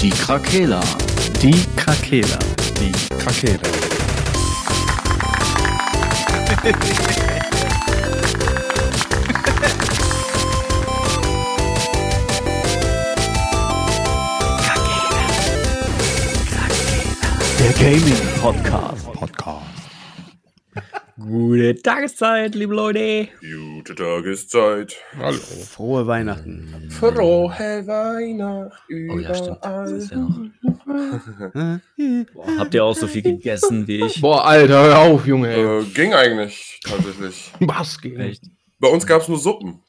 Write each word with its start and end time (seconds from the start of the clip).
Die 0.00 0.10
Krakela. 0.10 0.80
Die 1.40 1.64
Krakela. 1.74 2.38
Die 2.78 2.92
Krakela. 3.16 3.60
Der 17.58 17.72
Gaming 17.72 18.14
Podcast. 18.40 19.05
Gute 21.26 21.74
Tageszeit, 21.82 22.54
liebe 22.54 22.72
Leute. 22.72 23.28
Gute 23.40 23.96
Tageszeit. 23.96 24.94
Hallo. 25.18 25.36
Frohe 25.36 26.06
Weihnachten. 26.06 26.88
Frohe 26.88 27.84
Weihnacht 27.84 28.78
Oh 29.10 29.18
ja, 29.18 29.34
stimmt. 29.34 29.58
Das 29.60 29.90
ist 29.90 30.12
ja 30.12 30.18
noch. 30.18 30.36
Boah, 32.32 32.58
habt 32.58 32.74
ihr 32.74 32.84
auch 32.84 32.94
so 32.94 33.08
viel 33.08 33.22
gegessen 33.22 33.88
wie 33.88 34.04
ich? 34.04 34.20
Boah, 34.20 34.44
Alter, 34.44 34.80
hör 34.84 34.98
auf, 34.98 35.26
Junge. 35.26 35.52
Äh, 35.52 35.82
ging 35.94 36.14
eigentlich 36.14 36.78
tatsächlich. 36.84 37.50
Was 37.60 38.00
geht? 38.00 38.18
Echt? 38.20 38.44
Bei 38.78 38.88
uns 38.88 39.04
gab 39.04 39.22
es 39.22 39.26
nur 39.26 39.38
Suppen. 39.38 39.80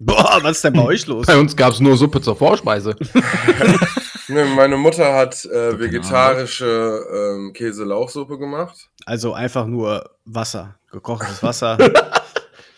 Boah, 0.00 0.40
was 0.42 0.56
ist 0.56 0.64
denn 0.64 0.72
bei 0.72 0.82
euch 0.82 1.06
los? 1.06 1.26
Bei 1.26 1.38
uns 1.38 1.54
gab 1.54 1.74
es 1.74 1.78
nur 1.78 1.94
Suppe 1.94 2.22
zur 2.22 2.34
Vorspeise. 2.34 2.96
Ne, 4.30 4.44
meine 4.44 4.76
Mutter 4.76 5.14
hat 5.14 5.44
äh, 5.44 5.78
vegetarische 5.78 7.04
ähm, 7.12 7.52
Käse-Lauchsuppe 7.52 8.38
gemacht. 8.38 8.88
Also 9.04 9.32
einfach 9.32 9.66
nur 9.66 10.10
Wasser. 10.24 10.76
Gekochtes 10.92 11.42
Wasser. 11.42 11.76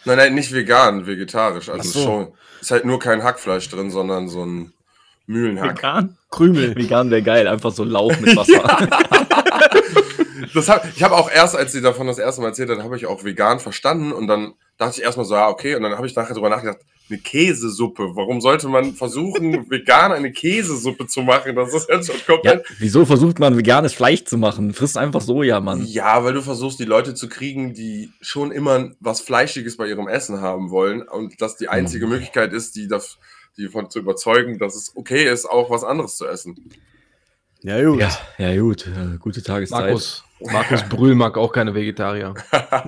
Nein, 0.05 0.17
nein, 0.17 0.35
nicht 0.35 0.53
vegan, 0.53 1.07
vegetarisch. 1.07 1.69
Also 1.69 1.91
so. 1.91 2.03
schon. 2.03 2.33
Ist 2.61 2.71
halt 2.71 2.85
nur 2.85 2.99
kein 2.99 3.23
Hackfleisch 3.23 3.69
drin, 3.69 3.91
sondern 3.91 4.29
so 4.29 4.45
ein 4.45 4.73
Mühlenhack. 5.27 5.79
Vegan? 5.79 6.17
Krümel. 6.31 6.75
Vegan 6.75 7.11
wäre 7.11 7.23
geil, 7.23 7.47
einfach 7.47 7.73
so 7.73 7.85
Lauch 7.85 8.19
mit 8.19 8.37
Wasser. 8.37 8.89
Das 10.55 10.69
hab, 10.69 10.85
ich 10.85 11.03
habe 11.03 11.17
auch 11.17 11.31
erst, 11.31 11.57
als 11.57 11.73
sie 11.73 11.81
davon 11.81 12.07
das 12.07 12.19
erste 12.19 12.41
Mal 12.41 12.49
erzählt 12.49 12.71
hat, 12.71 12.83
habe 12.83 12.97
ich 12.97 13.07
auch 13.07 13.25
vegan 13.25 13.61
verstanden 13.61 14.13
und 14.13 14.27
dann 14.27 14.55
dachte 14.79 14.99
ich 14.99 15.03
erstmal 15.03 15.27
so, 15.27 15.35
ja, 15.35 15.49
okay. 15.49 15.75
Und 15.75 15.83
dann 15.83 15.97
habe 15.97 16.07
ich 16.07 16.15
nachher 16.15 16.35
drüber 16.35 16.51
nachgedacht, 16.51 16.79
eine 17.13 17.21
Käsesuppe. 17.21 18.17
Warum 18.17 18.41
sollte 18.41 18.69
man 18.69 18.95
versuchen, 18.95 19.67
vegan 19.71 20.13
eine 20.13 20.33
Käsesuppe 20.33 21.07
zu 21.07 21.23
machen? 21.23 21.55
Das 21.55 21.75
ist 21.75 21.89
jetzt 21.89 22.07
schon 22.09 22.17
Ja, 22.43 22.53
komplett. 22.53 22.67
wieso 22.79 23.05
versucht 23.05 23.39
man 23.39 23.57
veganes 23.57 23.93
Fleisch 23.93 24.25
zu 24.25 24.39
machen? 24.39 24.73
Frisst 24.73 24.97
einfach 24.97 25.21
Soja, 25.21 25.61
Mann. 25.61 25.85
Ja, 25.85 26.25
weil 26.25 26.33
du 26.35 26.43
versuchst, 26.43 26.79
die 26.81 26.85
Leute 26.85 27.15
zu 27.15 27.29
kriegen, 27.29 27.75
die 27.75 28.11
schon 28.21 28.51
immer 28.51 28.91
was 29.01 29.21
Fleischiges 29.21 29.77
bei 29.77 29.87
ihrem 29.89 30.09
Essen 30.09 30.41
haben 30.41 30.71
wollen 30.71 31.03
und 31.03 31.41
das 31.41 31.57
die 31.57 31.69
einzige 31.69 32.07
Möglichkeit 32.07 32.53
ist, 32.53 32.75
die, 32.77 32.89
das, 32.89 33.19
die 33.57 33.69
von 33.69 33.91
zu 33.91 33.99
überzeugen, 33.99 34.59
dass 34.59 34.75
es 34.75 34.93
okay 34.97 35.25
ist, 35.31 35.45
auch 35.47 35.71
was 35.71 35.85
anderes 35.85 36.17
zu 36.17 36.27
essen. 36.27 36.71
Ja, 37.63 37.81
gut. 37.85 38.01
Ja, 38.01 38.11
ja 38.39 38.61
gut, 38.61 38.87
äh, 38.89 39.19
gute 39.19 39.41
Tageszeit. 39.41 39.83
Markus, 39.85 40.25
Markus 40.41 40.83
Brühl 40.89 41.15
mag 41.15 41.39
auch 41.39 41.53
keine 41.53 41.73
Vegetarier. 41.75 42.35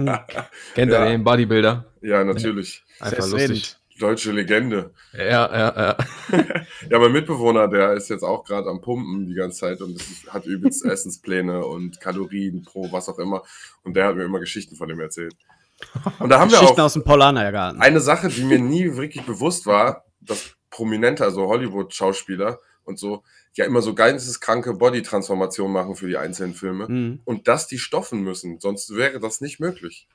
Kennt 0.75 0.91
Ja. 0.93 1.05
er 1.05 1.11
den 1.11 1.23
Bodybuilder? 1.23 1.85
Ja, 2.03 2.25
natürlich. 2.25 2.83
Einfach 3.01 3.29
lustig. 3.29 3.77
Deutsche 3.99 4.33
Legende. 4.33 4.93
Ja, 5.13 5.23
ja, 5.23 5.75
ja. 5.77 5.97
Ja, 6.91 6.99
mein 6.99 7.13
Mitbewohner, 7.13 7.69
der 7.69 7.93
ist 7.93 8.11
jetzt 8.11 8.25
auch 8.25 8.45
gerade 8.45 8.69
am 8.69 8.81
Pumpen 8.81 9.27
die 9.27 9.35
ganze 9.35 9.61
Zeit 9.61 9.81
und 9.81 9.95
ist, 9.95 10.33
hat 10.33 10.47
übelst 10.47 10.85
Essenspläne 10.85 11.65
und 11.65 12.01
Kalorien 12.01 12.63
pro 12.63 12.91
was 12.91 13.09
auch 13.09 13.19
immer. 13.19 13.43
Und 13.83 13.95
der 13.95 14.07
hat 14.07 14.17
mir 14.17 14.25
immer 14.25 14.41
Geschichten 14.41 14.77
von 14.77 14.89
dem 14.89 15.01
erzählt. 15.01 15.35
Und 16.19 16.29
da 16.29 16.41
haben 16.41 16.51
wir 16.51 16.59
Geschichten 16.59 16.81
auch 16.81 16.87
aus 16.87 16.95
dem 16.95 17.05
Paulanergarten. 17.05 17.81
eine 17.81 18.01
Sache, 18.01 18.29
die 18.29 18.45
mir 18.45 18.59
nie 18.59 18.97
wirklich 18.97 19.25
bewusst 19.25 19.67
war, 19.67 20.05
dass 20.21 20.55
Prominente, 20.71 21.25
also 21.25 21.47
Hollywood-Schauspieler 21.47 22.59
und 22.85 22.99
so, 22.99 23.23
ja 23.55 23.65
immer 23.65 23.83
so 23.83 23.95
geisteskranke 23.95 24.75
Body-Transformationen 24.75 25.73
machen 25.73 25.95
für 25.95 26.09
die 26.09 26.17
einzelnen 26.17 26.55
Filme. 26.55 26.89
Mhm. 26.89 27.21
Und 27.25 27.49
dass 27.49 27.67
die 27.67 27.79
stoffen 27.79 28.23
müssen, 28.23 28.59
sonst 28.61 28.95
wäre 28.95 29.21
das 29.21 29.41
nicht 29.41 29.61
möglich. 29.61 30.09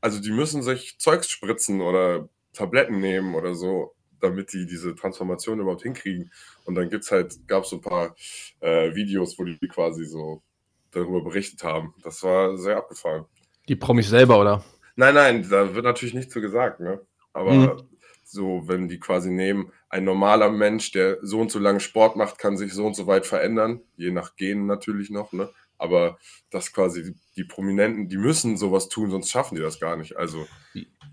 Also 0.00 0.20
die 0.20 0.30
müssen 0.30 0.62
sich 0.62 0.98
Zeugs 0.98 1.28
spritzen 1.28 1.80
oder 1.80 2.28
Tabletten 2.56 2.98
nehmen 3.00 3.34
oder 3.34 3.54
so, 3.54 3.94
damit 4.20 4.52
die 4.52 4.66
diese 4.66 4.94
Transformation 4.94 5.60
überhaupt 5.60 5.82
hinkriegen. 5.82 6.30
Und 6.64 6.74
dann 6.74 6.90
gibt's 6.90 7.10
halt, 7.10 7.46
gab 7.46 7.64
es 7.64 7.70
so 7.70 7.76
ein 7.76 7.82
paar 7.82 8.16
äh, 8.60 8.94
Videos, 8.94 9.38
wo 9.38 9.44
die 9.44 9.58
quasi 9.68 10.04
so 10.06 10.42
darüber 10.90 11.22
berichtet 11.22 11.62
haben. 11.62 11.94
Das 12.02 12.22
war 12.22 12.56
sehr 12.56 12.76
abgefahren. 12.78 13.26
Die 13.68 13.76
Promis 13.76 14.08
selber, 14.08 14.40
oder? 14.40 14.64
Nein, 14.96 15.14
nein, 15.14 15.46
da 15.50 15.74
wird 15.74 15.84
natürlich 15.84 16.14
nichts 16.14 16.32
zu 16.32 16.40
gesagt, 16.40 16.80
ne? 16.80 17.00
Aber 17.32 17.52
Mhm. 17.76 17.82
so, 18.24 18.62
wenn 18.66 18.88
die 18.88 18.98
quasi 18.98 19.30
nehmen, 19.30 19.70
ein 19.90 20.04
normaler 20.04 20.50
Mensch, 20.50 20.90
der 20.92 21.18
so 21.22 21.38
und 21.40 21.50
so 21.50 21.58
lange 21.58 21.80
Sport 21.80 22.16
macht, 22.16 22.38
kann 22.38 22.56
sich 22.56 22.72
so 22.72 22.86
und 22.86 22.96
so 22.96 23.06
weit 23.06 23.26
verändern, 23.26 23.82
je 23.96 24.10
nach 24.10 24.36
Genen 24.36 24.66
natürlich 24.66 25.10
noch, 25.10 25.32
ne? 25.32 25.50
Aber 25.78 26.18
das 26.50 26.72
quasi 26.72 27.02
die, 27.02 27.14
die 27.36 27.44
Prominenten, 27.44 28.08
die 28.08 28.16
müssen 28.16 28.56
sowas 28.56 28.88
tun, 28.88 29.10
sonst 29.10 29.30
schaffen 29.30 29.56
die 29.56 29.60
das 29.62 29.78
gar 29.78 29.96
nicht. 29.98 30.16
Also, 30.16 30.46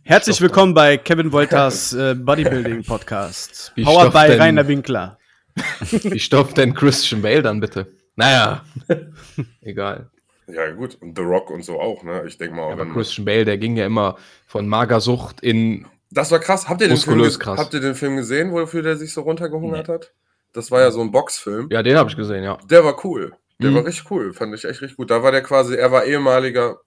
Herzlich 0.06 0.36
Stoff 0.36 0.44
willkommen 0.50 0.74
bei 0.74 0.98
Kevin 0.98 1.32
Wolters 1.32 1.94
äh, 1.94 2.14
Bodybuilding 2.16 2.84
Podcast. 2.84 3.72
Wie 3.76 3.84
Powered 3.84 4.12
stofft 4.12 4.26
by 4.26 4.32
denn- 4.32 4.42
Rainer 4.42 4.68
Winkler. 4.68 5.18
Wie 5.92 6.20
stopft 6.20 6.58
denn 6.58 6.74
Christian 6.74 7.22
Bale 7.22 7.42
dann 7.42 7.60
bitte? 7.60 7.88
Naja, 8.16 8.64
egal. 9.62 10.10
ja, 10.48 10.72
gut, 10.72 10.96
und 11.02 11.16
The 11.18 11.24
Rock 11.24 11.50
und 11.52 11.64
so 11.64 11.80
auch, 11.80 12.04
ne? 12.04 12.24
Ich 12.28 12.38
denke 12.38 12.56
mal, 12.56 12.64
auch 12.64 12.72
Aber 12.72 12.86
Christian 12.88 13.26
Bale, 13.26 13.46
der 13.46 13.58
ging 13.58 13.78
ja 13.78 13.86
immer 13.86 14.18
von 14.48 14.68
Magersucht 14.68 15.42
in. 15.42 15.86
das 16.12 16.32
war 16.32 16.40
krass. 16.40 16.68
Habt 16.68 16.82
ihr, 16.82 16.88
den 16.90 16.98
Film, 16.98 17.22
krass. 17.40 17.60
habt 17.60 17.74
ihr 17.74 17.80
den 17.82 17.96
Film 17.96 18.16
gesehen, 18.18 18.52
wofür 18.52 18.82
der 18.82 18.98
sich 18.98 19.14
so 19.14 19.22
runtergehungert 19.22 19.88
hat? 19.90 20.12
Das 20.54 20.70
war 20.72 20.82
ja 20.82 20.92
so 20.92 21.02
ein 21.02 21.12
Boxfilm. 21.12 21.70
Ja, 21.72 21.82
den 21.84 21.98
habe 21.98 22.10
ich 22.10 22.16
gesehen, 22.16 22.44
ja. 22.44 22.58
Der 22.70 22.84
war 22.84 23.04
cool. 23.06 23.34
Der 23.62 23.72
Mhm. 23.72 23.76
war 23.76 23.86
richtig 23.86 24.10
cool. 24.12 24.34
Fand 24.34 24.54
ich 24.56 24.66
echt 24.66 24.82
richtig 24.82 24.98
gut. 24.98 25.12
Da 25.12 25.22
war 25.24 25.32
der 25.32 25.42
quasi, 25.44 25.76
er 25.76 25.92
war 25.92 26.04
ehemaliger 26.06 26.78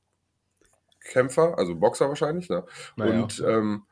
Kämpfer, 1.11 1.57
also 1.59 1.75
Boxer 1.75 2.09
wahrscheinlich, 2.09 2.49
ne? 2.49 2.65
Naja. 2.97 3.23
Und 3.23 3.43
ähm, 3.47 3.83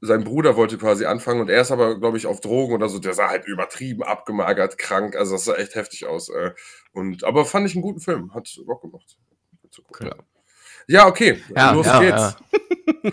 sein 0.00 0.24
Bruder 0.24 0.56
wollte 0.56 0.78
quasi 0.78 1.04
anfangen 1.04 1.40
und 1.40 1.48
er 1.48 1.60
ist 1.62 1.70
aber, 1.70 1.98
glaube 1.98 2.16
ich, 2.16 2.26
auf 2.26 2.40
Drogen 2.40 2.74
oder 2.74 2.88
so. 2.88 2.98
Der 2.98 3.14
sah 3.14 3.28
halt 3.28 3.46
übertrieben 3.46 4.02
abgemagert, 4.02 4.76
krank. 4.76 5.14
Also 5.14 5.32
das 5.34 5.44
sah 5.44 5.54
echt 5.54 5.76
heftig 5.76 6.06
aus. 6.06 6.28
Äh. 6.28 6.52
Und, 6.92 7.22
aber 7.22 7.44
fand 7.44 7.66
ich 7.68 7.74
einen 7.74 7.82
guten 7.82 8.00
Film. 8.00 8.34
Hat 8.34 8.48
Bock 8.66 8.82
gemacht. 8.82 9.16
Zu 9.70 9.82
gucken. 9.82 10.08
Ja. 10.08 10.14
Ja, 10.88 11.06
okay. 11.06 11.40
Ja, 11.54 11.72
Los 11.72 11.86
ja, 11.86 12.00
geht's. 12.00 12.36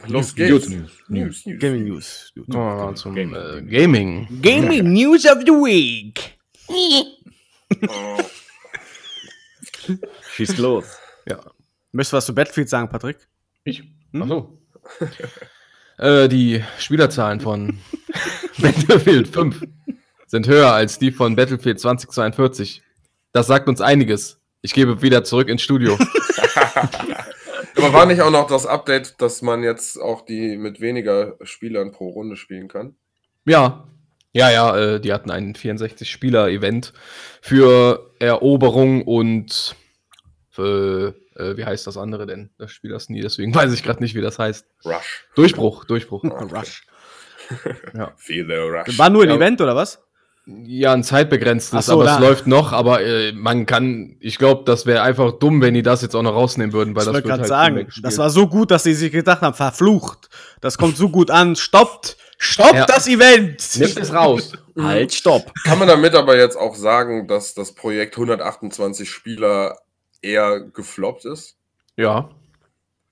Los 0.07 0.35
News, 0.35 0.35
geht's. 0.35 0.69
News, 0.69 0.91
News, 1.07 1.45
News. 1.45 1.59
Gaming 1.59 1.83
News. 1.83 2.33
Mal 2.47 2.95
zum 2.95 3.13
Gaming. 3.13 3.35
äh, 3.35 3.61
Gaming. 3.61 4.27
Gaming 4.41 4.91
News 4.91 5.25
of 5.27 5.39
the 5.45 5.51
Week. 5.51 6.37
Oh, 7.87 8.17
Schieß 10.33 10.57
los. 10.57 10.97
Ja. 11.27 11.39
Möchtest 11.91 12.13
du 12.13 12.17
was 12.17 12.25
zu 12.25 12.35
Battlefield 12.35 12.69
sagen, 12.69 12.89
Patrick? 12.89 13.27
Ich? 13.63 13.83
Hm? 14.11 14.23
Achso. 14.23 14.61
äh, 15.97 16.27
die 16.27 16.63
Spielerzahlen 16.77 17.39
von 17.39 17.79
Battlefield 18.59 19.27
5 19.27 19.63
sind 20.27 20.47
höher 20.47 20.71
als 20.71 20.99
die 20.99 21.11
von 21.11 21.35
Battlefield 21.35 21.79
2042. 21.79 22.83
Das 23.31 23.47
sagt 23.47 23.67
uns 23.67 23.81
einiges. 23.81 24.39
Ich 24.61 24.73
gebe 24.73 25.01
wieder 25.01 25.23
zurück 25.23 25.49
ins 25.49 25.61
Studio. 25.61 25.97
aber 27.77 27.93
war 27.93 28.05
nicht 28.05 28.21
auch 28.21 28.31
noch 28.31 28.47
das 28.47 28.65
Update, 28.65 29.21
dass 29.21 29.41
man 29.41 29.63
jetzt 29.63 29.97
auch 29.97 30.25
die 30.25 30.57
mit 30.57 30.81
weniger 30.81 31.37
Spielern 31.43 31.91
pro 31.91 32.09
Runde 32.09 32.35
spielen 32.35 32.67
kann? 32.67 32.95
ja. 33.45 33.85
Ja, 34.31 34.51
ja, 34.51 34.77
äh, 34.77 35.01
die 35.01 35.11
hatten 35.11 35.31
ein 35.31 35.55
64-Spieler-Event 35.55 36.93
für 37.41 38.13
Eroberung 38.19 39.01
und 39.01 39.75
für, 40.51 41.15
äh, 41.39 41.57
wie 41.57 41.65
heißt 41.65 41.87
das 41.87 41.97
andere 41.97 42.25
denn? 42.27 42.49
Das 42.57 42.71
Spiel 42.71 42.91
das 42.91 43.09
nie, 43.09 43.21
deswegen 43.21 43.53
weiß 43.55 43.73
ich 43.73 43.83
gerade 43.83 44.01
nicht, 44.03 44.15
wie 44.15 44.21
das 44.21 44.37
heißt. 44.39 44.65
Rush. 44.85 45.25
Durchbruch, 45.35 45.85
Durchbruch. 45.85 46.23
Ah. 46.25 46.43
Rush. 46.51 46.83
Ja. 47.95 48.11
Feel 48.17 48.45
the 48.45 48.53
Rush. 48.53 48.99
War 48.99 49.09
nur 49.09 49.23
ein 49.23 49.29
Ja. 49.29 49.35
Event 49.35 49.59
oder 49.59 49.75
was? 49.75 49.99
Ja, 50.45 50.93
ein 50.93 51.03
zeitbegrenztes, 51.03 51.87
so, 51.87 51.93
aber 51.93 52.05
da- 52.05 52.15
es 52.15 52.21
läuft 52.21 52.47
noch, 52.47 52.73
aber 52.73 53.01
äh, 53.03 53.31
man 53.33 53.65
kann, 53.67 54.17
ich 54.19 54.37
glaube, 54.37 54.63
das 54.65 54.85
wäre 54.87 55.01
einfach 55.03 55.33
dumm, 55.33 55.61
wenn 55.61 55.73
die 55.75 55.83
das 55.83 56.01
jetzt 56.01 56.15
auch 56.15 56.21
noch 56.23 56.33
rausnehmen 56.33 56.73
würden, 56.73 56.95
weil 56.95 57.01
Ich 57.03 57.05
das 57.05 57.13
wollte 57.15 57.27
wird 57.27 57.39
gerade 57.39 57.41
halt 57.41 57.87
sagen, 57.87 58.03
das 58.03 58.17
war 58.17 58.29
so 58.31 58.47
gut, 58.47 58.71
dass 58.71 58.83
sie 58.83 58.93
sich 58.95 59.11
gedacht 59.11 59.41
haben, 59.41 59.53
verflucht. 59.55 60.29
Das 60.61 60.77
kommt 60.77 60.97
so 60.97 61.09
gut 61.09 61.29
an. 61.31 61.55
Stoppt! 61.55 62.17
Stoppt 62.39 62.73
Ja. 62.75 62.85
das 62.85 63.07
Event! 63.07 63.63
Nimmt 63.77 63.97
es 63.97 64.13
raus. 64.13 64.53
Halt, 64.79 65.13
stopp. 65.13 65.51
Kann 65.65 65.77
man 65.77 65.87
damit 65.87 66.15
aber 66.15 66.37
jetzt 66.37 66.55
auch 66.55 66.73
sagen, 66.75 67.27
dass 67.27 67.53
das 67.53 67.73
Projekt 67.75 68.15
128 68.15 69.09
Spieler 69.09 69.77
eher 70.21 70.59
gefloppt 70.61 71.25
ist? 71.25 71.57
ja, 71.97 72.29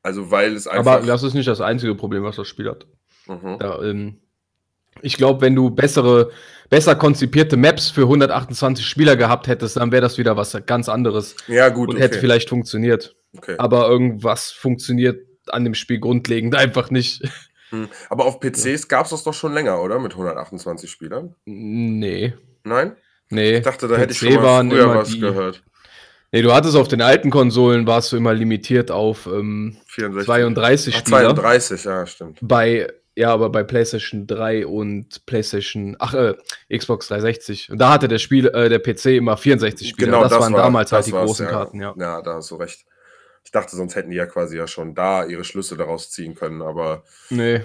Also 0.04 0.32
weil 0.32 0.54
es 0.56 0.68
einfach. 0.68 0.98
aber 0.98 1.06
das 1.06 1.24
ist 1.24 1.34
nicht 1.34 1.48
das 1.48 1.60
einzige 1.62 1.96
Problem, 1.96 2.24
was 2.24 2.36
das 2.38 2.48
Spiel 2.48 2.70
hat. 2.70 2.86
Mhm. 3.28 3.58
Da, 3.60 3.82
ähm, 3.84 4.20
ich 5.02 5.18
glaube, 5.18 5.42
wenn 5.42 5.54
du 5.56 5.70
bessere, 5.70 6.32
besser 6.70 6.96
konzipierte 6.96 7.58
Maps 7.58 7.90
für 7.90 8.04
128 8.04 8.86
Spieler 8.86 9.16
gehabt 9.16 9.48
hättest, 9.48 9.76
dann 9.78 9.92
wäre 9.92 10.02
das 10.02 10.18
wieder 10.18 10.38
was 10.38 10.58
ganz 10.66 10.90
anderes 10.90 11.36
Ja, 11.48 11.70
gut. 11.70 11.90
und 11.90 11.96
Okay. 11.96 12.04
hätte 12.06 12.20
vielleicht 12.20 12.50
funktioniert. 12.50 13.16
okay. 13.38 13.56
Aber 13.58 13.88
irgendwas 13.90 14.52
funktioniert 14.52 15.26
an 15.50 15.64
dem 15.66 15.74
Spiel 15.76 16.00
grundlegend 16.00 16.56
einfach 16.56 16.90
nicht. 16.90 17.22
Hm. 17.70 17.90
Aber 18.10 18.26
auf 18.26 18.40
PCs 18.40 18.88
gab 18.88 19.06
es 19.06 19.12
das 19.12 19.24
doch 19.24 19.34
schon 19.34 19.54
länger, 19.54 19.82
oder? 19.82 20.00
Mit 20.00 20.14
128 20.14 20.90
Spielern? 20.90 21.36
nee. 21.46 22.34
Nein? 22.64 22.96
Nee, 23.30 23.58
Ich 23.58 23.64
dachte, 23.64 23.88
da 23.90 23.98
hätte 23.98 24.14
ich 24.14 24.20
PC 24.20 24.34
schon 24.34 24.42
mal 24.42 24.70
früher 24.70 24.96
was 24.96 25.10
die- 25.10 25.20
gehört. 25.20 25.64
Nee, 26.32 26.42
du 26.42 26.54
hattest 26.54 26.76
auf 26.76 26.88
den 26.88 27.02
alten 27.02 27.30
Konsolen, 27.30 27.88
warst 27.88 28.12
du 28.12 28.18
immer 28.18 28.34
limitiert 28.34 28.92
auf 28.92 29.28
ähm, 29.28 29.78
64. 29.88 30.26
32 30.26 30.96
Ach, 30.96 31.00
Spieler. 31.00 31.20
32, 31.36 31.84
ja, 31.86 32.06
stimmt. 32.06 32.38
Bei, 32.42 32.92
ja, 33.16 33.32
aber 33.34 33.50
bei 33.50 33.64
PlayStation 33.64 34.28
3 34.28 34.68
und 34.68 35.26
PlayStation, 35.26 35.96
ach, 36.00 36.14
äh, 36.14 36.36
Xbox 36.76 37.08
360. 37.08 37.72
Und 37.72 37.78
da 37.80 37.92
hatte 37.92 38.08
der 38.10 38.20
Spiel, 38.20 38.48
äh, 38.48 38.68
der 38.70 38.80
PC 38.80 39.16
immer 39.18 39.38
64 39.38 39.90
Spieler. 39.90 40.20
das, 40.22 40.32
waren 40.34 40.54
war- 40.54 40.64
damals 40.64 40.92
halt 40.92 41.00
das 41.00 41.06
die 41.06 41.12
großen 41.14 41.46
ja. 41.46 41.52
Karten, 41.52 41.80
ja. 41.82 41.94
Ja, 41.98 42.22
da 42.22 42.36
hast 42.36 42.52
du 42.52 42.56
recht. 42.56 42.86
Ich 43.46 43.52
dachte, 43.52 43.78
sonst 43.78 43.96
hätten 43.96 44.12
die 44.12 44.18
ja 44.18 44.26
quasi 44.26 44.58
ja 44.58 44.68
schon 44.68 44.94
da 44.94 45.24
ihre 45.26 45.46
Schlüsse 45.46 45.78
daraus 45.78 46.12
ziehen 46.12 46.36
können, 46.36 46.62
aber 46.62 47.04
Nee. 47.30 47.62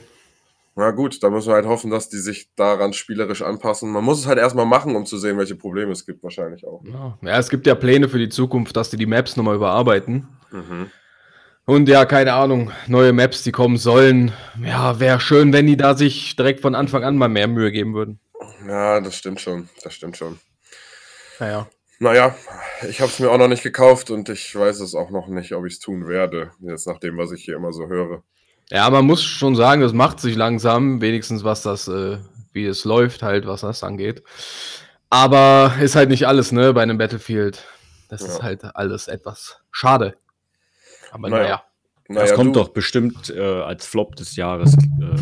Na 0.75 0.91
gut, 0.91 1.23
da 1.23 1.29
müssen 1.29 1.49
wir 1.49 1.55
halt 1.55 1.67
hoffen, 1.67 1.91
dass 1.91 2.09
die 2.09 2.19
sich 2.19 2.49
daran 2.57 2.93
spielerisch 2.95 3.43
anpassen. 3.43 3.91
Man 3.91 4.05
muss 4.05 4.21
es 4.21 4.27
halt 4.27 4.39
erstmal 4.39 4.65
machen, 4.65 4.97
um 4.97 5.05
zu 5.05 5.19
sehen, 5.19 5.37
welche 5.37 5.55
Probleme 5.55 5.93
es 5.93 6.07
gibt, 6.07 6.23
wahrscheinlich 6.23 6.67
auch. 6.67 6.83
Ja. 6.85 7.19
ja, 7.21 7.39
es 7.39 7.51
gibt 7.51 7.67
ja 7.67 7.75
Pläne 7.75 8.09
für 8.09 8.19
die 8.19 8.31
Zukunft, 8.31 8.77
dass 8.77 8.89
die 8.89 8.97
die 8.97 9.07
Maps 9.07 9.37
nochmal 9.37 9.57
überarbeiten. 9.57 10.29
Mhm. 10.51 10.91
Und 11.65 11.89
ja, 11.89 12.05
keine 12.07 12.33
Ahnung, 12.33 12.73
neue 12.89 13.13
Maps, 13.13 13.43
die 13.43 13.53
kommen 13.53 13.77
sollen. 13.77 14.33
Ja, 14.65 14.99
wäre 14.99 15.21
schön, 15.21 15.53
wenn 15.53 15.67
die 15.67 15.77
da 15.77 15.95
sich 15.95 16.35
direkt 16.37 16.61
von 16.61 16.75
Anfang 16.75 17.05
an 17.05 17.17
mal 17.17 17.29
mehr 17.29 17.49
Mühe 17.49 17.71
geben 17.71 17.95
würden. 17.95 18.19
Ja, 18.67 19.01
das 19.01 19.17
stimmt 19.17 19.41
schon. 19.41 19.69
Das 19.85 19.95
stimmt 19.95 20.17
schon. 20.17 20.41
Naja. 21.39 21.69
Naja, 21.99 22.35
ich 22.89 23.01
habe 23.01 23.13
es 23.13 23.21
mir 23.21 23.31
auch 23.31 23.39
noch 23.39 23.47
nicht 23.47 23.63
gekauft 23.63 24.11
und 24.11 24.29
ich 24.29 24.57
weiß 24.57 24.81
es 24.81 24.97
auch 24.97 25.11
noch 25.11 25.29
nicht, 25.29 25.53
ob 25.55 25.67
ich 25.67 25.75
es 25.75 25.79
tun 25.79 26.09
werde. 26.09 26.51
Jetzt 26.61 26.89
nach 26.89 26.99
dem, 26.99 27.17
was 27.17 27.31
ich 27.31 27.45
hier 27.45 27.55
immer 27.55 27.73
so 27.73 27.87
höre. 27.87 28.25
Ja, 28.71 28.89
man 28.91 29.05
muss 29.05 29.23
schon 29.23 29.55
sagen, 29.57 29.83
es 29.83 29.93
macht 29.93 30.21
sich 30.21 30.35
langsam, 30.37 31.01
wenigstens 31.01 31.45
was 31.45 31.63
das, 31.63 31.89
äh, 31.89 32.19
wie 32.53 32.67
es 32.67 32.85
läuft, 32.85 33.23
halt, 33.23 33.47
was 33.47 33.61
das 33.63 33.83
angeht. 33.85 34.23
Aber 35.11 35.75
ist 35.81 35.95
halt 35.97 36.09
nicht 36.09 36.27
alles, 36.27 36.53
ne, 36.53 36.73
bei 36.73 36.83
einem 36.83 36.97
Battlefield. 36.99 37.65
Das 38.09 38.23
Ja. 38.23 38.29
ist 38.29 38.43
halt 38.43 38.65
alles 38.77 39.09
etwas 39.09 39.59
schade. 39.71 40.15
Aber 41.11 41.29
Naja. 41.29 41.43
naja. 41.43 41.63
Das 42.09 42.25
Naja, 42.25 42.35
kommt 42.35 42.57
du- 42.57 42.61
doch 42.61 42.69
bestimmt 42.71 43.31
äh, 43.31 43.41
als 43.41 43.87
Flop 43.87 44.17
des 44.17 44.37
Jahres 44.37 44.75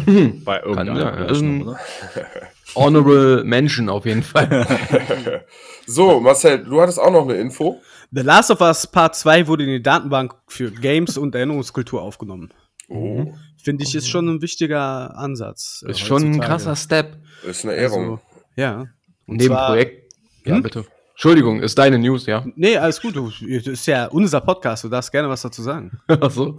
äh, 0.07 0.29
bei 0.45 0.61
irgendeiner 0.61 0.99
ja, 0.99 1.11
Berechnung, 1.11 1.61
ähm, 1.61 1.69
oder? 1.69 1.79
Honorable 2.75 3.45
Mention 3.45 3.89
auf 3.89 4.07
jeden 4.07 4.23
Fall. 4.23 4.67
So, 5.87 6.21
Marcel, 6.21 6.65
du 6.65 6.81
hattest 6.81 7.01
auch 7.01 7.11
noch 7.11 7.25
eine 7.25 7.35
Info. 7.35 7.81
The 8.13 8.21
Last 8.23 8.51
of 8.53 8.61
Us 8.61 8.87
Part 8.87 9.17
2 9.17 9.47
wurde 9.49 9.65
in 9.65 9.71
die 9.71 9.83
Datenbank 9.83 10.35
für 10.47 10.71
Games 10.71 11.19
und 11.19 11.35
Erinnerungskultur 11.35 12.01
aufgenommen. 12.01 12.51
Oh, 12.91 13.33
Finde 13.63 13.85
ich, 13.85 13.95
ist 13.95 14.09
schon 14.09 14.29
ein 14.29 14.43
wichtiger 14.43 15.17
Ansatz. 15.17 15.85
äh, 15.87 15.91
ist 15.93 16.01
schon 16.01 16.23
ein 16.25 16.41
krasser 16.41 16.77
Step. 16.77 17.17
ist 17.49 17.65
eine 17.65 17.75
Ehrung. 17.75 18.03
Also, 18.03 18.21
ja. 18.57 18.81
Und 19.27 19.37
Neben 19.37 19.55
zwar- 19.55 19.69
Projekt. 19.69 20.13
Ja, 20.45 20.57
Hm? 20.57 20.63
bitte. 20.63 20.85
Entschuldigung, 21.13 21.61
ist 21.61 21.77
deine 21.77 21.99
News, 21.99 22.25
ja? 22.25 22.47
Nee, 22.57 22.79
alles 22.79 22.99
gut. 23.03 23.15
Du, 23.15 23.29
das 23.31 23.67
ist 23.67 23.85
ja 23.87 24.07
unser 24.07 24.41
Podcast. 24.41 24.85
Du 24.85 24.89
darfst 24.89 25.13
gerne 25.13 25.29
was 25.29 25.43
dazu 25.43 25.61
sagen. 25.63 26.01
Achso. 26.09 26.59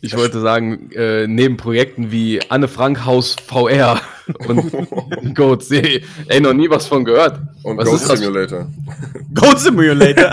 Ich 0.00 0.16
wollte 0.16 0.40
sagen, 0.40 0.92
äh, 0.92 1.26
neben 1.26 1.56
Projekten 1.56 2.12
wie 2.12 2.40
Anne 2.50 2.68
Frank 2.68 3.04
Haus 3.04 3.34
VR 3.44 4.00
und 4.46 4.70
Goat 5.34 5.64
See, 5.64 6.04
ey, 6.28 6.40
noch 6.40 6.52
nie 6.54 6.70
was 6.70 6.86
von 6.86 7.04
gehört. 7.04 7.40
Und 7.64 7.78
Was 7.78 7.90
das? 8.06 8.20
Simulator. 8.20 8.68
Goat 9.34 9.58
Simulator. 9.58 10.30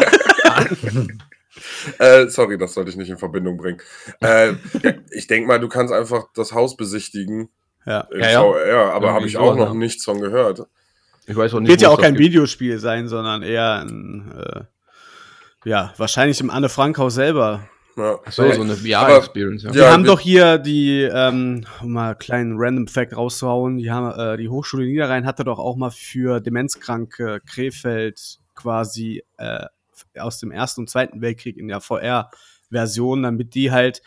Äh, 2.00 2.28
sorry, 2.28 2.58
das 2.58 2.74
sollte 2.74 2.90
ich 2.92 2.98
nicht 2.98 3.10
in 3.10 3.18
Verbindung 3.18 3.58
bringen. 3.58 3.82
Äh, 4.22 4.54
ja, 4.84 4.94
ich 5.12 5.28
denke 5.28 5.48
mal, 5.48 5.60
du 5.60 5.68
kannst 5.68 5.94
einfach 5.94 6.28
das 6.34 6.54
Haus 6.54 6.78
besichtigen 6.78 7.50
ja. 7.86 8.08
Ja, 8.14 8.30
ja. 8.30 8.42
VR, 8.42 8.94
aber 8.94 9.14
habe 9.14 9.26
ich 9.26 9.34
so, 9.34 9.40
auch 9.40 9.56
noch 9.56 9.70
ja. 9.70 9.74
nichts 9.74 10.06
von 10.06 10.20
gehört. 10.22 10.66
Ich 11.26 11.36
weiß 11.36 11.54
auch 11.54 11.60
nicht, 11.60 11.70
Wird 11.70 11.82
ja 11.82 11.90
auch 11.90 12.00
kein 12.00 12.14
gibt. 12.14 12.26
Videospiel 12.26 12.78
sein, 12.80 13.08
sondern 13.08 13.42
eher 13.42 13.82
ein, 13.82 14.32
äh, 14.38 15.70
ja, 15.70 15.94
wahrscheinlich 15.98 16.40
im 16.42 16.50
Anne 16.50 16.70
Frank 16.70 16.98
Haus 16.98 17.16
selber. 17.16 17.68
Ja. 17.98 18.20
So, 18.30 18.50
so 18.52 18.62
eine 18.62 18.76
VR-Experience, 18.76 19.64
ja. 19.64 19.72
Die 19.72 19.78
Ja, 19.80 19.92
haben 19.92 20.04
wir- 20.04 20.12
doch 20.12 20.20
hier 20.20 20.58
die, 20.58 21.02
ähm, 21.02 21.66
um 21.82 21.92
mal 21.92 22.10
einen 22.12 22.20
kleinen 22.20 22.54
Random 22.58 22.88
Fact 22.88 23.16
rauszuhauen, 23.16 23.78
die, 23.78 23.92
haben, 23.92 24.18
äh, 24.18 24.38
die 24.38 24.50
Hochschule 24.50 24.86
Niederrhein 24.86 25.26
hatte 25.26 25.44
doch 25.44 25.60
auch 25.60 25.76
mal 25.76 25.92
für 25.92 26.40
Demenzkranke 26.40 27.42
Krefeld 27.46 28.40
quasi 28.56 29.24
äh, 29.38 29.66
aus 30.18 30.40
dem 30.40 30.52
Ersten 30.52 30.82
und 30.82 30.90
Zweiten 30.90 31.22
Weltkrieg 31.22 31.58
in 31.58 31.68
der 31.68 31.82
VR-Version, 31.82 33.24
damit 33.24 33.54
die 33.56 33.72
halt 33.72 34.02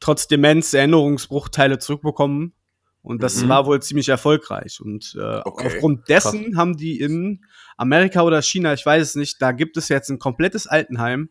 trotz 0.00 0.28
Demenz 0.28 0.74
Erinnerungsbruchteile 0.74 1.78
zurückbekommen. 1.78 2.54
Und 3.02 3.20
das 3.22 3.42
Mhm. 3.42 3.48
war 3.48 3.66
wohl 3.66 3.82
ziemlich 3.82 4.08
erfolgreich. 4.08 4.80
Und 4.80 5.16
äh, 5.18 5.40
Okay, 5.44 5.66
aufgrund 5.66 6.08
dessen 6.08 6.56
haben 6.56 6.76
die 6.76 7.00
in 7.00 7.44
Amerika 7.76 8.22
oder 8.22 8.40
China, 8.42 8.72
ich 8.74 8.86
weiß 8.86 9.02
es 9.02 9.14
nicht, 9.16 9.42
da 9.42 9.50
gibt 9.50 9.76
es 9.76 9.88
jetzt 9.88 10.08
ein 10.08 10.20
komplettes 10.20 10.68
Altenheim, 10.68 11.28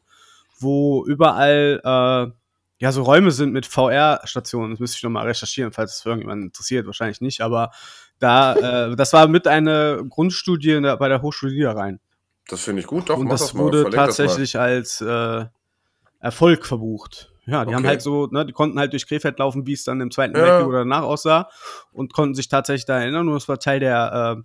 wo 0.60 1.06
überall 1.06 1.80
äh, 1.84 2.32
ja 2.80 2.92
so 2.92 3.04
Räume 3.04 3.32
sind 3.32 3.54
mit 3.54 3.66
VR-Stationen. 3.66 4.72
Das 4.72 4.80
müsste 4.82 4.98
ich 4.98 5.04
nochmal 5.04 5.28
recherchieren, 5.28 5.72
falls 5.72 5.96
es 5.96 6.02
für 6.02 6.10
irgendjemanden 6.10 6.48
interessiert, 6.48 6.88
wahrscheinlich 6.88 7.22
nicht. 7.22 7.40
Aber 7.40 7.72
da, 8.20 8.90
äh, 8.90 8.96
das 8.98 9.14
war 9.14 9.28
mit 9.30 9.48
einer 9.48 10.04
Grundstudie 10.04 10.78
bei 11.00 11.08
der 11.08 11.22
Hochschule 11.22 11.54
Niederrhein. 11.54 12.02
Das 12.48 12.62
finde 12.62 12.82
ich 12.82 12.88
gut, 12.88 13.10
doch. 13.10 13.18
Und 13.18 13.30
das 13.30 13.54
mal, 13.54 13.64
wurde 13.64 13.82
verleg 13.82 13.98
das 13.98 14.18
tatsächlich 14.18 14.60
als 14.60 15.02
äh, 15.02 15.46
Erfolg 16.20 16.66
verbucht. 16.66 17.32
Ja, 17.46 17.64
die 17.66 17.70
Okay. 17.70 17.76
haben 17.76 17.88
halt 17.88 18.02
so, 18.02 18.28
ne, 18.28 18.46
die 18.46 18.54
konnten 18.54 18.78
halt 18.80 18.94
durch 18.94 19.08
Krefeld 19.08 19.40
laufen, 19.40 19.66
wie 19.66 19.74
es 19.74 19.84
dann 19.84 20.00
im 20.00 20.12
Zweiten 20.12 20.36
Ja. 20.36 20.44
Weltkrieg 20.44 20.68
oder 20.68 20.80
danach 20.80 21.02
aussah 21.04 21.50
und 21.92 22.14
konnten 22.14 22.36
sich 22.36 22.48
tatsächlich 22.50 22.86
da 22.86 23.00
erinnern 23.00 23.28
und 23.28 23.36
es 23.36 23.48
war 23.48 23.58
Teil 23.60 23.80
der 23.80 24.38
äh, 24.38 24.44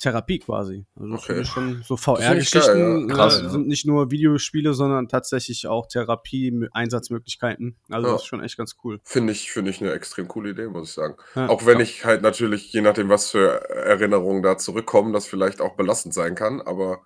Therapie 0.00 0.38
quasi. 0.38 0.86
Also 0.96 1.10
das 1.12 1.18
Okay. 1.20 1.26
finde 1.26 1.42
ich 1.42 1.48
schon 1.48 1.82
so 1.86 1.96
VR-Geschichten 1.96 3.08
ja. 3.10 3.26
Äh, 3.26 3.30
sind 3.50 3.68
nicht 3.68 3.86
nur 3.86 4.10
Videospiele, 4.10 4.72
sondern 4.74 5.08
tatsächlich 5.08 5.66
auch 5.66 5.86
Therapie-Einsatzmöglichkeiten. 5.86 7.76
Also 7.90 8.06
Ja. 8.06 8.12
das 8.14 8.22
ist 8.22 8.26
schon 8.28 8.42
echt 8.42 8.56
ganz 8.56 8.76
cool. 8.84 9.00
Finde 9.04 9.32
ich, 9.32 9.52
finde 9.52 9.70
ich 9.70 9.80
eine 9.80 9.92
extrem 9.92 10.26
coole 10.28 10.50
Idee, 10.50 10.66
muss 10.68 10.88
ich 10.88 10.94
sagen. 10.94 11.14
Ja. 11.34 11.48
Auch 11.48 11.66
wenn 11.66 11.80
ich 11.80 12.04
halt 12.04 12.22
natürlich, 12.22 12.72
je 12.72 12.80
nachdem, 12.80 13.08
was 13.08 13.30
für 13.30 13.68
Erinnerungen 13.70 14.42
da 14.42 14.56
zurückkommen, 14.58 15.12
das 15.12 15.26
vielleicht 15.26 15.60
auch 15.60 15.76
belastend 15.76 16.14
sein 16.14 16.34
kann, 16.34 16.60
aber 16.60 17.00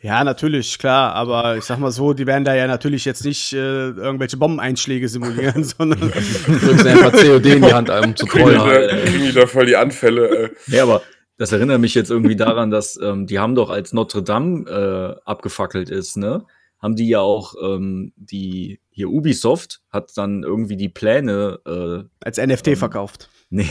Ja, 0.00 0.22
natürlich, 0.24 0.78
klar, 0.78 1.14
aber 1.14 1.56
ich 1.56 1.64
sag 1.64 1.78
mal 1.78 1.90
so, 1.90 2.12
die 2.12 2.26
werden 2.26 2.44
da 2.44 2.54
ja 2.54 2.66
natürlich 2.66 3.04
jetzt 3.04 3.24
nicht 3.24 3.52
äh, 3.52 3.56
irgendwelche 3.90 4.36
Bombeneinschläge 4.36 5.08
simulieren, 5.08 5.64
sondern 5.78 6.00
drückst 6.00 6.86
einfach 6.86 7.12
COD 7.12 7.46
in 7.46 7.62
die 7.62 7.72
Hand, 7.74 7.90
um 7.90 8.14
zu 8.14 8.26
trollen. 8.26 8.60
kriegen 9.04 9.24
die 9.24 9.32
da 9.32 9.46
voll 9.46 9.66
die 9.66 9.76
Anfälle. 9.76 10.26
Äh. 10.28 10.50
Ja, 10.68 10.84
aber 10.84 11.02
das 11.38 11.52
erinnert 11.52 11.80
mich 11.80 11.94
jetzt 11.94 12.10
irgendwie 12.10 12.36
daran, 12.36 12.70
dass 12.70 12.98
ähm, 13.00 13.26
die 13.26 13.38
haben 13.38 13.54
doch, 13.54 13.70
als 13.70 13.92
Notre 13.92 14.22
Dame 14.22 14.68
äh, 14.68 15.20
abgefackelt 15.24 15.90
ist, 15.90 16.16
ne, 16.16 16.44
haben 16.78 16.96
die 16.96 17.08
ja 17.08 17.20
auch 17.20 17.54
ähm, 17.62 18.12
die 18.16 18.80
hier 18.90 19.10
Ubisoft 19.10 19.82
hat 19.90 20.12
dann 20.16 20.42
irgendwie 20.42 20.76
die 20.76 20.88
Pläne, 20.88 21.58
äh, 21.66 22.04
als 22.24 22.38
NFT 22.38 22.68
Ähm, 22.68 22.76
verkauft. 22.76 23.28
nee, 23.50 23.68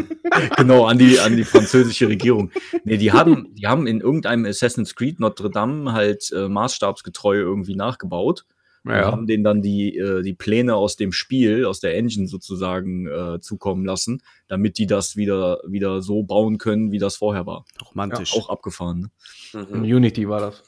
genau 0.56 0.84
an 0.84 0.98
die 0.98 1.18
an 1.18 1.36
die 1.36 1.44
französische 1.44 2.08
Regierung. 2.08 2.50
Nee, 2.84 2.96
die 2.96 3.12
haben 3.12 3.54
die 3.54 3.66
haben 3.66 3.86
in 3.86 4.00
irgendeinem 4.00 4.44
Assassin's 4.44 4.94
Creed 4.94 5.18
Notre 5.18 5.50
Dame 5.50 5.92
halt 5.92 6.30
äh, 6.32 6.48
maßstabsgetreu 6.48 7.36
irgendwie 7.36 7.74
nachgebaut. 7.74 8.44
Und 8.86 8.92
Ja. 8.92 9.10
haben 9.10 9.26
denen 9.26 9.42
dann 9.42 9.62
die, 9.62 9.96
äh, 9.98 10.22
die 10.22 10.32
Pläne 10.34 10.76
aus 10.76 10.96
dem 10.96 11.10
Spiel, 11.10 11.64
aus 11.66 11.80
der 11.80 11.96
Engine 11.96 12.28
sozusagen 12.28 13.06
äh, 13.08 13.40
zukommen 13.40 13.84
lassen, 13.84 14.22
damit 14.46 14.78
die 14.78 14.86
das 14.86 15.16
wieder, 15.16 15.60
wieder 15.66 16.02
so 16.02 16.22
bauen 16.22 16.58
können, 16.58 16.92
wie 16.92 16.98
das 16.98 17.16
vorher 17.16 17.46
war. 17.46 17.64
Romantisch. 17.90 18.32
Auch 18.34 18.48
abgefahren. 18.48 19.10
Ne? 19.52 19.66
In 19.72 19.82
Unity 19.82 20.28
war 20.28 20.40
das. 20.40 20.62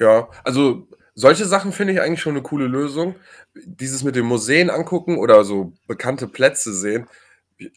Ja, 0.00 0.28
also 0.42 0.88
solche 1.14 1.44
Sachen 1.44 1.70
finde 1.70 1.92
ich 1.92 2.00
eigentlich 2.00 2.20
schon 2.20 2.34
eine 2.34 2.42
coole 2.42 2.66
Lösung. 2.66 3.14
Dieses 3.64 4.02
mit 4.02 4.16
den 4.16 4.26
Museen 4.26 4.68
angucken 4.68 5.16
oder 5.18 5.44
so 5.44 5.72
bekannte 5.86 6.26
Plätze 6.26 6.74
sehen. 6.74 7.06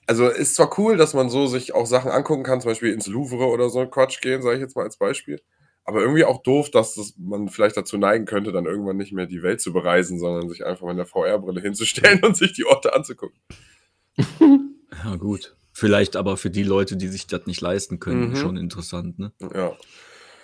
Also 0.08 0.28
ist 0.28 0.56
zwar 0.56 0.76
cool, 0.80 0.98
dass 0.98 1.14
man 1.14 1.30
so 1.30 1.46
sich 1.46 1.76
auch 1.76 1.86
Sachen 1.86 2.10
angucken 2.10 2.42
kann, 2.42 2.60
zum 2.62 2.72
Beispiel 2.72 2.92
ins 2.94 3.06
Louvre 3.06 3.46
oder 3.46 3.70
so 3.70 3.80
ein 3.80 3.92
Quatsch 3.92 4.22
gehen, 4.22 4.42
sage 4.42 4.56
ich 4.56 4.62
jetzt 4.62 4.76
mal 4.76 4.82
als 4.84 4.98
Beispiel. 4.98 5.40
Aber 5.88 6.02
irgendwie 6.02 6.26
auch 6.26 6.44
doof, 6.44 6.70
dass 6.70 6.96
das 6.96 7.14
man 7.18 7.48
vielleicht 7.48 7.78
dazu 7.78 7.98
neigen 7.98 8.26
könnte, 8.26 8.52
dann 8.52 8.66
irgendwann 8.66 8.98
nicht 8.98 9.14
mehr 9.14 9.26
die 9.26 9.42
Welt 9.42 9.62
zu 9.62 9.72
bereisen, 9.72 10.20
sondern 10.20 10.50
sich 10.50 10.66
einfach 10.66 10.86
mit 10.86 10.98
der 10.98 11.06
VR-Brille 11.06 11.62
hinzustellen 11.62 12.22
und 12.26 12.36
sich 12.36 12.52
die 12.54 12.66
Orte 12.66 12.94
anzugucken. 12.94 13.40
Ja, 15.04 15.16
gut. 15.16 15.56
Vielleicht 15.74 16.16
aber 16.16 16.38
für 16.38 16.50
die 16.50 16.64
Leute, 16.64 16.98
die 16.98 17.08
sich 17.08 17.28
das 17.28 17.46
nicht 17.46 17.62
leisten 17.62 18.00
können, 18.00 18.32
Mhm. 18.32 18.36
schon 18.36 18.58
interessant, 18.58 19.18
ne? 19.20 19.32
Ja. 19.54 19.78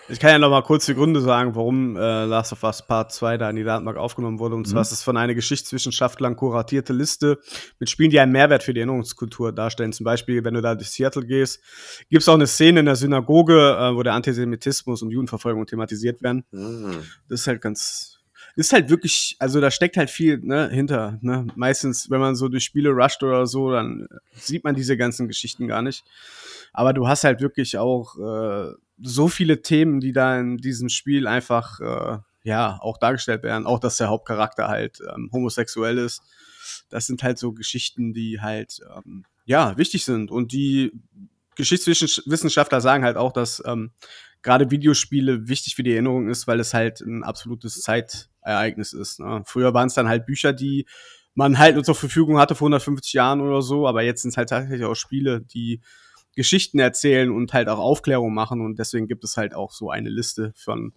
Ich 0.09 0.19
kann 0.19 0.31
ja 0.31 0.37
noch 0.37 0.49
mal 0.49 0.61
kurz 0.63 0.85
die 0.85 0.95
Gründe 0.95 1.21
sagen, 1.21 1.55
warum 1.55 1.95
äh, 1.95 2.25
Last 2.25 2.51
of 2.51 2.63
Us 2.63 2.85
Part 2.85 3.13
2 3.13 3.37
da 3.37 3.49
in 3.49 3.55
die 3.55 3.63
Datenbank 3.63 3.97
aufgenommen 3.97 4.37
wurde. 4.37 4.55
Und 4.55 4.67
zwar 4.67 4.79
Mhm. 4.79 4.83
ist 4.83 4.91
es 4.91 5.03
von 5.03 5.15
einer 5.15 5.33
Geschichtswissenschaftlern 5.33 6.35
kuratierte 6.35 6.91
Liste 6.91 7.39
mit 7.79 7.89
Spielen, 7.89 8.09
die 8.09 8.19
einen 8.19 8.33
Mehrwert 8.33 8.63
für 8.63 8.73
die 8.73 8.81
Erinnerungskultur 8.81 9.53
darstellen. 9.53 9.93
Zum 9.93 10.03
Beispiel, 10.03 10.43
wenn 10.43 10.55
du 10.55 10.61
da 10.61 10.75
durch 10.75 10.89
Seattle 10.89 11.25
gehst, 11.25 11.61
gibt 12.09 12.21
es 12.21 12.27
auch 12.29 12.33
eine 12.33 12.47
Szene 12.47 12.81
in 12.81 12.85
der 12.85 12.97
Synagoge, 12.97 13.77
äh, 13.79 13.95
wo 13.95 14.03
der 14.03 14.13
Antisemitismus 14.13 15.01
und 15.01 15.11
Judenverfolgung 15.11 15.65
thematisiert 15.65 16.21
werden. 16.21 16.43
Mhm. 16.51 17.03
Das 17.29 17.41
ist 17.41 17.47
halt 17.47 17.61
ganz. 17.61 18.09
Ist 18.55 18.71
halt 18.71 18.89
wirklich, 18.91 19.35
also 19.39 19.59
da 19.61 19.71
steckt 19.71 19.97
halt 19.97 20.11
viel 20.11 20.37
ne, 20.37 20.69
hinter. 20.69 21.17
Ne? 21.21 21.47
Meistens, 21.55 22.11
wenn 22.11 22.19
man 22.19 22.35
so 22.35 22.49
durch 22.49 22.63
Spiele 22.63 22.91
rusht 22.91 23.23
oder 23.23 23.47
so, 23.47 23.71
dann 23.71 24.07
sieht 24.33 24.63
man 24.63 24.75
diese 24.75 24.95
ganzen 24.95 25.27
Geschichten 25.27 25.67
gar 25.67 25.81
nicht. 25.81 26.03
Aber 26.71 26.93
du 26.93 27.07
hast 27.07 27.23
halt 27.23 27.41
wirklich 27.41 27.79
auch 27.79 28.15
äh, 28.19 28.73
so 29.01 29.27
viele 29.27 29.61
Themen, 29.61 29.99
die 29.99 30.13
da 30.13 30.39
in 30.39 30.57
diesem 30.57 30.89
Spiel 30.89 31.27
einfach 31.27 31.79
äh, 31.79 32.17
ja 32.43 32.77
auch 32.81 32.97
dargestellt 32.97 33.43
werden. 33.43 33.65
Auch, 33.65 33.79
dass 33.79 33.97
der 33.97 34.09
Hauptcharakter 34.09 34.67
halt 34.67 34.99
ähm, 35.13 35.29
homosexuell 35.31 35.97
ist. 35.97 36.21
Das 36.89 37.07
sind 37.07 37.23
halt 37.23 37.37
so 37.37 37.53
Geschichten, 37.53 38.13
die 38.13 38.41
halt 38.41 38.79
ähm, 38.95 39.25
ja 39.45 39.77
wichtig 39.77 40.05
sind 40.05 40.31
und 40.31 40.51
die 40.51 40.91
Geschichtswissenschaftler 41.55 42.81
sagen 42.81 43.03
halt 43.03 43.17
auch, 43.17 43.31
dass 43.31 43.61
ähm, 43.65 43.91
gerade 44.41 44.71
Videospiele 44.71 45.47
wichtig 45.47 45.75
für 45.75 45.83
die 45.83 45.93
Erinnerung 45.93 46.29
ist, 46.29 46.47
weil 46.47 46.59
es 46.59 46.73
halt 46.73 47.01
ein 47.01 47.23
absolutes 47.23 47.81
Zeitereignis 47.81 48.93
ist. 48.93 49.19
Ne? 49.19 49.43
Früher 49.45 49.73
waren 49.73 49.87
es 49.87 49.93
dann 49.93 50.07
halt 50.07 50.25
Bücher, 50.25 50.53
die 50.53 50.85
man 51.35 51.57
halt 51.57 51.75
nur 51.75 51.83
zur 51.83 51.95
Verfügung 51.95 52.39
hatte 52.39 52.55
vor 52.55 52.67
150 52.67 53.13
Jahren 53.13 53.41
oder 53.41 53.61
so, 53.61 53.87
aber 53.87 54.03
jetzt 54.03 54.21
sind 54.21 54.31
es 54.31 54.37
halt 54.37 54.49
tatsächlich 54.49 54.85
auch 54.85 54.95
Spiele, 54.95 55.41
die 55.41 55.81
Geschichten 56.35 56.79
erzählen 56.79 57.31
und 57.31 57.53
halt 57.53 57.69
auch 57.69 57.79
Aufklärung 57.79 58.33
machen 58.33 58.61
und 58.61 58.79
deswegen 58.79 59.07
gibt 59.07 59.23
es 59.23 59.37
halt 59.37 59.53
auch 59.53 59.71
so 59.71 59.89
eine 59.89 60.09
Liste 60.09 60.53
von 60.55 60.93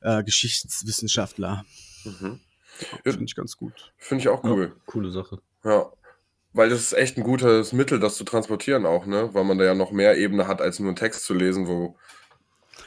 äh, 0.00 0.22
Geschichtswissenschaftler. 0.22 1.64
Mhm. 2.04 2.40
Finde 3.02 3.24
ich 3.24 3.34
ganz 3.34 3.56
gut. 3.56 3.92
Finde 3.96 4.22
ich 4.22 4.28
auch 4.28 4.42
cool. 4.44 4.72
Ja, 4.74 4.82
coole 4.86 5.10
Sache. 5.10 5.40
Ja. 5.64 5.86
Weil 6.52 6.68
das 6.68 6.80
ist 6.80 6.92
echt 6.92 7.16
ein 7.16 7.24
gutes 7.24 7.72
Mittel, 7.72 7.98
das 7.98 8.16
zu 8.16 8.24
transportieren 8.24 8.86
auch, 8.86 9.06
ne? 9.06 9.30
Weil 9.32 9.44
man 9.44 9.58
da 9.58 9.64
ja 9.64 9.74
noch 9.74 9.90
mehr 9.90 10.16
Ebene 10.16 10.46
hat, 10.46 10.60
als 10.60 10.78
nur 10.78 10.88
einen 10.88 10.96
Text 10.96 11.24
zu 11.24 11.34
lesen, 11.34 11.66
wo 11.66 11.96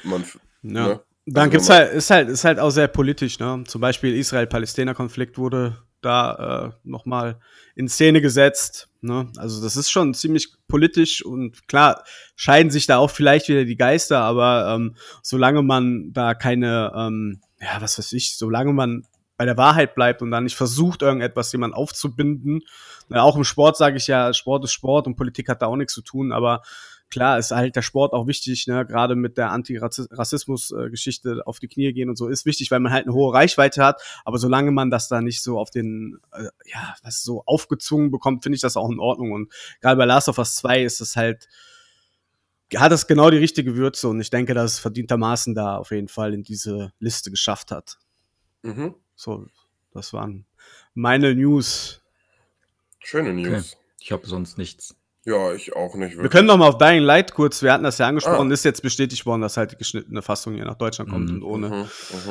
man. 0.03 0.23
Ja. 0.61 0.87
Ne? 0.87 1.01
Dann 1.25 1.43
also 1.43 1.51
gibt's 1.51 1.69
halt, 1.69 1.93
ist 1.93 2.09
halt, 2.09 2.29
ist 2.29 2.45
halt 2.45 2.59
auch 2.59 2.69
sehr 2.69 2.87
politisch, 2.87 3.39
ne? 3.39 3.63
Zum 3.67 3.81
Beispiel 3.81 4.15
Israel-Palästina-Konflikt 4.15 5.37
wurde 5.37 5.81
da 6.07 6.73
äh, 6.73 6.87
nochmal 6.87 7.39
in 7.75 7.87
Szene 7.87 8.21
gesetzt. 8.21 8.89
Ne? 9.01 9.31
Also 9.37 9.61
das 9.61 9.75
ist 9.75 9.91
schon 9.91 10.13
ziemlich 10.13 10.49
politisch 10.67 11.23
und 11.23 11.67
klar 11.67 12.03
scheiden 12.35 12.71
sich 12.71 12.87
da 12.87 12.97
auch 12.97 13.11
vielleicht 13.11 13.49
wieder 13.49 13.65
die 13.65 13.77
Geister, 13.77 14.21
aber 14.21 14.73
ähm, 14.73 14.95
solange 15.21 15.61
man 15.61 16.13
da 16.13 16.33
keine, 16.33 16.91
ähm, 16.95 17.41
ja, 17.59 17.81
was 17.81 17.99
weiß 17.99 18.13
ich, 18.13 18.37
solange 18.37 18.73
man 18.73 19.05
bei 19.37 19.45
der 19.45 19.57
Wahrheit 19.57 19.93
bleibt 19.93 20.21
und 20.21 20.31
dann 20.31 20.45
nicht 20.45 20.55
versucht, 20.55 21.03
irgendetwas 21.03 21.51
jemand 21.51 21.75
aufzubinden. 21.75 22.61
Na, 23.09 23.21
auch 23.21 23.35
im 23.35 23.43
Sport 23.43 23.77
sage 23.77 23.97
ich 23.97 24.07
ja, 24.07 24.33
Sport 24.33 24.63
ist 24.63 24.71
Sport 24.71 25.05
und 25.05 25.15
Politik 25.15 25.47
hat 25.47 25.61
da 25.61 25.67
auch 25.67 25.75
nichts 25.75 25.93
zu 25.93 26.01
tun, 26.01 26.31
aber 26.31 26.63
klar 27.09 27.37
ist 27.37 27.51
halt 27.51 27.75
der 27.75 27.81
Sport 27.81 28.13
auch 28.13 28.27
wichtig, 28.27 28.67
ne, 28.67 28.85
gerade 28.85 29.15
mit 29.15 29.37
der 29.37 29.51
Antirassismus-Geschichte 29.51 31.41
auf 31.45 31.59
die 31.59 31.67
Knie 31.67 31.93
gehen 31.93 32.09
und 32.09 32.17
so 32.17 32.27
ist 32.27 32.45
wichtig, 32.45 32.71
weil 32.71 32.79
man 32.79 32.91
halt 32.91 33.05
eine 33.05 33.13
hohe 33.13 33.33
Reichweite 33.33 33.83
hat. 33.83 34.01
Aber 34.25 34.37
solange 34.37 34.71
man 34.71 34.91
das 34.91 35.07
da 35.07 35.21
nicht 35.21 35.41
so 35.41 35.57
auf 35.59 35.69
den, 35.69 36.19
äh, 36.33 36.43
ja, 36.65 36.95
was 37.03 37.23
so 37.23 37.43
aufgezwungen 37.45 38.11
bekommt, 38.11 38.43
finde 38.43 38.55
ich 38.55 38.61
das 38.61 38.77
auch 38.77 38.89
in 38.89 38.99
Ordnung. 38.99 39.31
Und 39.31 39.53
gerade 39.81 39.97
bei 39.97 40.05
Last 40.05 40.27
of 40.27 40.37
Us 40.37 40.55
2 40.55 40.83
ist 40.83 41.01
es 41.01 41.15
halt, 41.15 41.47
hat 42.75 42.91
es 42.91 43.07
genau 43.07 43.29
die 43.29 43.37
richtige 43.37 43.77
Würze 43.77 44.09
und 44.09 44.19
ich 44.19 44.29
denke, 44.29 44.53
dass 44.53 44.73
es 44.73 44.79
verdientermaßen 44.79 45.55
da 45.55 45.77
auf 45.77 45.91
jeden 45.91 46.09
Fall 46.09 46.33
in 46.33 46.43
diese 46.43 46.91
Liste 46.99 47.31
geschafft 47.31 47.71
hat. 47.71 47.97
Mhm. 48.63 48.95
So, 49.15 49.47
das 49.93 50.11
waren 50.11 50.45
meine 50.93 51.33
News. 51.33 52.01
Schöne 52.99 53.33
News. 53.33 53.47
Okay. 53.47 53.83
Ich 54.01 54.11
habe 54.11 54.27
sonst 54.27 54.57
nichts. 54.57 54.96
Ja, 55.27 55.53
ich 55.53 55.75
auch 55.75 55.93
nicht. 55.95 56.11
Wirklich. 56.11 56.23
Wir 56.23 56.29
können 56.29 56.47
noch 56.47 56.55
mal 56.55 56.69
auf 56.69 56.77
Dying 56.77 57.03
Light 57.03 57.33
kurz, 57.33 57.61
wir 57.61 57.73
hatten 57.73 57.83
das 57.83 57.97
ja 57.97 58.07
angesprochen, 58.07 58.49
ah. 58.49 58.53
ist 58.53 58.63
jetzt 58.63 58.81
bestätigt 58.81 59.25
worden, 59.25 59.41
dass 59.41 59.57
halt 59.57 59.73
die 59.73 59.75
geschnittene 59.75 60.21
Fassung 60.21 60.53
hier 60.53 60.63
nach 60.63 60.77
Deutschland 60.77 61.09
kommt 61.09 61.29
mhm. 61.29 61.35
und 61.35 61.43
ohne 61.43 61.69
mhm. 61.69 61.75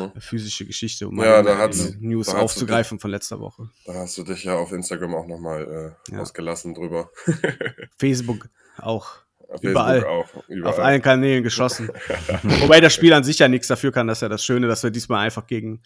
mhm. 0.00 0.12
physische 0.18 0.64
Geschichte, 0.64 1.06
um 1.06 1.22
ja, 1.22 1.42
da 1.42 1.68
News 2.00 2.28
da 2.28 2.38
aufzugreifen 2.38 2.96
dich, 2.96 3.02
von 3.02 3.10
letzter 3.10 3.38
Woche. 3.38 3.68
Da 3.84 3.92
hast 3.92 4.16
du 4.16 4.22
dich 4.22 4.44
ja 4.44 4.54
auf 4.54 4.72
Instagram 4.72 5.14
auch 5.14 5.26
noch 5.26 5.38
mal 5.38 5.94
äh, 6.08 6.14
ja. 6.14 6.20
ausgelassen 6.20 6.72
drüber. 6.72 7.10
Facebook 7.98 8.48
auch. 8.78 9.18
Facebook 9.46 9.70
überall, 9.72 10.04
auch, 10.06 10.28
überall. 10.48 10.72
Auf 10.72 10.78
allen 10.78 11.02
Kanälen 11.02 11.44
geschossen. 11.44 11.90
Wobei 12.60 12.80
das 12.80 12.94
Spiel 12.94 13.12
an 13.12 13.24
sich 13.24 13.38
ja 13.38 13.48
nichts 13.48 13.68
dafür 13.68 13.92
kann, 13.92 14.06
dass 14.06 14.22
ja 14.22 14.30
das 14.30 14.42
Schöne, 14.42 14.68
dass 14.68 14.82
wir 14.82 14.90
diesmal 14.90 15.26
einfach 15.26 15.46
gegen 15.46 15.82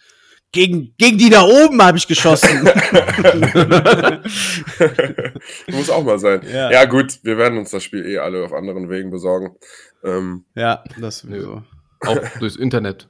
gegen, 0.51 0.93
gegen 0.97 1.17
die 1.17 1.29
da 1.29 1.43
oben 1.43 1.81
habe 1.81 1.97
ich 1.97 2.07
geschossen. 2.07 2.49
Muss 5.71 5.89
auch 5.89 6.03
mal 6.03 6.19
sein. 6.19 6.41
Ja. 6.51 6.71
ja. 6.71 6.85
gut, 6.85 7.19
wir 7.23 7.37
werden 7.37 7.57
uns 7.57 7.71
das 7.71 7.83
Spiel 7.83 8.05
eh 8.05 8.17
alle 8.17 8.43
auf 8.43 8.53
anderen 8.53 8.89
Wegen 8.89 9.11
besorgen. 9.11 9.55
Ähm, 10.03 10.45
ja, 10.55 10.83
das 10.99 11.19
sowieso. 11.19 11.63
Auch 12.01 12.19
durchs 12.39 12.55
Internet. 12.55 13.07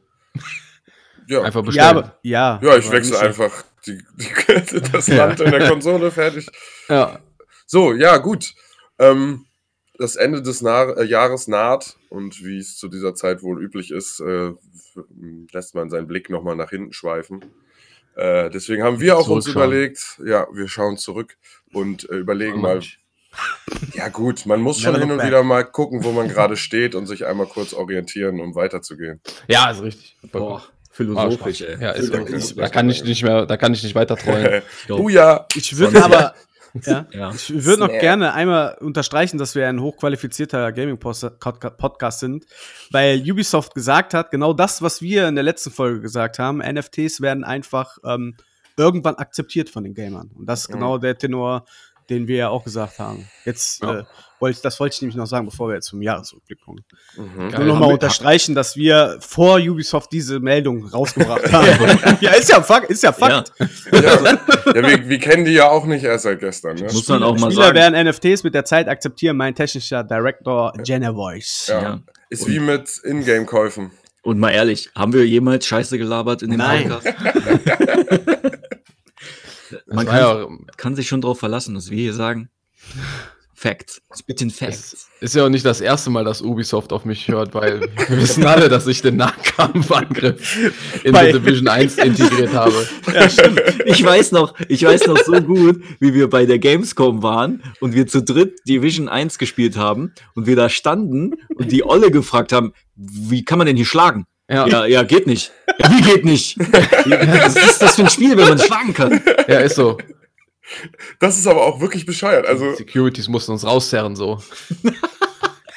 Ja. 1.27 1.41
Einfach 1.41 1.63
bestellen. 1.63 2.11
Ja, 2.23 2.59
ja, 2.59 2.61
ja 2.61 2.77
ich 2.77 2.91
wechsle 2.91 3.19
einfach 3.19 3.63
die, 3.85 4.03
die, 4.15 4.81
das 4.91 5.07
Land 5.07 5.39
in 5.39 5.51
der 5.51 5.67
Konsole, 5.67 6.11
fertig. 6.11 6.47
Ja. 6.89 7.19
So, 7.65 7.93
ja, 7.93 8.17
gut. 8.17 8.53
Ähm, 8.99 9.45
das 10.01 10.15
Ende 10.15 10.41
des 10.41 10.61
nah 10.61 10.91
äh, 10.93 11.05
Jahres 11.05 11.47
naht 11.47 11.97
und 12.09 12.43
wie 12.43 12.57
es 12.57 12.77
zu 12.77 12.87
dieser 12.87 13.13
Zeit 13.13 13.43
wohl 13.43 13.63
üblich 13.63 13.91
ist, 13.91 14.19
äh, 14.19 14.51
lässt 15.51 15.75
man 15.75 15.89
seinen 15.89 16.07
Blick 16.07 16.29
nochmal 16.29 16.55
nach 16.55 16.71
hinten 16.71 16.91
schweifen. 16.91 17.45
Äh, 18.15 18.49
deswegen 18.49 18.83
haben 18.83 18.99
wir 18.99 19.17
auch 19.17 19.29
uns 19.29 19.47
überlegt, 19.47 20.19
ja, 20.25 20.47
wir 20.51 20.67
schauen 20.67 20.97
zurück 20.97 21.37
und 21.71 22.09
äh, 22.09 22.15
überlegen 22.15 22.57
oh, 22.57 22.61
mal. 22.61 22.81
Ja, 23.93 24.09
gut, 24.09 24.45
man 24.45 24.59
muss 24.59 24.81
schon 24.81 24.99
hin 24.99 25.09
und 25.09 25.17
back. 25.17 25.27
wieder 25.27 25.43
mal 25.43 25.63
gucken, 25.63 26.03
wo 26.03 26.11
man 26.11 26.27
gerade 26.27 26.57
steht 26.57 26.95
und 26.95 27.05
sich 27.05 27.25
einmal 27.25 27.45
kurz 27.45 27.73
orientieren, 27.73 28.41
um 28.41 28.55
weiterzugehen. 28.55 29.21
Ja, 29.47 29.71
ist 29.71 29.81
richtig. 29.81 30.17
Boah. 30.31 30.63
Philosophisch, 30.93 31.61
ey. 31.61 31.81
Ja, 31.81 31.91
ist, 31.91 32.09
ist, 32.09 32.57
da 32.57 32.67
kann 32.67 32.89
ich 32.89 33.01
nicht 33.05 33.23
mehr, 33.23 33.45
da 33.45 33.55
kann 33.55 33.73
ich 33.73 33.81
nicht 33.81 33.95
weiter 33.95 34.17
träumen. 34.17 34.61
Buja! 34.89 35.47
Ich 35.55 35.77
würde 35.77 36.03
aber, 36.03 36.35
ja. 36.85 37.05
ja. 37.11 37.31
Ich 37.31 37.65
würde 37.65 37.81
noch 37.81 37.89
gerne 37.89 38.33
einmal 38.33 38.77
unterstreichen, 38.79 39.37
dass 39.37 39.55
wir 39.55 39.67
ein 39.67 39.81
hochqualifizierter 39.81 40.71
Gaming-Podcast 40.71 42.19
sind, 42.19 42.45
weil 42.91 43.21
Ubisoft 43.29 43.75
gesagt 43.75 44.13
hat, 44.13 44.31
genau 44.31 44.53
das, 44.53 44.81
was 44.81 45.01
wir 45.01 45.27
in 45.27 45.35
der 45.35 45.43
letzten 45.43 45.71
Folge 45.71 46.01
gesagt 46.01 46.39
haben, 46.39 46.59
NFTs 46.59 47.21
werden 47.21 47.43
einfach 47.43 47.97
ähm, 48.05 48.35
irgendwann 48.77 49.15
akzeptiert 49.15 49.69
von 49.69 49.83
den 49.83 49.93
Gamern. 49.93 50.31
Und 50.35 50.47
das 50.47 50.61
ist 50.61 50.67
genau 50.69 50.97
der 50.97 51.17
Tenor, 51.17 51.65
den 52.11 52.27
wir 52.27 52.35
ja 52.35 52.49
auch 52.49 52.63
gesagt 52.63 52.99
haben. 52.99 53.27
Jetzt 53.45 53.81
ja. 53.81 53.99
äh, 53.99 54.03
wollte 54.39 54.59
das 54.61 54.79
wollte 54.79 54.95
ich 54.95 55.01
nämlich 55.01 55.15
noch 55.15 55.25
sagen, 55.25 55.45
bevor 55.45 55.69
wir 55.69 55.75
jetzt 55.75 55.87
zum 55.87 56.01
Jahresrückblick 56.01 56.59
kommen. 56.61 56.83
Mhm. 57.15 57.47
Nur 57.47 57.65
nochmal 57.65 57.93
unterstreichen, 57.93 58.53
dass 58.53 58.75
wir 58.75 59.17
vor 59.21 59.57
Ubisoft 59.57 60.11
diese 60.11 60.39
Meldung 60.39 60.85
rausgebracht 60.85 61.51
haben. 61.51 62.17
ja, 62.19 62.31
ist 62.31 62.49
ja 62.49 62.61
Fakt, 62.61 62.89
ist 62.89 63.01
ja 63.01 63.13
Fakt. 63.13 63.53
Ja, 63.57 63.67
ja, 63.93 64.37
ja 64.75 64.87
wir, 64.87 65.09
wir, 65.09 65.19
kennen 65.19 65.45
die 65.45 65.53
ja 65.53 65.69
auch 65.69 65.85
nicht 65.85 66.03
erst 66.03 66.25
seit 66.25 66.39
gestern. 66.41 66.75
Ne? 66.75 66.83
Muss 66.83 67.07
man 67.07 67.23
auch 67.23 67.37
mal 67.39 67.49
Spieler 67.51 67.67
sagen. 67.67 67.77
werden 67.77 68.07
NFTs 68.07 68.43
mit 68.43 68.53
der 68.53 68.65
Zeit 68.65 68.87
akzeptieren, 68.87 69.37
mein 69.37 69.55
technischer 69.55 70.03
Director 70.03 70.73
Jenna 70.83 71.13
Voice. 71.13 71.67
Ja. 71.69 72.01
Ist 72.29 72.43
Und 72.43 72.51
wie 72.51 72.59
mit 72.59 73.01
Ingame-Käufen. 73.03 73.91
Und 74.23 74.37
mal 74.37 74.51
ehrlich, 74.51 74.89
haben 74.95 75.13
wir 75.13 75.25
jemals 75.25 75.65
Scheiße 75.65 75.97
gelabert 75.97 76.43
in 76.43 76.51
dem 76.51 76.59
Nein. 76.59 76.89
Podcast? 76.89 77.17
Man 79.87 80.05
kann, 80.05 80.17
ja, 80.17 80.47
kann, 80.77 80.95
sich 80.95 81.07
schon 81.07 81.21
drauf 81.21 81.39
verlassen, 81.39 81.75
dass 81.75 81.89
wir 81.89 81.97
hier 81.97 82.13
sagen. 82.13 82.49
Facts. 83.61 84.01
Spitting 84.17 84.49
Facts. 84.49 85.07
Ist 85.19 85.35
ja 85.35 85.45
auch 85.45 85.49
nicht 85.49 85.63
das 85.63 85.81
erste 85.81 86.09
Mal, 86.09 86.25
dass 86.25 86.41
Ubisoft 86.41 86.91
auf 86.91 87.05
mich 87.05 87.27
hört, 87.27 87.53
weil 87.53 87.81
wir 87.81 88.17
wissen 88.17 88.43
alle, 88.43 88.69
dass 88.69 88.87
ich 88.87 89.03
den 89.03 89.17
Nahkampfangriff 89.17 91.03
in 91.03 91.11
Bei 91.11 91.31
The 91.31 91.37
Division 91.37 91.67
1 91.67 91.99
integriert 91.99 92.53
habe. 92.53 92.73
Ja, 93.13 93.29
stimmt. 93.29 93.61
Ich 93.85 94.03
weiß 94.03 94.31
noch, 94.31 94.55
ich 94.67 94.83
weiß 94.83 95.05
noch 95.05 95.19
so 95.19 95.39
gut, 95.41 95.83
wie 95.99 96.15
wir 96.15 96.27
bei 96.27 96.47
der 96.47 96.57
Gamescom 96.57 97.21
waren 97.21 97.61
und 97.81 97.93
wir 97.93 98.07
zu 98.07 98.23
dritt 98.23 98.67
Division 98.67 99.07
1 99.07 99.37
gespielt 99.37 99.77
haben 99.77 100.11
und 100.33 100.47
wir 100.47 100.55
da 100.55 100.67
standen 100.67 101.35
und 101.53 101.71
die 101.71 101.85
Olle 101.85 102.09
gefragt 102.09 102.53
haben, 102.53 102.73
wie 102.95 103.45
kann 103.45 103.59
man 103.59 103.67
denn 103.67 103.75
hier 103.75 103.85
schlagen? 103.85 104.25
Ja, 104.49 104.67
ja, 104.67 104.85
ja 104.85 105.03
geht 105.03 105.27
nicht. 105.27 105.51
Wie 105.89 106.01
geht 106.01 106.25
nicht? 106.25 106.57
Was 106.59 107.55
ist 107.55 107.81
das 107.81 107.95
für 107.95 108.03
ein 108.03 108.09
Spiel, 108.09 108.37
wenn 108.37 108.49
man 108.49 108.59
schlagen 108.59 108.93
kann? 108.93 109.21
Ja, 109.47 109.59
ist 109.59 109.75
so. 109.75 109.97
Das 111.19 111.37
ist 111.37 111.47
aber 111.47 111.63
auch 111.65 111.81
wirklich 111.81 112.05
bescheuert. 112.05 112.45
Also 112.45 112.73
Securities 112.75 113.27
mussten 113.27 113.51
uns 113.51 113.65
rauszerren 113.65 114.15
so. 114.15 114.41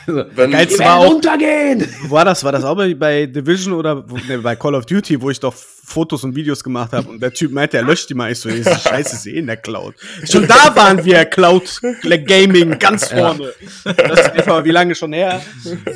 Wenn 0.06 0.50
Geilste 0.50 0.80
war 0.80 0.96
auch, 0.96 1.12
runtergehen! 1.12 1.86
War 2.08 2.24
das, 2.26 2.44
war 2.44 2.52
das 2.52 2.62
auch 2.64 2.76
bei, 2.76 3.26
Division 3.26 3.72
oder 3.72 4.04
ne, 4.28 4.38
bei 4.38 4.54
Call 4.54 4.74
of 4.74 4.84
Duty, 4.86 5.20
wo 5.20 5.30
ich 5.30 5.40
doch 5.40 5.54
Fotos 5.54 6.24
und 6.24 6.34
Videos 6.34 6.62
gemacht 6.62 6.92
habe 6.92 7.08
und 7.08 7.20
der 7.22 7.32
Typ 7.32 7.52
meinte, 7.52 7.78
er 7.78 7.84
löscht 7.84 8.10
die 8.10 8.14
mal. 8.14 8.30
Ich 8.30 8.40
so, 8.40 8.50
diese 8.50 8.74
Scheiße 8.78 9.16
ist 9.16 9.26
eh 9.26 9.38
in 9.38 9.46
der 9.46 9.56
Cloud. 9.56 9.94
Schon 10.30 10.46
da 10.46 10.74
waren 10.76 11.04
wir 11.04 11.24
Cloud 11.24 11.80
Gaming 12.26 12.78
ganz 12.78 13.08
vorne. 13.08 13.52
Ja. 13.84 13.92
Das 13.92 14.20
ist 14.20 14.34
etwa, 14.34 14.64
wie 14.64 14.70
lange 14.70 14.94
schon 14.94 15.12
her? 15.12 15.40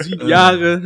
Sieben 0.00 0.26
Jahre. 0.28 0.82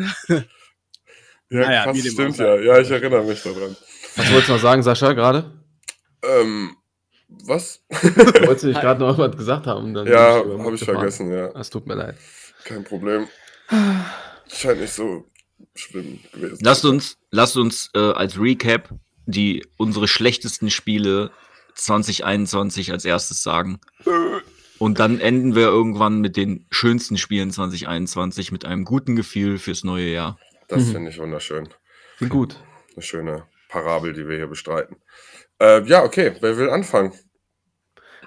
Ja, 1.53 1.61
naja, 1.61 1.85
krass, 1.85 1.99
stimmt 1.99 2.39
ja. 2.39 2.57
Ja, 2.57 2.79
ich 2.79 2.91
erinnere 2.91 3.25
mich 3.25 3.43
daran. 3.43 3.77
Was 4.17 4.31
wolltest 4.31 4.49
du 4.49 4.53
noch 4.55 4.61
sagen, 4.61 4.83
Sascha, 4.83 5.13
gerade? 5.13 5.53
Ähm, 6.23 6.77
was? 7.29 7.83
Wolltest 7.91 8.65
du 8.65 8.69
nicht 8.69 8.81
gerade 8.81 9.01
noch 9.01 9.19
was 9.19 9.37
gesagt 9.37 9.67
haben? 9.67 9.95
ja, 10.07 10.37
habe 10.37 10.75
ich 10.75 10.85
vergessen, 10.85 11.31
ja. 11.31 11.49
Es 11.59 11.71
tut 11.71 11.87
mir 11.87 11.95
leid. 11.95 12.17
Kein 12.65 12.85
Problem. 12.85 13.29
Scheint 14.53 14.81
nicht 14.81 14.93
so 14.93 15.27
schlimm 15.75 16.21
gewesen. 16.33 16.59
Lasst 16.63 16.85
uns, 16.85 17.19
lasst 17.31 17.57
uns 17.57 17.91
äh, 17.95 17.99
als 17.99 18.39
Recap 18.39 18.91
die 19.27 19.67
unsere 19.77 20.09
schlechtesten 20.09 20.71
Spiele 20.71 21.31
2021 21.75 22.93
als 22.93 23.05
erstes 23.05 23.43
sagen. 23.43 23.81
Und 24.79 24.99
dann 24.99 25.21
enden 25.21 25.55
wir 25.55 25.67
irgendwann 25.67 26.21
mit 26.21 26.37
den 26.37 26.67
schönsten 26.71 27.17
Spielen 27.17 27.51
2021 27.51 28.53
mit 28.53 28.65
einem 28.65 28.85
guten 28.85 29.17
Gefühl 29.17 29.59
fürs 29.59 29.85
neue 29.85 30.11
Jahr. 30.11 30.39
Das 30.73 30.87
Mhm. 30.87 30.93
finde 30.93 31.11
ich 31.11 31.19
wunderschön. 31.19 31.69
Klingt 32.17 32.33
gut. 32.33 32.57
Eine 32.95 33.03
schöne 33.03 33.47
Parabel, 33.69 34.15
die 34.15 34.27
wir 34.27 34.37
hier 34.37 34.47
bestreiten. 34.47 34.97
Äh, 35.61 35.83
ja, 35.85 36.03
okay, 36.03 36.35
wer 36.41 36.57
will 36.57 36.71
anfangen? 36.71 37.13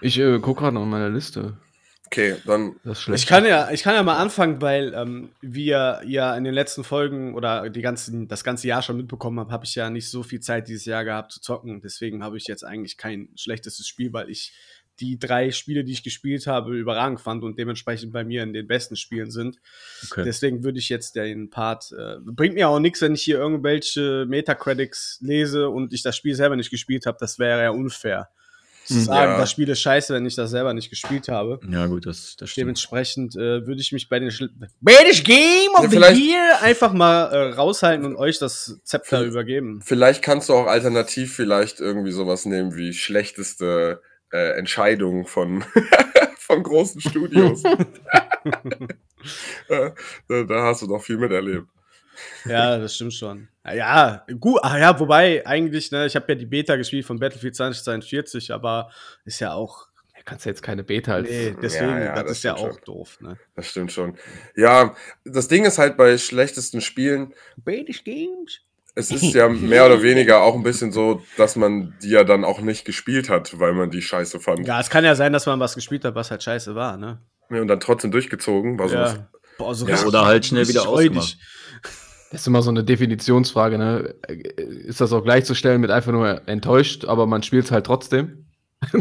Ich 0.02 0.20
äh, 0.20 0.40
gucke 0.40 0.62
gerade 0.62 0.78
auf 0.78 0.86
meiner 0.86 1.10
Liste. 1.10 1.58
Okay, 2.06 2.36
dann 2.46 2.76
Das 2.84 3.00
ist 3.00 3.04
schlecht. 3.04 3.24
Ich 3.24 3.28
kann 3.28 3.46
ja, 3.46 3.72
ich 3.72 3.82
kann 3.82 3.96
ja 3.96 4.04
mal 4.04 4.18
anfangen, 4.18 4.62
weil 4.62 4.94
ähm, 4.94 5.32
wir 5.42 6.02
ja 6.06 6.36
in 6.38 6.44
den 6.44 6.54
letzten 6.54 6.84
Folgen 6.84 7.34
oder 7.34 7.70
die 7.72 7.82
ganzen, 7.82 8.28
das 8.28 8.44
ganze 8.44 8.68
Jahr 8.68 8.84
schon 8.84 8.98
mitbekommen 8.98 9.40
haben, 9.40 9.52
habe 9.52 9.66
ich 9.66 9.74
ja 9.74 9.90
nicht 9.90 10.10
so 10.12 10.22
viel 10.22 10.40
Zeit 10.40 10.68
dieses 10.68 10.86
Jahr 10.86 11.04
gehabt 11.04 11.32
zu 11.32 11.42
zocken. 11.42 11.82
Deswegen 11.82 12.24
habe 12.24 12.38
ich 12.38 12.46
jetzt 12.46 12.64
eigentlich 12.64 12.98
kein 12.98 13.30
schlechtestes 13.36 13.88
Spiel, 13.88 14.14
weil 14.14 14.30
ich 14.30 14.54
die 15.00 15.20
drei 15.20 15.52
Spiele, 15.52 15.84
die 15.84 15.92
ich 15.92 16.04
gespielt 16.04 16.48
habe, 16.48 16.76
überragend 16.78 17.20
fand 17.22 17.44
und 17.44 17.58
dementsprechend 17.60 18.14
bei 18.14 18.24
mir 18.24 18.44
in 18.44 18.54
den 18.54 18.68
besten 18.68 18.96
Spielen 18.96 19.30
sind. 19.32 19.58
Okay. 20.10 20.24
Deswegen 20.26 20.64
würde 20.64 20.80
ich 20.80 20.90
jetzt 20.90 21.16
den 21.16 21.50
Part. 21.50 21.92
Äh, 21.92 22.16
bringt 22.24 22.56
mir 22.56 22.70
auch 22.70 22.80
nichts, 22.80 23.02
wenn 23.02 23.14
ich 23.16 23.24
hier 23.24 23.38
irgendwelche 23.38 24.26
Metacritics 24.28 25.20
lese 25.22 25.70
und 25.70 25.94
ich 25.94 26.04
das 26.04 26.16
Spiel 26.16 26.36
selber 26.36 26.56
nicht 26.56 26.70
gespielt 26.72 27.06
habe. 27.06 27.18
Das 27.20 27.40
wäre 27.40 27.62
ja 27.64 27.70
unfair. 27.72 28.30
Zu 28.86 28.94
Mhm. 28.94 29.00
sagen, 29.02 29.32
Ja. 29.32 29.38
das 29.40 29.50
Spiel 29.50 29.68
ist 29.68 29.82
scheiße, 29.82 30.14
wenn 30.14 30.28
ich 30.28 30.36
das 30.36 30.52
selber 30.52 30.72
nicht 30.76 30.92
gespielt 30.92 31.28
habe. 31.28 31.60
Ja, 31.72 31.88
gut, 31.88 32.06
das, 32.06 32.36
das 32.38 32.52
stimmt. 32.52 32.62
Dementsprechend 32.66 33.36
äh, 33.36 33.66
würde 33.66 33.82
ich 33.82 33.92
mich 33.92 34.10
bei 34.10 34.20
den 34.20 34.30
Schl 34.30 34.52
British 34.80 35.24
Game 35.24 35.72
of 35.76 35.92
Ja, 35.92 36.14
the 36.14 36.30
Year 36.32 36.62
einfach 36.62 36.94
mal 36.94 37.24
äh, 37.32 37.54
raushalten 37.54 38.06
und 38.06 38.16
euch 38.16 38.38
das 38.38 38.80
Zepter 38.84 39.24
übergeben. 39.24 39.82
vielleicht 39.84 40.22
kannst 40.22 40.50
du 40.50 40.54
auch 40.54 40.68
alternativ 40.68 41.34
vielleicht 41.36 41.80
irgendwie 41.80 42.12
sowas 42.12 42.46
nehmen 42.46 42.76
wie 42.76 42.94
schlechteste 42.94 44.02
äh, 44.32 44.58
Entscheidung 44.58 45.26
von, 45.28 45.64
von 46.38 46.64
großen 46.64 47.02
Studios. 47.02 47.64
Da, 49.68 50.44
da 50.44 50.64
hast 50.66 50.84
du 50.84 50.88
noch 50.88 51.02
viel 51.02 51.18
miterlebt. 51.18 51.68
Ja, 52.46 52.78
das 52.78 52.96
stimmt 52.96 53.14
schon. 53.14 53.48
Ja, 53.66 54.26
gut, 54.40 54.60
ah 54.62 54.78
ja, 54.78 55.00
wobei 55.00 55.46
eigentlich, 55.46 55.92
ne, 55.92 56.06
ich 56.06 56.16
habe 56.16 56.26
ja 56.30 56.36
die 56.36 56.46
Beta 56.46 56.76
gespielt 56.76 57.06
von 57.06 57.20
Battlefield 57.20 57.56
2042, 57.56 58.54
aber 58.54 58.92
ist 59.26 59.40
ja 59.40 59.54
auch, 59.54 59.88
Ja, 60.16 60.22
kannst 60.24 60.46
ja 60.46 60.52
jetzt 60.52 60.62
keine 60.62 60.84
Beta 60.84 61.16
als. 61.16 61.28
nee, 61.30 61.56
deswegen, 61.62 61.90
Ja, 61.90 62.04
ja, 62.04 62.14
das, 62.14 62.24
das 62.26 62.32
ist 62.38 62.44
ja 62.44 62.54
auch 62.56 62.74
schon. 62.74 62.82
doof, 62.86 63.18
ne. 63.20 63.38
Das 63.56 63.68
stimmt 63.68 63.92
schon. 63.92 64.18
Ja, 64.56 64.96
das 65.24 65.48
Ding 65.48 65.66
ist 65.66 65.80
halt 65.80 65.98
bei 65.98 66.18
schlechtesten 66.20 66.82
Spielen, 66.82 67.34
British 67.58 68.04
Games? 68.04 68.62
Es 68.96 69.12
ist 69.12 69.34
ja 69.34 69.48
mehr 69.50 69.86
oder 69.86 70.02
weniger 70.02 70.42
auch 70.42 70.56
ein 70.56 70.64
bisschen 70.64 70.92
so, 70.92 71.22
dass 71.38 71.56
man 71.56 71.94
die 72.02 72.10
ja 72.10 72.24
dann 72.24 72.44
auch 72.46 72.62
nicht 72.62 72.86
gespielt 72.86 73.30
hat, 73.30 73.60
weil 73.60 73.74
man 73.74 73.90
die 73.92 74.02
scheiße 74.02 74.40
fand. 74.40 74.66
Ja, 74.68 74.80
es 74.80 74.90
kann 74.90 75.04
ja 75.04 75.16
sein, 75.16 75.34
dass 75.34 75.46
man 75.46 75.60
was 75.60 75.76
gespielt 75.76 76.06
hat, 76.06 76.16
was 76.16 76.32
halt 76.32 76.42
scheiße 76.44 76.76
war, 76.76 76.98
ne? 76.98 77.20
Und 77.50 77.68
dann 77.68 77.80
trotzdem 77.80 78.12
durchgezogen. 78.12 78.80
War 78.80 78.90
so 78.90 78.96
Ja. 78.96 79.30
Boah, 79.58 79.76
so 79.76 79.86
Ja, 79.86 79.94
richtig- 79.94 80.08
oder 80.08 80.26
halt 80.26 80.46
schnell 80.46 80.68
wieder 80.68 80.88
ausgemacht. 80.88 81.38
Das 82.32 82.42
ist 82.42 82.48
immer 82.48 82.62
so 82.64 82.70
eine 82.72 82.84
Definitionsfrage, 82.84 83.78
ne? 83.78 84.16
Ist 84.88 85.00
das 85.00 85.14
auch 85.14 85.24
gleichzustellen 85.24 85.80
mit 85.80 85.90
einfach 85.92 86.12
nur 86.12 86.42
enttäuscht, 86.50 87.06
aber 87.06 87.28
man 87.28 87.44
spielt 87.44 87.66
es 87.66 87.72
halt 87.72 87.86
trotzdem? 87.86 88.48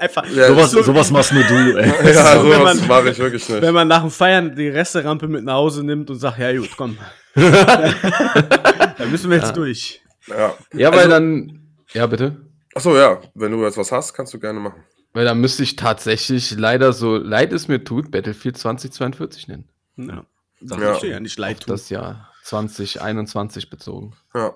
Einfach, 0.00 0.24
Ja, 0.30 0.48
Sowas, 0.48 0.70
so- 0.70 0.82
sowas 0.82 1.10
machst 1.10 1.32
nur 1.32 1.42
du, 1.44 1.76
ey. 1.76 1.86
ja, 2.14 2.38
so, 2.40 2.48
wenn 2.48 2.58
sowas 2.58 2.78
man- 2.80 2.88
mache 2.88 3.10
ich 3.10 3.18
wirklich 3.18 3.46
nicht. 3.48 3.60
wenn 3.60 3.74
man 3.74 3.88
nach 3.88 4.00
dem 4.02 4.10
Feiern 4.10 4.54
die 4.56 4.68
Resterampe 4.68 5.28
mit 5.28 5.44
nach 5.44 5.54
Hause 5.54 5.84
nimmt 5.84 6.08
und 6.08 6.18
sagt, 6.18 6.38
ja 6.38 6.56
gut, 6.56 6.70
komm. 6.76 6.96
Dann 8.98 9.10
müssen 9.10 9.30
wir 9.30 9.36
jetzt 9.38 9.48
Ja. 9.48 9.52
durch. 9.52 10.02
Ja. 10.26 10.54
Ja, 10.72 10.90
weil 10.90 10.98
Also- 11.00 11.10
dann. 11.10 11.62
Ja, 11.92 12.06
bitte. 12.06 12.36
Achso, 12.74 12.96
ja, 12.96 13.20
wenn 13.34 13.52
du 13.52 13.62
jetzt 13.64 13.76
was 13.78 13.92
hast, 13.92 14.12
kannst 14.14 14.34
du 14.34 14.38
gerne 14.40 14.58
machen. 14.60 14.82
Weil 15.12 15.24
dann 15.24 15.40
müsste 15.40 15.62
ich 15.62 15.76
tatsächlich 15.76 16.50
leider 16.58 16.92
so 16.92 17.16
leid 17.16 17.52
es 17.52 17.68
mir 17.68 17.82
tut, 17.84 18.10
Battlefield 18.10 18.58
2042 18.58 19.48
nennen. 19.48 19.68
Ja. 19.96 20.26
Das 20.60 20.78
Ja. 20.78 20.98
dir 20.98 21.10
ja 21.10 21.20
nicht 21.20 21.38
leid 21.38 21.60
tun. 21.60 21.72
das 21.72 21.88
Jahr 21.88 22.30
2021 22.44 23.70
bezogen. 23.70 24.14
Ja. 24.34 24.54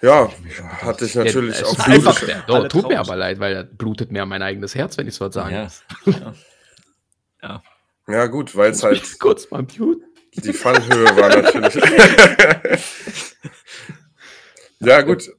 Ja, 0.00 0.28
hatte 0.82 1.04
ich 1.04 1.14
natürlich 1.16 1.60
ja, 1.60 1.66
auch 1.66 1.72
es 1.72 1.80
einfach- 1.80 2.22
doch, 2.46 2.68
tut 2.68 2.88
mir 2.88 3.00
aber 3.00 3.16
leid, 3.16 3.40
weil 3.40 3.64
blutet 3.64 4.10
mir 4.12 4.24
mein 4.26 4.42
eigenes 4.42 4.74
Herz, 4.76 4.96
wenn 4.96 5.06
ich 5.08 5.14
es 5.14 5.20
was 5.20 5.34
sagen. 5.34 5.54
Ja. 5.54 5.68
ja. 7.42 7.62
Ja, 8.08 8.26
gut, 8.26 8.56
weil 8.56 8.70
es 8.70 8.82
halt 8.82 9.18
Kurz 9.18 9.50
mal 9.50 9.62
mute. 9.62 10.00
Die 10.42 10.52
Fallhöhe 10.52 11.16
war 11.16 11.28
natürlich. 11.28 11.74
ja, 14.80 15.02
gut. 15.02 15.30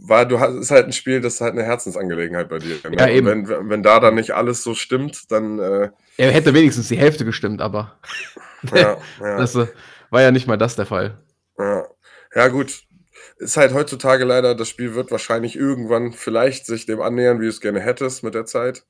War, 0.00 0.26
du 0.26 0.40
hast, 0.40 0.54
ist 0.54 0.70
halt 0.70 0.86
ein 0.86 0.92
Spiel, 0.92 1.20
das 1.20 1.34
ist 1.34 1.40
halt 1.40 1.52
eine 1.52 1.64
Herzensangelegenheit 1.64 2.48
bei 2.48 2.58
dir. 2.58 2.76
Ne? 2.88 2.96
Ja, 2.96 3.04
Und 3.04 3.10
eben. 3.10 3.48
Wenn, 3.48 3.68
wenn 3.68 3.82
da 3.82 4.00
dann 4.00 4.14
nicht 4.14 4.32
alles 4.32 4.62
so 4.62 4.74
stimmt, 4.74 5.30
dann 5.30 5.58
äh, 5.58 5.90
Er 6.16 6.32
hätte 6.32 6.54
wenigstens 6.54 6.88
die 6.88 6.96
Hälfte 6.96 7.24
gestimmt, 7.24 7.60
aber 7.60 7.98
ja, 8.74 8.96
ja, 9.20 9.36
das 9.36 9.54
äh, 9.54 9.66
war 10.10 10.22
ja 10.22 10.30
nicht 10.30 10.46
mal 10.46 10.56
das 10.56 10.76
der 10.76 10.86
Fall. 10.86 11.18
ja. 11.58 11.86
ja, 12.34 12.48
gut. 12.48 12.82
Ist 13.38 13.56
halt 13.56 13.72
heutzutage 13.72 14.24
leider, 14.24 14.56
das 14.56 14.68
Spiel 14.68 14.94
wird 14.94 15.12
wahrscheinlich 15.12 15.54
irgendwann 15.54 16.12
vielleicht 16.12 16.66
sich 16.66 16.86
dem 16.86 17.00
annähern, 17.00 17.38
wie 17.38 17.44
du 17.44 17.50
es 17.50 17.60
gerne 17.60 17.80
hättest 17.80 18.24
mit 18.24 18.34
der 18.34 18.46
Zeit. 18.46 18.84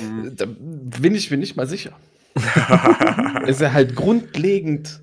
Mhm. 0.00 0.34
Da 0.34 0.46
bin 0.48 1.14
ich 1.14 1.30
mir 1.30 1.36
nicht 1.36 1.56
mal 1.56 1.66
sicher. 1.66 1.92
ist 3.46 3.60
er 3.60 3.72
halt 3.72 3.94
grundlegend 3.94 5.02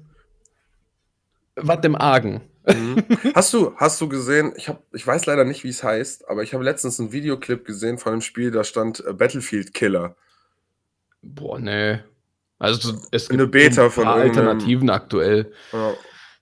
was 1.55 1.83
im 1.83 1.95
Argen. 1.95 2.41
Mhm. 2.67 3.03
Hast 3.33 3.53
du, 3.53 3.73
hast 3.77 3.99
du 3.99 4.07
gesehen, 4.09 4.53
ich, 4.55 4.69
hab, 4.69 4.83
ich 4.93 5.05
weiß 5.05 5.25
leider 5.25 5.43
nicht, 5.43 5.63
wie 5.63 5.69
es 5.69 5.83
heißt, 5.83 6.29
aber 6.29 6.43
ich 6.43 6.53
habe 6.53 6.63
letztens 6.63 6.99
einen 6.99 7.11
Videoclip 7.11 7.65
gesehen 7.65 7.97
von 7.97 8.13
einem 8.13 8.21
Spiel, 8.21 8.51
da 8.51 8.63
stand 8.63 9.03
äh, 9.05 9.13
Battlefield 9.13 9.73
Killer. 9.73 10.15
Boah, 11.21 11.59
nee. 11.59 11.99
Also 12.59 12.93
es 13.11 13.29
Eine 13.29 13.43
gibt 13.43 13.51
Beta 13.51 13.85
ein 13.85 13.91
von 13.91 14.03
paar 14.03 14.15
Alternativen 14.15 14.89
aktuell. 14.89 15.51
Ja. 15.71 15.93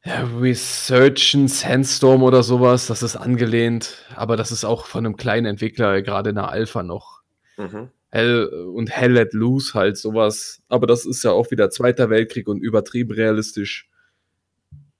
Ja, 0.04 0.24
Resurgence, 0.40 1.60
Sandstorm 1.62 2.24
oder 2.24 2.42
sowas, 2.42 2.88
das 2.88 3.04
ist 3.04 3.18
angelehnt, 3.18 4.06
aber 4.16 4.38
das 4.38 4.52
ist 4.52 4.64
auch 4.64 4.86
von 4.86 5.06
einem 5.06 5.18
kleinen 5.18 5.46
Entwickler, 5.46 6.02
gerade 6.02 6.30
in 6.30 6.38
der 6.38 6.50
Alpha 6.50 6.82
noch. 6.82 7.22
Mhm. 7.58 7.90
Hell 8.10 8.46
und 8.74 8.90
Hell 8.90 9.12
Let 9.14 9.34
Loose 9.34 9.74
halt 9.74 9.98
sowas. 9.98 10.62
Aber 10.70 10.88
das 10.88 11.06
ist 11.06 11.24
ja 11.24 11.32
auch 11.32 11.52
wieder 11.52 11.70
Zweiter 11.70 12.10
Weltkrieg 12.10 12.48
und 12.48 12.62
übertrieben 12.62 13.12
realistisch. 13.14 13.90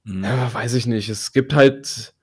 Mhm. 0.04 0.24
Ja, 0.24 0.54
weiß 0.54 0.74
ich 0.74 0.88
nicht. 0.88 1.10
Es 1.10 1.32
gibt 1.32 1.54
halt. 1.54 2.14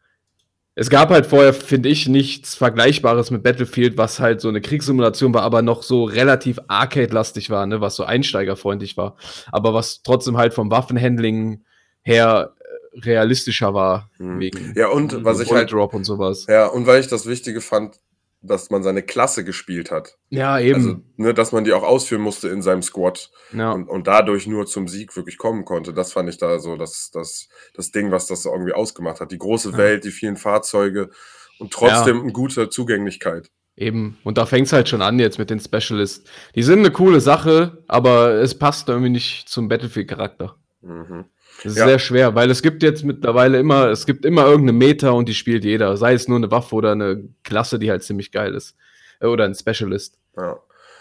Es 0.76 0.90
gab 0.90 1.10
halt 1.10 1.26
vorher, 1.26 1.54
finde 1.54 1.88
ich, 1.88 2.08
nichts 2.08 2.56
Vergleichbares 2.56 3.30
mit 3.30 3.44
Battlefield, 3.44 3.96
was 3.96 4.18
halt 4.18 4.40
so 4.40 4.48
eine 4.48 4.60
Kriegssimulation 4.60 5.32
war, 5.32 5.42
aber 5.42 5.62
noch 5.62 5.84
so 5.84 6.02
relativ 6.02 6.58
arcade-lastig 6.66 7.48
war, 7.48 7.64
ne, 7.66 7.80
was 7.80 7.94
so 7.94 8.02
einsteigerfreundlich 8.02 8.96
war. 8.96 9.16
Aber 9.52 9.72
was 9.72 10.02
trotzdem 10.02 10.36
halt 10.36 10.52
vom 10.52 10.72
Waffenhandling 10.72 11.62
her 12.02 12.56
äh, 12.58 12.98
realistischer 13.02 13.72
war. 13.72 14.10
Mhm. 14.18 14.40
Wegen 14.40 14.72
Ja, 14.74 14.88
und 14.88 15.22
was 15.24 15.38
ich 15.38 15.52
halt, 15.52 15.70
Drop 15.70 15.94
und 15.94 16.02
sowas. 16.02 16.46
ja, 16.48 16.66
und 16.66 16.88
weil 16.88 16.98
ich 16.98 17.06
das 17.06 17.26
Wichtige 17.26 17.60
fand, 17.60 18.00
dass 18.46 18.70
man 18.70 18.82
seine 18.82 19.02
Klasse 19.02 19.44
gespielt 19.44 19.90
hat. 19.90 20.18
Ja, 20.28 20.58
eben. 20.58 20.74
Also, 20.74 20.96
ne, 21.16 21.34
dass 21.34 21.52
man 21.52 21.64
die 21.64 21.72
auch 21.72 21.82
ausführen 21.82 22.22
musste 22.22 22.48
in 22.48 22.62
seinem 22.62 22.82
Squad 22.82 23.30
ja. 23.52 23.72
und, 23.72 23.88
und 23.88 24.06
dadurch 24.06 24.46
nur 24.46 24.66
zum 24.66 24.86
Sieg 24.88 25.16
wirklich 25.16 25.38
kommen 25.38 25.64
konnte. 25.64 25.92
Das 25.92 26.12
fand 26.12 26.28
ich 26.28 26.38
da 26.38 26.58
so 26.58 26.76
das, 26.76 27.10
das, 27.12 27.48
das 27.74 27.90
Ding, 27.90 28.10
was 28.10 28.26
das 28.26 28.44
irgendwie 28.44 28.72
ausgemacht 28.72 29.20
hat. 29.20 29.32
Die 29.32 29.38
große 29.38 29.70
Ja. 29.70 29.78
Welt, 29.78 30.04
die 30.04 30.10
vielen 30.10 30.36
Fahrzeuge 30.36 31.10
und 31.58 31.72
trotzdem 31.72 32.22
eine 32.22 32.32
gute 32.32 32.68
Zugänglichkeit. 32.68 33.50
Eben. 33.76 34.18
Und 34.22 34.38
da 34.38 34.46
fängt 34.46 34.66
es 34.66 34.72
halt 34.72 34.88
schon 34.88 35.02
an 35.02 35.18
jetzt 35.18 35.38
mit 35.38 35.50
den 35.50 35.58
Specialists. 35.58 36.28
Die 36.54 36.62
sind 36.62 36.80
eine 36.80 36.92
coole 36.92 37.20
Sache, 37.20 37.82
aber 37.88 38.34
es 38.34 38.56
passt 38.56 38.88
irgendwie 38.88 39.10
nicht 39.10 39.48
zum 39.48 39.68
Battlefield-Charakter. 39.68 40.56
Mhm. 40.82 41.24
Das 41.62 41.72
ist 41.72 41.78
Ja. 41.78 41.86
sehr 41.86 41.98
schwer, 41.98 42.34
weil 42.34 42.50
es 42.50 42.62
gibt 42.62 42.82
jetzt 42.82 43.04
mittlerweile 43.04 43.58
immer, 43.58 43.86
es 43.88 44.04
gibt 44.06 44.24
immer 44.26 44.44
irgendeine 44.44 44.72
Meta 44.76 45.10
und 45.10 45.28
die 45.28 45.34
spielt 45.34 45.64
jeder. 45.64 45.96
Sei 45.96 46.12
es 46.14 46.28
nur 46.28 46.36
eine 46.36 46.50
Waffe 46.50 46.74
oder 46.74 46.92
eine 46.92 47.24
Klasse, 47.42 47.78
die 47.78 47.90
halt 47.90 48.02
ziemlich 48.02 48.32
geil 48.32 48.54
ist. 48.54 48.76
Äh, 49.20 49.26
Oder 49.26 49.44
ein 49.44 49.54
Specialist. 49.54 50.18
Ja. 50.36 50.56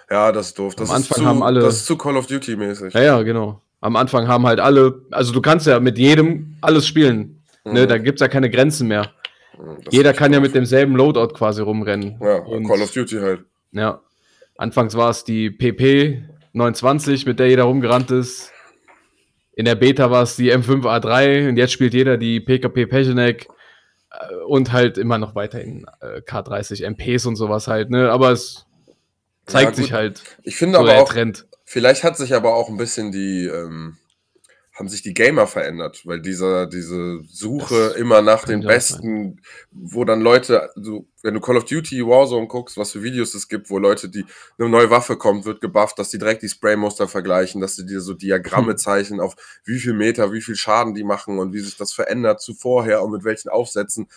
ja, 0.10 0.32
das 0.32 0.48
ist 0.48 0.60
doof. 0.60 0.76
Das, 0.76 0.90
Am 0.90 0.96
ist 1.02 1.04
Anfang 1.12 1.24
zu, 1.24 1.26
haben 1.30 1.44
alle- 1.44 1.62
das 1.62 1.78
ist 1.78 1.86
zu 1.88 1.98
Call 1.98 2.16
of 2.16 2.28
Duty 2.28 2.56
mäßig. 2.56 2.94
Ja, 2.94 3.02
ja, 3.02 3.22
genau. 3.24 3.62
Am 3.82 3.96
Anfang 3.98 4.28
haben 4.28 4.46
halt 4.46 4.60
alle, 4.62 5.02
also 5.12 5.34
du 5.34 5.42
kannst 5.42 5.68
ja 5.68 5.80
mit 5.82 5.98
jedem 5.98 6.56
alles 6.62 6.88
spielen. 6.88 7.42
Ne, 7.66 7.84
Mhm. 7.84 7.88
da 7.90 7.98
gibt 7.98 8.20
es 8.20 8.22
ja 8.22 8.28
keine 8.30 8.50
Grenzen 8.50 8.88
mehr. 8.88 9.12
Mhm, 9.58 9.84
das 9.84 9.94
Jeder 9.94 10.14
kann 10.14 10.32
ja 10.32 10.40
mit 10.40 10.54
demselben 10.56 10.96
Loadout 10.96 11.34
quasi 11.34 11.62
rumrennen. 11.62 12.18
Ja, 12.22 12.38
Und- 12.38 12.68
Call 12.68 12.82
of 12.82 12.92
Duty 12.92 13.18
halt. 13.18 13.42
Ja. 13.74 14.00
Anfangs 14.58 14.96
war 14.96 15.10
es 15.10 15.24
die 15.26 15.50
PP 15.50 16.24
29, 16.54 17.26
mit 17.26 17.40
der 17.40 17.48
jeder 17.50 17.64
rumgerannt 17.64 18.12
ist. 18.12 18.52
In 19.56 19.66
der 19.66 19.76
Beta 19.76 20.10
war 20.12 20.24
es 20.24 20.36
die 20.36 20.52
M5A3 20.52 21.50
und 21.50 21.58
jetzt 21.58 21.72
spielt 21.74 21.94
jeder 21.94 22.18
die 22.18 22.40
PKP 22.40 22.88
Pechenek 22.88 23.48
äh, 24.12 24.36
und 24.48 24.72
halt 24.72 24.98
immer 24.98 25.18
noch 25.18 25.36
weiterhin 25.36 25.86
äh, 26.02 26.22
K30 26.22 26.84
MPs 26.90 27.26
und 27.26 27.36
sowas 27.36 27.68
halt, 27.68 27.90
ne? 27.90 28.12
Aber 28.12 28.32
es 28.32 28.66
zeigt 29.46 29.78
Ja, 29.78 29.84
sich 29.84 29.94
halt 29.94 30.24
Ich 30.44 30.56
finde 30.56 30.76
so 30.78 30.82
aber 30.84 30.94
der 30.94 31.02
auch, 31.04 31.10
Trend. 31.10 31.46
vielleicht 31.66 32.04
hat 32.04 32.18
sich 32.18 32.34
aber 32.34 32.56
auch 32.56 32.70
ein 32.70 32.78
bisschen 32.78 33.12
die, 33.12 33.46
ähm, 33.46 33.98
haben 34.74 34.90
sich 34.90 35.04
die 35.04 35.14
Gamer 35.14 35.46
verändert, 35.46 36.02
weil 36.06 36.20
dieser, 36.20 36.66
diese 36.66 37.22
Suche 37.26 37.90
das 37.90 37.96
immer 37.96 38.24
nach 38.24 38.44
den 38.44 38.62
besten, 38.62 39.40
wo 39.72 40.04
dann 40.04 40.22
Leute, 40.22 40.72
so, 40.76 41.08
wenn 41.22 41.36
du 41.36 41.40
Call 41.40 41.58
of 41.58 41.66
Duty 41.66 42.04
Warzone 42.04 42.48
guckst, 42.48 42.76
was 42.76 42.92
für 42.92 43.04
Videos 43.04 43.36
es 43.36 43.48
gibt, 43.48 43.70
wo 43.70 43.78
Leute, 43.78 44.10
die 44.10 44.26
eine 44.58 44.70
neue 44.70 44.90
Waffe 44.90 45.16
kommt, 45.16 45.46
wird 45.46 45.62
gebufft, 45.62 46.00
dass 46.00 46.10
die 46.10 46.18
direkt 46.18 46.42
die 46.42 46.50
Spraymuster 46.50 47.08
vergleichen, 47.08 47.62
dass 47.62 47.76
sie 47.76 47.86
dir 47.86 48.02
so 48.02 48.16
Diagramme 48.16 48.72
hm. 48.72 48.78
zeichnen, 48.78 49.20
auf 49.20 49.36
wie 49.64 49.78
viel 49.78 49.94
Meter, 49.94 50.34
wie 50.34 50.42
viel 50.42 50.56
Schaden 50.56 50.96
die 50.96 51.04
machen 51.04 51.38
und 51.38 51.54
wie 51.54 51.60
sich 51.60 51.78
das 51.78 51.94
verändert 51.94 52.42
zu 52.42 52.56
vorher 52.56 53.04
und 53.04 53.12
mit 53.12 53.24
welchen 53.24 53.50
Aufsätzen. 53.50 54.08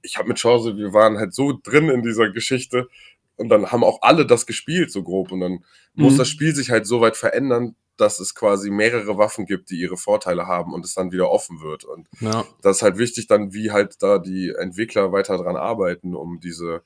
Ich 0.00 0.16
habe 0.16 0.28
mit 0.28 0.38
Chance, 0.38 0.78
wir 0.78 0.94
waren 0.94 1.18
halt 1.18 1.34
so 1.34 1.60
drin 1.62 1.90
in 1.90 2.02
dieser 2.02 2.30
Geschichte 2.30 2.88
und 3.36 3.50
dann 3.50 3.70
haben 3.70 3.84
auch 3.84 4.00
alle 4.00 4.24
das 4.24 4.46
gespielt, 4.46 4.90
so 4.90 5.02
grob. 5.02 5.30
Und 5.30 5.40
dann 5.40 5.52
mhm. 5.52 5.60
muss 5.94 6.16
das 6.16 6.28
Spiel 6.28 6.54
sich 6.54 6.70
halt 6.70 6.86
so 6.86 7.02
weit 7.02 7.18
verändern, 7.18 7.76
dass 7.96 8.20
es 8.20 8.34
quasi 8.34 8.70
mehrere 8.70 9.16
Waffen 9.18 9.46
gibt, 9.46 9.70
die 9.70 9.80
ihre 9.80 9.96
Vorteile 9.96 10.46
haben 10.46 10.72
und 10.72 10.84
es 10.84 10.94
dann 10.94 11.12
wieder 11.12 11.30
offen 11.30 11.60
wird. 11.60 11.84
Und 11.84 12.08
ja. 12.20 12.44
das 12.62 12.78
ist 12.78 12.82
halt 12.82 12.98
wichtig 12.98 13.26
dann, 13.26 13.52
wie 13.52 13.70
halt 13.70 14.02
da 14.02 14.18
die 14.18 14.50
Entwickler 14.50 15.12
weiter 15.12 15.38
dran 15.38 15.56
arbeiten, 15.56 16.14
um 16.14 16.40
diese 16.40 16.82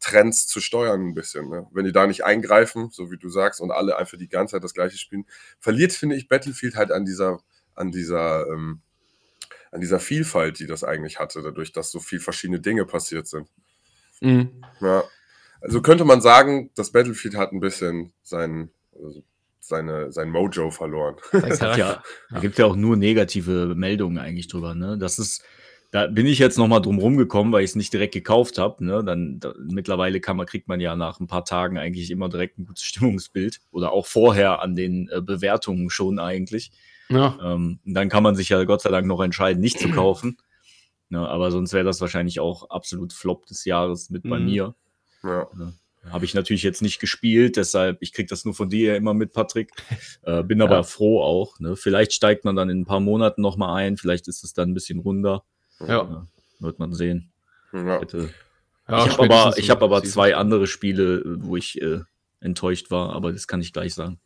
Trends 0.00 0.46
zu 0.46 0.60
steuern 0.60 1.08
ein 1.08 1.14
bisschen. 1.14 1.48
Ne? 1.48 1.66
Wenn 1.72 1.84
die 1.84 1.92
da 1.92 2.06
nicht 2.06 2.24
eingreifen, 2.24 2.90
so 2.90 3.10
wie 3.10 3.18
du 3.18 3.28
sagst, 3.28 3.60
und 3.60 3.70
alle 3.70 3.96
einfach 3.96 4.18
die 4.18 4.28
ganze 4.28 4.52
Zeit 4.52 4.64
das 4.64 4.74
gleiche 4.74 4.98
spielen, 4.98 5.26
verliert, 5.60 5.92
finde 5.92 6.16
ich, 6.16 6.28
Battlefield 6.28 6.76
halt 6.76 6.92
an 6.92 7.04
dieser, 7.04 7.40
an 7.74 7.90
dieser, 7.90 8.46
ähm, 8.48 8.80
an 9.70 9.80
dieser 9.80 10.00
Vielfalt, 10.00 10.58
die 10.58 10.66
das 10.66 10.84
eigentlich 10.84 11.18
hatte, 11.18 11.42
dadurch, 11.42 11.72
dass 11.72 11.90
so 11.90 12.00
viel 12.00 12.20
verschiedene 12.20 12.60
Dinge 12.60 12.84
passiert 12.84 13.26
sind. 13.26 13.48
Mhm. 14.20 14.62
Ja. 14.80 15.04
Also 15.60 15.80
könnte 15.80 16.04
man 16.04 16.20
sagen, 16.20 16.70
das 16.74 16.92
Battlefield 16.92 17.36
hat 17.36 17.52
ein 17.52 17.60
bisschen 17.60 18.12
seinen, 18.22 18.70
also 18.94 19.22
seine, 19.68 20.12
sein 20.12 20.30
Mojo 20.30 20.70
verloren. 20.70 21.16
ja, 21.32 22.02
da 22.30 22.40
gibt 22.40 22.52
es 22.54 22.58
ja 22.58 22.66
auch 22.66 22.76
nur 22.76 22.96
negative 22.96 23.74
Meldungen 23.74 24.18
eigentlich 24.18 24.48
drüber. 24.48 24.74
Ne? 24.74 24.98
Das 24.98 25.18
ist, 25.18 25.42
da 25.90 26.06
bin 26.06 26.26
ich 26.26 26.38
jetzt 26.38 26.58
nochmal 26.58 26.82
drum 26.82 26.98
rumgekommen, 26.98 27.52
weil 27.52 27.64
ich 27.64 27.70
es 27.70 27.76
nicht 27.76 27.92
direkt 27.92 28.14
gekauft 28.14 28.58
habe. 28.58 28.84
Ne? 28.84 29.04
Dann 29.04 29.40
da, 29.40 29.54
mittlerweile 29.58 30.20
kann 30.20 30.36
man, 30.36 30.46
kriegt 30.46 30.68
man 30.68 30.80
ja 30.80 30.96
nach 30.96 31.20
ein 31.20 31.26
paar 31.26 31.44
Tagen 31.44 31.78
eigentlich 31.78 32.10
immer 32.10 32.28
direkt 32.28 32.58
ein 32.58 32.66
gutes 32.66 32.84
Stimmungsbild 32.84 33.60
oder 33.70 33.92
auch 33.92 34.06
vorher 34.06 34.60
an 34.62 34.76
den 34.76 35.08
äh, 35.10 35.20
Bewertungen 35.20 35.90
schon 35.90 36.18
eigentlich. 36.18 36.72
Ja. 37.08 37.38
Ähm, 37.42 37.80
dann 37.84 38.08
kann 38.08 38.22
man 38.22 38.34
sich 38.34 38.48
ja 38.48 38.62
Gott 38.64 38.82
sei 38.82 38.90
Dank 38.90 39.06
noch 39.06 39.20
entscheiden, 39.20 39.60
nicht 39.60 39.78
zu 39.78 39.88
kaufen. 39.90 40.38
Ne? 41.10 41.20
Aber 41.20 41.50
sonst 41.50 41.72
wäre 41.72 41.84
das 41.84 42.00
wahrscheinlich 42.00 42.40
auch 42.40 42.70
absolut 42.70 43.12
Flop 43.12 43.46
des 43.46 43.64
Jahres 43.64 44.10
mit 44.10 44.24
mhm. 44.24 44.30
bei 44.30 44.38
mir. 44.40 44.74
Ja. 45.22 45.48
Habe 46.10 46.24
ich 46.24 46.34
natürlich 46.34 46.62
jetzt 46.62 46.82
nicht 46.82 47.00
gespielt, 47.00 47.56
deshalb, 47.56 47.98
ich 48.00 48.12
kriege 48.12 48.28
das 48.28 48.44
nur 48.44 48.54
von 48.54 48.68
dir 48.68 48.96
immer 48.96 49.14
mit, 49.14 49.32
Patrick. 49.32 49.70
Äh, 50.26 50.42
bin 50.42 50.58
ja. 50.60 50.64
aber 50.64 50.84
froh 50.84 51.22
auch. 51.22 51.60
Ne? 51.60 51.76
Vielleicht 51.76 52.14
steigt 52.14 52.46
man 52.46 52.56
dann 52.56 52.70
in 52.70 52.80
ein 52.80 52.84
paar 52.86 53.00
Monaten 53.00 53.42
nochmal 53.42 53.82
ein, 53.82 53.98
vielleicht 53.98 54.26
ist 54.26 54.42
es 54.42 54.54
dann 54.54 54.70
ein 54.70 54.74
bisschen 54.74 55.00
runder. 55.00 55.44
Ja. 55.80 56.00
Äh, 56.00 56.62
wird 56.62 56.78
man 56.78 56.94
sehen. 56.94 57.30
Ja. 57.74 58.00
Hätte, 58.00 58.30
ja, 58.88 59.06
ich 59.06 59.12
habe 59.18 59.22
aber, 59.24 59.58
ich 59.58 59.70
hab 59.70 59.82
aber 59.82 60.02
zwei 60.02 60.34
andere 60.34 60.66
Spiele, 60.66 61.22
wo 61.40 61.56
ich 61.56 61.80
äh, 61.80 62.00
enttäuscht 62.40 62.90
war, 62.90 63.14
aber 63.14 63.32
das 63.32 63.46
kann 63.46 63.60
ich 63.60 63.72
gleich 63.72 63.94
sagen. 63.94 64.18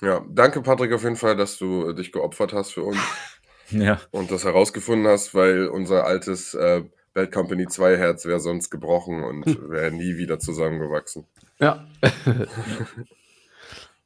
Ja, 0.00 0.24
danke 0.28 0.62
Patrick 0.62 0.92
auf 0.92 1.04
jeden 1.04 1.16
Fall, 1.16 1.36
dass 1.36 1.58
du 1.58 1.88
äh, 1.88 1.94
dich 1.94 2.10
geopfert 2.10 2.52
hast 2.52 2.72
für 2.72 2.82
uns. 2.82 2.98
ja. 3.70 4.00
Und 4.10 4.30
das 4.30 4.44
herausgefunden 4.44 5.06
hast, 5.06 5.34
weil 5.34 5.68
unser 5.68 6.04
altes 6.04 6.54
äh, 6.54 6.82
Bad 7.14 7.32
Company 7.32 7.66
2 7.66 7.98
Herz 7.98 8.24
wäre 8.24 8.40
sonst 8.40 8.70
gebrochen 8.70 9.22
und 9.22 9.44
hm. 9.44 9.70
wäre 9.70 9.90
nie 9.90 10.16
wieder 10.16 10.38
zusammengewachsen. 10.38 11.26
Ja. 11.58 11.86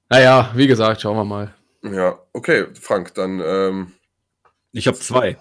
naja, 0.08 0.50
wie 0.54 0.66
gesagt, 0.66 1.00
schauen 1.00 1.16
wir 1.16 1.24
mal. 1.24 1.54
Ja, 1.82 2.18
okay, 2.32 2.66
Frank, 2.74 3.14
dann. 3.14 3.40
Ähm, 3.44 3.92
ich 4.72 4.86
habe 4.86 4.98
zwei. 4.98 5.38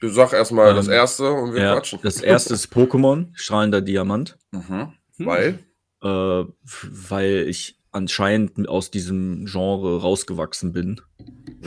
Du 0.00 0.08
sag 0.08 0.32
erstmal 0.32 0.70
ähm, 0.70 0.76
das 0.76 0.88
erste 0.88 1.32
und 1.32 1.54
wir 1.54 1.62
ja, 1.62 1.74
quatschen. 1.74 1.98
Das 2.02 2.20
erste 2.20 2.54
ist 2.54 2.72
Pokémon, 2.72 3.28
strahlender 3.34 3.80
Diamant. 3.80 4.38
Mhm. 4.52 4.92
Weil? 5.18 5.58
Äh, 6.02 6.44
weil 6.84 7.46
ich 7.48 7.78
anscheinend 7.90 8.68
aus 8.68 8.90
diesem 8.90 9.46
Genre 9.46 10.00
rausgewachsen 10.00 10.72
bin. 10.72 11.00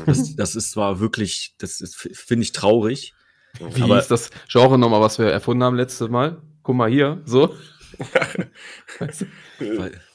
Das, 0.06 0.30
mhm. 0.30 0.36
das 0.38 0.56
ist 0.56 0.72
zwar 0.72 1.00
wirklich, 1.00 1.56
das 1.58 1.84
finde 1.96 2.44
ich 2.44 2.52
traurig, 2.54 3.14
wie 3.60 3.84
aber, 3.84 3.98
hieß 3.98 4.08
das 4.08 4.30
Genre 4.50 4.78
nochmal, 4.78 5.02
was 5.02 5.20
wir 5.20 5.28
erfunden 5.28 5.64
haben 5.64 5.76
letztes 5.76 6.10
Mal? 6.10 6.42
Guck 6.64 6.76
mal 6.76 6.90
hier, 6.90 7.22
so. 7.26 7.56
weiß, 9.00 9.26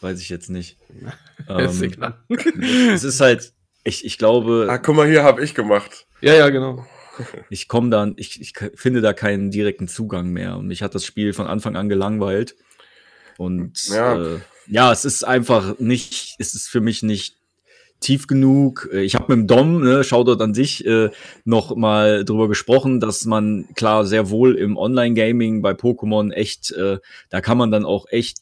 weiß 0.00 0.20
ich 0.20 0.28
jetzt 0.28 0.50
nicht. 0.50 0.78
ähm, 1.48 1.92
es 2.92 3.04
ist 3.04 3.20
halt, 3.20 3.52
ich, 3.84 4.04
ich 4.04 4.18
glaube. 4.18 4.66
Ah, 4.68 4.78
guck 4.78 4.96
mal, 4.96 5.06
hier 5.06 5.22
habe 5.22 5.44
ich 5.44 5.54
gemacht. 5.54 6.06
Ja, 6.20 6.34
ja, 6.34 6.48
genau. 6.50 6.84
Ich 7.48 7.66
komme 7.66 7.88
dann, 7.88 8.12
ich, 8.18 8.42
ich 8.42 8.52
finde 8.74 9.00
da 9.00 9.14
keinen 9.14 9.50
direkten 9.50 9.88
Zugang 9.88 10.28
mehr. 10.28 10.58
Und 10.58 10.66
mich 10.66 10.82
hat 10.82 10.94
das 10.94 11.06
Spiel 11.06 11.32
von 11.32 11.46
Anfang 11.46 11.74
an 11.74 11.88
gelangweilt. 11.88 12.56
Und 13.38 13.88
ja, 13.88 14.34
äh, 14.34 14.40
ja 14.66 14.92
es 14.92 15.06
ist 15.06 15.24
einfach 15.24 15.78
nicht, 15.78 16.36
es 16.38 16.54
ist 16.54 16.68
für 16.68 16.82
mich 16.82 17.02
nicht 17.02 17.35
tief 18.06 18.26
genug. 18.26 18.88
Äh, 18.92 19.02
ich 19.02 19.14
habe 19.14 19.36
mit 19.36 19.38
dem 19.38 19.46
Dom, 19.46 19.82
ne, 19.82 20.04
Shoutout 20.04 20.42
an 20.42 20.54
sich, 20.54 20.86
äh, 20.86 21.10
noch 21.44 21.74
mal 21.74 22.24
drüber 22.24 22.48
gesprochen, 22.48 23.00
dass 23.00 23.24
man 23.24 23.66
klar 23.74 24.06
sehr 24.06 24.30
wohl 24.30 24.54
im 24.54 24.76
Online-Gaming 24.76 25.60
bei 25.60 25.72
Pokémon 25.72 26.32
echt, 26.32 26.70
äh, 26.72 26.98
da 27.30 27.40
kann 27.40 27.58
man 27.58 27.70
dann 27.70 27.84
auch 27.84 28.06
echt 28.08 28.38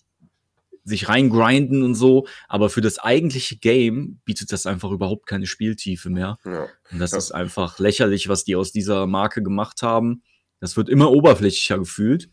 sich 0.85 1.09
reingrinden 1.09 1.83
und 1.83 1.95
so, 1.95 2.27
aber 2.47 2.69
für 2.69 2.83
das 2.83 2.99
eigentliche 2.99 3.57
Game 3.57 4.21
bietet 4.27 4.53
das 4.53 4.67
einfach 4.67 4.91
überhaupt 4.91 5.27
keine 5.27 5.47
Spieltiefe 5.47 6.11
mehr. 6.11 6.39
Ja. 6.45 6.67
Und 6.93 6.99
das 6.99 7.13
ja. 7.13 7.19
ist 7.19 7.33
einfach 7.33 7.79
lächerlich, 7.79 8.29
was 8.29 8.45
die 8.45 8.55
aus 8.55 8.71
dieser 8.71 9.07
Marke 9.07 9.43
gemacht 9.43 9.81
haben. 9.81 10.23
Das 10.61 10.77
wird 10.77 10.91
immer 10.91 11.11
oberflächlicher 11.11 11.79
gefühlt. 11.79 12.29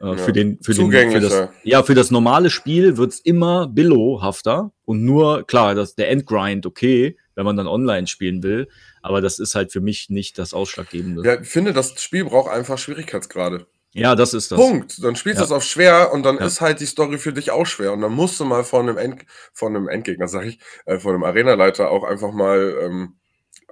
Äh, 0.00 0.06
ja. 0.06 0.16
Für 0.16 0.32
den, 0.32 0.58
für 0.62 0.74
den, 0.74 0.90
für 0.90 1.20
das, 1.20 1.48
ja, 1.62 1.82
für 1.82 1.94
das 1.94 2.10
normale 2.10 2.50
Spiel 2.50 2.96
wird's 2.96 3.20
immer 3.20 3.68
billowhafter 3.68 4.72
und 4.84 5.04
nur, 5.04 5.46
klar, 5.46 5.74
das, 5.74 5.94
der 5.94 6.10
Endgrind, 6.10 6.66
okay, 6.66 7.16
wenn 7.34 7.44
man 7.44 7.56
dann 7.56 7.66
online 7.66 8.06
spielen 8.06 8.42
will, 8.42 8.68
aber 9.02 9.20
das 9.20 9.38
ist 9.38 9.54
halt 9.54 9.72
für 9.72 9.80
mich 9.80 10.10
nicht 10.10 10.38
das 10.38 10.54
Ausschlaggebende. 10.54 11.22
Ja, 11.24 11.40
ich 11.40 11.48
finde, 11.48 11.72
das 11.72 12.00
Spiel 12.00 12.24
braucht 12.24 12.50
einfach 12.50 12.78
Schwierigkeitsgrade. 12.78 13.66
Ja, 13.94 14.16
das 14.16 14.34
ist 14.34 14.50
das. 14.50 14.58
Punkt. 14.58 15.02
Dann 15.04 15.14
spielst 15.14 15.38
du 15.38 15.42
ja. 15.42 15.46
es 15.46 15.52
auf 15.52 15.62
schwer 15.62 16.12
und 16.12 16.24
dann 16.24 16.38
ja. 16.38 16.46
ist 16.46 16.60
halt 16.60 16.80
die 16.80 16.86
Story 16.86 17.16
für 17.16 17.32
dich 17.32 17.52
auch 17.52 17.64
schwer. 17.64 17.92
Und 17.92 18.00
dann 18.00 18.12
musst 18.12 18.40
du 18.40 18.44
mal 18.44 18.64
von 18.64 18.88
einem, 18.88 18.98
End, 18.98 19.24
von 19.52 19.76
einem 19.76 19.88
Endgegner, 19.88 20.26
sag 20.26 20.46
ich, 20.46 20.58
äh, 20.84 20.98
von 20.98 21.14
einem 21.14 21.22
Arenaleiter 21.22 21.90
auch 21.90 22.02
einfach 22.02 22.32
mal 22.32 22.76
ähm, 22.82 23.14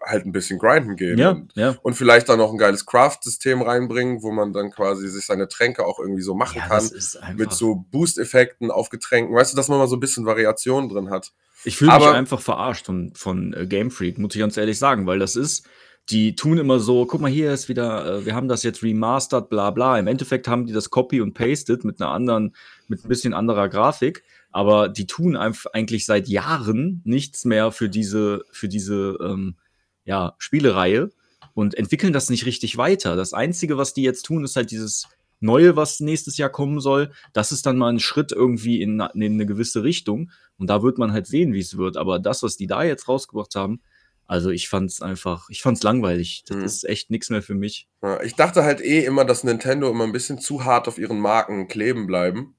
halt 0.05 0.27
ein 0.27 0.33
bisschen 0.33 0.59
grinden 0.59 0.97
gehen. 0.97 1.19
Ja, 1.19 1.31
und, 1.31 1.53
ja. 1.55 1.77
und 1.83 1.95
vielleicht 1.95 2.29
dann 2.29 2.39
noch 2.39 2.51
ein 2.51 2.59
geiles 2.59 2.87
Craft-System 2.87 3.63
reinbringen, 3.63 4.23
wo 4.23 4.31
man 4.33 4.53
dann 4.53 4.71
quasi 4.71 5.09
sich 5.09 5.27
seine 5.27 5.49
Tränke 5.49 5.85
auch 5.85 5.99
irgendwie 5.99 6.23
so 6.23 6.35
machen 6.35 6.59
ja, 6.59 6.69
kann. 6.69 7.37
Mit 7.37 7.53
so 7.53 7.85
Boost-Effekten 7.91 8.71
auf 8.71 8.89
Getränken. 8.89 9.35
Weißt 9.35 9.53
du, 9.53 9.57
dass 9.57 9.69
man 9.69 9.79
mal 9.79 9.89
so 9.89 9.97
ein 9.97 10.01
bisschen 10.01 10.27
Variation 10.27 10.89
drin 10.89 11.11
hat. 11.11 11.33
Ich 11.65 11.77
fühle 11.77 11.95
mich 11.95 12.07
einfach 12.07 12.41
verarscht 12.41 12.87
von, 12.87 13.13
von 13.15 13.55
äh, 13.55 13.67
Game 13.67 13.91
Freak, 13.91 14.19
muss 14.19 14.35
ich 14.35 14.41
ganz 14.41 14.57
ehrlich 14.57 14.79
sagen, 14.79 15.07
weil 15.07 15.21
das 15.21 15.37
ist, 15.37 15.65
die 16.11 16.35
tun 16.35 16.59
immer 16.59 16.81
so, 16.81 17.07
guck 17.07 17.21
mal, 17.21 17.31
hier 17.31 17.53
ist 17.53 17.69
wieder, 17.69 18.19
äh, 18.19 18.27
wir 18.27 18.35
haben 18.35 18.49
das 18.49 18.65
jetzt 18.65 18.83
remastered, 18.83 19.49
bla 19.49 19.71
bla. 19.71 19.97
Im 19.97 20.09
Endeffekt 20.09 20.49
haben 20.49 20.67
die 20.67 20.73
das 20.73 20.91
Copy 20.91 21.21
und 21.21 21.35
Pasted 21.35 21.85
mit 21.85 22.01
einer 22.01 22.11
anderen, 22.11 22.57
mit 22.89 23.05
ein 23.05 23.09
bisschen 23.09 23.33
anderer 23.33 23.69
Grafik 23.69 24.25
aber 24.53 24.91
die 24.91 25.07
tun 25.07 25.35
einfach 25.35 25.73
eigentlich 25.73 26.05
seit 26.05 26.29
Jahren 26.29 27.01
nichts 27.05 27.45
mehr 27.45 27.73
für 27.73 27.89
diese, 27.89 28.45
für 28.53 28.69
diese 28.69 29.17
ähm, 29.21 29.57
ja, 30.05 30.35
Spielereihe 30.39 31.11
und 31.55 31.75
entwickeln 31.75 32.13
das 32.13 32.31
nicht 32.31 32.47
richtig 32.47 32.77
weiter. 32.77 33.17
Das 33.17 33.33
Einzige, 33.33 33.77
was 33.77 33.95
die 33.95 34.03
jetzt 34.03 34.23
tun, 34.23 34.45
ist 34.45 34.57
halt 34.57 34.71
dieses 34.71 35.09
Neue, 35.41 35.75
was 35.75 35.99
nächstes 35.99 36.37
Jahr 36.37 36.51
kommen 36.51 36.81
soll. 36.81 37.11
Das 37.33 37.51
ist 37.51 37.67
dann 37.67 37.77
mal 37.77 37.93
ein 37.93 37.99
Schritt 37.99 38.31
irgendwie 38.31 38.81
in, 38.81 39.01
in 39.01 39.23
eine 39.35 39.45
gewisse 39.45 39.83
Richtung. 39.83 40.31
Und 40.57 40.71
da 40.71 40.85
wird 40.85 40.99
man 40.99 41.13
halt 41.13 41.27
sehen, 41.27 41.53
wie 41.53 41.59
es 41.59 41.77
wird. 41.77 41.97
Aber 41.97 42.21
das, 42.21 42.45
was 42.45 42.57
die 42.57 42.69
da 42.69 42.85
jetzt 42.85 43.09
rausgebracht 43.09 43.57
haben, 43.57 43.81
also 44.29 44.51
ich 44.51 44.69
fand's 44.69 45.03
einfach, 45.03 45.51
ich 45.51 45.61
fand's 45.61 45.83
langweilig. 45.83 46.45
Das 46.47 46.57
mhm. 46.57 46.65
ist 46.65 46.85
echt 46.85 47.11
nichts 47.11 47.29
mehr 47.29 47.43
für 47.43 47.55
mich. 47.55 47.89
Ja, 48.03 48.23
ich 48.23 48.37
dachte 48.37 48.63
halt 48.63 48.81
eh 48.81 49.05
immer, 49.05 49.25
dass 49.25 49.43
Nintendo 49.43 49.91
immer 49.91 50.05
ein 50.05 50.13
bisschen 50.13 50.39
zu 50.39 50.65
hart 50.65 50.87
auf 50.87 50.97
ihren 50.97 51.19
Marken 51.19 51.67
kleben 51.67 52.07
bleiben. 52.07 52.55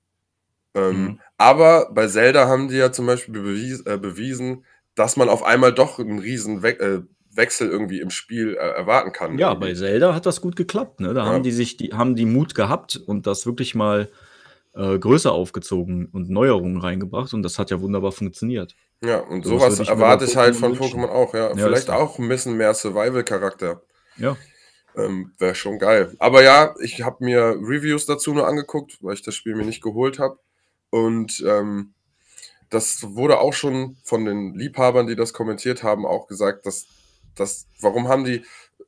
Ähm, 0.76 1.02
mhm. 1.02 1.20
Aber 1.38 1.90
bei 1.94 2.08
Zelda 2.08 2.48
haben 2.48 2.68
die 2.68 2.76
ja 2.76 2.92
zum 2.92 3.06
Beispiel 3.06 3.34
bewies, 3.34 3.82
äh, 3.86 3.98
bewiesen, 3.98 4.66
dass 4.94 5.16
man 5.16 5.30
auf 5.30 5.44
einmal 5.44 5.74
doch 5.74 6.00
einen 6.00 6.20
riesen 6.20 6.64
We 6.64 6.80
äh, 6.80 7.02
Wechsel 7.36 7.70
irgendwie 7.70 8.00
im 8.00 8.10
Spiel 8.10 8.56
äh, 8.56 8.58
erwarten 8.58 9.12
kann. 9.12 9.38
Ja, 9.38 9.50
irgendwie. 9.50 9.70
bei 9.70 9.74
Zelda 9.74 10.14
hat 10.14 10.26
das 10.26 10.42
gut 10.42 10.56
geklappt. 10.56 11.00
Ne? 11.00 11.14
Da 11.14 11.26
ja. 11.26 11.32
haben 11.32 11.44
die 11.44 11.52
sich, 11.52 11.78
die 11.78 11.94
haben 11.94 12.16
die 12.16 12.26
Mut 12.26 12.56
gehabt 12.56 12.98
und 12.98 13.28
das 13.28 13.46
wirklich 13.46 13.76
mal 13.76 14.10
äh, 14.76 14.98
größer 14.98 15.32
aufgezogen 15.32 16.08
und 16.12 16.30
Neuerungen 16.30 16.80
reingebracht 16.80 17.34
und 17.34 17.44
das 17.44 17.60
hat 17.60 17.72
ja 17.72 17.82
wunderbar 17.82 18.12
funktioniert. 18.12 18.76
Ja, 19.04 19.20
und 19.20 19.44
so 19.46 19.60
sowas 19.60 19.80
erwarte 19.80 20.26
ich 20.26 20.36
halt 20.36 20.56
von 20.56 20.78
Pokémon 20.78 21.10
auch, 21.10 21.34
ja. 21.34 21.50
ja 21.50 21.56
Vielleicht 21.56 21.90
auch 21.90 22.18
ein 22.20 22.28
bisschen 22.30 22.56
mehr 22.56 22.74
Survival-Charakter. 22.74 23.82
Ja. 24.18 24.38
Ähm, 24.96 25.34
Wäre 25.40 25.56
schon 25.56 25.80
geil. 25.80 26.16
Aber 26.20 26.44
ja, 26.44 26.76
ich 26.80 27.02
habe 27.02 27.24
mir 27.24 27.58
Reviews 27.60 28.06
dazu 28.06 28.34
nur 28.34 28.48
angeguckt, 28.48 28.98
weil 29.02 29.16
ich 29.16 29.24
das 29.24 29.36
Spiel 29.36 29.56
mir 29.56 29.66
nicht 29.66 29.82
geholt 29.82 30.20
habe. 30.20 30.38
Und 30.90 31.44
ähm, 31.46 31.94
das 32.70 33.04
wurde 33.16 33.40
auch 33.40 33.54
schon 33.54 33.98
von 34.04 34.26
den 34.26 34.54
Liebhabern, 34.56 35.08
die 35.08 35.16
das 35.16 35.34
kommentiert 35.34 35.84
haben, 35.84 36.06
auch 36.06 36.28
gesagt, 36.28 36.66
dass 36.66 36.86
das, 37.36 37.68
warum 37.82 38.08
haben 38.08 38.24
die, 38.24 38.44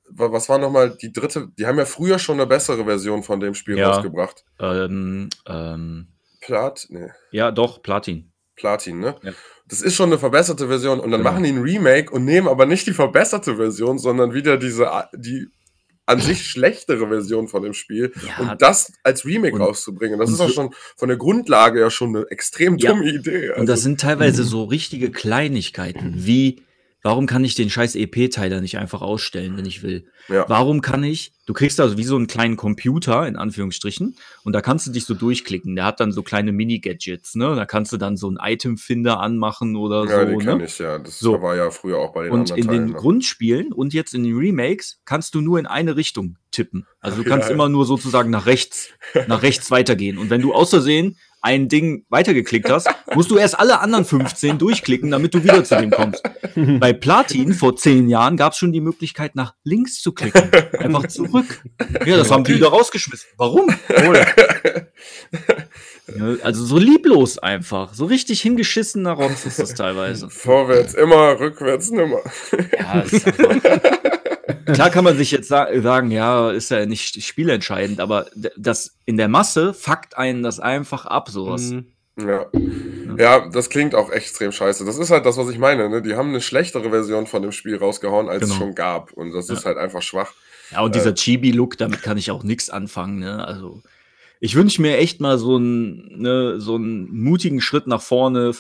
wa- 0.10 0.32
was 0.32 0.50
war 0.50 0.58
nochmal 0.58 0.96
die 1.02 1.12
dritte, 1.14 1.50
die 1.58 1.66
haben 1.66 1.78
ja 1.78 1.86
früher 1.86 2.20
schon 2.20 2.36
eine 2.40 2.48
bessere 2.48 2.86
Version 2.86 3.24
von 3.24 3.40
dem 3.40 3.54
Spiel 3.56 3.78
Ja. 3.78 3.90
rausgebracht. 3.92 4.46
Ähm, 4.60 5.30
ähm, 5.48 6.08
Plat, 6.42 6.86
nee, 6.90 7.10
ja, 7.32 7.52
doch, 7.52 7.82
Platin. 7.82 8.32
Platin, 8.56 9.00
ne? 9.00 9.16
Ja. 9.24 9.32
Das 9.68 9.82
ist 9.82 9.96
schon 9.96 10.10
eine 10.10 10.20
verbesserte 10.20 10.68
Version 10.68 11.00
und 11.00 11.12
dann 11.12 11.22
Genau. 11.22 11.32
machen 11.32 11.44
die 11.44 11.50
ein 11.50 11.62
Remake 11.62 12.12
und 12.14 12.24
nehmen 12.24 12.48
aber 12.48 12.66
nicht 12.66 12.86
die 12.88 12.94
verbesserte 12.94 13.56
Version, 13.58 13.98
sondern 13.98 14.34
wieder 14.34 14.58
diese, 14.58 14.88
die 15.16 15.48
an 16.06 16.20
sich 16.22 16.46
schlechtere 16.48 17.08
Version 17.08 17.48
von 17.48 17.64
dem 17.64 17.74
Spiel 17.74 18.14
Ja, 18.38 18.52
und 18.52 18.62
das 18.62 18.94
als 19.04 19.26
Remake 19.26 19.56
und- 19.56 19.62
rauszubringen. 19.62 20.20
Das 20.20 20.30
ist 20.30 20.40
auch 20.40 20.52
schon 20.52 20.70
von 20.96 21.10
der 21.10 21.18
Grundlage 21.18 21.80
ja 21.80 21.90
schon 21.90 22.16
eine 22.16 22.28
extrem 22.30 22.78
Ja. 22.78 22.92
dumme 22.92 23.10
Idee. 23.12 23.50
Und 23.54 23.66
das 23.66 23.80
Also, 23.80 23.84
sind 23.84 24.00
teilweise 24.02 24.44
so 24.44 24.66
richtige 24.66 25.10
Kleinigkeiten, 25.12 26.14
wie, 26.18 26.62
warum 27.06 27.28
kann 27.28 27.44
ich 27.44 27.54
den 27.54 27.70
scheiß 27.70 27.94
EP-Teiler 27.96 28.62
nicht 28.62 28.80
einfach 28.80 29.04
ausstellen, 29.04 29.58
wenn 29.58 29.66
ich 29.68 29.84
will? 29.84 30.08
ja. 30.28 30.44
Warum 30.50 30.82
kann 30.82 31.04
ich, 31.04 31.34
du 31.46 31.54
kriegst 31.54 31.80
also 31.80 32.00
wie 32.00 32.04
so 32.04 32.16
einen 32.16 32.26
kleinen 32.26 32.58
Computer, 32.58 33.28
in 33.28 33.36
Anführungsstrichen, 33.36 34.16
und 34.44 34.54
da 34.54 34.62
kannst 34.62 34.88
du 34.88 34.92
dich 34.92 35.06
so 35.06 35.14
durchklicken. 35.14 35.76
Der 35.76 35.86
hat 35.86 36.00
dann 36.00 36.12
so 36.12 36.24
kleine 36.24 36.52
Mini-Gadgets, 36.52 37.36
ne? 37.36 37.56
Da 37.56 37.68
kannst 37.68 37.94
du 37.94 37.98
dann 37.98 38.18
so 38.18 38.28
einen 38.28 38.38
Item-Finder 38.42 39.20
anmachen 39.20 39.76
oder 39.76 40.06
ja, 40.06 40.26
die 40.26 40.32
so, 40.34 40.38
kenne 40.40 40.58
ne? 40.58 40.66
ich, 40.66 40.80
ja. 40.80 40.98
Das 40.98 41.20
So. 41.20 41.40
war 41.44 41.56
ja 41.56 41.70
früher 41.70 42.00
auch 42.00 42.12
bei 42.12 42.24
den 42.24 42.32
Und 42.32 42.52
anderen 42.52 42.60
in 42.60 42.68
Teilen. 42.68 42.82
den 42.88 42.94
ne? 42.94 42.98
Grundspielen 42.98 43.72
und 43.72 43.94
jetzt 43.94 44.16
in 44.16 44.24
den 44.24 44.36
Remakes 44.36 45.00
kannst 45.06 45.36
du 45.36 45.42
nur 45.42 45.60
in 45.60 45.68
eine 45.68 45.96
Richtung 45.96 46.38
tippen. 46.50 46.88
Also 47.02 47.22
du 47.22 47.24
kannst 47.30 47.50
ja. 47.50 47.54
immer 47.54 47.70
nur 47.70 47.86
sozusagen 47.86 48.32
nach 48.32 48.48
rechts, 48.48 48.90
nach 49.28 49.44
rechts 49.44 49.70
weitergehen. 49.70 50.18
Und 50.18 50.32
wenn 50.32 50.42
du 50.42 50.56
aus 50.56 50.72
Versehen 50.72 51.18
ein 51.46 51.70
Ding 51.70 52.06
weitergeklickt 52.10 52.72
hast, 52.72 52.90
musst 53.14 53.30
du 53.30 53.38
erst 53.38 53.60
alle 53.60 53.80
anderen 53.80 54.04
15 54.04 54.58
durchklicken, 54.58 55.12
damit 55.12 55.36
du 55.36 55.44
wieder 55.44 55.64
zu 55.64 55.78
dem 55.78 55.92
kommst. 55.92 56.24
Bei 56.80 56.92
Platin 56.92 57.54
vor 57.54 57.76
zehn 57.76 58.10
Jahren 58.10 58.36
gab 58.36 58.54
es 58.54 58.58
schon 58.58 58.72
die 58.72 58.82
Möglichkeit, 58.82 59.36
nach 59.36 59.54
links 59.64 60.02
zu 60.02 60.12
klicken. 60.12 60.50
Einfach 60.80 61.06
zurück. 61.08 61.64
Ja, 62.06 62.18
das 62.18 62.32
haben 62.32 62.44
die 62.44 62.56
wieder 62.56 62.70
rausgeschmissen. 62.70 63.30
Warum? 63.38 63.70
Ja, 66.18 66.36
also 66.44 66.66
so 66.66 66.78
lieblos 66.78 67.38
einfach. 67.38 67.94
So 67.94 68.06
richtig 68.06 68.42
hingeschissener 68.42 69.12
Rotz 69.12 69.46
ist 69.46 69.60
das 69.60 69.76
teilweise. 69.76 70.30
Vorwärts 70.30 70.96
immer, 70.96 71.40
rückwärts 71.40 71.92
nimmer. 71.92 72.22
Ja, 72.80 73.02
das 73.02 73.14
ist 73.14 73.40
einfach. 73.40 73.82
Klar 74.66 74.90
kann 74.90 75.04
man 75.04 75.18
sich 75.18 75.32
jetzt 75.32 75.48
sa 75.48 75.68
sagen, 75.82 76.12
ja, 76.12 76.52
ist 76.52 76.72
ja 76.72 76.86
nicht 76.86 77.22
spielentscheidend, 77.24 78.00
aber 78.00 78.28
das 78.58 78.98
in 79.06 79.18
der 79.18 79.28
Masse 79.28 79.74
fuckt 79.74 80.18
einen 80.18 80.44
das 80.44 80.60
einfach 80.60 81.06
ab, 81.06 81.30
sowas. 81.30 81.72
Mhm. 81.72 81.86
Ja. 82.18 82.46
ja, 83.18 83.50
das 83.50 83.70
klingt 83.70 83.94
auch 83.94 84.10
extrem 84.10 84.54
scheiße. 84.54 84.86
Das 84.86 84.98
ist 84.98 85.12
halt 85.12 85.26
das, 85.26 85.36
was 85.36 85.50
ich 85.50 85.58
meine. 85.58 85.90
Ne? 85.90 86.02
Die 86.02 86.16
haben 86.16 86.30
eine 86.30 86.40
schlechtere 86.40 86.90
Version 86.90 87.28
von 87.28 87.42
dem 87.42 87.52
Spiel 87.52 87.76
rausgehauen, 87.76 88.30
als 88.30 88.44
es 88.44 88.50
Genau. 88.50 88.60
schon 88.62 88.76
gab. 88.76 89.12
Und 89.12 89.34
das 89.34 89.50
ist 89.50 89.64
Ja. 89.64 89.66
halt 89.66 89.78
einfach 89.78 90.02
schwach. 90.02 90.32
Ja, 90.72 90.82
und 90.82 90.96
dieser 90.96 91.14
Chibi-Look, 91.14 91.78
damit 91.78 92.02
kann 92.04 92.18
ich 92.18 92.32
auch 92.32 92.44
nichts 92.44 92.70
anfangen, 92.70 93.20
ne? 93.20 93.46
Also, 93.46 93.82
ich 94.40 94.56
wünsche 94.56 94.82
mir 94.82 94.98
echt 94.98 95.20
mal 95.20 95.38
so 95.38 95.58
einen, 95.58 96.22
ne, 96.22 96.60
so 96.60 96.76
einen 96.76 97.14
mutigen 97.22 97.60
Schritt 97.60 97.86
nach 97.86 98.02
vorne. 98.02 98.52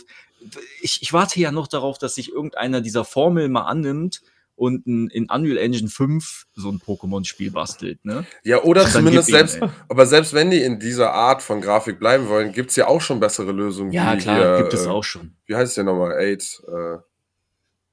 Ich, 0.81 1.01
ich 1.01 1.13
warte 1.13 1.39
ja 1.39 1.51
noch 1.53 1.67
darauf, 1.67 1.97
dass 1.97 2.15
sich 2.15 2.31
irgendeiner 2.33 2.81
dieser 2.81 3.05
Formel 3.05 3.47
mal 3.49 3.63
annimmt 3.65 4.21
und 4.55 4.87
ein, 4.87 5.09
in 5.09 5.29
Unreal 5.29 5.57
Engine 5.57 5.89
5 5.89 6.45
so 6.53 6.69
ein 6.69 6.79
Pokémon-Spiel 6.79 7.51
bastelt, 7.51 8.03
ne? 8.05 8.25
Ja, 8.43 8.63
oder 8.63 8.85
zumindest 8.87 9.29
selbst, 9.29 9.61
ey. 9.61 9.69
aber 9.89 10.05
selbst 10.05 10.33
wenn 10.33 10.49
die 10.49 10.61
in 10.61 10.79
dieser 10.79 11.13
Art 11.13 11.41
von 11.41 11.61
Grafik 11.61 11.99
bleiben 11.99 12.27
wollen, 12.29 12.51
gibt 12.51 12.69
es 12.69 12.75
ja 12.75 12.87
auch 12.87 13.01
schon 13.01 13.19
bessere 13.19 13.51
Lösungen. 13.51 13.91
Ja, 13.91 14.15
klar, 14.15 14.37
hier, 14.37 14.57
gibt 14.63 14.73
es 14.73 14.85
äh, 14.85 14.89
auch 14.89 15.03
schon. 15.03 15.35
Wie 15.45 15.55
heißt 15.55 15.75
der 15.77 15.83
nochmal? 15.83 16.17
Eight. 16.17 16.61
Äh, 16.67 16.97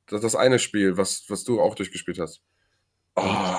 das, 0.07 0.21
das 0.21 0.37
eine 0.37 0.59
Spiel, 0.59 0.97
was, 0.97 1.25
was 1.29 1.45
du 1.45 1.61
auch 1.61 1.75
durchgespielt 1.75 2.19
hast. 2.19 2.43
Oh, 3.17 3.57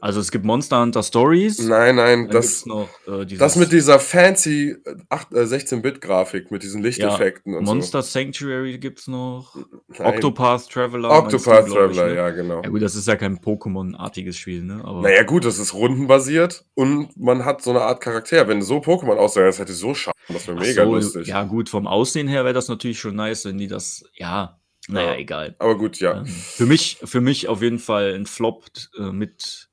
Also 0.00 0.20
es 0.20 0.30
gibt 0.30 0.44
Monster 0.44 0.80
Hunter 0.80 1.02
Stories. 1.02 1.58
nein, 1.60 1.96
nein, 1.96 2.28
das, 2.30 2.64
noch 2.66 2.88
äh, 3.06 3.26
das 3.26 3.56
mit 3.56 3.70
dieser 3.70 3.98
fancy 3.98 4.76
äh, 4.84 4.94
acht- 5.10 5.32
äh, 5.32 5.42
16-Bit-Grafik, 5.42 6.50
mit 6.50 6.62
diesen 6.62 6.82
Lichteffekten 6.82 7.54
und 7.54 7.64
Monster 7.64 8.02
Sanctuary 8.02 8.78
gibt's 8.78 9.06
noch. 9.08 9.54
so. 9.54 9.64
Nein. 9.98 10.14
Octopath 10.14 10.68
Traveler. 10.70 11.10
Octopath 11.10 11.66
du, 11.68 11.72
glaub 11.74 11.90
ich, 11.90 11.96
Traveler, 11.96 12.08
ne? 12.08 12.14
ja, 12.16 12.30
genau. 12.30 12.62
Ja 12.62 12.68
gut, 12.70 12.82
das 12.82 12.94
ist 12.94 13.06
ja 13.08 13.16
kein 13.16 13.38
Pokémon-artiges 13.38 14.36
Spiel, 14.36 14.62
ne? 14.62 14.80
Aber 14.84 15.02
Naja, 15.02 15.22
gut, 15.22 15.44
das 15.44 15.58
ist 15.58 15.74
rundenbasiert 15.74 16.64
und 16.74 17.16
man 17.16 17.44
hat 17.44 17.62
so 17.62 17.70
eine 17.70 17.82
Art 17.82 18.00
Charakter. 18.00 18.48
Wenn 18.48 18.62
so 18.62 18.78
Pokémon 18.78 19.16
aussehen, 19.16 19.44
das 19.44 19.58
hätte 19.58 19.72
ich 19.72 19.78
so 19.78 19.94
schaffen. 19.94 20.16
Das 20.28 20.46
wäre 20.48 20.58
mega 20.58 20.84
so, 20.84 20.94
lustig. 20.94 21.26
Ja 21.26 21.44
gut, 21.44 21.68
vom 21.68 21.86
Aussehen 21.86 22.28
her 22.28 22.44
wäre 22.44 22.54
das 22.54 22.68
natürlich 22.68 22.98
schon 22.98 23.16
nice, 23.16 23.44
wenn 23.44 23.58
die 23.58 23.66
das, 23.68 24.04
ja, 24.14 24.58
naja, 24.88 25.12
Ja. 25.12 25.18
egal. 25.18 25.56
Aber 25.58 25.76
gut, 25.76 25.98
ja. 26.00 26.18
Ähm, 26.20 26.26
für 26.26 26.66
mich, 26.66 26.98
für 27.04 27.20
mich 27.20 27.48
auf 27.48 27.60
jeden 27.62 27.78
Fall 27.78 28.14
ein 28.14 28.26
Flop 28.26 28.64
äh, 28.98 29.10
mit, 29.12 29.68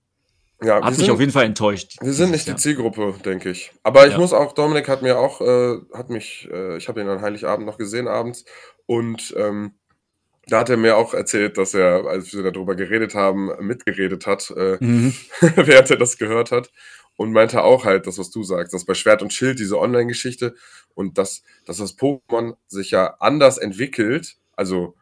ja 0.63 0.75
hat 0.77 0.85
mich 0.91 0.97
sind, 0.97 1.09
auf 1.11 1.19
jeden 1.19 1.31
Fall 1.31 1.45
enttäuscht. 1.45 1.97
wir 2.01 2.13
sind 2.13 2.31
nicht 2.31 2.47
die. 2.47 2.55
Zielgruppe, 2.55 3.13
denke 3.23 3.49
ich. 3.51 3.71
Aber 3.83 4.05
ich 4.07 4.13
Ja. 4.13 4.19
muss 4.19 4.33
auch, 4.33 4.53
Dominik 4.53 4.87
hat 4.87 5.01
mir 5.01 5.19
auch, 5.19 5.41
äh, 5.41 5.77
hat 5.93 6.09
mich, 6.09 6.47
äh, 6.51 6.77
ich 6.77 6.87
habe 6.87 7.01
ihn 7.01 7.07
an 7.07 7.21
Heiligabend 7.21 7.65
noch 7.65 7.77
gesehen 7.77 8.07
abends 8.07 8.45
und 8.85 9.33
ähm, 9.37 9.73
da 10.49 10.59
hat 10.59 10.69
er 10.69 10.77
mir 10.77 10.95
auch 10.95 11.13
erzählt, 11.13 11.57
dass 11.57 11.73
er, 11.73 12.05
als 12.07 12.33
wir 12.33 12.41
darüber 12.49 12.75
geredet 12.75 13.15
haben, 13.15 13.51
mitgeredet 13.59 14.25
hat, 14.25 14.49
äh, 14.55 14.77
Mhm. 14.79 15.13
während 15.55 15.91
er 15.91 15.97
das 15.97 16.17
gehört 16.17 16.51
hat. 16.51 16.71
Und 17.17 17.31
meinte 17.33 17.63
auch 17.63 17.83
halt, 17.83 18.05
das, 18.05 18.19
was 18.19 18.29
du 18.29 18.43
sagst, 18.43 18.73
dass 18.75 18.85
bei 18.85 18.93
Schwert 18.93 19.23
und 19.23 19.33
Schild 19.33 19.57
diese 19.57 19.79
Online-Geschichte 19.79 20.53
und 20.93 21.17
dass, 21.17 21.41
dass 21.65 21.77
das 21.77 21.97
Pokémon 21.97 22.55
sich 22.67 22.91
ja 22.91 23.15
anders 23.19 23.57
entwickelt. 23.57 24.35
Also, 24.55 24.95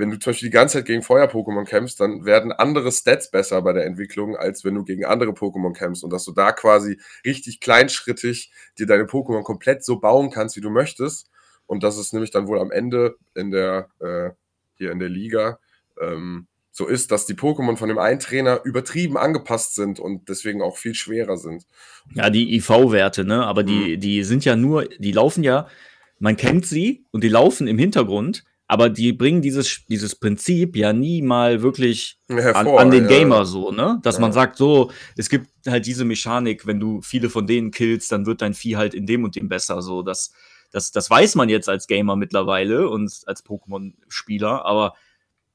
wenn 0.00 0.10
du 0.10 0.18
zum 0.18 0.30
Beispiel 0.32 0.48
die 0.48 0.54
ganze 0.54 0.78
Zeit 0.78 0.86
gegen 0.86 1.02
Feuer-Pokémon 1.02 1.64
kämpfst, 1.64 2.00
dann 2.00 2.24
werden 2.24 2.50
andere 2.52 2.90
Stats 2.90 3.30
besser 3.30 3.62
bei 3.62 3.72
der 3.72 3.84
Entwicklung, 3.84 4.34
als 4.34 4.64
wenn 4.64 4.74
du 4.74 4.82
gegen 4.82 5.04
andere 5.04 5.30
Pokémon 5.32 5.74
kämpfst. 5.74 6.02
Und 6.02 6.12
dass 6.12 6.24
du 6.24 6.32
da 6.32 6.52
quasi 6.52 6.98
richtig 7.24 7.60
kleinschrittig 7.60 8.50
dir 8.78 8.86
deine 8.86 9.04
Pokémon 9.04 9.42
komplett 9.42 9.84
so 9.84 10.00
bauen 10.00 10.30
kannst, 10.30 10.56
wie 10.56 10.60
du 10.60 10.70
möchtest. 10.70 11.30
Und 11.66 11.84
dass 11.84 11.98
es 11.98 12.12
nämlich 12.12 12.30
dann 12.30 12.48
wohl 12.48 12.58
am 12.58 12.70
Ende 12.72 13.16
in 13.34 13.50
der, 13.50 13.90
äh, 14.00 14.30
hier 14.74 14.90
in 14.90 14.98
der 14.98 15.10
Liga, 15.10 15.60
ähm, 16.00 16.46
so 16.72 16.86
ist, 16.86 17.10
dass 17.10 17.26
die 17.26 17.34
Pokémon 17.34 17.76
von 17.76 17.88
dem 17.88 17.98
einen 17.98 18.20
Trainer 18.20 18.60
übertrieben 18.64 19.18
angepasst 19.18 19.74
sind 19.74 20.00
und 20.00 20.28
deswegen 20.28 20.62
auch 20.62 20.78
viel 20.78 20.94
schwerer 20.94 21.36
sind. 21.36 21.66
Ja, 22.14 22.30
die 22.30 22.56
IV-Werte, 22.56 23.24
ne? 23.24 23.44
Aber 23.44 23.62
Mhm. 23.62 23.66
die, 23.66 23.98
die 23.98 24.24
sind 24.24 24.44
ja 24.44 24.56
nur, 24.56 24.86
die 24.86 25.12
laufen 25.12 25.44
ja, 25.44 25.68
man 26.18 26.36
kennt 26.36 26.66
sie 26.66 27.04
und 27.10 27.22
die 27.22 27.28
laufen 27.28 27.66
im 27.66 27.78
Hintergrund, 27.78 28.44
aber 28.70 28.88
die 28.88 29.12
bringen 29.12 29.42
dieses, 29.42 29.80
dieses 29.88 30.14
Prinzip 30.14 30.76
ja 30.76 30.92
nie 30.92 31.22
mal 31.22 31.60
wirklich 31.60 32.20
an, 32.28 32.36
Hervor, 32.38 32.78
an 32.80 32.92
den 32.92 33.02
ja. 33.02 33.08
Gamer 33.08 33.44
so, 33.44 33.72
ne? 33.72 33.98
Dass 34.04 34.20
man 34.20 34.30
Ja. 34.30 34.34
sagt, 34.34 34.56
so, 34.56 34.92
es 35.16 35.28
gibt 35.28 35.48
halt 35.66 35.86
diese 35.86 36.04
Mechanik, 36.04 36.68
wenn 36.68 36.78
du 36.78 37.02
viele 37.02 37.30
von 37.30 37.48
denen 37.48 37.72
killst, 37.72 38.12
dann 38.12 38.26
wird 38.26 38.42
dein 38.42 38.54
Vieh 38.54 38.76
halt 38.76 38.94
in 38.94 39.06
dem 39.06 39.24
und 39.24 39.34
dem 39.34 39.48
besser. 39.48 39.82
So, 39.82 40.02
das, 40.02 40.32
das, 40.70 40.92
das 40.92 41.10
weiß 41.10 41.34
man 41.34 41.48
jetzt 41.48 41.68
als 41.68 41.88
Gamer 41.88 42.14
mittlerweile 42.14 42.88
und 42.88 43.12
als 43.26 43.44
Pokémon-Spieler, 43.44 44.64
aber 44.64 44.94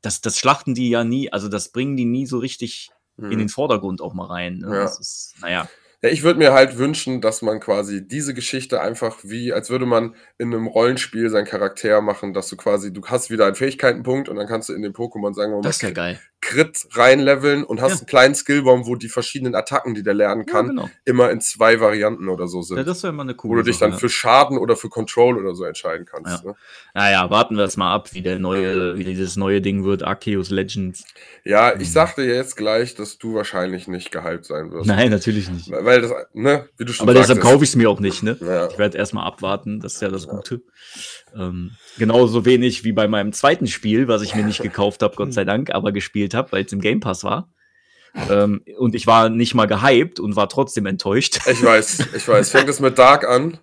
das, 0.02 0.20
das 0.20 0.38
schlachten 0.38 0.74
die 0.76 0.90
ja 0.90 1.06
nie, 1.06 1.32
also 1.32 1.48
das 1.48 1.70
bringen 1.72 1.96
die 1.96 2.04
nie 2.06 2.26
so 2.26 2.38
richtig 2.40 2.92
in 3.18 3.28
Mhm. 3.28 3.38
den 3.38 3.50
Vordergrund 3.50 4.02
auch 4.02 4.14
mal 4.14 4.26
rein. 4.28 4.58
Ne? 4.58 4.68
Ja. 4.76 4.82
Das 4.82 5.00
ist, 5.00 5.36
naja. 5.42 5.70
Ja, 6.06 6.12
ich 6.12 6.22
würde 6.22 6.38
mir 6.38 6.54
halt 6.54 6.78
wünschen, 6.78 7.20
dass 7.20 7.42
man 7.42 7.60
quasi 7.60 8.08
diese 8.08 8.36
Geschichte 8.36 8.80
einfach 8.80 9.18
wie, 9.24 9.52
als 9.52 9.72
würde 9.72 9.88
man 9.88 10.14
in 10.38 10.54
einem 10.54 10.68
Rollenspiel 10.68 11.32
seinen 11.32 11.46
Charakter 11.46 12.00
machen, 12.02 12.32
dass 12.32 12.48
du 12.48 12.56
quasi, 12.56 12.94
du 12.94 13.02
hast 13.06 13.32
wieder 13.32 13.48
einen 13.48 13.56
Fähigkeitenpunkt 13.56 14.30
und 14.30 14.36
dann 14.36 14.46
kannst 14.46 14.70
du 14.70 14.74
in 14.74 14.84
den 14.84 14.94
Pokémon 14.94 15.34
sagen, 15.34 15.54
mal, 15.54 15.62
Das 15.62 15.78
ist 15.78 15.82
ja 15.82 15.90
geil. 15.90 16.20
Crit 16.48 16.88
reinleveln 16.92 17.64
und 17.64 17.82
hast 17.82 17.92
Ja. 17.94 17.98
einen 17.98 18.06
kleinen 18.06 18.36
Skillbaum, 18.36 18.86
wo 18.86 18.96
die 18.96 19.10
verschiedenen 19.10 19.56
Attacken, 19.56 19.96
die 19.96 20.04
der 20.04 20.14
lernen 20.14 20.46
kann, 20.46 20.66
ja, 20.68 20.72
genau. 20.74 20.90
immer 21.04 21.32
in 21.32 21.42
zwei 21.42 21.80
Varianten 21.80 22.30
oder 22.30 22.48
so 22.48 22.62
sind. 22.62 22.78
Ja, 22.78 22.84
das 22.84 23.02
wäre 23.02 23.14
mal 23.14 23.24
eine 23.24 23.34
coole 23.34 23.52
wo 23.54 23.56
du 23.58 23.64
dich 23.64 23.78
Sache, 23.80 23.90
dann 23.90 24.00
für 24.00 24.10
Schaden 24.10 24.60
oder 24.60 24.76
für 24.76 24.90
Control 24.90 25.38
oder 25.38 25.56
so 25.56 25.64
entscheiden 25.64 26.06
kannst. 26.06 26.44
Ja. 26.44 26.52
Ne? 26.52 26.56
Naja, 26.94 27.30
warten 27.32 27.58
wir 27.58 27.64
es 27.64 27.78
mal 27.78 27.92
ab, 27.94 28.14
wie 28.14 28.22
der 28.22 28.38
neue, 28.38 28.96
wie 28.98 29.04
dieses 29.04 29.36
neue 29.38 29.60
Ding 29.60 29.84
wird, 29.86 30.04
Arceus 30.04 30.52
Legends. 30.52 31.04
Ja, 31.44 31.74
ich 31.74 31.80
Mhm. 31.80 31.84
sagte 31.94 32.22
jetzt 32.22 32.56
gleich, 32.58 32.94
dass 32.94 33.18
du 33.18 33.34
wahrscheinlich 33.34 33.88
nicht 33.88 34.12
gehypt 34.12 34.46
sein 34.46 34.72
wirst. 34.72 34.86
Nein, 34.88 35.10
natürlich 35.10 35.50
nicht. 35.50 35.72
Weil 35.72 36.02
das, 36.02 36.12
ne, 36.34 36.70
wie 36.78 36.86
du 36.86 36.94
schon 36.94 37.06
Aber 37.06 37.14
deshalb 37.16 37.38
sagtest. 37.40 37.52
kaufe 37.52 37.64
ich 37.64 37.72
es 37.72 37.76
mir 37.76 37.90
auch 37.90 38.00
nicht, 38.00 38.22
ne? 38.24 38.38
Ich 38.72 38.78
werde 38.78 38.98
erstmal 38.98 39.26
abwarten, 39.26 39.80
das 39.80 39.96
ist 39.96 40.02
ja 40.04 40.10
das 40.10 40.28
Gute. 40.28 40.62
Ähm, 41.38 41.72
genauso 41.98 42.46
wenig 42.46 42.84
wie 42.84 42.94
bei 42.94 43.08
meinem 43.08 43.34
zweiten 43.34 43.68
Spiel, 43.68 44.08
was 44.08 44.22
ich 44.22 44.36
mir 44.36 44.46
nicht 44.46 44.62
gekauft 44.64 45.02
habe, 45.04 45.16
Gott 45.16 45.34
sei 45.34 45.44
Dank, 45.44 45.70
aber 45.72 45.92
gespielt 45.92 46.34
habe, 46.34 46.52
weil 46.54 46.64
es 46.66 46.72
im 46.74 46.82
Game 46.82 47.00
Pass 47.02 47.24
war. 47.24 47.50
Ähm, 48.30 48.64
und 48.78 48.96
ich 48.96 49.08
war 49.08 49.28
nicht 49.30 49.54
mal 49.56 49.66
gehypt 49.66 50.22
und 50.22 50.38
war 50.38 50.48
trotzdem 50.48 50.86
enttäuscht. 50.86 51.40
Ich 51.52 51.62
weiß, 51.62 52.16
ich 52.16 52.28
weiß. 52.28 52.50
Fängt 52.50 52.70
es 52.70 52.80
mit 52.80 52.98
Dark 52.98 53.28
an? 53.28 53.60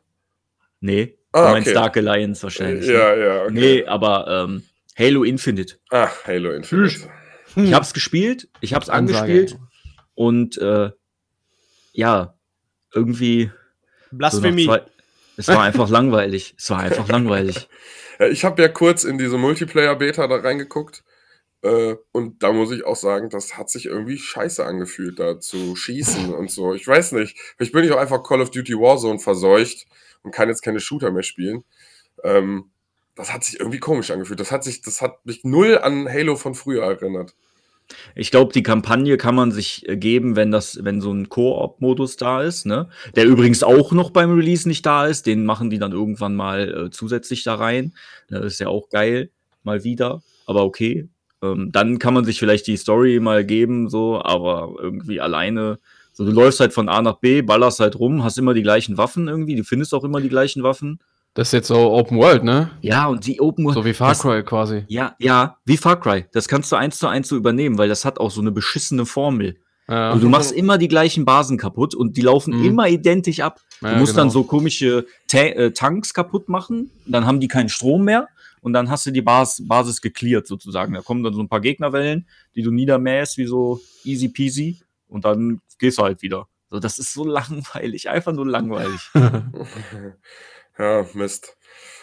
nee, 0.80 1.16
Ah, 1.34 1.46
du 1.46 1.52
meinst 1.52 1.68
okay. 1.68 1.74
Dark 1.74 1.96
Alliance 1.96 2.42
wahrscheinlich. 2.42 2.86
ne? 2.86 2.92
Ja, 2.92 3.14
ja, 3.16 3.42
okay. 3.44 3.52
Nee, 3.54 3.84
aber 3.86 4.26
ähm, 4.50 4.64
Halo 4.98 5.24
Infinite. 5.24 5.76
Ah, 5.90 6.10
Halo 6.26 6.50
Infinite. 6.50 7.08
Ich 7.56 7.72
hab's 7.72 7.94
gespielt, 7.94 8.48
ich 8.60 8.74
hab's 8.74 8.90
angespielt 8.90 9.58
und 10.14 10.58
äh, 10.58 10.90
ja, 11.94 12.34
irgendwie 12.94 13.50
so 14.10 14.16
Blasphemie. 14.18 14.66
zwei, 14.66 14.82
es 15.36 15.48
war 15.48 15.62
einfach 15.62 15.88
langweilig. 15.88 16.54
Es 16.58 16.70
war 16.70 16.80
einfach 16.80 17.08
langweilig. 17.08 17.68
Ich 18.30 18.44
habe 18.44 18.62
ja 18.62 18.68
kurz 18.68 19.02
in 19.02 19.18
diese 19.18 19.36
Multiplayer-Beta 19.36 20.28
da 20.28 20.36
reingeguckt. 20.36 21.02
Äh, 21.62 21.96
und 22.12 22.42
da 22.42 22.52
muss 22.52 22.70
ich 22.70 22.84
auch 22.84 22.94
sagen, 22.94 23.30
das 23.30 23.56
hat 23.56 23.70
sich 23.70 23.86
irgendwie 23.86 24.18
scheiße 24.18 24.64
angefühlt, 24.64 25.18
da 25.18 25.40
zu 25.40 25.74
schießen 25.74 26.32
und 26.32 26.50
so. 26.50 26.74
Ich 26.74 26.86
weiß 26.86 27.12
nicht. 27.12 27.36
Vielleicht 27.56 27.72
bin 27.72 27.84
ich 27.84 27.90
auch 27.90 27.98
einfach 27.98 28.22
Call 28.22 28.40
of 28.40 28.50
Duty 28.50 28.74
Warzone 28.74 29.18
verseucht 29.18 29.86
und 30.22 30.32
kann 30.32 30.48
jetzt 30.48 30.62
keine 30.62 30.78
Shooter 30.78 31.10
mehr 31.10 31.22
spielen. 31.22 31.64
Ähm, 32.22 32.70
das 33.14 33.32
hat 33.32 33.44
sich 33.44 33.60
irgendwie 33.60 33.80
komisch 33.80 34.10
angefühlt. 34.10 34.40
Das 34.40 34.52
hat 34.52 34.64
sich, 34.64 34.82
das 34.82 35.00
hat 35.00 35.24
mich 35.24 35.44
null 35.44 35.78
an 35.78 36.08
Halo 36.08 36.36
von 36.36 36.54
früher 36.54 36.84
erinnert. 36.84 37.34
Ich 38.14 38.30
glaube, 38.30 38.52
die 38.52 38.62
Kampagne 38.62 39.16
kann 39.16 39.34
man 39.34 39.52
sich 39.52 39.88
äh, 39.88 39.96
geben, 39.96 40.36
wenn 40.36 40.50
das, 40.50 40.78
wenn 40.82 41.00
so 41.00 41.12
ein 41.12 41.28
Koop-Modus 41.28 42.16
da 42.16 42.42
ist, 42.42 42.66
ne? 42.66 42.88
Der 43.16 43.26
übrigens 43.26 43.62
auch 43.62 43.92
noch 43.92 44.10
beim 44.10 44.34
Release 44.34 44.68
nicht 44.68 44.84
da 44.86 45.06
ist. 45.06 45.26
Den 45.26 45.44
machen 45.44 45.70
die 45.70 45.78
dann 45.78 45.92
irgendwann 45.92 46.34
mal 46.34 46.86
äh, 46.86 46.90
zusätzlich 46.90 47.44
da 47.44 47.54
rein. 47.54 47.94
Das 48.28 48.44
ist 48.44 48.60
ja 48.60 48.68
auch 48.68 48.88
geil, 48.88 49.30
mal 49.62 49.84
wieder. 49.84 50.22
Aber 50.46 50.64
okay. 50.64 51.08
Ähm, 51.42 51.70
dann 51.72 51.98
kann 51.98 52.14
man 52.14 52.24
sich 52.24 52.38
vielleicht 52.38 52.66
die 52.66 52.76
Story 52.76 53.18
mal 53.20 53.44
geben, 53.44 53.88
so, 53.88 54.22
aber 54.22 54.74
irgendwie 54.80 55.20
alleine. 55.20 55.78
So, 56.12 56.24
du 56.24 56.30
läufst 56.30 56.60
halt 56.60 56.72
von 56.72 56.88
A 56.88 57.02
nach 57.02 57.18
B, 57.18 57.42
ballerst 57.42 57.80
halt 57.80 57.98
rum, 57.98 58.22
hast 58.22 58.38
immer 58.38 58.54
die 58.54 58.62
gleichen 58.62 58.98
Waffen 58.98 59.28
irgendwie, 59.28 59.56
du 59.56 59.64
findest 59.64 59.94
auch 59.94 60.04
immer 60.04 60.20
die 60.20 60.28
gleichen 60.28 60.62
Waffen. 60.62 61.00
Das 61.34 61.48
ist 61.48 61.52
jetzt 61.52 61.68
so 61.68 61.90
Open 61.92 62.18
World, 62.18 62.44
ne? 62.44 62.70
Ja, 62.82 63.06
und 63.06 63.26
die 63.26 63.40
Open 63.40 63.64
World. 63.64 63.74
So 63.74 63.84
wie 63.84 63.94
Far 63.94 64.10
das- 64.10 64.20
Cry 64.20 64.42
quasi. 64.42 64.84
Ja, 64.88 65.14
ja, 65.18 65.56
wie 65.64 65.76
Far 65.78 65.98
Cry. 65.98 66.26
Das 66.32 66.46
kannst 66.46 66.70
du 66.72 66.76
eins 66.76 66.98
zu 66.98 67.06
eins 67.06 67.28
so 67.28 67.36
übernehmen, 67.36 67.78
weil 67.78 67.88
das 67.88 68.04
hat 68.04 68.18
auch 68.20 68.30
so 68.30 68.40
eine 68.42 68.52
beschissene 68.52 69.06
Formel. 69.06 69.56
Ja, 69.88 70.10
Also 70.10 70.22
du 70.22 70.28
machst 70.28 70.52
immer 70.52 70.76
die 70.78 70.88
gleichen 70.88 71.24
Basen 71.24 71.56
kaputt 71.58 71.94
und 71.94 72.16
die 72.16 72.20
laufen 72.20 72.58
Mhm. 72.58 72.64
immer 72.66 72.88
identisch 72.88 73.40
ab. 73.40 73.60
Du 73.80 73.86
Ja, 73.88 73.96
musst 73.96 74.12
genau. 74.12 74.24
dann 74.24 74.30
so 74.30 74.44
komische 74.44 75.06
Ta 75.26 75.38
äh, 75.38 75.72
Tanks 75.72 76.12
kaputt 76.14 76.48
machen, 76.48 76.90
dann 77.06 77.26
haben 77.26 77.40
die 77.40 77.48
keinen 77.48 77.68
Strom 77.68 78.04
mehr 78.04 78.28
und 78.60 78.74
dann 78.74 78.90
hast 78.90 79.06
du 79.06 79.10
die 79.10 79.22
Bas 79.22 79.60
Basis 79.66 80.00
geklärt 80.02 80.46
sozusagen. 80.46 80.92
Da 80.94 81.00
kommen 81.00 81.24
dann 81.24 81.34
so 81.34 81.40
ein 81.40 81.48
paar 81.48 81.60
Gegnerwellen, 81.60 82.28
die 82.54 82.62
du 82.62 82.70
niedermähst, 82.70 83.38
wie 83.38 83.46
so 83.46 83.80
easy 84.04 84.28
peasy 84.28 84.82
und 85.08 85.24
dann 85.24 85.60
gehst 85.78 85.98
du 85.98 86.02
halt 86.02 86.22
wieder. 86.22 86.46
So, 86.70 86.78
das 86.78 86.98
ist 86.98 87.12
so 87.12 87.24
langweilig, 87.26 88.08
einfach 88.08 88.32
nur 88.32 88.46
langweilig. 88.46 89.00
Ja, 90.78 91.04
Mist. 91.14 91.56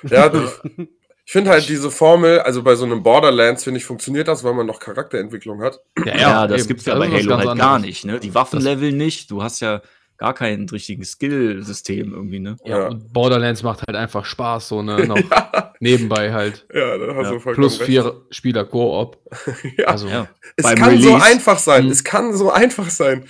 Ja, 0.09 0.31
ich, 0.33 0.49
ich 1.25 1.31
finde 1.31 1.51
halt 1.51 1.67
diese 1.69 1.91
Formel, 1.91 2.39
also 2.39 2.63
bei 2.63 2.75
so 2.75 2.85
einem 2.85 3.03
Borderlands, 3.03 3.63
finde 3.63 3.79
ich, 3.79 3.85
funktioniert 3.85 4.27
das, 4.27 4.43
weil 4.43 4.53
man 4.53 4.65
noch 4.65 4.79
Charakterentwicklung 4.79 5.61
hat. 5.61 5.79
Ja, 6.05 6.47
das 6.47 6.61
eben. 6.61 6.67
gibt's 6.69 6.85
ja 6.85 6.97
bei 6.97 7.07
Halo 7.09 7.37
halt 7.37 7.57
gar 7.57 7.79
nicht, 7.79 8.05
ne? 8.05 8.19
Die 8.19 8.33
Waffenlevel 8.33 8.91
nicht, 8.91 9.29
du 9.31 9.41
hast 9.43 9.59
ja 9.59 9.81
gar 10.17 10.33
kein 10.33 10.67
richtiges 10.69 11.11
Skill-System 11.11 12.11
irgendwie, 12.13 12.39
ne? 12.39 12.57
Ja, 12.65 12.79
Ja. 12.79 12.87
und 12.89 13.13
Borderlands 13.13 13.63
macht 13.63 13.87
halt 13.87 13.95
einfach 13.95 14.25
Spaß, 14.25 14.67
so 14.67 14.81
ne, 14.81 15.05
noch 15.07 15.17
nebenbei 15.79 16.33
halt. 16.33 16.65
Ja, 16.73 16.97
da 16.97 17.15
hast 17.15 17.23
Ja, 17.25 17.31
du 17.31 17.39
vollkommen 17.39 17.55
Plus 17.55 17.79
recht. 17.79 17.85
vier 17.89 18.21
Spieler 18.29 18.65
Koop. 18.65 19.17
Ja. 19.77 19.85
Also, 19.87 20.07
Ja. 20.07 20.27
Es 20.57 20.63
Beim 20.63 20.75
kann 20.75 20.99
so 20.99 21.09
Release- 21.15 21.25
einfach 21.25 21.57
sein. 21.57 21.85
Mhm. 21.85 21.91
Es 21.91 22.03
kann 22.03 22.33
so 22.35 22.51
einfach 22.51 22.89
sein. 22.89 23.25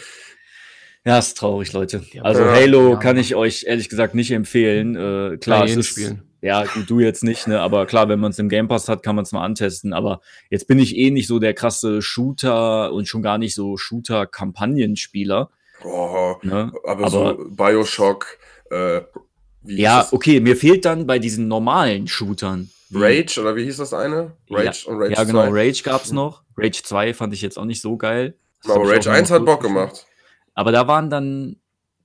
Ja, 1.05 1.17
ist 1.17 1.37
traurig, 1.37 1.71
Leute. 1.73 2.03
Ja, 2.11 2.23
also 2.23 2.41
ja, 2.43 2.51
Halo 2.53 2.91
ja. 2.91 2.95
kann 2.97 3.17
ich 3.17 3.33
euch 3.35 3.63
ehrlich 3.65 3.89
gesagt 3.89 4.15
nicht 4.15 4.31
empfehlen. 4.31 4.95
Äh, 4.95 5.37
klar, 5.37 5.59
Kann 5.61 5.69
es 5.69 5.75
ist, 5.77 5.87
spielen. 5.87 6.23
ja, 6.41 6.65
gut, 6.65 6.89
du 6.89 6.99
jetzt 6.99 7.23
nicht, 7.23 7.47
ne? 7.47 7.61
Aber 7.61 7.85
klar, 7.85 8.09
wenn 8.09 8.19
man 8.19 8.31
es 8.31 8.39
im 8.39 8.49
Game 8.49 8.67
Pass 8.67 8.89
hat, 8.89 9.01
kann 9.01 9.15
man 9.15 9.23
es 9.23 9.31
mal 9.31 9.43
antesten. 9.43 9.93
Aber 9.93 10.19
jetzt 10.49 10.67
bin 10.67 10.77
ich 10.77 10.95
eh 10.97 11.09
nicht 11.09 11.27
so 11.27 11.39
der 11.39 11.53
krasse 11.53 12.01
Shooter 12.01 12.91
und 12.91 13.07
schon 13.07 13.21
gar 13.21 13.37
nicht 13.37 13.55
so 13.55 13.77
Shooter-Kampagnenspieler. 13.77 15.49
Oh, 15.85 16.35
Ne? 16.43 16.71
aber, 16.85 17.05
Aber- 17.05 17.09
so 17.37 17.45
Bioshock, 17.49 18.37
äh, 18.69 19.01
Ja, 19.63 19.99
das? 20.01 20.13
okay, 20.13 20.41
mir 20.41 20.57
fehlt 20.57 20.83
dann 20.83 21.07
bei 21.07 21.17
diesen 21.19 21.47
normalen 21.47 22.07
Shootern. 22.07 22.69
Rage, 22.93 23.39
oder 23.39 23.55
wie 23.55 23.63
hieß 23.63 23.77
das 23.77 23.93
eine? 23.93 24.31
Rage 24.49 24.85
und 24.87 24.97
Rage 25.01 25.13
Ja, 25.13 25.23
genau, 25.23 25.47
2. 25.47 25.49
Rage 25.51 25.83
gab's 25.83 26.11
noch. 26.11 26.43
Rage 26.57 26.81
2 26.83 27.13
fand 27.13 27.33
ich 27.33 27.41
jetzt 27.41 27.57
auch 27.57 27.65
nicht 27.65 27.81
so 27.81 27.95
geil. 27.97 28.35
Das 28.63 28.71
hab 28.71 28.81
Aber 28.81 28.89
Rage 28.89 29.01
auch 29.01 29.05
nur 29.05 29.13
1 29.15 29.31
hat 29.31 29.45
Bock 29.45 29.61
gemacht. 29.61 30.05
Aber 30.53 30.71
da 30.71 30.87
waren 30.87 31.09
dann 31.09 31.57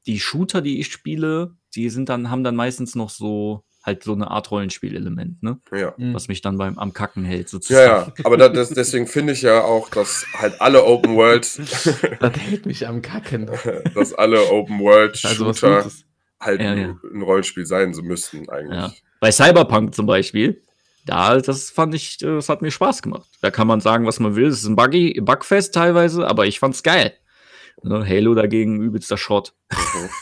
die 0.07 0.21
Shooter, 0.21 0.61
die 0.63 0.81
ich 0.81 0.93
spiele, 0.93 1.53
die 1.75 1.89
sind 1.91 2.09
dann, 2.09 2.31
haben 2.31 2.45
dann 2.45 2.57
meistens 2.57 2.95
noch 2.95 3.11
so 3.11 3.65
halt 3.83 4.03
so 4.03 4.13
eine 4.15 4.31
Art 4.31 4.51
Rollenspielelement, 4.51 5.43
ne? 5.43 5.61
Ja. 5.71 5.93
Mhm. 5.99 6.15
Was 6.15 6.29
mich 6.29 6.41
dann 6.41 6.57
beim 6.57 6.79
am 6.79 6.95
Kacken 6.95 7.25
hält, 7.25 7.47
Ja, 7.47 7.49
sozusagen. 7.51 8.13
ja, 8.17 8.25
aber 8.25 8.39
da, 8.39 8.49
das, 8.49 8.71
deswegen 8.71 9.07
finde 9.07 9.35
ich 9.35 9.43
ja 9.43 9.63
auch, 9.63 9.91
dass 9.91 10.25
halt 10.33 10.59
alle 10.63 10.85
Open 10.85 11.17
World, 11.17 11.59
Das 12.21 12.37
hält 12.39 12.65
mich 12.65 12.87
am 12.89 13.03
Kacken. 13.03 13.51
dass 13.95 14.15
alle 14.15 14.51
Open 14.51 14.81
World 14.81 15.21
Also 15.25 15.53
Shooter 15.53 15.83
Gutes. 15.83 16.05
halt 16.41 16.61
Ja, 16.63 16.71
ein, 16.71 16.79
ja. 16.79 16.97
ein 17.13 17.23
Rollenspiel 17.23 17.67
sein 17.67 17.93
so 17.93 18.03
müssten 18.03 18.49
eigentlich. 18.49 18.73
Ja. 18.79 18.91
Bei 19.21 19.31
Cyberpunk 19.31 19.95
zum 19.95 20.07
Beispiel, 20.07 20.63
da, 21.05 21.39
das 21.39 21.71
fand 21.71 21.95
ich, 21.95 22.23
äh, 22.23 22.27
das 22.37 22.49
hat 22.49 22.63
mir 22.63 22.71
Spaß 22.71 23.03
gemacht. 23.03 23.29
Da 23.43 23.51
kann 23.51 23.67
man 23.67 23.81
sagen, 23.83 24.07
was 24.07 24.19
man 24.19 24.35
will. 24.35 24.47
Es 24.47 24.61
ist 24.61 24.67
ein 24.67 24.77
Buggy, 24.77 25.21
Bugfest 25.21 25.75
teilweise, 25.75 26.27
aber 26.27 26.47
ich 26.47 26.59
fand's 26.59 26.83
geil. 26.83 27.13
Ne, 27.85 28.07
Halo 28.09 28.35
dagegen 28.35 28.81
übelster 28.81 29.17
Schrott. 29.17 29.55
Mhm. 29.73 30.09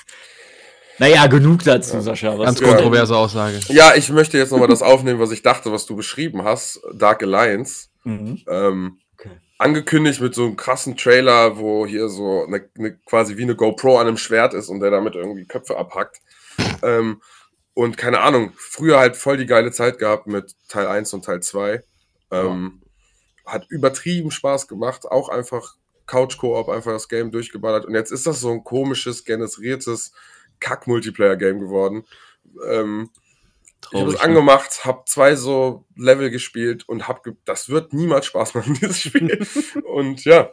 Naja, 0.98 1.26
genug 1.26 1.64
dazu, 1.64 2.00
Sascha. 2.00 2.38
Was 2.38 2.44
Ganz 2.46 2.60
Ja. 2.60 2.68
kontroverse 2.68 3.16
Aussage. 3.16 3.58
Ja, 3.68 3.94
ich 3.96 4.10
möchte 4.10 4.36
jetzt 4.36 4.52
nochmal 4.52 4.68
das 4.68 4.82
aufnehmen, 4.82 5.18
was 5.18 5.32
ich 5.32 5.42
dachte, 5.42 5.72
was 5.72 5.86
du 5.86 5.96
beschrieben 5.96 6.44
hast. 6.44 6.80
Dark 6.92 7.22
Alliance. 7.22 7.88
Mhm. 8.04 8.42
Ähm, 8.46 8.98
Okay. 9.18 9.30
Angekündigt 9.58 10.20
mit 10.20 10.34
so 10.34 10.44
einem 10.44 10.56
krassen 10.56 10.96
Trailer, 10.96 11.56
wo 11.56 11.86
hier 11.86 12.08
so 12.08 12.44
eine, 12.46 12.68
eine, 12.78 12.96
quasi 13.06 13.36
wie 13.36 13.42
eine 13.42 13.56
GoPro 13.56 13.98
an 13.98 14.06
einem 14.06 14.16
Schwert 14.18 14.52
ist 14.54 14.68
und 14.68 14.80
der 14.80 14.90
damit 14.90 15.14
irgendwie 15.14 15.46
Köpfe 15.46 15.76
abhackt. 15.78 16.20
Ähm, 16.82 17.22
und 17.74 17.96
keine 17.96 18.20
Ahnung, 18.20 18.52
früher 18.56 18.98
halt 18.98 19.16
voll 19.16 19.38
die 19.38 19.46
geile 19.46 19.72
Zeit 19.72 19.98
gehabt 19.98 20.26
mit 20.26 20.52
Teil 20.68 20.86
1 20.86 21.12
und 21.14 21.24
Teil 21.24 21.40
2. 21.40 21.82
Ähm, 22.32 22.82
Hat 23.46 23.66
übertrieben 23.70 24.30
Spaß 24.30 24.68
gemacht, 24.68 25.06
auch 25.10 25.30
einfach 25.30 25.74
Couch-Koop, 26.06 26.68
einfach 26.68 26.92
das 26.92 27.08
Game 27.08 27.30
durchgeballert. 27.30 27.84
Und 27.84 27.94
jetzt 27.94 28.12
ist 28.12 28.26
das 28.26 28.40
so 28.40 28.50
ein 28.50 28.64
komisches, 28.64 29.24
generiertes 29.24 30.12
Kack-Multiplayer-Game 30.60 31.60
geworden. 31.60 32.04
Ähm, 32.68 33.10
ich 33.90 33.98
habe 33.98 34.10
es 34.10 34.16
Traurig, 34.16 34.18
ne? 34.18 34.20
angemacht, 34.20 34.84
habe 34.84 35.02
zwei 35.06 35.34
so 35.34 35.84
Level 35.96 36.30
gespielt 36.30 36.88
und 36.88 37.08
habe, 37.08 37.20
ge 37.24 37.32
das 37.44 37.68
wird 37.68 37.92
niemals 37.92 38.26
Spaß 38.26 38.54
machen, 38.54 38.74
dieses 38.80 39.00
Spiel. 39.00 39.46
und 39.84 40.24
ja, 40.24 40.50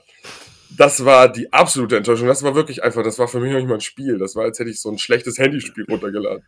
das 0.76 1.06
war 1.06 1.32
die 1.32 1.52
absolute 1.54 1.98
Enttäuschung. 1.98 2.28
Das 2.28 2.44
war 2.44 2.56
wirklich 2.56 2.84
einfach, 2.84 3.04
das 3.04 3.20
war 3.20 3.28
für 3.28 3.40
mich 3.40 3.52
noch 3.52 3.60
nicht 3.60 3.68
mal 3.68 3.76
ein 3.76 3.82
Spiel. 3.82 4.18
Das 4.18 4.36
war, 4.36 4.44
als 4.44 4.60
hätte 4.60 4.70
ich 4.70 4.82
so 4.82 4.90
ein 4.90 4.98
schlechtes 4.98 5.38
Handyspiel 5.38 5.86
runtergeladen. 5.90 6.44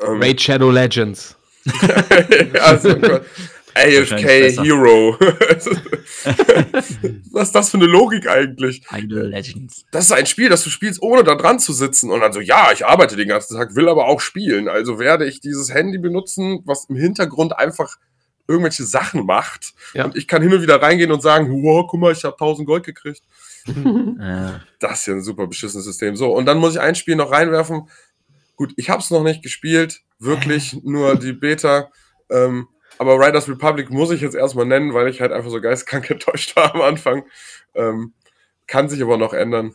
Ähm, 0.00 0.22
Raid 0.22 0.40
Shadow 0.40 0.70
Legends. 0.70 1.36
ja, 2.54 2.78
so 2.78 2.90
ein 2.90 3.00
Gott. 3.00 3.22
AFK. 3.76 4.64
Hero. 4.64 5.16
Was 7.32 7.48
ist 7.48 7.54
das 7.54 7.70
für 7.70 7.76
eine 7.76 7.86
Logik 7.86 8.28
eigentlich? 8.28 8.82
Idle 8.90 9.24
Legends. 9.24 9.84
Das 9.90 10.06
ist 10.06 10.12
ein 10.12 10.26
Spiel, 10.26 10.48
das 10.48 10.64
du 10.64 10.70
spielst, 10.70 11.02
ohne 11.02 11.22
da 11.24 11.34
dran 11.34 11.58
zu 11.58 11.72
sitzen. 11.72 12.10
Und 12.10 12.20
dann 12.20 12.32
so, 12.32 12.40
ja, 12.40 12.70
ich 12.72 12.86
arbeite 12.86 13.16
den 13.16 13.28
ganzen 13.28 13.56
Tag, 13.56 13.76
will 13.76 13.88
aber 13.88 14.06
auch 14.06 14.20
spielen. 14.20 14.68
Also 14.68 14.98
werde 14.98 15.26
ich 15.26 15.40
dieses 15.40 15.72
Handy 15.72 15.98
benutzen, 15.98 16.62
was 16.64 16.86
im 16.88 16.96
Hintergrund 16.96 17.58
einfach 17.58 17.98
irgendwelche 18.48 18.84
Sachen 18.84 19.26
macht. 19.26 19.74
Ja. 19.94 20.04
Und 20.04 20.16
ich 20.16 20.26
kann 20.28 20.42
hin 20.42 20.52
und 20.52 20.62
wieder 20.62 20.80
reingehen 20.80 21.12
und 21.12 21.22
sagen, 21.22 21.62
wow, 21.62 21.86
guck 21.88 22.00
mal, 22.00 22.12
ich 22.12 22.24
habe 22.24 22.34
1000 22.34 22.66
Gold 22.66 22.84
gekriegt. 22.84 23.22
Das 24.78 25.00
ist 25.00 25.06
ja 25.06 25.14
ein 25.14 25.22
super 25.22 25.46
beschissenes 25.46 25.86
System. 25.86 26.16
So, 26.16 26.32
und 26.32 26.46
dann 26.46 26.58
muss 26.58 26.74
ich 26.74 26.80
ein 26.80 26.94
Spiel 26.94 27.16
noch 27.16 27.32
reinwerfen. 27.32 27.88
Gut, 28.54 28.72
ich 28.76 28.90
habe 28.90 29.00
es 29.00 29.10
noch 29.10 29.22
nicht 29.22 29.42
gespielt, 29.42 30.02
wirklich 30.18 30.78
nur 30.84 31.16
die 31.16 31.32
Beta. 31.32 31.90
Ähm, 32.30 32.68
aber 32.98 33.18
Riders 33.18 33.48
Republic 33.48 33.90
muss 33.90 34.10
ich 34.10 34.20
jetzt 34.20 34.34
erstmal 34.34 34.66
nennen, 34.66 34.94
weil 34.94 35.08
ich 35.08 35.20
halt 35.20 35.32
einfach 35.32 35.50
so 35.50 35.60
geistkrank 35.60 36.10
enttäuscht 36.10 36.56
war 36.56 36.74
am 36.74 36.80
Anfang. 36.82 37.24
Ähm, 37.74 38.12
kann 38.66 38.88
sich 38.88 39.02
aber 39.02 39.16
noch 39.18 39.32
ändern. 39.32 39.74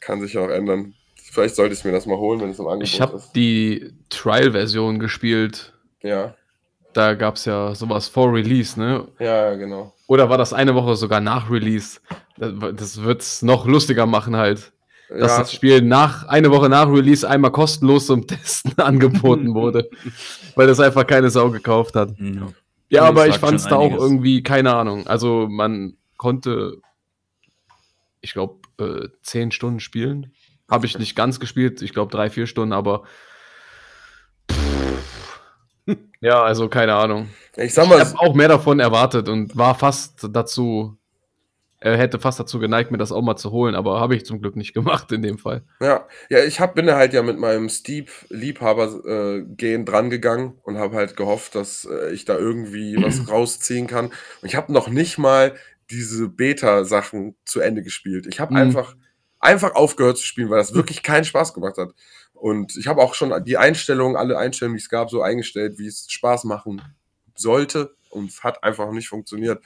Kann 0.00 0.20
sich 0.20 0.34
noch 0.34 0.48
ändern. 0.48 0.94
Vielleicht 1.16 1.54
sollte 1.56 1.74
ich 1.74 1.84
mir 1.84 1.92
das 1.92 2.06
mal 2.06 2.18
holen, 2.18 2.40
wenn 2.40 2.50
es 2.50 2.58
im 2.58 2.66
Angebot 2.66 2.88
Ich 2.88 3.00
habe 3.00 3.16
ist. 3.16 3.32
die 3.32 3.92
Trial-Version 4.10 4.98
gespielt. 4.98 5.72
Ja, 6.02 6.34
Da 6.92 7.14
gab 7.14 7.36
es 7.36 7.46
ja 7.46 7.74
sowas 7.74 8.08
vor 8.08 8.32
Release, 8.34 8.78
ne? 8.78 9.08
ja, 9.18 9.50
ja, 9.50 9.54
genau. 9.54 9.94
Oder 10.08 10.28
war 10.28 10.36
das 10.36 10.52
eine 10.52 10.74
Woche 10.74 10.94
sogar 10.96 11.20
nach 11.20 11.50
Release? 11.50 12.00
Das, 12.36 12.52
das 12.74 13.02
wird 13.02 13.22
es 13.22 13.40
noch 13.40 13.66
lustiger 13.66 14.04
machen 14.04 14.36
halt. 14.36 14.71
Dass 15.18 15.32
Ja, 15.32 15.38
das 15.40 15.52
Spiel 15.52 15.82
nach, 15.82 16.26
eine 16.28 16.50
Woche 16.50 16.68
nach 16.68 16.88
Release 16.88 17.28
einmal 17.28 17.50
kostenlos 17.50 18.06
zum 18.06 18.26
Testen 18.26 18.72
angeboten 18.78 19.54
wurde. 19.54 19.90
weil 20.54 20.66
das 20.66 20.80
einfach 20.80 21.06
keine 21.06 21.30
Sau 21.30 21.50
gekauft 21.50 21.94
hat. 21.96 22.14
ja. 22.18 22.48
Ja, 22.88 23.04
aber 23.04 23.26
ich 23.26 23.38
fand 23.38 23.58
es 23.58 23.64
da 23.64 23.76
auch 23.76 23.94
irgendwie, 23.94 24.42
keine 24.42 24.74
Ahnung. 24.74 25.06
Also 25.06 25.48
man 25.48 25.96
konnte, 26.18 26.76
ich 28.20 28.34
glaube, 28.34 28.58
äh, 28.78 29.08
zehn 29.22 29.50
Stunden 29.50 29.80
spielen. 29.80 30.34
Habe 30.70 30.84
ich 30.84 30.98
nicht 30.98 31.16
ganz 31.16 31.40
gespielt, 31.40 31.80
ich 31.80 31.94
glaube 31.94 32.12
drei, 32.12 32.28
vier 32.28 32.46
Stunden, 32.46 32.74
aber 32.74 33.04
ja, 36.20 36.42
also 36.42 36.68
keine 36.68 36.94
Ahnung. 36.94 37.28
ich 37.56 37.72
sag 37.72 37.86
Ich 37.86 37.92
habe 37.92 38.18
auch 38.18 38.34
mehr 38.34 38.48
davon 38.48 38.78
erwartet 38.78 39.28
und 39.30 39.56
war 39.56 39.74
fast 39.74 40.28
dazu, 40.30 40.98
er 41.82 41.96
hätte 41.98 42.18
fast 42.20 42.40
dazu 42.40 42.58
geneigt, 42.58 42.90
mir 42.90 42.98
das 42.98 43.12
auch 43.12 43.22
mal 43.22 43.36
zu 43.36 43.50
holen, 43.50 43.74
aber 43.74 44.00
habe 44.00 44.14
ich 44.16 44.24
zum 44.24 44.40
Glück 44.40 44.56
nicht 44.56 44.72
gemacht 44.74 45.10
in 45.12 45.22
dem 45.22 45.38
Fall. 45.38 45.62
Ja, 45.80 46.06
ja, 46.30 46.42
ich 46.44 46.60
hab, 46.60 46.74
bin 46.74 46.86
da 46.86 46.96
halt 46.96 47.12
ja 47.12 47.22
mit 47.22 47.38
meinem 47.38 47.68
Steep-Liebhaber-Gen 47.68 49.84
dran 49.84 50.10
gegangen 50.10 50.58
und 50.62 50.78
habe 50.78 50.96
halt 50.96 51.16
gehofft, 51.16 51.54
dass 51.54 51.84
äh, 51.84 52.12
ich 52.12 52.24
da 52.24 52.38
irgendwie 52.38 52.96
was 53.02 53.28
rausziehen 53.28 53.86
kann. 53.86 54.06
Und 54.06 54.14
ich 54.42 54.56
habe 54.56 54.72
noch 54.72 54.88
nicht 54.88 55.18
mal 55.18 55.54
diese 55.90 56.28
Beta-Sachen 56.28 57.36
zu 57.44 57.60
Ende 57.60 57.82
gespielt. 57.82 58.26
Ich 58.26 58.40
habe 58.40 58.54
Mhm. 58.54 58.60
einfach, 58.60 58.96
einfach 59.40 59.74
aufgehört 59.74 60.18
zu 60.18 60.24
spielen, 60.24 60.50
weil 60.50 60.58
das 60.58 60.74
wirklich 60.74 61.02
keinen 61.02 61.24
Spaß 61.24 61.54
gemacht 61.54 61.76
hat. 61.78 61.90
Und 62.34 62.76
ich 62.76 62.86
habe 62.88 63.00
auch 63.02 63.14
schon 63.14 63.32
die 63.44 63.56
Einstellungen, 63.56 64.16
alle 64.16 64.38
Einstellungen, 64.38 64.76
die 64.76 64.82
es 64.82 64.88
gab, 64.88 65.10
so 65.10 65.22
eingestellt, 65.22 65.78
wie 65.78 65.86
es 65.86 66.06
Spaß 66.08 66.44
machen 66.44 66.82
sollte. 67.34 67.94
Und 68.10 68.30
es 68.30 68.42
hat 68.42 68.62
einfach 68.64 68.90
nicht 68.92 69.08
funktioniert. 69.08 69.62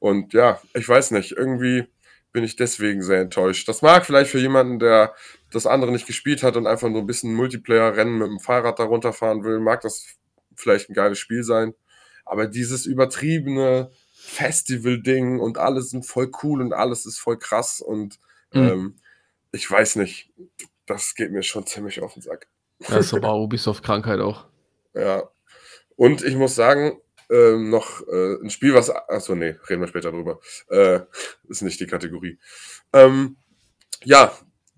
Und 0.00 0.32
ja, 0.32 0.60
ich 0.74 0.88
weiß 0.88 1.12
nicht, 1.12 1.32
irgendwie 1.32 1.84
bin 2.32 2.42
ich 2.42 2.56
deswegen 2.56 3.02
sehr 3.02 3.20
enttäuscht. 3.20 3.68
Das 3.68 3.82
mag 3.82 4.04
vielleicht 4.04 4.30
für 4.30 4.38
jemanden, 4.40 4.78
der 4.80 5.14
das 5.52 5.66
andere 5.66 5.92
nicht 5.92 6.06
gespielt 6.06 6.42
hat 6.42 6.56
und 6.56 6.66
einfach 6.66 6.88
nur 6.88 7.00
ein 7.02 7.06
bisschen 7.06 7.34
Multiplayer-Rennen 7.34 8.18
mit 8.18 8.28
dem 8.28 8.40
Fahrrad 8.40 8.78
da 8.78 8.84
runterfahren 8.84 9.44
will, 9.44 9.60
mag 9.60 9.80
das 9.82 10.06
vielleicht 10.56 10.90
ein 10.90 10.94
geiles 10.94 11.18
Spiel 11.18 11.42
sein. 11.44 11.74
Aber 12.24 12.46
dieses 12.46 12.86
übertriebene 12.86 13.90
Festival-Ding 14.14 15.38
und 15.40 15.58
alles 15.58 15.90
sind 15.90 16.06
voll 16.06 16.30
cool 16.42 16.60
und 16.60 16.72
alles 16.72 17.06
ist 17.06 17.18
voll 17.18 17.38
krass 17.38 17.80
und 17.80 18.18
Mhm. 18.52 18.68
ähm, 18.68 18.96
ich 19.52 19.70
weiß 19.70 19.94
nicht, 19.96 20.32
das 20.86 21.14
geht 21.14 21.30
mir 21.30 21.42
schon 21.44 21.66
ziemlich 21.66 22.00
auf 22.00 22.14
den 22.14 22.22
Sack. 22.22 22.48
Das 22.80 23.06
ist 23.06 23.14
aber 23.14 23.36
Ubisoft-Krankheit 23.36 24.20
auch. 24.20 24.46
Ja. 24.94 25.22
Und 25.94 26.24
ich 26.24 26.34
muss 26.34 26.56
sagen, 26.56 27.00
ähm, 27.30 27.70
noch 27.70 28.06
äh, 28.08 28.34
ein 28.42 28.50
Spiel, 28.50 28.74
was. 28.74 28.90
Achso, 28.90 29.34
nee, 29.34 29.56
reden 29.68 29.80
wir 29.80 29.88
später 29.88 30.10
drüber. 30.10 30.40
Äh, 30.68 31.00
ist 31.48 31.62
nicht 31.62 31.80
die 31.80 31.86
Kategorie. 31.86 32.38
Ähm, 32.92 33.36
ja, 34.04 34.32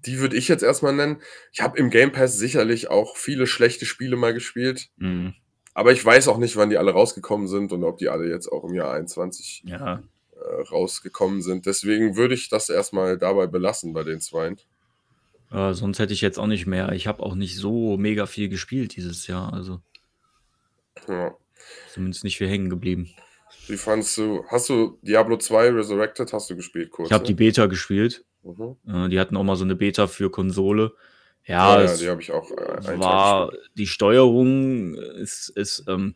die 0.05 0.19
würde 0.19 0.37
ich 0.37 0.49
jetzt 0.49 0.63
erstmal 0.63 0.93
nennen. 0.95 1.23
Ich 1.53 1.61
habe 1.63 1.79
im 1.79 1.91
Game 1.91 2.13
Pass 2.13 2.37
sicherlich 2.37 2.89
auch 2.91 3.17
viele 3.17 3.47
schlechte 3.47 3.87
Spiele 3.87 4.17
mal 4.17 4.35
gespielt. 4.35 4.91
Mhm. 4.97 5.35
Aber 5.75 5.93
ich 5.93 6.05
weiß 6.05 6.29
auch 6.29 6.39
nicht, 6.39 6.57
wann 6.57 6.69
die 6.71 6.77
alle 6.77 6.91
rausgekommen 6.93 7.49
sind 7.49 7.73
und 7.73 7.83
ob 7.85 7.99
die 7.99 8.09
alle 8.09 8.29
jetzt 8.29 8.49
auch 8.53 8.65
im 8.65 8.75
Jahr 8.75 8.93
21 8.93 9.63
Ja. 9.65 10.03
äh, 10.35 10.61
rausgekommen 10.71 11.41
sind. 11.41 11.65
Deswegen 11.67 12.17
würde 12.17 12.35
ich 12.35 12.49
das 12.51 12.69
erstmal 12.69 13.17
dabei 13.17 13.47
belassen 13.47 13.93
bei 13.95 14.03
den 14.03 14.21
Zweien. 14.21 14.59
Äh, 15.51 15.73
sonst 15.73 15.99
hätte 15.99 16.13
ich 16.13 16.21
jetzt 16.21 16.39
auch 16.39 16.47
nicht 16.47 16.67
mehr. 16.67 16.93
Ich 16.93 17.07
habe 17.07 17.23
auch 17.23 17.35
nicht 17.35 17.57
so 17.57 17.97
mega 17.97 18.27
viel 18.27 18.49
gespielt 18.49 18.97
dieses 18.97 19.27
Jahr. 19.29 19.53
Also 19.53 19.81
Ja. 21.09 21.35
Zumindest 21.93 22.25
nicht 22.25 22.39
viel 22.39 22.49
hängen 22.49 22.71
geblieben. 22.71 23.11
Wie 23.69 23.77
fandst 23.77 24.17
du, 24.19 24.45
hast 24.49 24.69
du 24.69 24.99
Diablo 25.03 25.37
2 25.37 25.71
Resurrected, 25.71 26.33
hast 26.33 26.51
du 26.51 26.57
gespielt 26.57 26.91
kurz? 26.91 27.09
Ich 27.09 27.13
habe 27.13 27.25
die 27.25 27.33
ne? 27.33 27.37
Beta 27.37 27.67
gespielt. 27.67 28.25
Mhm. 28.43 28.77
Äh, 28.89 29.09
die 29.09 29.21
hatten 29.21 29.37
auch 29.37 29.45
mal 29.45 29.57
so 29.57 29.65
eine 29.65 29.77
Beta 29.77 30.07
für 30.07 30.31
Konsole. 30.31 30.93
Ja, 31.45 31.81
Ja, 31.81 31.87
ja, 31.87 31.97
die 31.97 32.09
habe 32.09 32.23
ich 32.23 32.33
auch 32.33 32.51
äh, 32.51 32.99
war 32.99 33.53
die 33.75 33.87
Steuerung 33.87 34.95
ist, 34.95 35.49
ist 35.51 35.85
ähm, 35.89 36.15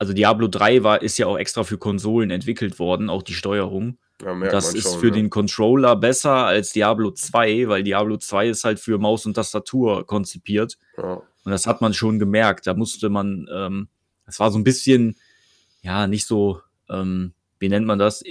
also 0.00 0.14
Diablo 0.14 0.48
3 0.48 0.82
war, 0.82 1.02
ist 1.02 1.18
ja 1.18 1.26
auch 1.26 1.36
extra 1.36 1.62
für 1.62 1.76
Konsolen 1.76 2.30
entwickelt 2.30 2.78
worden, 2.78 3.10
auch 3.10 3.22
die 3.22 3.34
Steuerung. 3.34 3.98
Ja, 4.22 4.34
Das 4.48 4.72
ist 4.72 4.90
schon, 4.90 5.00
für 5.00 5.06
ne? 5.06 5.12
den 5.12 5.30
Controller 5.30 5.94
besser 5.94 6.46
als 6.46 6.72
Diablo 6.72 7.10
2, 7.10 7.68
weil 7.68 7.82
Diablo 7.82 8.16
2 8.16 8.48
ist 8.48 8.64
halt 8.64 8.80
für 8.80 8.98
Maus 8.98 9.26
und 9.26 9.34
Tastatur 9.34 10.06
konzipiert. 10.06 10.78
Ja. 10.96 11.22
Und 11.44 11.52
das 11.52 11.66
hat 11.66 11.82
man 11.82 11.92
schon 11.92 12.18
gemerkt. 12.18 12.66
Da 12.66 12.72
musste 12.72 13.10
man, 13.10 13.46
ähm, 13.54 13.88
das 14.30 14.40
war 14.40 14.50
so 14.50 14.58
ein 14.58 14.64
bisschen, 14.64 15.16
ja, 15.82 16.06
nicht 16.06 16.26
so, 16.26 16.60
ähm, 16.88 17.32
wie 17.58 17.68
nennt 17.68 17.86
man 17.86 17.98
das? 17.98 18.22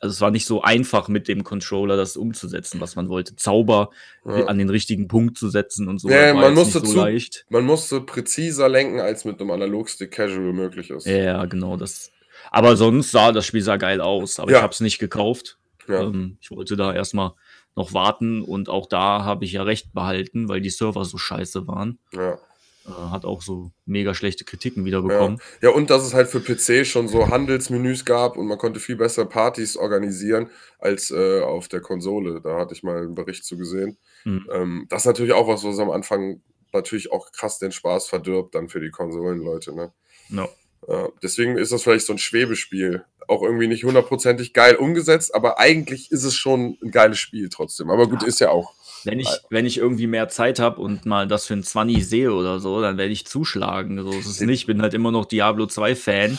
Also 0.00 0.14
es 0.14 0.20
war 0.20 0.32
nicht 0.32 0.46
so 0.46 0.62
einfach 0.62 1.06
mit 1.06 1.28
dem 1.28 1.44
Controller 1.44 1.96
das 1.96 2.16
umzusetzen, 2.16 2.80
was 2.80 2.96
man 2.96 3.08
wollte. 3.08 3.36
Zauber 3.36 3.90
Ja. 4.24 4.46
an 4.46 4.58
den 4.58 4.68
richtigen 4.68 5.06
Punkt 5.06 5.38
zu 5.38 5.48
setzen 5.48 5.86
und 5.88 6.00
so. 6.00 6.08
War 6.08 6.34
man 6.34 6.54
musste 6.54 6.80
so 6.80 6.86
zu- 6.86 6.96
leicht. 6.96 7.46
Man 7.50 7.64
musste 7.64 8.00
präziser 8.00 8.68
lenken, 8.68 8.98
als 8.98 9.24
mit 9.24 9.40
einem 9.40 9.52
Analogstick 9.52 10.10
casual 10.10 10.52
möglich 10.52 10.90
ist. 10.90 11.06
Ja, 11.06 11.16
ja, 11.16 11.44
genau. 11.44 11.76
Das. 11.76 12.10
Aber 12.50 12.76
sonst 12.76 13.12
sah 13.12 13.30
das 13.30 13.46
Spiel 13.46 13.62
sah 13.62 13.76
geil 13.76 14.00
aus. 14.00 14.40
Aber 14.40 14.50
Ja. 14.50 14.58
ich 14.58 14.62
habe 14.64 14.72
es 14.72 14.80
nicht 14.80 14.98
gekauft. 14.98 15.58
Ja. 15.86 16.00
Ähm, 16.02 16.36
ich 16.40 16.50
wollte 16.50 16.76
da 16.76 16.92
erstmal 16.92 17.32
noch 17.76 17.94
warten 17.94 18.42
und 18.42 18.68
auch 18.68 18.86
da 18.88 19.24
habe 19.24 19.44
ich 19.44 19.52
ja 19.52 19.62
recht 19.62 19.92
behalten, 19.94 20.48
weil 20.48 20.60
die 20.60 20.70
Server 20.70 21.04
so 21.04 21.16
scheiße 21.16 21.68
waren. 21.68 21.98
Ja. 22.12 22.38
Äh, 22.86 22.90
hat 22.90 23.24
auch 23.24 23.42
so 23.42 23.70
mega 23.86 24.14
schlechte 24.14 24.44
Kritiken 24.44 24.84
wieder 24.84 25.02
bekommen. 25.02 25.40
ja, 25.60 25.70
und 25.70 25.90
dass 25.90 26.04
es 26.04 26.14
halt 26.14 26.28
für 26.28 26.40
PC 26.40 26.86
schon 26.86 27.08
so 27.08 27.28
Handelsmenüs 27.28 28.04
gab 28.04 28.36
und 28.36 28.46
man 28.46 28.58
konnte 28.58 28.80
viel 28.80 28.96
besser 28.96 29.24
Partys 29.24 29.76
organisieren 29.76 30.50
als 30.78 31.10
äh, 31.10 31.40
auf 31.40 31.68
der 31.68 31.80
Konsole. 31.80 32.40
Da 32.40 32.58
hatte 32.58 32.74
ich 32.74 32.82
mal 32.82 33.02
einen 33.02 33.14
Bericht 33.14 33.44
zu 33.44 33.56
gesehen. 33.56 33.98
Hm. 34.24 34.48
Ähm, 34.52 34.86
das 34.88 35.02
ist 35.02 35.06
natürlich 35.06 35.32
auch 35.32 35.48
was, 35.48 35.64
was 35.64 35.78
am 35.78 35.90
Anfang 35.90 36.40
natürlich 36.72 37.12
auch 37.12 37.30
krass 37.32 37.58
den 37.58 37.72
Spaß 37.72 38.08
verdirbt 38.08 38.54
dann 38.54 38.68
für 38.68 38.80
die 38.80 38.90
Konsolenleute. 38.90 39.74
Ne? 39.74 39.92
Ja. 40.30 40.48
Ja, 40.88 41.08
deswegen 41.22 41.58
ist 41.58 41.70
das 41.70 41.82
vielleicht 41.84 42.06
so 42.06 42.12
ein 42.12 42.18
Schwebespiel. 42.18 43.04
Auch 43.28 43.42
irgendwie 43.42 43.68
nicht 43.68 43.84
hundertprozentig 43.84 44.52
geil 44.52 44.74
umgesetzt, 44.74 45.34
aber 45.34 45.60
eigentlich 45.60 46.10
ist 46.10 46.24
es 46.24 46.34
schon 46.34 46.76
ein 46.82 46.90
geiles 46.90 47.20
Spiel 47.20 47.48
trotzdem. 47.48 47.88
Aber 47.88 48.08
gut, 48.08 48.24
ist 48.24 48.40
ja 48.40 48.50
auch. 48.50 48.74
Wenn 49.04 49.20
ich, 49.20 49.28
wenn 49.50 49.66
ich 49.66 49.78
irgendwie 49.78 50.06
mehr 50.06 50.28
Zeit 50.28 50.58
habe 50.58 50.80
und 50.80 51.06
mal 51.06 51.26
das 51.26 51.46
für 51.46 51.54
ein 51.54 51.62
20 51.62 52.06
sehe 52.06 52.32
oder 52.32 52.60
so, 52.60 52.80
dann 52.80 52.98
werde 52.98 53.12
ich 53.12 53.26
zuschlagen. 53.26 54.02
So 54.02 54.10
ist 54.10 54.26
es 54.26 54.40
nicht. 54.40 54.60
Ich 54.60 54.66
bin 54.66 54.82
halt 54.82 54.94
immer 54.94 55.10
noch 55.10 55.24
Diablo 55.24 55.66
2 55.66 55.94
Fan. 55.94 56.38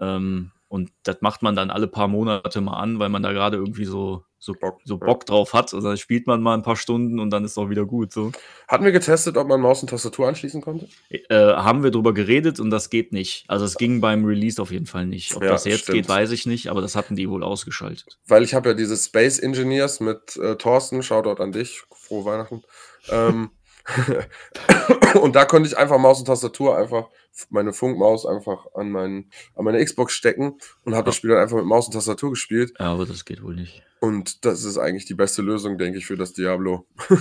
Ähm, 0.00 0.52
und 0.68 0.90
das 1.02 1.18
macht 1.20 1.42
man 1.42 1.56
dann 1.56 1.70
alle 1.70 1.88
paar 1.88 2.08
Monate 2.08 2.60
mal 2.60 2.78
an, 2.78 2.98
weil 2.98 3.08
man 3.08 3.22
da 3.22 3.32
gerade 3.32 3.56
irgendwie 3.56 3.86
so, 3.86 4.24
so, 4.48 4.54
Bock, 4.54 4.80
so 4.84 4.94
ja. 4.94 5.06
Bock 5.06 5.26
drauf 5.26 5.52
hat. 5.52 5.74
Also 5.74 5.86
dann 5.86 5.98
spielt 5.98 6.26
man 6.26 6.40
mal 6.40 6.54
ein 6.54 6.62
paar 6.62 6.76
Stunden 6.76 7.20
und 7.20 7.30
dann 7.30 7.44
ist 7.44 7.58
auch 7.58 7.68
wieder 7.68 7.84
gut. 7.84 8.12
So. 8.12 8.32
Hatten 8.66 8.84
wir 8.84 8.92
getestet, 8.92 9.36
ob 9.36 9.46
man 9.46 9.60
Maus 9.60 9.82
und 9.82 9.90
Tastatur 9.90 10.26
anschließen 10.26 10.62
konnte? 10.62 10.88
Äh, 11.10 11.36
haben 11.36 11.82
wir 11.82 11.90
drüber 11.90 12.14
geredet 12.14 12.58
und 12.58 12.70
das 12.70 12.88
geht 12.88 13.12
nicht. 13.12 13.44
Also 13.46 13.66
es 13.66 13.76
ging 13.76 14.00
beim 14.00 14.24
Release 14.24 14.60
auf 14.60 14.72
jeden 14.72 14.86
Fall 14.86 15.06
nicht. 15.06 15.36
Ob 15.36 15.42
Ja, 15.42 15.50
das 15.50 15.64
jetzt 15.66 15.82
stimmt. 15.82 15.96
geht, 15.96 16.08
weiß 16.08 16.32
ich 16.32 16.46
nicht, 16.46 16.68
aber 16.68 16.80
das 16.80 16.96
hatten 16.96 17.14
die 17.14 17.28
wohl 17.28 17.44
ausgeschaltet. 17.44 18.18
Weil 18.26 18.42
ich 18.42 18.54
habe 18.54 18.70
ja 18.70 18.74
diese 18.74 18.96
Space 18.96 19.38
Engineers 19.38 20.00
mit 20.00 20.36
äh, 20.36 20.56
Thorsten, 20.56 21.02
Shoutout 21.02 21.42
an 21.42 21.52
dich, 21.52 21.82
frohe 21.92 22.24
Weihnachten. 22.24 22.62
Ähm, 23.10 23.50
und 25.20 25.36
da 25.36 25.44
konnte 25.44 25.68
ich 25.68 25.76
einfach 25.76 25.98
Maus 25.98 26.18
und 26.20 26.26
Tastatur 26.26 26.76
einfach, 26.76 27.08
meine 27.50 27.72
Funkmaus 27.72 28.26
einfach 28.26 28.66
an, 28.74 28.90
meinen, 28.90 29.30
an 29.54 29.64
meine 29.64 29.82
Xbox 29.84 30.12
stecken 30.12 30.58
und 30.84 30.94
habe 30.94 31.06
das 31.06 31.16
Spiel 31.16 31.30
dann 31.30 31.38
einfach 31.38 31.56
mit 31.56 31.66
Maus 31.66 31.86
und 31.86 31.92
Tastatur 31.92 32.30
gespielt. 32.30 32.72
Ja, 32.78 32.86
aber 32.86 33.06
das 33.06 33.24
geht 33.24 33.42
wohl 33.42 33.54
nicht. 33.54 33.82
Und 34.00 34.44
das 34.44 34.62
ist 34.64 34.78
eigentlich 34.78 35.06
die 35.06 35.14
beste 35.14 35.42
Lösung, 35.42 35.76
denke 35.78 35.98
ich, 35.98 36.06
für 36.06 36.16
das 36.16 36.32
Diablo. 36.32 36.86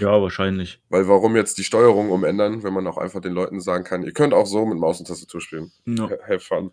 Ja, 0.00 0.20
wahrscheinlich. 0.20 0.80
Weil 0.88 1.06
warum 1.08 1.36
jetzt 1.36 1.58
die 1.58 1.64
Steuerung 1.64 2.10
umändern, 2.10 2.62
wenn 2.62 2.72
man 2.72 2.86
auch 2.86 2.96
einfach 2.96 3.20
den 3.20 3.32
Leuten 3.34 3.60
sagen 3.60 3.84
kann, 3.84 4.02
ihr 4.02 4.12
könnt 4.12 4.32
auch 4.32 4.46
so 4.46 4.64
mit 4.64 4.78
Maus 4.78 4.98
und 4.98 5.06
Tastatur 5.06 5.40
spielen. 5.42 5.70
Ja, 5.84 6.08
Ha- 6.08 6.16
Have 6.26 6.40
fun. 6.40 6.70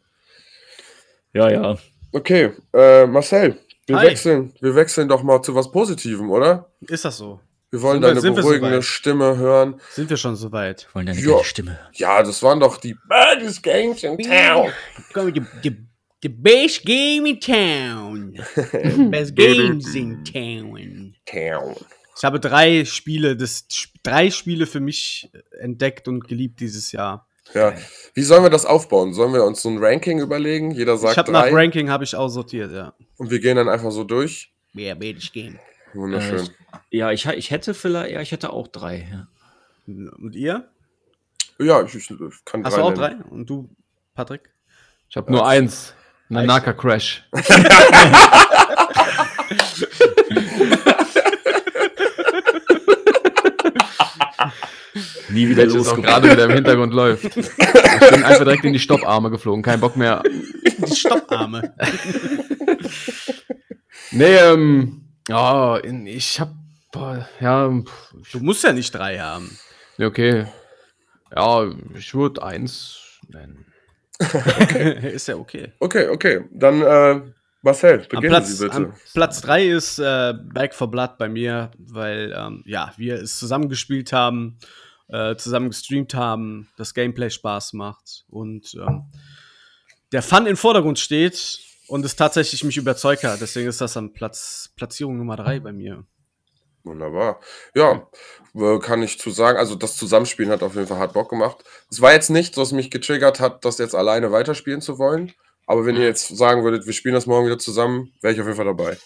ja. 1.33 1.49
ja. 1.51 1.77
Okay, 2.13 2.51
äh, 2.73 3.05
Marcel, 3.07 3.57
wir 3.87 3.97
Hi. 3.99 4.07
wechseln, 4.07 4.53
wir 4.59 4.75
wechseln 4.75 5.07
doch 5.07 5.23
mal 5.23 5.41
zu 5.41 5.55
was 5.55 5.71
Positivem, 5.71 6.29
oder? 6.29 6.69
Ist 6.81 7.05
das 7.05 7.17
so? 7.17 7.39
Wir 7.69 7.81
wollen 7.81 8.01
Sind 8.01 8.15
deine 8.15 8.23
wir 8.23 8.31
beruhigende 8.33 8.69
soweit? 8.75 8.83
Stimme 8.83 9.37
hören. 9.37 9.79
Sind 9.91 10.09
wir 10.09 10.17
schon 10.17 10.35
soweit? 10.35 10.87
Wollen 10.93 11.05
deine 11.05 11.19
Ja. 11.21 11.41
Stimme. 11.43 11.79
Ja, 11.93 12.21
das 12.21 12.43
waren 12.43 12.59
doch 12.59 12.75
die 12.77 12.97
baddest 13.07 13.63
games 13.63 14.03
in 14.03 14.17
town. 14.17 14.71
Komm, 15.13 15.33
the, 15.33 15.41
the, 15.63 15.77
the 16.21 16.29
best 16.29 16.83
game 16.85 17.25
in 17.25 17.39
town. 17.39 18.33
best 19.11 19.35
games 19.35 19.95
in 19.95 20.23
town. 20.23 21.15
town. 21.25 21.75
Ich 22.17 22.23
habe 22.23 22.39
drei 22.39 22.85
Spiele, 22.85 23.35
das, 23.35 23.67
drei 24.03 24.29
Spiele 24.29 24.67
für 24.67 24.79
mich 24.79 25.31
entdeckt 25.59 26.07
und 26.07 26.27
geliebt 26.27 26.59
dieses 26.59 26.91
Jahr. 26.91 27.27
Ja. 27.53 27.73
Wie 28.13 28.21
sollen 28.21 28.43
wir 28.43 28.49
das 28.49 28.65
aufbauen? 28.65 29.13
Sollen 29.13 29.33
wir 29.33 29.43
uns 29.43 29.61
so 29.61 29.69
ein 29.69 29.77
Ranking 29.79 30.19
überlegen? 30.19 30.71
Jeder 30.71 30.95
ich 30.95 31.01
sagt 31.01 31.17
habe 31.17 31.31
nach 31.31 31.43
drei 31.43 31.53
Ranking 31.53 31.89
habe 31.89 32.03
ich 32.03 32.15
aussortiert, 32.15 32.71
ja. 32.71 32.93
und 33.17 33.31
wir 33.31 33.39
gehen 33.39 33.55
dann 33.55 33.69
einfach 33.69 33.91
so 33.91 34.03
durch. 34.03 34.53
Yeah, 34.75 34.95
best 34.95 35.33
game. 35.33 35.59
Wunderschön. 35.93 36.45
Äh, 36.45 36.97
Ja, 36.97 37.11
ich, 37.11 37.25
ich 37.25 37.51
hätte 37.51 37.73
vielleicht, 37.73 38.11
ja, 38.11 38.21
ich 38.21 38.31
hätte 38.31 38.51
auch 38.51 38.67
drei. 38.67 39.07
Ja. 39.11 39.27
Und 39.87 40.35
ihr? 40.35 40.69
ja, 41.59 41.83
ich, 41.83 41.95
ich 41.95 42.07
kann 42.45 42.63
Hast 42.63 42.77
du 42.77 42.81
auch 42.81 42.95
nennen. 42.95 43.21
drei? 43.23 43.29
Und 43.29 43.49
du, 43.49 43.69
Patrick? 44.13 44.53
Ich 45.09 45.17
habe 45.17 45.31
nur 45.31 45.45
eins. 45.45 45.93
Nanaka 46.31 46.73
Crash. 46.73 47.23
Nie 55.29 55.47
wieder 55.47 55.63
auch 55.63 55.67
losgeworden. 55.67 56.03
gerade 56.03 56.31
wieder 56.31 56.45
im 56.45 56.51
Hintergrund 56.51 56.93
läuft. 56.93 57.23
Ich 57.23 57.33
bin 57.35 58.23
einfach 58.23 58.43
direkt 58.43 58.65
in 58.65 58.73
die 58.73 58.79
Stopparme 58.79 59.29
geflogen. 59.29 59.63
Kein 59.63 59.79
Bock 59.79 59.95
mehr. 59.95 60.21
Die 60.25 60.95
Stopparme. 60.95 61.73
Nee, 64.11 64.35
ähm, 64.35 65.01
ja, 65.29 65.77
in- 65.77 66.05
ich 66.07 66.39
hab, 66.39 66.51
boah, 66.91 67.27
ja, 67.39 67.67
Du 67.69 68.39
musst 68.39 68.63
ja 68.63 68.73
nicht 68.73 68.91
drei 68.93 69.19
haben. 69.19 69.57
nee, 69.97 70.05
okay. 70.05 70.45
Ja, 71.33 71.65
ich 71.97 72.13
würde 72.13 72.43
eins 72.43 72.97
nennen. 73.29 73.65
Ist 75.13 75.27
ja 75.27 75.35
okay. 75.35 75.73
Okay, 75.79 76.07
okay. 76.07 76.45
Dann, 76.51 76.81
äh, 76.81 77.21
Marcel, 77.61 77.99
beginnen 77.99 78.29
Platz, 78.29 78.57
Sie 78.57 78.65
bitte. 78.67 78.93
Platz 79.13 79.41
3 79.41 79.67
ist 79.67 79.99
äh, 79.99 80.33
Back 80.53 80.73
for 80.73 80.89
Blood 80.89 81.17
bei 81.19 81.29
mir, 81.29 81.71
weil 81.77 82.33
ähm, 82.35 82.63
ja, 82.65 82.91
wir 82.97 83.15
es 83.21 83.37
zusammengespielt 83.37 84.13
haben, 84.13 84.57
äh, 85.09 85.35
zusammen 85.35 85.69
gestreamt 85.69 86.15
haben, 86.15 86.69
das 86.77 86.93
Gameplay 86.93 87.29
Spaß 87.29 87.73
macht 87.73 88.25
und 88.29 88.73
ähm, 88.75 89.03
der 90.11 90.23
Fun 90.23 90.47
im 90.47 90.57
Vordergrund 90.57 90.97
steht 90.97 91.59
und 91.87 92.03
es 92.03 92.15
tatsächlich 92.15 92.63
mich 92.63 92.77
überzeugt 92.77 93.23
hat. 93.23 93.39
Deswegen 93.41 93.69
ist 93.69 93.81
das 93.81 93.95
am 93.95 94.13
Platz 94.13 94.71
Platzierung 94.75 95.17
Nummer 95.17 95.35
drei 95.35 95.59
bei 95.59 95.71
mir. 95.71 96.05
Wunderbar. 96.83 97.39
Ja, 97.75 98.07
äh, 98.55 98.79
kann 98.79 99.03
ich 99.03 99.19
zu 99.19 99.29
sagen. 99.29 99.57
Also 99.57 99.75
das 99.75 99.97
Zusammenspielen 99.97 100.51
hat 100.51 100.63
auf 100.63 100.75
jeden 100.75 100.87
Fall 100.87 100.97
hart 100.97 101.13
Bock 101.13 101.29
gemacht. 101.29 101.57
Es 101.89 102.01
war 102.01 102.13
jetzt 102.13 102.29
nicht, 102.29 102.57
was 102.57 102.71
mich 102.71 102.89
getriggert 102.91 103.39
hat, 103.39 103.65
das 103.65 103.77
jetzt 103.77 103.95
alleine 103.95 104.31
weiterspielen 104.31 104.81
zu 104.81 104.97
wollen. 104.97 105.33
Aber 105.67 105.85
wenn 105.85 105.95
ihr 105.95 106.05
jetzt 106.05 106.35
sagen 106.35 106.63
würdet, 106.63 106.85
wir 106.85 106.93
spielen 106.93 107.13
das 107.15 107.27
morgen 107.27 107.45
wieder 107.45 107.59
zusammen, 107.59 108.13
wäre 108.21 108.33
ich 108.33 108.39
auf 108.41 108.45
jeden 108.47 108.57
Fall 108.57 108.65
dabei. 108.65 108.97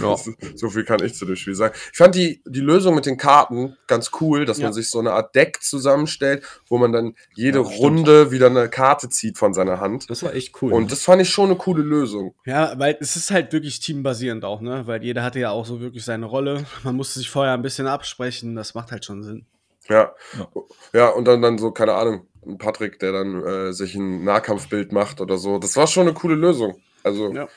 Ja. 0.00 0.16
So 0.54 0.70
viel 0.70 0.84
kann 0.84 1.02
ich 1.04 1.14
zu 1.14 1.24
dem 1.26 1.36
Spiel 1.36 1.54
sagen. 1.54 1.74
Ich 1.92 1.98
fand 1.98 2.14
die, 2.14 2.42
die 2.46 2.60
Lösung 2.60 2.94
mit 2.94 3.06
den 3.06 3.16
Karten 3.16 3.76
ganz 3.86 4.10
cool, 4.20 4.44
dass 4.44 4.58
Ja. 4.58 4.64
man 4.64 4.72
sich 4.72 4.88
so 4.88 4.98
eine 4.98 5.12
Art 5.12 5.34
Deck 5.34 5.62
zusammenstellt, 5.62 6.44
wo 6.68 6.78
man 6.78 6.92
dann 6.92 7.14
jede 7.34 7.58
Ja. 7.60 7.64
Runde 7.64 8.30
wieder 8.30 8.46
eine 8.46 8.68
Karte 8.68 9.08
zieht 9.08 9.36
von 9.38 9.52
seiner 9.54 9.80
Hand. 9.80 10.08
Das 10.10 10.22
war 10.22 10.34
echt 10.34 10.60
cool. 10.62 10.72
Und 10.72 10.90
das 10.92 11.02
fand 11.02 11.20
ich 11.22 11.30
schon 11.30 11.46
eine 11.46 11.56
coole 11.56 11.82
Lösung. 11.82 12.34
Ja, 12.46 12.78
weil 12.78 12.96
es 13.00 13.16
ist 13.16 13.30
halt 13.30 13.52
wirklich 13.52 13.80
teambasierend 13.80 14.44
auch, 14.44 14.60
ne? 14.60 14.86
Weil 14.86 15.02
jeder 15.04 15.22
hatte 15.22 15.40
ja 15.40 15.50
auch 15.50 15.66
so 15.66 15.80
wirklich 15.80 16.04
seine 16.04 16.26
Rolle. 16.26 16.64
Man 16.82 16.96
musste 16.96 17.18
sich 17.18 17.30
vorher 17.30 17.54
ein 17.54 17.62
bisschen 17.62 17.86
absprechen. 17.86 18.54
Das 18.56 18.74
macht 18.74 18.92
halt 18.92 19.04
schon 19.04 19.22
Sinn. 19.22 19.46
Ja. 19.88 20.14
Ja. 20.38 20.48
Ja, 20.92 21.08
und 21.08 21.24
dann, 21.26 21.42
dann 21.42 21.58
so, 21.58 21.72
keine 21.72 21.94
Ahnung, 21.94 22.26
ein 22.46 22.58
Patrick, 22.58 22.98
der 23.00 23.12
dann 23.12 23.44
äh, 23.44 23.72
sich 23.72 23.94
ein 23.96 24.24
Nahkampfbild 24.24 24.92
macht 24.92 25.20
oder 25.20 25.36
so. 25.36 25.58
Das 25.58 25.76
war 25.76 25.86
schon 25.86 26.02
eine 26.06 26.14
coole 26.14 26.36
Lösung. 26.36 26.80
Also, 27.02 27.32
Ja. 27.32 27.48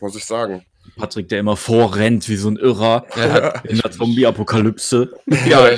muss 0.00 0.14
ich 0.16 0.24
sagen. 0.24 0.64
Patrick, 0.96 1.28
der 1.28 1.40
immer 1.40 1.56
vorrennt 1.56 2.28
wie 2.28 2.36
so 2.36 2.48
ein 2.48 2.56
Irrer 2.56 3.04
Ja, 3.16 3.48
in 3.64 3.78
der 3.78 3.90
Zombie-Apokalypse. 3.90 5.10
ja, 5.46 5.68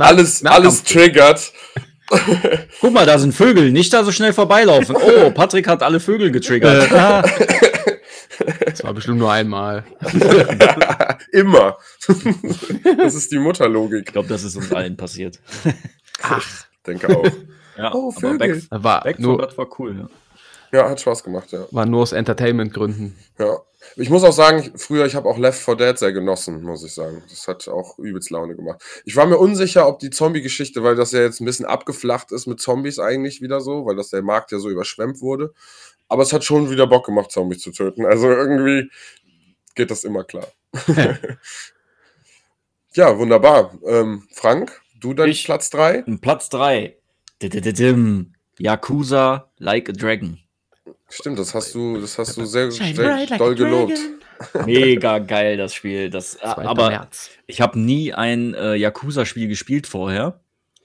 alles, 0.00 0.44
alles 0.44 0.82
triggert. 0.84 1.52
Guck 2.80 2.92
mal, 2.92 3.04
da 3.06 3.18
sind 3.18 3.34
Vögel, 3.34 3.72
nicht 3.72 3.92
da 3.92 4.04
so 4.04 4.12
schnell 4.12 4.32
vorbeilaufen. 4.32 4.96
Oh, 5.24 5.30
Patrick 5.30 5.66
hat 5.68 5.82
alle 5.82 6.00
Vögel 6.00 6.30
getriggert. 6.30 6.92
Ah. 6.92 7.22
Das 8.66 8.84
war 8.84 8.92
bestimmt 8.92 9.18
nur 9.18 9.32
einmal. 9.32 9.82
Immer. 11.32 11.78
das 12.98 13.14
ist 13.14 13.32
die 13.32 13.38
Mutterlogik. 13.38 14.04
Ich 14.08 14.12
glaube, 14.12 14.28
das 14.28 14.44
ist 14.44 14.56
uns 14.56 14.70
allen 14.74 14.94
passiert. 14.94 15.40
Denke 16.86 17.16
auch. 17.16 17.24
Ja, 17.78 17.94
Oh, 17.94 18.10
Vögel. 18.10 18.38
Back, 18.38 18.82
War 18.82 19.00
Back 19.04 19.18
nur, 19.20 19.38
war 19.56 19.66
cool. 19.78 19.96
Ja. 20.00 20.08
Ja, 20.72 20.88
hat 20.88 21.00
Spaß 21.00 21.22
gemacht, 21.24 21.52
ja. 21.52 21.66
war 21.70 21.86
nur 21.86 22.02
aus 22.02 22.12
Entertainment-Gründen. 22.12 23.16
ja. 23.38 23.58
Ich 23.94 24.10
muss 24.10 24.24
auch 24.24 24.32
sagen, 24.32 24.58
ich- 24.58 24.72
früher, 24.82 25.06
ich 25.06 25.14
habe 25.14 25.28
auch 25.28 25.38
Left 25.38 25.60
4 25.62 25.76
Dead 25.76 25.96
sehr 25.96 26.12
genossen, 26.12 26.60
muss 26.64 26.82
ich 26.84 26.92
sagen. 26.92 27.22
Das 27.30 27.46
hat 27.46 27.68
auch 27.68 27.98
übelst 28.00 28.30
Laune 28.30 28.56
gemacht. 28.56 28.82
Ich 29.04 29.14
war 29.14 29.26
mir 29.26 29.38
unsicher, 29.38 29.86
ob 29.86 30.00
die 30.00 30.10
Zombie-Geschichte, 30.10 30.82
weil 30.82 30.96
das 30.96 31.12
ja 31.12 31.20
jetzt 31.20 31.40
ein 31.40 31.44
bisschen 31.44 31.66
abgeflacht 31.66 32.32
ist 32.32 32.46
mit 32.46 32.60
Zombies 32.60 32.98
eigentlich 32.98 33.40
wieder 33.42 33.60
so, 33.60 33.86
weil 33.86 33.94
das 33.94 34.10
der 34.10 34.22
Markt 34.22 34.50
ja 34.50 34.58
so 34.58 34.68
überschwemmt 34.70 35.20
wurde. 35.20 35.52
Aber 36.08 36.24
es 36.24 36.32
hat 36.32 36.42
schon 36.42 36.68
wieder 36.68 36.88
Bock 36.88 37.06
gemacht, 37.06 37.30
Zombies 37.30 37.60
zu 37.62 37.70
töten. 37.70 38.04
Also 38.04 38.28
irgendwie 38.28 38.90
geht 39.76 39.92
das 39.92 40.02
immer 40.02 40.24
klar. 40.24 40.48
ja, 42.94 43.16
wunderbar. 43.18 43.78
Ähm, 43.86 44.26
Frank, 44.32 44.80
du 44.98 45.14
dein 45.14 45.28
Ich- 45.28 45.44
Platz 45.44 45.70
3? 45.70 46.02
Und 46.04 46.20
Platz 46.20 46.48
3. 46.48 46.96
Yakuza 48.58 49.50
Like 49.58 49.90
a 49.90 49.92
Dragon. 49.92 50.38
Stimmt, 51.08 51.38
das 51.38 51.54
hast 51.54 51.74
du, 51.74 52.00
das 52.00 52.18
hast 52.18 52.36
du 52.36 52.44
sehr, 52.44 52.70
sehr 52.70 53.26
doll 53.38 53.54
gelobt. 53.54 53.98
Mega 54.66 55.18
geil, 55.18 55.56
das 55.56 55.72
Spiel. 55.74 56.10
Das, 56.10 56.32
2. 56.32 56.64
aber 56.64 56.90
März. 56.90 57.30
ich 57.46 57.60
habe 57.60 57.78
nie 57.78 58.12
ein 58.12 58.54
äh, 58.54 58.74
Yakuza-Spiel 58.74 59.48
gespielt 59.48 59.86
vorher. 59.86 60.40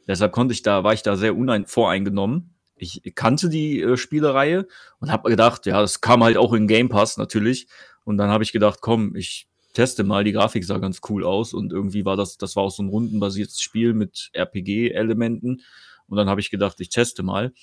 Deshalb 0.08 0.32
konnte 0.32 0.54
ich 0.54 0.62
da, 0.62 0.84
war 0.84 0.94
ich 0.94 1.04
da 1.04 1.16
sehr 1.16 1.36
voreingenommen. 1.66 2.54
Ich 2.76 3.02
kannte 3.16 3.50
die 3.50 3.82
äh, 3.82 3.98
Spielereihe 3.98 4.68
und 5.00 5.12
habe 5.12 5.30
gedacht, 5.30 5.66
ja, 5.66 5.82
das 5.82 6.02
kam 6.02 6.24
halt 6.24 6.38
auch 6.38 6.54
in 6.54 6.68
Game 6.68 6.90
Pass 6.90 7.18
natürlich. 7.18 7.68
Und 8.04 8.18
dann 8.18 8.30
habe 8.30 8.44
ich 8.44 8.52
gedacht, 8.52 8.80
komm, 8.82 9.16
ich 9.16 9.48
teste 9.74 10.04
mal, 10.04 10.24
die 10.24 10.32
Grafik 10.32 10.66
sah 10.66 10.78
ganz 10.78 11.02
cool 11.10 11.24
aus 11.24 11.54
und 11.54 11.72
irgendwie 11.72 12.06
war 12.06 12.18
das, 12.18 12.38
das 12.38 12.56
war 12.56 12.64
auch 12.64 12.72
so 12.72 12.84
ein 12.84 12.90
rundenbasiertes 12.90 13.62
Spiel 13.62 13.94
mit 13.94 14.30
RPG-Elementen. 14.34 15.62
Und 16.08 16.18
dann 16.18 16.30
habe 16.30 16.42
ich 16.42 16.50
gedacht, 16.50 16.80
ich 16.80 16.90
teste 16.90 17.24
mal. 17.24 17.54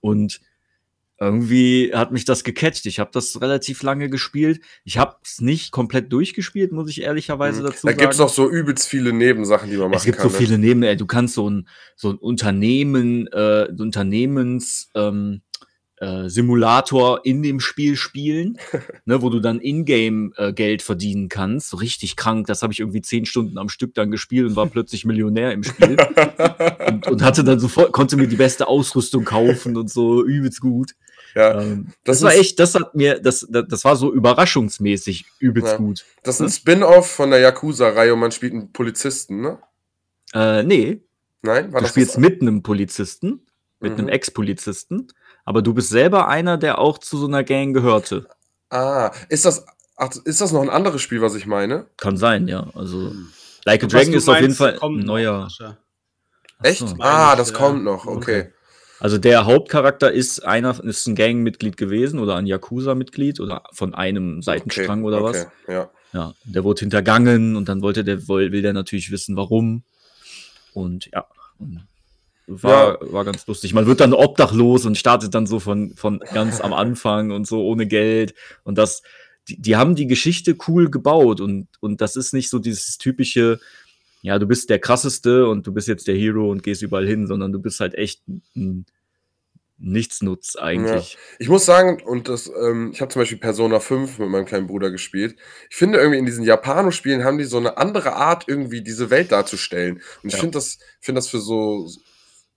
Und 0.00 0.40
irgendwie 1.20 1.92
hat 1.94 2.10
mich 2.12 2.24
das 2.24 2.42
gecatcht. 2.44 2.86
Ich 2.86 2.98
habe 2.98 3.10
das 3.12 3.40
relativ 3.40 3.82
lange 3.82 4.10
gespielt. 4.10 4.60
Ich 4.84 4.98
habe 4.98 5.16
es 5.24 5.40
nicht 5.40 5.70
komplett 5.70 6.12
durchgespielt, 6.12 6.72
muss 6.72 6.90
ich 6.90 7.02
ehrlicherweise 7.02 7.62
dazu 7.62 7.86
Da 7.86 7.92
sagen. 7.92 7.98
gibt 7.98 8.14
es 8.14 8.20
auch 8.20 8.28
so 8.28 8.50
übelst 8.50 8.88
viele 8.88 9.12
Nebensachen, 9.12 9.70
die 9.70 9.76
man 9.76 9.86
machen 9.90 9.98
Es 9.98 10.04
gibt 10.04 10.18
kann. 10.18 10.28
so 10.30 10.36
viele 10.36 10.58
Neben, 10.58 10.82
ey, 10.82 10.96
du 10.96 11.06
kannst 11.06 11.34
so 11.34 11.48
ein, 11.48 11.68
so 11.96 12.10
ein 12.10 12.16
Unternehmen, 12.16 13.26
äh, 13.28 13.68
Unternehmens, 13.78 14.90
ähm, 14.94 15.42
äh, 15.98 16.28
Simulator 16.28 17.20
in 17.24 17.42
dem 17.42 17.60
Spiel 17.60 17.96
spielen, 17.96 18.58
ne, 19.04 19.22
wo 19.22 19.30
du 19.30 19.40
dann 19.40 19.60
Ingame 19.60 20.30
äh, 20.36 20.52
Geld 20.52 20.82
verdienen 20.82 21.28
kannst. 21.28 21.70
So 21.70 21.76
richtig 21.76 22.16
krank. 22.16 22.46
Das 22.48 22.62
habe 22.62 22.72
ich 22.72 22.80
irgendwie 22.80 23.02
zehn 23.02 23.26
Stunden 23.26 23.58
am 23.58 23.68
Stück 23.68 23.94
dann 23.94 24.10
gespielt 24.10 24.48
und 24.48 24.56
war 24.56 24.66
plötzlich 24.66 25.04
Millionär 25.04 25.52
im 25.52 25.62
Spiel 25.62 25.96
und, 26.88 27.06
und 27.06 27.22
hatte 27.22 27.44
dann 27.44 27.60
sofort, 27.60 27.92
konnte 27.92 28.16
mir 28.16 28.26
die 28.26 28.36
beste 28.36 28.66
Ausrüstung 28.66 29.24
kaufen 29.24 29.76
und 29.76 29.88
so 29.90 30.24
übelst 30.24 30.60
gut. 30.60 30.92
ja, 31.34 31.60
Ähm, 31.60 31.88
das 32.04 32.18
das, 32.18 32.22
war 32.24 32.34
echt, 32.34 32.58
das 32.58 32.74
hat 32.74 32.94
mir, 32.94 33.20
das, 33.20 33.46
das, 33.48 33.64
das 33.68 33.84
war 33.84 33.96
so 33.96 34.12
überraschungsmäßig 34.12 35.26
übelst 35.38 35.72
Ja. 35.72 35.76
gut. 35.78 36.04
das 36.22 36.36
ist 36.36 36.40
ein 36.40 36.50
Spin-off 36.50 37.10
von 37.10 37.30
der 37.30 37.40
Yakuza-Reihe 37.40 38.14
und 38.14 38.20
man 38.20 38.32
spielt 38.32 38.52
einen 38.52 38.72
Polizisten, 38.72 39.40
ne? 39.40 39.58
Äh, 40.32 40.62
nee, 40.64 41.00
Nein? 41.42 41.72
War 41.72 41.80
du 41.80 41.84
das 41.84 41.90
spielst 41.90 42.12
das? 42.14 42.18
mit 42.20 42.40
einem 42.40 42.62
Polizisten, 42.62 43.42
mit 43.80 43.92
Mhm. 43.92 43.98
einem 43.98 44.08
Ex-Polizisten, 44.08 45.08
aber 45.44 45.62
du 45.62 45.74
bist 45.74 45.88
selber 45.88 46.28
einer, 46.28 46.58
der 46.58 46.78
auch 46.78 46.98
zu 46.98 47.18
so 47.18 47.26
einer 47.26 47.44
Gang 47.44 47.74
gehörte. 47.74 48.26
Ah, 48.70 49.12
ist 49.28 49.44
das, 49.44 49.66
ach, 49.96 50.10
ist 50.24 50.40
das 50.40 50.52
noch 50.52 50.62
ein 50.62 50.70
anderes 50.70 51.02
Spiel, 51.02 51.20
was 51.20 51.34
ich 51.34 51.46
meine? 51.46 51.86
Kann 51.96 52.16
sein, 52.16 52.48
ja. 52.48 52.66
Also, 52.74 53.12
Like 53.64 53.84
a 53.84 53.86
Dragon 53.86 54.14
ist 54.14 54.28
auf 54.28 54.36
jeden 54.36 54.56
meinst, 54.56 54.58
Fall 54.58 54.78
ein 54.80 54.98
neuer. 55.00 55.48
Echt? 56.62 56.80
so. 56.80 56.96
Ah, 56.98 57.36
das 57.36 57.50
ich, 57.50 57.54
kommt 57.54 57.78
ja. 57.78 57.84
noch, 57.84 58.06
okay. 58.06 58.52
Also 59.00 59.18
der 59.18 59.44
Hauptcharakter 59.44 60.12
ist 60.12 60.44
einer, 60.46 60.82
ist 60.84 61.06
ein 61.06 61.14
Gangmitglied 61.14 61.76
gewesen 61.76 62.20
oder 62.20 62.36
ein 62.36 62.46
Yakuza-Mitglied 62.46 63.40
oder 63.40 63.64
von 63.72 63.94
einem 63.94 64.40
Seitenstrang 64.40 65.04
okay, 65.04 65.06
oder 65.06 65.24
okay, 65.24 65.44
was. 65.66 65.72
Ja. 65.74 65.90
Ja, 66.12 66.32
der 66.44 66.62
wurde 66.62 66.80
hintergangen 66.80 67.56
und 67.56 67.68
dann 67.68 67.82
wollte 67.82 68.04
der, 68.04 68.28
will, 68.28 68.52
will 68.52 68.62
der 68.62 68.72
natürlich 68.72 69.10
wissen, 69.10 69.36
warum. 69.36 69.82
Und 70.72 71.10
ja, 71.12 71.26
und 71.58 71.86
war, 72.46 72.98
war 73.12 73.24
ganz 73.24 73.46
lustig. 73.46 73.72
Man 73.74 73.86
wird 73.86 74.00
dann 74.00 74.12
obdachlos 74.12 74.84
und 74.86 74.98
startet 74.98 75.34
dann 75.34 75.46
so 75.46 75.60
von, 75.60 75.94
von 75.96 76.20
ganz 76.32 76.60
am 76.60 76.72
Anfang 76.72 77.30
und 77.30 77.46
so 77.46 77.64
ohne 77.64 77.86
Geld. 77.86 78.34
Und 78.64 78.76
das, 78.78 79.02
die, 79.48 79.60
die 79.60 79.76
haben 79.76 79.94
die 79.94 80.06
Geschichte 80.06 80.56
cool 80.68 80.90
gebaut 80.90 81.40
und, 81.40 81.68
und 81.80 82.00
das 82.00 82.16
ist 82.16 82.32
nicht 82.32 82.50
so 82.50 82.58
dieses 82.58 82.98
typische, 82.98 83.60
ja, 84.22 84.38
du 84.38 84.46
bist 84.46 84.70
der 84.70 84.78
krasseste 84.78 85.46
und 85.48 85.66
du 85.66 85.72
bist 85.72 85.88
jetzt 85.88 86.08
der 86.08 86.16
Hero 86.16 86.50
und 86.50 86.62
gehst 86.62 86.82
überall 86.82 87.06
hin, 87.06 87.26
sondern 87.26 87.52
du 87.52 87.60
bist 87.60 87.80
halt 87.80 87.94
echt 87.94 88.22
ein 88.56 88.86
Nichtsnutz 89.78 90.56
eigentlich. 90.56 91.18
Ich 91.38 91.48
muss 91.48 91.64
sagen, 91.66 92.00
und 92.02 92.28
das, 92.28 92.50
ähm, 92.62 92.90
ich 92.92 93.00
habe 93.00 93.12
zum 93.12 93.20
Beispiel 93.20 93.38
Persona 93.38 93.80
5 93.80 94.18
mit 94.18 94.28
meinem 94.28 94.46
kleinen 94.46 94.66
Bruder 94.66 94.90
gespielt. 94.90 95.36
Ich 95.68 95.76
finde 95.76 95.98
irgendwie 95.98 96.18
in 96.18 96.26
diesen 96.26 96.44
Japano-Spielen 96.44 97.24
haben 97.24 97.38
die 97.38 97.44
so 97.44 97.56
eine 97.58 97.76
andere 97.76 98.14
Art, 98.14 98.44
irgendwie 98.46 98.82
diese 98.82 99.10
Welt 99.10 99.32
darzustellen. 99.32 99.96
Und 100.22 100.28
ich 100.28 100.34
Ja. 100.34 100.38
finde 100.40 100.58
das, 100.58 100.78
finde 101.00 101.18
das 101.18 101.28
für 101.28 101.40
so, 101.40 101.88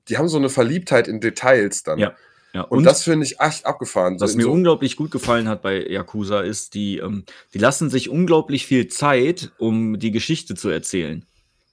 die 0.10 0.18
haben 0.18 0.28
so 0.28 0.38
eine 0.38 0.50
Verliebtheit 0.50 1.08
in 1.08 1.20
Details 1.20 1.84
dann. 1.84 2.00
Ja. 2.00 2.16
Ja, 2.54 2.62
Und, 2.62 2.86
das 2.86 3.04
finde 3.04 3.26
ich 3.26 3.40
echt 3.40 3.66
abgefahren. 3.66 4.18
So 4.18 4.24
Was 4.24 4.32
in 4.32 4.38
mir 4.38 4.44
so, 4.44 4.52
unglaublich 4.52 4.96
gut 4.96 5.12
gefallen 5.12 5.48
hat 5.48 5.62
bei 5.62 5.86
Yakuza 5.86 6.40
ist, 6.42 6.74
die, 6.74 6.98
ähm, 6.98 7.24
die 7.54 7.60
lassen 7.60 7.90
sich 7.90 8.10
unglaublich 8.10 8.66
viel 8.66 8.88
Zeit, 8.88 9.52
um 9.60 10.00
die 10.00 10.12
Geschichte 10.12 10.56
zu 10.56 10.70
erzählen. 10.70 11.26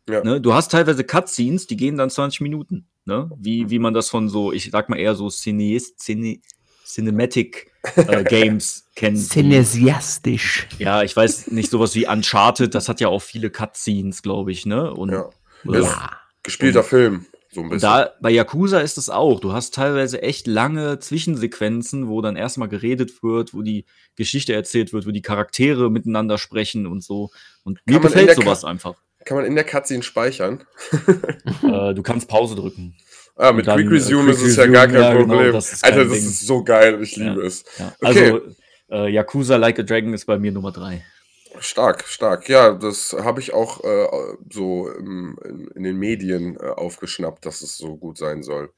Ja. 0.09 0.23
Ne? 0.23 0.41
Du 0.41 0.53
hast 0.53 0.73
teilweise 0.73 1.05
Cutscenes, 1.05 1.67
die 1.67 1.77
gehen 1.77 1.97
dann 1.97 2.11
20 2.11 2.41
Minuten. 2.43 2.87
Ne? 3.07 3.31
Wie, 3.39 3.71
wie 3.71 3.79
man 3.79 3.95
das 3.95 4.11
von 4.11 4.29
so, 4.29 4.53
ich 4.53 4.71
sag 4.71 4.89
mal 4.89 4.99
eher 4.99 5.15
so 5.15 5.31
Cineast, 5.31 6.01
Cine, 6.01 6.41
Cinematic 6.85 7.71
äh, 7.97 8.25
Games 8.29 8.85
kennt. 8.95 9.19
Synesiastisch. 9.19 10.67
Ja, 10.79 11.03
ich 11.03 11.17
weiß 11.17 11.51
nicht, 11.53 11.71
sowas 11.71 11.95
wie 11.95 12.07
Uncharted, 12.07 12.75
das 12.75 12.89
hat 12.89 13.01
ja 13.01 13.09
auch 13.09 13.23
viele 13.23 13.51
Cutscenes, 13.51 14.23
glaube 14.23 14.53
ich, 14.53 14.67
ne? 14.67 14.93
Und, 14.93 15.13
ja. 15.13 15.31
oder- 15.65 15.81
Ist 15.81 15.97
gespielter 16.43 16.85
Film, 16.85 17.25
so 17.55 17.63
ein 17.63 17.69
bisschen. 17.71 17.89
da 17.89 18.13
bei 18.21 18.31
Yakuza 18.31 18.81
ist 18.81 18.99
es 18.99 19.11
auch. 19.11 19.41
Du 19.41 19.53
hast 19.53 19.75
teilweise 19.75 20.23
echt 20.23 20.47
lange 20.47 20.99
Zwischensequenzen, 20.99 22.09
wo 22.09 22.21
dann 22.21 22.37
erstmal 22.37 22.69
geredet 22.69 23.23
wird, 23.23 23.55
wo 23.55 23.63
die 23.63 23.85
Geschichte 24.17 24.53
erzählt 24.53 24.93
wird, 24.93 25.07
wo 25.07 25.11
die 25.11 25.23
Charaktere 25.23 25.91
miteinander 25.91 26.39
sprechen 26.39 26.87
und 26.87 27.03
so. 27.03 27.31
Und 27.65 27.81
mir 27.87 27.95
Kann 27.95 28.03
in 28.03 28.09
gefällt 28.09 28.35
sowas 28.35 28.65
einfach. 28.65 28.95
Kann 29.25 29.39
man 29.39 29.47
in 29.47 29.55
der 29.55 29.65
Cutscene 29.65 30.03
speichern? 30.03 30.65
äh, 31.63 31.95
du 31.95 32.03
kannst 32.03 32.29
Pause 32.29 32.57
drücken. 32.57 32.95
Ah, 33.37 33.53
mit 33.53 33.67
dann, 33.67 33.79
Quick 33.79 33.91
äh, 33.91 33.95
Resume 33.95 34.33
Quick 34.33 34.35
ist 34.35 34.43
es 34.43 34.57
ja 34.57 34.67
gar 34.67 34.87
kein 34.87 34.97
ja, 34.97 35.13
genau, 35.15 35.27
Problem. 35.35 35.53
das 35.53 35.73
ist 35.73 35.83
kein 35.83 35.93
Alter, 35.95 36.05
das 36.09 36.19
Ding. 36.19 36.29
ist 36.29 36.47
so 36.47 36.63
geil. 36.63 37.03
Ich 37.03 37.17
Ja. 37.17 37.31
liebe 37.31 37.43
es. 37.47 37.65
Ja. 37.79 37.93
Okay. 38.01 38.31
Also 38.31 38.41
äh, 38.91 39.13
Yakuza 39.13 39.57
Like 39.57 39.79
a 39.79 39.83
Dragon 39.83 40.13
ist 40.15 40.27
bei 40.27 40.39
mir 40.39 40.53
Nummer 40.53 40.73
drei. 40.73 41.05
Stark, 41.61 42.07
stark. 42.07 42.49
Ja, 42.49 42.73
das 42.73 43.13
habe 43.13 43.41
ich 43.41 43.55
auch 43.55 43.83
äh, 43.85 44.09
so 44.51 44.91
im, 44.91 45.39
in, 45.45 45.69
in 45.69 45.83
den 45.83 45.97
Medien 45.97 46.57
äh, 46.57 46.69
aufgeschnappt, 46.69 47.47
dass 47.47 47.63
es 47.63 47.77
so 47.77 47.97
gut 47.97 48.19
sein 48.19 48.43
soll. 48.43 48.73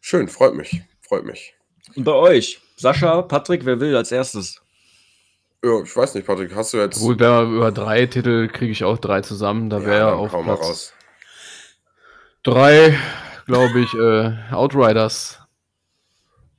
Schön, 0.00 0.28
freut 0.28 0.54
mich. 0.54 0.82
Freut 1.00 1.24
mich. 1.24 1.54
Und 1.94 2.04
bei 2.04 2.12
euch? 2.12 2.60
Sascha, 2.76 3.22
Patrick, 3.22 3.64
wer 3.64 3.80
will 3.80 3.96
als 3.96 4.12
erstes? 4.12 4.60
Ja, 5.64 5.82
ich 5.82 5.96
weiß 5.96 6.14
nicht, 6.14 6.26
Patrick, 6.26 6.54
hast 6.54 6.74
du 6.74 6.78
jetzt. 6.78 7.00
Gut, 7.00 7.18
wer 7.18 7.42
über 7.42 7.72
drei 7.72 8.06
Titel 8.06 8.48
kriege 8.48 8.72
ich 8.72 8.84
auch 8.84 8.98
drei 8.98 9.20
zusammen. 9.22 9.70
Da 9.70 9.84
wäre 9.84 10.14
auf 10.14 10.32
hau 10.32 10.42
mal 10.42 10.56
Platz 10.56 10.68
raus. 10.68 10.94
drei, 12.42 12.98
glaube 13.46 13.80
ich, 13.80 13.94
äh, 13.94 14.54
Outriders. 14.54 15.40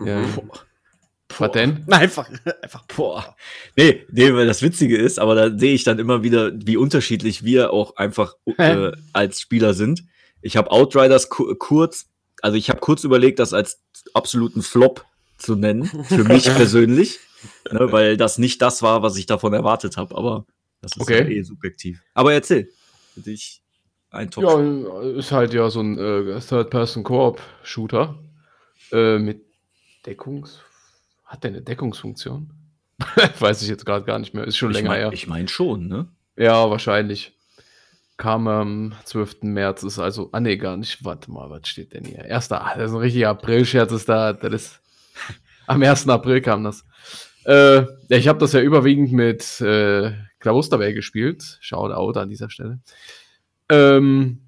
Ja. 0.03 0.21
Was 1.37 1.51
denn? 1.51 1.83
Nein, 1.87 2.01
einfach, 2.01 2.29
einfach. 2.61 2.85
Boah. 2.87 3.35
Nee, 3.75 4.05
nee, 4.11 4.33
weil 4.33 4.47
das 4.47 4.61
Witzige 4.61 4.97
ist, 4.97 5.19
aber 5.19 5.35
da 5.35 5.57
sehe 5.57 5.73
ich 5.73 5.83
dann 5.83 5.99
immer 5.99 6.23
wieder, 6.23 6.51
wie 6.53 6.77
unterschiedlich 6.77 7.43
wir 7.43 7.73
auch 7.73 7.95
einfach 7.97 8.35
äh, 8.57 8.91
als 9.13 9.41
Spieler 9.41 9.73
sind. 9.73 10.03
Ich 10.41 10.55
habe 10.57 10.71
Outriders 10.71 11.29
ku 11.29 11.53
kurz, 11.55 12.05
also 12.41 12.57
ich 12.57 12.69
habe 12.69 12.79
kurz 12.79 13.03
überlegt, 13.03 13.39
das 13.39 13.53
als 13.53 13.81
absoluten 14.13 14.61
Flop 14.61 15.05
zu 15.37 15.55
nennen, 15.55 15.85
für 16.05 16.23
mich 16.23 16.45
persönlich, 16.55 17.19
ne, 17.71 17.91
weil 17.91 18.17
das 18.17 18.37
nicht 18.37 18.61
das 18.61 18.81
war, 18.81 19.03
was 19.03 19.17
ich 19.17 19.25
davon 19.25 19.53
erwartet 19.53 19.97
habe, 19.97 20.15
aber 20.15 20.45
das 20.81 20.93
ist 20.95 21.01
Okay. 21.01 21.23
ja 21.23 21.27
eh 21.27 21.41
subjektiv. 21.43 21.99
Aber 22.13 22.33
erzähl, 22.33 22.69
für 23.13 23.21
dich 23.21 23.61
ein 24.11 24.31
Top. 24.31 24.43
Ja, 24.43 25.01
ist 25.11 25.31
halt 25.31 25.53
ja 25.53 25.69
so 25.69 25.81
ein 25.81 25.97
äh, 25.97 26.39
Third-Person-Koop-Shooter 26.39 28.15
äh, 28.91 29.19
mit 29.19 29.41
Deckungs... 30.05 30.61
Hat 31.27 31.43
der 31.43 31.51
eine 31.51 31.61
Deckungsfunktion? 31.61 32.51
Weiß 33.39 33.61
ich 33.61 33.67
jetzt 33.67 33.85
gerade 33.85 34.05
gar 34.05 34.17
nicht 34.17 34.33
mehr. 34.33 34.45
Ist 34.45 34.57
schon 34.57 34.71
ich 34.71 34.77
länger 34.77 34.89
mein, 34.89 34.99
her. 34.99 35.11
ich 35.13 35.27
meine 35.27 35.47
schon, 35.47 35.87
ne? 35.87 36.07
Ja, 36.37 36.69
wahrscheinlich. 36.69 37.33
Kam 38.15 38.47
am 38.47 38.93
12. 39.03 39.43
März, 39.43 39.83
ist 39.83 39.99
also, 39.99 40.29
ah 40.31 40.39
nee, 40.39 40.57
gar 40.57 40.75
nicht, 40.75 41.05
warte 41.05 41.29
mal, 41.29 41.51
was 41.51 41.67
steht 41.67 41.93
denn 41.93 42.03
hier? 42.03 42.25
Erster, 42.25 42.65
ah, 42.65 42.75
das 42.75 42.89
ist 42.89 42.95
ein 42.95 43.01
richtiger 43.01 43.29
April-Scherz, 43.29 43.91
ist 43.91 44.09
da, 44.09 44.33
das 44.33 44.53
ist, 44.53 44.81
am 45.67 45.83
1. 45.83 46.09
April 46.09 46.41
kam 46.41 46.63
das. 46.63 46.83
Äh, 47.45 47.81
ja, 47.81 48.17
ich 48.17 48.27
habe 48.27 48.39
das 48.39 48.53
ja 48.53 48.61
überwiegend 48.61 49.11
mit 49.11 49.61
äh, 49.61 50.13
Klavusterbell 50.39 50.95
gespielt, 50.95 51.57
Shoutout 51.61 52.19
an 52.19 52.29
dieser 52.29 52.49
Stelle. 52.49 52.79
Ähm, 53.69 54.46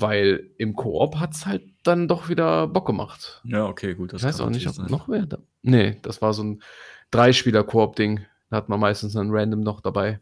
weil 0.00 0.50
im 0.58 0.74
Koop 0.74 1.16
hat's 1.16 1.46
halt 1.46 1.62
dann 1.82 2.08
doch 2.08 2.28
wieder 2.28 2.66
Bock 2.66 2.86
gemacht. 2.86 3.42
Ja, 3.44 3.66
okay, 3.66 3.94
gut. 3.94 4.12
Ich 4.12 4.22
weiß 4.22 4.40
auch 4.40 4.50
nicht, 4.50 4.66
ob 4.68 4.74
sein. 4.74 4.86
noch 4.88 5.08
wer 5.08 5.26
da. 5.26 5.38
Nee, 5.62 5.98
das 6.02 6.22
war 6.22 6.32
so 6.32 6.44
ein 6.44 6.62
Dreispieler-Koop-Ding. 7.10 8.20
Da 8.50 8.56
hat 8.56 8.68
man 8.68 8.80
meistens 8.80 9.16
einen 9.16 9.30
Random 9.30 9.60
noch 9.60 9.80
dabei. 9.80 10.20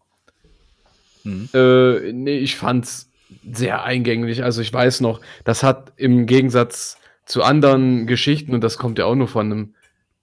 Mhm. 1.24 1.48
Äh, 1.52 2.12
nee, 2.12 2.38
ich 2.38 2.56
fand's 2.56 3.10
sehr 3.52 3.84
eingänglich. 3.84 4.42
Also 4.42 4.62
ich 4.62 4.72
weiß 4.72 5.00
noch, 5.00 5.20
das 5.44 5.62
hat 5.62 5.92
im 5.96 6.26
Gegensatz 6.26 6.96
zu 7.26 7.42
anderen 7.42 8.06
Geschichten, 8.06 8.54
und 8.54 8.62
das 8.62 8.78
kommt 8.78 8.98
ja 8.98 9.04
auch 9.04 9.14
nur 9.14 9.28
von 9.28 9.46
einem 9.46 9.74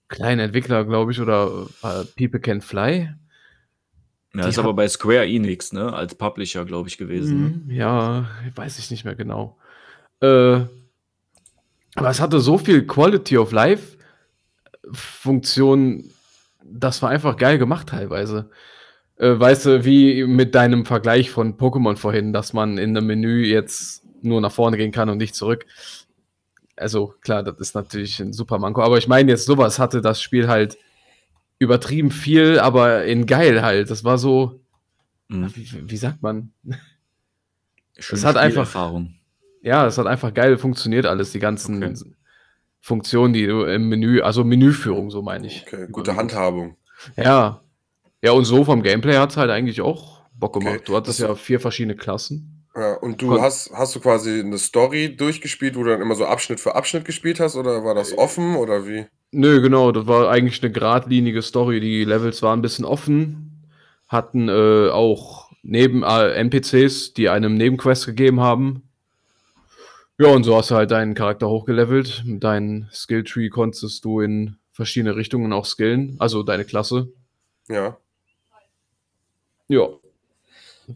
kleinen 0.10 0.40
Entwickler, 0.40 0.86
glaube 0.86 1.12
ich, 1.12 1.22
oder 1.22 1.68
äh, 1.84 2.04
People 2.18 2.40
Can 2.40 2.62
Fly. 2.62 3.14
Ja, 4.36 4.44
die 4.44 4.50
ist 4.50 4.60
aber 4.60 4.74
bei 4.74 4.88
Square 4.88 5.26
Enix, 5.28 5.74
ne? 5.74 5.94
Als 5.94 6.16
Publisher, 6.16 6.66
glaube 6.66 6.90
ich, 6.90 6.98
gewesen. 6.98 7.42
Ne? 7.42 7.50
Mhm, 7.50 7.72
Ja, 7.72 8.30
weiß 8.56 8.78
ich 8.80 8.92
nicht 8.92 9.06
mehr 9.06 9.16
genau. 9.16 9.58
Äh, 10.22 10.62
aber 11.96 12.10
es 12.10 12.20
hatte 12.20 12.40
so 12.40 12.58
viel 12.58 12.86
Quality 12.86 13.38
of 13.38 13.52
Life 13.52 13.98
Funktion, 14.92 16.06
das 16.64 17.02
war 17.02 17.10
einfach 17.10 17.38
geil 17.38 17.58
gemacht 17.58 17.90
teilweise. 17.90 18.50
Äh, 19.18 19.40
weißt 19.40 19.66
du, 19.66 19.86
wie 19.86 20.24
mit 20.26 20.56
deinem 20.56 20.86
Vergleich 20.86 21.32
von 21.32 21.58
Pokémon 21.58 21.98
vorhin, 21.98 22.34
dass 22.34 22.54
man 22.54 22.78
in 22.78 22.96
einem 22.96 23.08
Menü 23.08 23.46
jetzt 23.46 24.04
nur 24.22 24.42
nach 24.42 24.52
vorne 24.52 24.78
gehen 24.78 24.92
kann 24.92 25.10
und 25.10 25.18
nicht 25.18 25.36
zurück. 25.36 25.66
Also 26.76 27.16
klar, 27.22 27.44
das 27.44 27.58
ist 27.60 27.76
natürlich 27.76 28.20
ein 28.20 28.34
super 28.34 28.60
Manko, 28.60 28.82
aber 28.84 28.98
ich 28.98 29.08
meine 29.08 29.32
jetzt 29.32 29.46
sowas 29.46 29.80
hatte 29.80 30.02
das 30.02 30.22
Spiel 30.22 30.48
halt 30.48 30.78
übertrieben 31.60 32.12
viel, 32.12 32.60
aber 32.60 33.06
in 33.06 33.26
geil 33.26 33.62
halt. 33.62 33.90
Das 33.90 34.04
war 34.04 34.18
so, 34.18 34.60
Mhm. 35.30 35.52
wie, 35.56 35.90
wie 35.90 35.98
sagt 35.98 36.22
man? 36.22 36.52
Schöne 37.98 38.22
hat 38.24 38.38
einfach- 38.38 38.66
Spielerfahrung. 38.68 39.14
Ja, 39.62 39.86
es 39.88 39.98
hat 39.98 40.06
einfach 40.08 40.34
geil 40.34 40.58
funktioniert 40.58 41.06
alles, 41.06 41.32
die 41.32 41.40
ganzen 41.40 41.84
Okay. 41.84 41.94
Funktionen, 42.80 43.34
die 43.34 43.48
du 43.48 43.64
im 43.64 43.90
Menü, 43.90 44.22
also 44.22 44.44
Menüführung, 44.44 45.10
so 45.10 45.22
meine 45.22 45.48
ich. 45.48 45.66
Okay, 45.68 45.88
gute 45.92 46.16
Handhabung. 46.16 46.78
Ja. 47.18 47.62
Ja, 48.22 48.32
und 48.32 48.46
so 48.46 48.64
vom 48.64 48.82
Gameplay 48.82 49.16
hat 49.18 49.32
es 49.32 49.38
halt 49.38 49.50
eigentlich 49.52 49.82
auch 49.82 50.22
Bock 50.34 50.56
Okay, 50.56 50.66
gemacht. 50.66 50.88
Du 50.88 50.96
hattest 50.96 51.20
das- 51.20 51.28
ja 51.28 51.36
vier 51.36 51.60
verschiedene 51.60 51.96
Klassen. 51.96 52.64
Ja, 52.76 52.94
und 52.94 53.22
du 53.22 53.30
Kon- 53.30 53.42
hast, 53.42 53.72
hast 53.74 53.96
du 53.96 54.00
quasi 54.00 54.40
eine 54.40 54.58
Story 54.60 55.16
durchgespielt, 55.16 55.76
wo 55.76 55.84
du 55.84 55.90
dann 55.90 56.02
immer 56.02 56.16
so 56.16 56.26
Abschnitt 56.28 56.60
für 56.60 56.76
Abschnitt 56.76 57.06
gespielt 57.06 57.40
hast, 57.40 57.56
oder 57.56 57.84
war 57.84 57.96
das 57.96 58.16
offen 58.18 58.56
oder 58.56 58.88
wie? 58.88 59.06
Nö, 59.32 59.62
genau, 59.62 59.92
das 59.92 60.08
war 60.08 60.30
eigentlich 60.30 60.64
eine 60.64 60.72
geradlinige 60.72 61.42
Story. 61.42 61.80
Die 61.80 62.06
Levels 62.06 62.42
waren 62.42 62.60
ein 62.60 62.62
bisschen 62.62 62.86
offen, 62.86 63.68
hatten 64.08 64.48
äh, 64.48 64.90
auch 64.90 65.52
neben 65.64 66.04
äh, 66.04 66.32
NPCs, 66.34 67.14
die 67.14 67.30
einem 67.30 67.56
Nebenquests 67.56 68.06
gegeben 68.06 68.40
haben. 68.40 68.84
Ja, 70.18 70.30
und 70.30 70.44
so 70.44 70.56
hast 70.56 70.72
du 70.72 70.76
halt 70.76 70.92
deinen 70.92 71.14
Charakter 71.14 71.48
hochgelevelt. 71.50 72.24
Mit 72.26 72.44
deinem 72.44 72.88
Skilltree 72.92 73.50
konntest 73.50 74.04
du 74.04 74.22
in 74.22 74.56
verschiedene 74.72 75.16
Richtungen 75.16 75.54
auch 75.54 75.66
skillen, 75.66 76.16
also 76.20 76.42
deine 76.42 76.66
Klasse. 76.66 77.10
Ja. 77.68 77.98
Ja. 79.68 79.90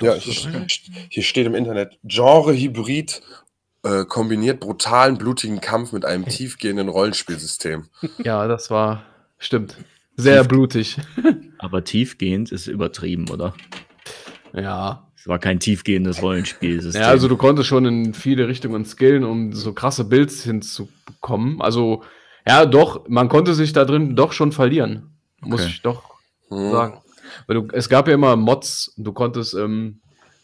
Ja, 0.02 0.16
Das 0.16 0.24
hier, 0.24 0.68
hier 1.10 1.24
steht 1.24 1.46
im 1.46 1.54
Internet, 1.54 2.00
Genre-Hybrid 2.04 3.22
äh, 3.84 4.06
kombiniert 4.06 4.60
brutalen, 4.60 5.18
blutigen 5.18 5.60
Kampf 5.62 5.92
mit 5.92 6.06
einem 6.06 6.26
tiefgehenden 6.26 6.90
Rollenspielsystem. 6.90 7.86
ja, 8.24 8.48
das 8.48 8.70
war, 8.72 9.04
stimmt, 9.38 9.76
sehr 10.16 10.42
Tief- 10.42 10.48
blutig. 10.50 10.98
Aber 11.58 11.84
tiefgehend 11.84 12.52
ist 12.52 12.68
übertrieben, 12.68 13.30
oder? 13.30 13.54
Ja. 14.54 15.08
Es 15.16 15.28
war 15.28 15.38
kein 15.38 15.60
tiefgehendes 15.60 16.22
Rollenspiel. 16.24 16.82
Ja, 16.94 17.08
also 17.08 17.28
du 17.28 17.38
konntest 17.38 17.68
schon 17.68 17.86
in 17.86 18.14
viele 18.16 18.48
Richtungen 18.48 18.86
skillen, 18.86 19.24
um 19.24 19.54
so 19.54 19.72
krasse 19.74 20.04
Builds 20.06 20.44
hinzubekommen. 20.44 21.62
Also, 21.62 22.04
ja, 22.48 22.66
doch, 22.66 23.08
man 23.08 23.30
konnte 23.30 23.54
sich 23.54 23.72
da 23.72 23.86
drin 23.86 24.16
doch 24.16 24.34
schon 24.34 24.52
verlieren. 24.52 25.12
Muss 25.42 25.62
Okay. 25.62 25.70
ich 25.70 25.82
doch 25.84 26.16
Hm. 26.50 26.72
sagen. 26.72 27.02
Weil 27.46 27.56
du, 27.56 27.68
es 27.72 27.88
gab 27.88 28.08
ja 28.08 28.16
immer 28.16 28.36
Mods, 28.36 28.94
du 28.98 29.14
konntest 29.14 29.54
ähm, 29.54 30.02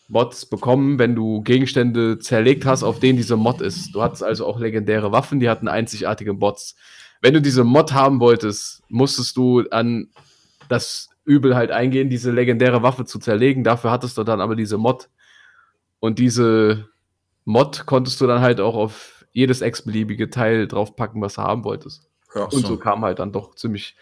Mods 0.07 0.45
bekommen, 0.45 0.99
wenn 0.99 1.15
du 1.15 1.41
Gegenstände 1.41 2.19
zerlegt 2.19 2.65
hast, 2.65 2.83
auf 2.83 2.99
denen 2.99 3.17
diese 3.17 3.35
Mod 3.35 3.61
ist. 3.61 3.93
Du 3.93 4.01
hattest 4.01 4.23
also 4.23 4.45
auch 4.45 4.59
legendäre 4.59 5.11
Waffen, 5.11 5.39
die 5.39 5.49
hatten 5.49 5.67
einzigartige 5.67 6.33
Mods. 6.33 6.75
Wenn 7.21 7.33
du 7.33 7.41
diese 7.41 7.63
Mod 7.63 7.93
haben 7.93 8.19
wolltest, 8.19 8.83
musstest 8.89 9.35
du 9.37 9.63
an 9.69 10.09
das 10.69 11.09
Übel 11.25 11.55
halt 11.55 11.71
eingehen, 11.71 12.09
diese 12.09 12.31
legendäre 12.31 12.83
Waffe 12.83 13.05
zu 13.05 13.19
zerlegen. 13.19 13.63
Dafür 13.63 13.91
hattest 13.91 14.17
du 14.17 14.23
dann 14.23 14.39
aber 14.39 14.55
diese 14.55 14.77
Mod. 14.77 15.09
Und 15.99 16.19
diese 16.19 16.87
Mod 17.43 17.85
konntest 17.85 18.21
du 18.21 18.27
dann 18.27 18.41
halt 18.41 18.61
auch 18.61 18.75
auf 18.75 19.25
jedes 19.33 19.61
x-beliebige 19.61 20.29
Teil 20.29 20.67
draufpacken, 20.67 21.21
was 21.21 21.35
du 21.35 21.41
haben 21.41 21.63
wolltest. 21.63 22.09
Ja, 22.33 22.43
Und 22.43 22.65
so 22.65 22.77
kam 22.77 23.03
halt 23.03 23.19
dann 23.19 23.31
doch 23.31 23.55
ziemlich 23.55 23.95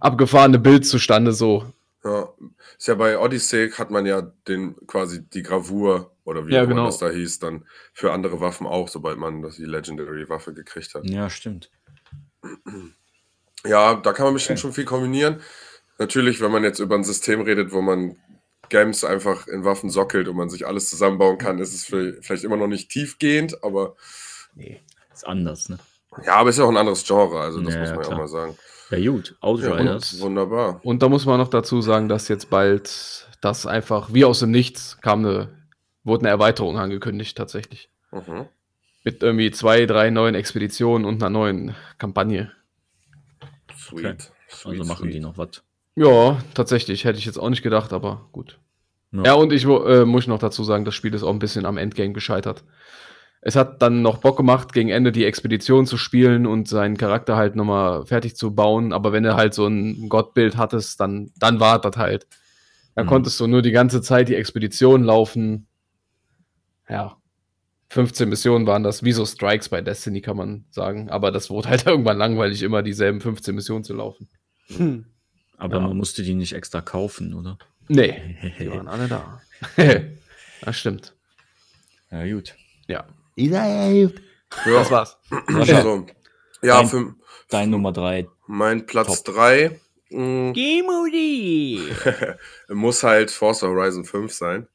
abgefahrene 0.00 0.58
Bild 0.58 0.86
zustande, 0.86 1.32
so. 1.32 1.64
Ja. 2.04 2.32
Ist 2.78 2.88
ja 2.88 2.94
bei 2.94 3.18
Odyssey 3.18 3.70
hat 3.72 3.90
man 3.90 4.06
ja 4.06 4.22
den 4.48 4.74
quasi 4.86 5.22
die 5.28 5.42
Gravur 5.42 6.14
oder 6.24 6.46
wie 6.46 6.54
Ja, 6.54 6.60
auch 6.60 6.64
immer 6.64 6.76
genau. 6.76 6.86
das 6.86 6.98
da 6.98 7.10
hieß, 7.10 7.38
dann 7.40 7.66
für 7.92 8.12
andere 8.12 8.40
Waffen 8.40 8.66
auch, 8.66 8.88
sobald 8.88 9.18
man 9.18 9.42
das 9.42 9.56
die 9.56 9.64
Legendary 9.64 10.28
Waffe 10.28 10.54
gekriegt 10.54 10.94
hat. 10.94 11.04
ja, 11.04 11.28
stimmt. 11.30 11.70
Ja, 13.64 13.94
da 13.94 14.12
kann 14.12 14.24
man 14.26 14.34
bestimmt 14.34 14.58
schon 14.60 14.72
viel 14.72 14.84
kombinieren. 14.84 15.40
Natürlich, 15.98 16.40
wenn 16.40 16.50
man 16.52 16.64
jetzt 16.64 16.78
über 16.78 16.94
ein 16.94 17.04
System 17.04 17.42
redet, 17.42 17.72
wo 17.72 17.82
man 17.82 18.16
Games 18.70 19.04
einfach 19.04 19.46
in 19.48 19.64
Waffen 19.64 19.90
sockelt 19.90 20.28
und 20.28 20.36
man 20.36 20.48
sich 20.48 20.66
alles 20.66 20.88
zusammenbauen 20.88 21.38
kann, 21.38 21.58
ist 21.58 21.74
es 21.74 21.84
vielleicht 21.84 22.24
vielleicht 22.24 22.44
immer 22.44 22.56
noch 22.56 22.68
nicht 22.68 22.90
tiefgehend, 22.90 23.62
aber 23.62 23.96
Nee, 24.54 24.80
ist 25.12 25.26
anders, 25.26 25.68
ne? 25.68 25.78
ja, 26.24 26.34
aber 26.36 26.50
ist 26.50 26.58
ja 26.58 26.64
auch 26.64 26.68
ein 26.70 26.76
anderes 26.76 27.04
Genre, 27.04 27.40
also 27.40 27.60
das 27.60 27.74
Ja, 27.74 27.80
muss 27.80 27.90
ja, 27.90 27.94
man 27.94 28.04
ja 28.04 28.08
auch 28.08 28.08
klar. 28.08 28.18
mal 28.18 28.28
sagen. 28.28 28.56
Ja, 28.90 29.10
gut. 29.10 29.30
Ja, 29.30 29.48
Outriders. 29.48 30.14
und, 30.14 30.20
wunderbar. 30.20 30.80
Und 30.82 31.02
da 31.02 31.08
muss 31.08 31.26
man 31.26 31.38
noch 31.38 31.48
dazu 31.48 31.80
sagen, 31.80 32.08
dass 32.08 32.28
jetzt 32.28 32.50
bald 32.50 33.28
das 33.40 33.66
einfach 33.66 34.12
wie 34.12 34.24
aus 34.24 34.40
dem 34.40 34.50
Nichts 34.50 34.98
kam 35.00 35.24
eine, 35.24 35.48
wurde 36.04 36.22
eine 36.22 36.30
Erweiterung 36.30 36.78
angekündigt, 36.78 37.36
tatsächlich. 37.36 37.88
Mhm. 38.10 38.46
Mit 39.04 39.22
irgendwie 39.22 39.50
zwei, 39.50 39.86
drei 39.86 40.10
neuen 40.10 40.34
Expeditionen 40.34 41.06
und 41.06 41.22
einer 41.22 41.30
neuen 41.30 41.74
Kampagne. 41.98 42.52
Sweet. 43.74 44.04
Okay. 44.04 44.16
sweet 44.48 44.80
also 44.80 44.84
machen 44.84 45.04
sweet. 45.04 45.14
die 45.14 45.20
noch 45.20 45.38
was. 45.38 45.62
Ja, 45.94 46.38
tatsächlich. 46.54 47.04
Hätte 47.04 47.18
ich 47.18 47.24
jetzt 47.24 47.38
auch 47.38 47.50
nicht 47.50 47.62
gedacht, 47.62 47.92
aber 47.92 48.28
gut. 48.32 48.58
Ja, 49.12 49.34
und 49.34 49.52
ich 49.52 49.64
äh, 49.64 50.04
muss 50.04 50.26
noch 50.28 50.38
dazu 50.38 50.62
sagen, 50.62 50.84
das 50.84 50.94
Spiel 50.94 51.14
ist 51.14 51.24
auch 51.24 51.32
ein 51.32 51.40
bisschen 51.40 51.66
am 51.66 51.78
Endgame 51.78 52.12
gescheitert. 52.12 52.62
Es 53.42 53.56
hat 53.56 53.80
dann 53.80 54.02
noch 54.02 54.18
Bock 54.18 54.36
gemacht, 54.36 54.72
gegen 54.74 54.90
Ende 54.90 55.12
die 55.12 55.24
Expedition 55.24 55.86
zu 55.86 55.96
spielen 55.96 56.46
und 56.46 56.68
seinen 56.68 56.98
Charakter 56.98 57.36
halt 57.36 57.56
nochmal 57.56 58.04
fertig 58.04 58.36
zu 58.36 58.54
bauen. 58.54 58.92
Aber 58.92 59.12
wenn 59.12 59.22
du 59.22 59.34
halt 59.34 59.54
so 59.54 59.66
ein 59.66 60.08
Gottbild 60.10 60.56
hattest, 60.58 61.00
dann, 61.00 61.30
dann 61.38 61.58
war 61.58 61.80
das 61.80 61.96
halt. 61.96 62.26
Da 62.94 63.04
Mhm. 63.04 63.08
konntest 63.08 63.40
du 63.40 63.46
nur 63.46 63.62
die 63.62 63.70
ganze 63.70 64.02
Zeit 64.02 64.28
die 64.28 64.34
Expedition 64.34 65.02
laufen. 65.04 65.66
Ja. 66.88 67.16
15 67.88 68.28
Missionen 68.28 68.66
waren 68.66 68.82
das, 68.82 69.02
wie 69.04 69.12
so 69.12 69.24
Strikes 69.24 69.68
bei 69.70 69.80
Destiny, 69.80 70.20
kann 70.20 70.36
man 70.36 70.64
sagen. 70.70 71.08
Aber 71.10 71.30
das 71.32 71.48
wurde 71.50 71.70
halt 71.70 71.86
irgendwann 71.86 72.18
langweilig, 72.18 72.62
immer 72.62 72.82
dieselben 72.82 73.20
15 73.22 73.54
Missionen 73.54 73.84
zu 73.84 73.94
laufen. 73.94 74.28
Hm. 74.76 75.06
Aber 75.56 75.76
Ja. 75.76 75.80
man 75.88 75.96
musste 75.96 76.22
die 76.22 76.34
nicht 76.34 76.52
extra 76.52 76.82
kaufen, 76.82 77.32
oder? 77.34 77.56
Nee, 77.88 78.36
die 78.58 78.70
waren 78.70 78.86
alle 78.86 79.08
da. 79.08 79.40
das 80.60 80.78
stimmt. 80.78 81.14
Ja, 82.10 82.26
gut. 82.30 82.54
Ja. 82.86 83.04
Ja, 83.48 84.74
Das 84.80 84.90
war's. 84.90 85.18
also, 85.46 86.06
ja 86.62 86.78
Dein- 86.78 86.88
für 86.88 87.14
Dein 87.48 87.70
Nummer 87.70 87.92
drei. 87.92 88.28
mein 88.46 88.86
Platz 88.86 89.22
Top. 89.22 89.34
3 89.36 89.80
Gemudi! 90.10 91.80
muss 92.68 93.02
halt 93.02 93.30
Forza 93.30 93.66
Horizon 93.68 94.04
5 94.04 94.32
sein. 94.32 94.66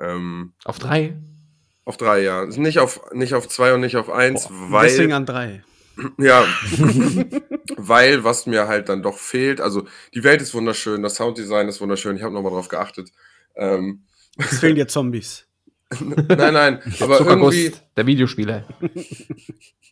Ähm, 0.00 0.54
Auf 0.64 0.78
drei. 0.78 1.14
auf 1.84 1.96
3, 1.98 2.20
ja. 2.22 2.46
Nicht 2.46 2.78
auf, 2.78 3.00
nicht 3.12 3.34
auf 3.34 3.46
2 3.48 3.74
und 3.74 3.80
nicht 3.82 3.96
auf 3.96 4.10
1, 4.10 4.48
weil. 4.50 4.88
Deswegen 4.88 5.12
an 5.12 5.26
drei. 5.26 5.62
Ja, 6.18 6.44
weil 7.76 8.24
was 8.24 8.46
mir 8.46 8.66
halt 8.66 8.88
dann 8.88 9.02
doch 9.04 9.16
fehlt, 9.16 9.60
also 9.60 9.86
die 10.12 10.24
Welt 10.24 10.42
ist 10.42 10.52
wunderschön, 10.52 11.04
das 11.04 11.14
Sounddesign 11.14 11.68
ist 11.68 11.80
wunderschön, 11.80 12.16
ich 12.16 12.24
habe 12.24 12.34
nochmal 12.34 12.50
drauf 12.50 12.66
geachtet. 12.66 13.10
Ähm, 13.54 14.02
Es 14.36 14.58
fehlen 14.58 14.74
dir 14.76 14.88
Zombies. 14.88 15.46
Nein, 16.00 16.54
nein, 16.54 16.82
aber 17.00 17.20
irgendwie, 17.20 17.72
der 17.96 18.06
Videospieler. 18.06 18.64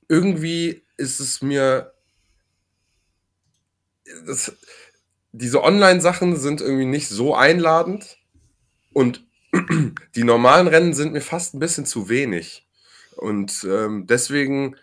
irgendwie 0.08 0.82
ist 0.96 1.20
es 1.20 1.42
mir. 1.42 1.92
Das, 4.26 4.56
diese 5.32 5.62
Online-Sachen 5.62 6.36
sind 6.36 6.60
irgendwie 6.60 6.84
nicht 6.84 7.08
so 7.08 7.34
einladend 7.34 8.18
und 8.92 9.24
die 10.14 10.24
normalen 10.24 10.66
Rennen 10.66 10.94
sind 10.94 11.12
mir 11.12 11.20
fast 11.20 11.54
ein 11.54 11.58
bisschen 11.58 11.86
zu 11.86 12.08
wenig. 12.08 12.66
Und 13.16 13.64
ähm, 13.68 14.06
deswegen, 14.06 14.76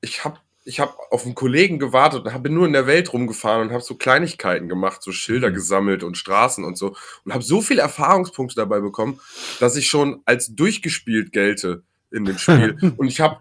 ich 0.00 0.24
habe 0.24 0.38
ich 0.68 0.80
hab 0.80 0.98
auf 1.10 1.24
einen 1.24 1.34
Kollegen 1.34 1.78
gewartet 1.78 2.26
und 2.26 2.32
hab, 2.32 2.42
bin 2.42 2.52
nur 2.52 2.66
in 2.66 2.74
der 2.74 2.86
Welt 2.86 3.10
rumgefahren 3.14 3.62
und 3.62 3.72
habe 3.72 3.82
so 3.82 3.94
Kleinigkeiten 3.94 4.68
gemacht, 4.68 5.02
so 5.02 5.12
Schilder 5.12 5.48
Mhm. 5.48 5.54
gesammelt 5.54 6.02
und 6.02 6.18
Straßen 6.18 6.62
und 6.62 6.76
so. 6.76 6.94
Und 7.24 7.32
habe 7.32 7.42
so 7.42 7.62
viele 7.62 7.80
Erfahrungspunkte 7.80 8.54
dabei 8.54 8.80
bekommen, 8.80 9.18
dass 9.60 9.76
ich 9.76 9.88
schon 9.88 10.20
als 10.26 10.54
durchgespielt 10.54 11.32
gelte 11.32 11.84
in 12.10 12.26
dem 12.26 12.36
Spiel. 12.36 12.76
und 12.98 13.08
ich 13.08 13.20
habe 13.20 13.38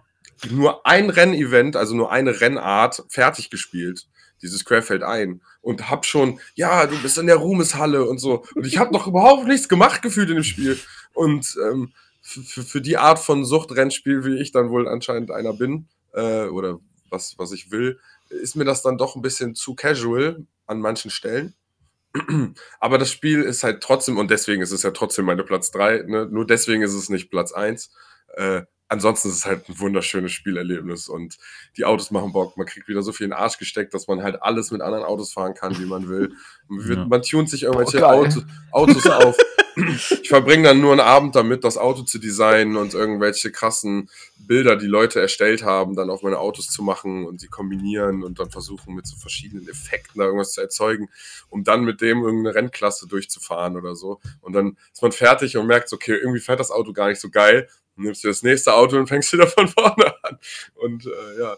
nur 0.50 0.86
ein 0.86 1.10
Rennevent, 1.10 1.76
also 1.76 1.96
nur 1.96 2.14
eine 2.14 2.40
Rennart, 2.40 3.04
fertig 3.10 3.50
gespielt. 3.50 4.08
Dieses 4.42 4.64
Querfeld 4.64 5.04
ein. 5.04 5.42
Und 5.62 5.90
hab 5.90 6.06
schon, 6.06 6.40
ja, 6.56 6.86
du 6.86 6.98
bist 7.02 7.18
in 7.18 7.28
der 7.28 7.38
Ruhmeshalle 7.38 8.06
und 8.06 8.20
so. 8.20 8.46
Und 8.56 8.66
ich 8.66 8.78
habe 8.78 8.94
noch 8.94 9.06
überhaupt 9.06 9.48
nichts 9.48 9.68
gemacht 9.68 10.02
gefühlt 10.02 10.30
in 10.30 10.36
dem 10.36 10.44
Spiel. 10.44 10.80
Und 11.14 11.58
ähm, 11.62 11.92
für, 12.22 12.64
für 12.64 12.82
die 12.82 12.98
Art 12.98 13.20
von 13.20 13.44
Suchtrennspiel, 13.44 14.24
wie 14.24 14.40
ich 14.40 14.54
dann 14.54 14.70
wohl 14.70 14.88
anscheinend 14.88 15.32
einer 15.32 15.54
bin, 15.54 15.88
äh, 16.14 16.46
oder 16.46 16.80
was, 17.10 17.36
was 17.38 17.52
ich 17.52 17.72
will, 17.72 18.00
ist 18.30 18.56
mir 18.56 18.66
das 18.66 18.82
dann 18.82 18.98
doch 18.98 19.16
ein 19.16 19.22
bisschen 19.22 19.56
zu 19.56 19.76
casual 19.76 20.46
an 20.66 20.80
manchen 20.80 21.12
Stellen. 21.12 21.54
Aber 22.80 22.98
das 22.98 23.12
Spiel 23.12 23.42
ist 23.44 23.64
halt 23.64 23.82
trotzdem, 23.82 24.18
und 24.18 24.32
deswegen 24.32 24.62
ist 24.62 24.72
es 24.72 24.84
ja 24.84 24.92
trotzdem 24.92 25.26
meine 25.26 25.44
Platz 25.44 25.72
3, 25.72 26.04
ne? 26.08 26.28
nur 26.30 26.46
deswegen 26.46 26.82
ist 26.82 26.94
es 26.94 27.10
nicht 27.10 27.30
Platz 27.30 27.52
1. 27.52 27.92
Äh, 28.36 28.64
ansonsten 28.88 29.30
ist 29.30 29.36
es 29.36 29.46
halt 29.46 29.68
ein 29.70 29.80
wunderschönes 29.80 30.32
Spielerlebnis 30.32 31.10
und 31.10 31.38
die 31.76 31.86
Autos 31.86 32.12
machen 32.12 32.32
Bock. 32.32 32.58
Man 32.58 32.66
kriegt 32.66 32.88
wieder 32.88 33.02
so 33.02 33.12
viel 33.12 33.26
in 33.26 33.32
den 33.32 33.40
Arsch 33.40 33.58
gesteckt, 33.58 33.94
dass 33.94 34.08
man 34.08 34.24
halt 34.24 34.42
alles 34.42 34.72
mit 34.72 34.82
anderen 34.82 35.04
Autos 35.04 35.34
fahren 35.34 35.54
kann, 35.54 35.78
wie 35.80 35.86
man 35.86 36.08
will. 36.10 36.34
Man, 36.68 36.88
wird, 36.88 36.98
Ja. 37.00 37.06
man 37.06 37.22
tunt 37.22 37.50
sich 37.50 37.64
irgendwelche 37.64 38.00
Boah. 38.00 38.14
Auto, 38.14 38.42
Autos 38.72 39.06
auf. 39.08 39.36
Ich 40.22 40.30
verbringe 40.30 40.64
dann 40.64 40.82
nur 40.82 40.92
einen 40.92 41.02
Abend 41.02 41.36
damit, 41.36 41.64
das 41.64 41.78
Auto 41.78 42.02
zu 42.02 42.18
designen 42.18 42.78
und 42.78 42.96
irgendwelche 42.96 43.52
krassen 43.52 44.10
Bilder, 44.48 44.76
die 44.76 44.88
Leute 44.88 45.20
erstellt 45.20 45.64
haben, 45.64 45.96
dann 45.96 46.10
auf 46.10 46.24
meine 46.24 46.40
Autos 46.40 46.68
zu 46.68 46.82
machen 46.82 47.26
und 47.26 47.42
die 47.42 47.48
kombinieren 47.48 48.24
und 48.24 48.40
dann 48.40 48.50
versuchen 48.50 48.96
mit 48.96 49.06
so 49.06 49.18
verschiedenen 49.18 49.68
Effekten 49.68 50.20
da 50.20 50.26
irgendwas 50.26 50.54
zu 50.54 50.62
erzeugen, 50.62 51.10
um 51.50 51.64
dann 51.64 51.84
mit 51.84 52.02
dem 52.02 52.24
irgendeine 52.24 52.56
Rennklasse 52.56 53.08
durchzufahren 53.08 53.78
oder 53.78 53.96
so. 53.96 54.20
Und 54.42 54.54
dann 54.54 54.78
ist 54.92 55.02
man 55.02 55.12
fertig 55.12 55.58
und 55.58 55.68
merkt, 55.68 55.92
okay, 55.94 56.16
irgendwie 56.16 56.40
fährt 56.40 56.60
das 56.60 56.72
Auto 56.72 56.94
gar 56.94 57.10
nicht 57.10 57.22
so 57.22 57.30
geil. 57.30 57.70
Dann 57.96 58.06
nimmst 58.06 58.24
du 58.24 58.30
das 58.30 58.44
nächste 58.44 58.74
Auto 58.74 58.98
und 58.98 59.08
fängst 59.08 59.32
wieder 59.34 59.48
von 59.48 59.68
vorne 59.68 60.14
an. 60.24 60.40
Und 60.76 61.06
äh, 61.06 61.40
ja, 61.40 61.58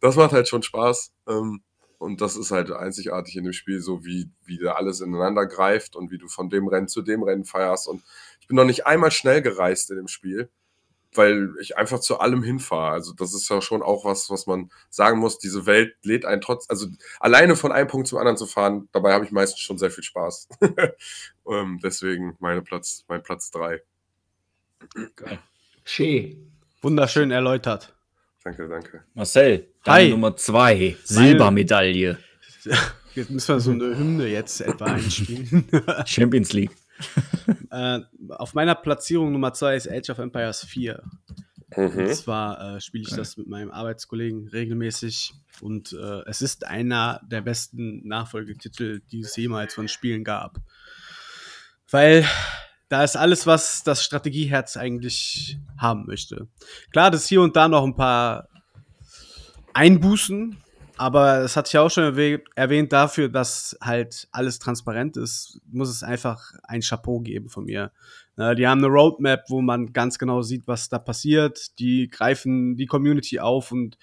das 0.00 0.16
macht 0.16 0.32
halt 0.32 0.48
schon 0.48 0.62
Spaß. 0.62 1.12
Ähm, 1.28 1.62
und 1.98 2.22
das 2.22 2.34
ist 2.34 2.50
halt 2.50 2.70
einzigartig 2.72 3.36
in 3.36 3.44
dem 3.44 3.52
Spiel, 3.52 3.80
so 3.80 4.06
wie, 4.06 4.30
wie 4.46 4.56
da 4.56 4.72
alles 4.72 5.02
ineinander 5.02 5.46
greift 5.46 5.96
und 5.96 6.10
wie 6.10 6.16
du 6.16 6.28
von 6.28 6.48
dem 6.48 6.66
Rennen 6.66 6.88
zu 6.88 7.02
dem 7.02 7.22
Rennen 7.22 7.44
feierst. 7.44 7.88
Und 7.88 8.02
ich 8.40 8.46
bin 8.46 8.56
noch 8.56 8.64
nicht 8.64 8.86
einmal 8.86 9.10
schnell 9.10 9.42
gereist 9.42 9.90
in 9.90 9.96
dem 9.96 10.08
Spiel, 10.08 10.48
weil 11.14 11.54
ich 11.60 11.76
einfach 11.76 12.00
zu 12.00 12.20
allem 12.20 12.42
hinfahre. 12.42 12.92
Also 12.92 13.12
das 13.12 13.34
ist 13.34 13.48
ja 13.48 13.60
schon 13.60 13.82
auch 13.82 14.04
was, 14.04 14.30
was 14.30 14.46
man 14.46 14.70
sagen 14.88 15.18
muss. 15.18 15.38
Diese 15.38 15.66
Welt 15.66 15.94
lädt 16.02 16.24
einen 16.24 16.40
trotz, 16.40 16.68
also 16.68 16.86
alleine 17.18 17.56
von 17.56 17.72
einem 17.72 17.88
Punkt 17.88 18.08
zum 18.08 18.18
anderen 18.18 18.36
zu 18.36 18.46
fahren, 18.46 18.88
dabei 18.92 19.12
habe 19.12 19.24
ich 19.24 19.32
meistens 19.32 19.60
schon 19.60 19.78
sehr 19.78 19.90
viel 19.90 20.04
Spaß. 20.04 20.48
ähm, 21.50 21.80
deswegen 21.82 22.36
meine 22.38 22.62
Platz, 22.62 23.04
mein 23.08 23.22
Platz 23.22 23.50
drei. 23.50 23.82
Schee. 25.84 26.38
Wunderschön 26.82 27.30
erläutert. 27.30 27.94
Danke, 28.42 28.68
danke. 28.68 29.04
Marcel, 29.14 29.68
deine 29.84 30.04
Hi. 30.04 30.10
Nummer 30.10 30.36
zwei. 30.36 30.96
Silbermedaille. 31.04 32.18
Jetzt 33.14 33.30
müssen 33.30 33.54
wir 33.54 33.60
so 33.60 33.72
eine 33.72 33.98
Hymne 33.98 34.28
jetzt 34.28 34.60
etwa 34.60 34.84
einspielen. 34.84 35.66
Champions 36.06 36.52
League. 36.52 36.70
äh, 37.70 38.00
auf 38.30 38.54
meiner 38.54 38.74
Platzierung 38.74 39.32
Nummer 39.32 39.52
zwei 39.52 39.76
ist 39.76 39.90
Age 39.90 40.10
of 40.10 40.18
Empires 40.18 40.64
4. 40.64 41.02
Mhm. 41.76 41.84
Und 41.84 42.14
zwar 42.14 42.76
äh, 42.76 42.80
spiele 42.80 43.02
ich 43.02 43.10
Geil. 43.10 43.18
das 43.18 43.36
mit 43.36 43.46
meinem 43.46 43.70
Arbeitskollegen 43.70 44.48
regelmäßig 44.48 45.34
und 45.60 45.92
äh, 45.92 46.22
es 46.26 46.42
ist 46.42 46.66
einer 46.66 47.20
der 47.30 47.42
besten 47.42 48.06
Nachfolgetitel, 48.06 49.00
die 49.12 49.20
es 49.20 49.36
jemals 49.36 49.74
von 49.74 49.88
Spielen 49.88 50.24
gab. 50.24 50.58
Weil 51.90 52.24
da 52.88 53.04
ist 53.04 53.16
alles, 53.16 53.46
was 53.46 53.84
das 53.84 54.04
Strategieherz 54.04 54.76
eigentlich 54.76 55.58
haben 55.78 56.06
möchte. 56.06 56.48
Klar, 56.90 57.10
das 57.10 57.26
hier 57.26 57.40
und 57.40 57.54
da 57.56 57.68
noch 57.68 57.84
ein 57.84 57.94
paar 57.94 58.48
Einbußen, 59.74 60.56
aber 61.00 61.38
es 61.38 61.56
hat 61.56 61.66
sich 61.66 61.72
ja 61.74 61.80
auch 61.80 61.90
schon 61.90 62.04
erwäh- 62.04 62.44
erwähnt 62.54 62.92
dafür, 62.92 63.30
dass 63.30 63.74
halt 63.80 64.28
alles 64.32 64.58
transparent 64.58 65.16
ist, 65.16 65.58
muss 65.72 65.88
es 65.88 66.02
einfach 66.02 66.52
ein 66.64 66.82
Chapeau 66.82 67.20
geben 67.20 67.48
von 67.48 67.64
mir. 67.64 67.90
Die 68.36 68.66
haben 68.68 68.84
eine 68.84 68.88
Roadmap, 68.88 69.44
wo 69.48 69.62
man 69.62 69.92
ganz 69.94 70.18
genau 70.18 70.42
sieht, 70.42 70.66
was 70.66 70.88
da 70.90 70.98
passiert. 70.98 71.78
Die 71.78 72.08
greifen 72.08 72.76
die 72.76 72.84
Community 72.86 73.40
auf 73.40 73.72
und 73.72 73.96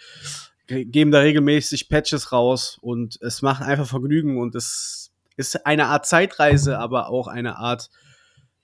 ge- 0.66 0.86
geben 0.86 1.12
da 1.12 1.20
regelmäßig 1.20 1.88
Patches 1.88 2.32
raus 2.32 2.80
und 2.82 3.20
es 3.22 3.44
macht 3.44 3.62
einfach 3.62 3.88
Vergnügen 3.88 4.40
und 4.40 4.56
es 4.56 5.12
ist 5.36 5.68
eine 5.68 5.86
Art 5.86 6.08
Zeitreise, 6.08 6.80
aber 6.80 7.10
auch 7.10 7.28
eine 7.28 7.58
Art, 7.58 7.90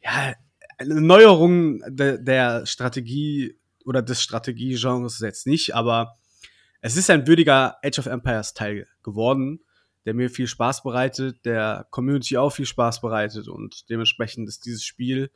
ja, 0.04 0.34
eine 0.80 1.02
Neuerung 1.02 1.82
de 1.88 2.18
der 2.22 2.66
Strategie 2.66 3.56
oder 3.86 4.02
des 4.02 4.24
Strategiegenres 4.24 5.20
jetzt 5.20 5.46
nicht, 5.46 5.76
aber 5.76 6.18
es 6.86 6.98
ist 6.98 7.10
ein 7.10 7.26
würdiger 7.28 7.78
Age 7.82 8.00
of 8.00 8.08
Empires 8.08 8.54
Teil 8.54 8.88
geworden, 9.04 9.62
der 10.06 10.14
mir 10.14 10.30
viel 10.30 10.48
Spaß 10.48 10.84
bereitet, 10.84 11.46
der 11.46 11.88
Community 11.92 12.38
auch 12.38 12.50
viel 12.50 12.66
Spaß 12.66 13.00
bereitet 13.00 13.48
und 13.48 13.90
dementsprechend 13.90 14.50
ist 14.50 14.66
dieses 14.66 14.84
Spiel 14.84 15.32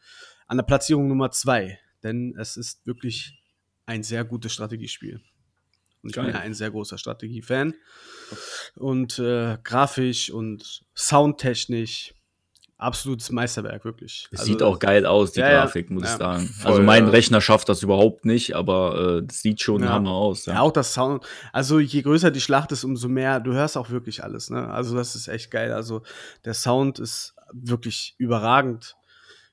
an 0.48 0.58
der 0.58 0.66
Platzierung 0.66 1.08
Nummer 1.08 1.32
zwei, 1.32 1.80
denn 2.04 2.36
es 2.38 2.58
ist 2.58 2.86
wirklich 2.86 3.42
ein 3.86 4.04
sehr 4.04 4.26
gutes 4.26 4.52
Strategiespiel. 4.52 5.22
Und 6.04 6.10
ich 6.10 6.16
bin 6.16 6.26
Geil. 6.26 6.34
ja 6.34 6.42
ein 6.42 6.54
sehr 6.54 6.70
großer 6.70 6.98
Strategiefan. 6.98 7.76
Und 8.76 9.18
äh, 9.18 9.58
grafisch 9.64 10.30
und 10.30 10.86
soundtechnisch 10.96 12.14
absolutes 12.78 13.32
Meisterwerk, 13.32 13.84
wirklich. 13.86 14.28
Es 14.32 14.40
Also, 14.40 14.52
sieht 14.52 14.62
auch 14.64 14.78
geil 14.80 15.06
aus, 15.06 15.32
die 15.32 15.40
Ja. 15.40 15.50
Grafik, 15.50 15.90
muss 15.90 16.04
Ja. 16.04 16.12
ich 16.12 16.18
sagen. 16.18 16.46
Voll, 16.48 16.72
also 16.72 16.84
mein 16.84 17.06
ja. 17.06 17.10
Rechner 17.12 17.42
schafft 17.42 17.70
das 17.70 17.82
überhaupt 17.84 18.26
nicht, 18.26 18.56
aber 18.56 19.18
äh, 19.20 19.26
das 19.26 19.42
sieht 19.42 19.62
schon. 19.62 19.88
Hammer 19.88 20.12
aus. 20.12 20.46
Ja, 20.46 20.62
auch 20.62 20.72
das 20.72 20.94
Sound. 20.94 21.26
Also 21.52 21.80
je 21.80 22.02
größer 22.04 22.30
die 22.32 22.42
Schlacht 22.42 22.72
ist, 22.72 22.84
umso 22.84 23.08
mehr, 23.10 23.40
du 23.40 23.54
hörst 23.54 23.78
auch 23.78 23.90
wirklich 23.90 24.24
alles, 24.24 24.50
ne? 24.50 24.70
Also 24.70 24.96
das 24.96 25.16
ist 25.16 25.28
echt 25.28 25.50
geil. 25.52 25.72
Also 25.74 26.04
der 26.46 26.54
Sound 26.54 27.00
ist 27.00 27.34
wirklich 27.52 28.14
überragend. 28.18 28.96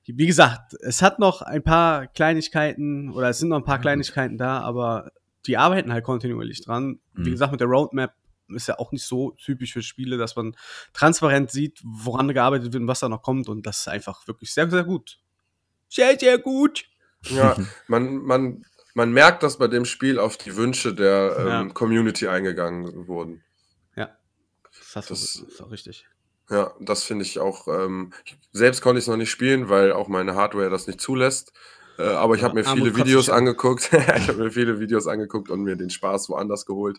Wie 0.07 0.27
gesagt, 0.27 0.75
es 0.83 1.01
hat 1.01 1.19
noch 1.19 1.41
ein 1.41 1.63
paar 1.63 2.07
Kleinigkeiten 2.09 3.11
oder 3.11 3.31
es 3.31 3.39
sind 3.39 3.49
noch 3.49 3.57
ein 3.59 3.65
paar. 3.65 3.79
Kleinigkeiten 3.79 4.37
da, 4.37 4.61
aber 4.61 5.11
die 5.47 5.57
arbeiten 5.57 5.93
halt 5.93 6.05
kontinuierlich 6.05 6.63
dran. 6.63 6.99
Wie 7.15 7.29
Mhm. 7.29 7.33
gesagt, 7.33 7.53
mit 7.53 7.61
der 7.63 7.69
Roadmap 7.69 8.13
ist 8.49 8.69
ja 8.69 8.79
auch 8.79 8.93
nicht 8.93 9.05
so 9.07 9.33
typisch 9.33 9.73
für 9.73 9.83
Spiele, 9.83 10.17
dass 10.19 10.37
man 10.37 10.57
transparent 10.93 11.51
sieht, 11.51 11.81
woran 11.85 12.29
gearbeitet 12.33 12.73
wird 12.73 12.83
und 12.83 12.89
was 12.89 13.01
da 13.01 13.09
noch 13.09 13.23
kommt 13.23 13.49
und 13.49 13.65
das 13.67 13.81
ist 13.81 13.89
einfach 13.89 14.27
wirklich 14.27 14.53
sehr, 14.53 14.71
sehr 14.71 14.85
gut. 14.85 15.19
Sehr, 15.89 16.19
sehr 16.19 16.39
gut. 16.39 16.85
Ja, 17.29 17.57
man, 17.89 18.17
man, 18.19 18.65
man 18.95 19.13
merkt, 19.13 19.43
dass 19.43 19.59
bei 19.59 19.69
dem 19.69 19.85
Spiel 19.85 20.19
auf 20.19 20.37
die 20.37 20.57
Wünsche 20.57 20.95
der 20.95 21.37
ähm, 21.39 21.47
Ja. 21.47 21.69
Community 21.69 22.29
eingegangen 22.29 23.07
wurden. 23.09 23.43
Das, 23.97 24.97
hast 24.97 25.11
du- 25.11 25.15
Das- 25.15 25.33
das 25.45 25.53
ist 25.55 25.61
auch 25.63 25.71
richtig. 25.71 26.07
Ja, 26.51 26.75
das 26.81 27.05
finde 27.05 27.25
ich 27.25 27.39
auch. 27.39 27.69
Ähm, 27.69 28.13
selbst 28.53 28.83
konnte 28.83 28.99
ich 28.99 29.05
es 29.05 29.09
noch 29.09 29.17
nicht 29.17 29.31
spielen, 29.31 29.69
weil 29.69 29.93
auch 29.93 30.09
meine 30.09 30.35
Hardware 30.35 30.69
das 30.69 30.87
nicht 30.87 31.01
zulässt. 31.01 31.53
Äh, 31.97 32.03
aber 32.03 32.35
ich 32.35 32.41
Ja, 32.43 32.49
habe 32.49 32.57
mir 32.57 32.65
viele 32.65 32.97
Videos 32.97 33.31
angeguckt. 33.31 33.91
ich 33.93 34.29
habe 34.29 34.35
mir 34.45 34.51
viele 34.51 34.81
Videos 34.81 35.07
angeguckt 35.07 35.49
und 35.49 35.63
mir 35.63 35.77
den 35.77 35.91
Spaß 35.91 36.29
woanders 36.29 36.67
geholt. 36.67 36.99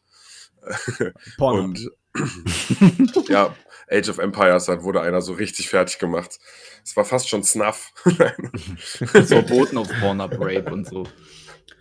Porno. 1.37 1.63
Und 1.63 1.91
ja, 3.29 3.55
Age 3.89 4.09
of 4.09 4.17
Empires, 4.19 4.65
da 4.65 4.81
wurde 4.83 5.01
einer 5.01 5.21
so 5.21 5.33
richtig 5.33 5.69
fertig 5.69 5.99
gemacht. 5.99 6.39
Es 6.83 6.95
war 6.95 7.05
fast 7.05 7.29
schon 7.29 7.43
Snuff. 7.43 7.91
Das 9.13 9.27
verboten 9.27 9.77
auf 9.77 9.87
Pornhub 9.99 10.33
Rape 10.39 10.71
und 10.71 10.87
so. 10.87 11.07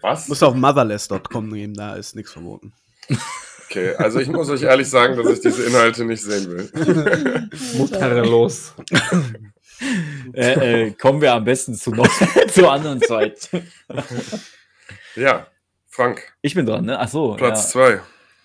Was? 0.01 0.29
Muss 0.29 0.43
auf 0.43 0.55
motherless.com 0.55 1.49
nehmen, 1.49 1.75
da 1.75 1.95
ist 1.95 2.15
nichts 2.15 2.33
verboten. 2.33 2.73
Okay, 3.67 3.95
also 3.97 4.19
ich 4.21 4.29
muss 4.29 4.49
euch 4.51 4.63
ehrlich 4.63 4.89
sagen, 4.89 5.17
dass 5.17 5.33
ich 5.33 5.41
diese 5.41 5.65
Inhalte 5.65 6.05
nicht 6.05 6.23
sehen 6.23 6.51
will. 6.51 7.51
Mutterlos. 7.77 8.75
Äh, 10.33 10.87
äh, 10.87 10.91
kommen 10.93 11.21
wir 11.21 11.33
am 11.33 11.45
besten 11.45 11.75
zu 11.75 11.91
noch 11.91 12.09
zur 12.49 12.73
anderen 12.73 13.01
Zeit. 13.01 13.49
Ja, 15.17 15.47
Frank, 15.89 16.33
Ich 16.43 16.55
bin 16.55 16.67
dran, 16.67 16.85
ne? 16.85 16.99
Ach 16.99 17.09
so. 17.09 17.35
Platz 17.35 17.73
ja. 17.75 18.01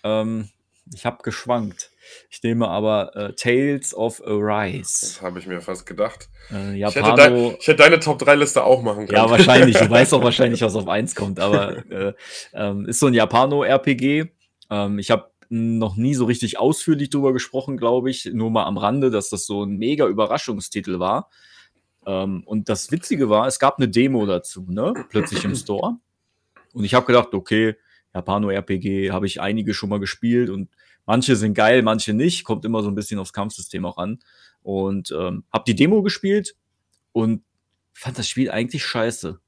Ähm, 0.10 0.50
ich 0.94 1.06
habe 1.06 1.22
geschwankt. 1.24 1.92
Ich 2.32 2.42
nehme 2.42 2.68
aber 2.68 3.16
äh, 3.16 3.34
Tales 3.34 3.94
of 3.94 4.22
Arise. 4.26 4.98
Das 5.02 5.22
habe 5.22 5.38
ich 5.40 5.46
mir 5.46 5.62
fast 5.62 5.86
gedacht. 5.86 6.30
Äh, 6.52 6.80
Ich 6.80 6.84
hätte, 6.86 7.02
dein, 7.02 7.16
Japano. 7.36 7.56
ich 7.60 7.68
hätte 7.68 7.84
deine 7.84 8.00
Top 8.00 8.18
3 8.18 8.36
Liste 8.36 8.64
auch 8.64 8.82
machen 8.82 9.06
können. 9.06 9.18
Ja, 9.18 9.30
wahrscheinlich. 9.30 9.78
Du 9.78 9.90
weißt 9.90 10.14
auch 10.16 10.24
wahrscheinlich, 10.24 10.62
was 10.62 10.76
auf 10.76 10.88
1 10.88 11.14
kommt, 11.14 11.40
aber 11.40 11.78
äh, 11.92 12.14
ähm, 12.54 12.86
ist 12.88 13.00
so 13.00 13.06
ein 13.08 13.14
Japano-RPG. 13.14 14.32
Ähm, 14.72 14.98
ich 15.00 15.12
habe 15.12 15.30
noch 15.50 15.96
nie 15.96 16.16
so 16.16 16.26
richtig 16.26 16.58
ausführlich 16.60 17.10
drüber 17.12 17.34
gesprochen, 17.34 17.78
glaube 17.78 18.10
ich. 18.10 18.26
Nur 18.26 18.50
mal 18.50 18.66
am 18.66 18.78
Rande, 18.78 19.12
dass 19.12 19.30
das 19.30 19.46
so 19.46 19.64
ein 19.64 19.78
mega 19.78 20.08
Überraschungstitel 20.08 21.00
war. 21.00 21.30
Ähm, 22.08 22.44
und 22.46 22.70
das 22.70 22.92
Witzige 22.92 23.30
war, 23.30 23.46
es 23.46 23.60
gab 23.60 23.78
eine 23.78 23.88
Demo 23.90 24.26
dazu, 24.26 24.66
ne? 24.70 24.94
Plötzlich 25.10 25.44
im 25.46 25.56
Store. 25.56 25.98
Und 26.74 26.84
ich 26.84 26.94
habe 26.96 27.06
gedacht, 27.06 27.34
okay, 27.34 27.76
Japano-RPG 28.14 29.12
habe 29.12 29.28
ich 29.28 29.42
einige 29.42 29.74
schon 29.74 29.90
mal 29.90 30.00
gespielt 30.00 30.50
und 30.50 30.70
manche 31.06 31.36
sind 31.36 31.54
geil, 31.54 31.82
manche 31.82 32.14
nicht. 32.14 32.44
Kommt 32.44 32.66
immer 32.66 32.82
so 32.82 32.90
ein 32.90 32.96
bisschen 32.96 33.20
aufs 33.20 33.34
Kampfsystem 33.34 33.86
auch 33.86 33.98
an. 33.98 34.20
Und 34.62 35.12
ähm, 35.12 35.44
habe 35.52 35.64
die 35.68 35.76
Demo 35.76 36.02
gespielt 36.02 36.56
und 37.12 37.44
fand 37.94 38.18
das 38.18 38.28
Spiel 38.28 38.52
eigentlich 38.52 38.86
scheiße. 38.86 39.40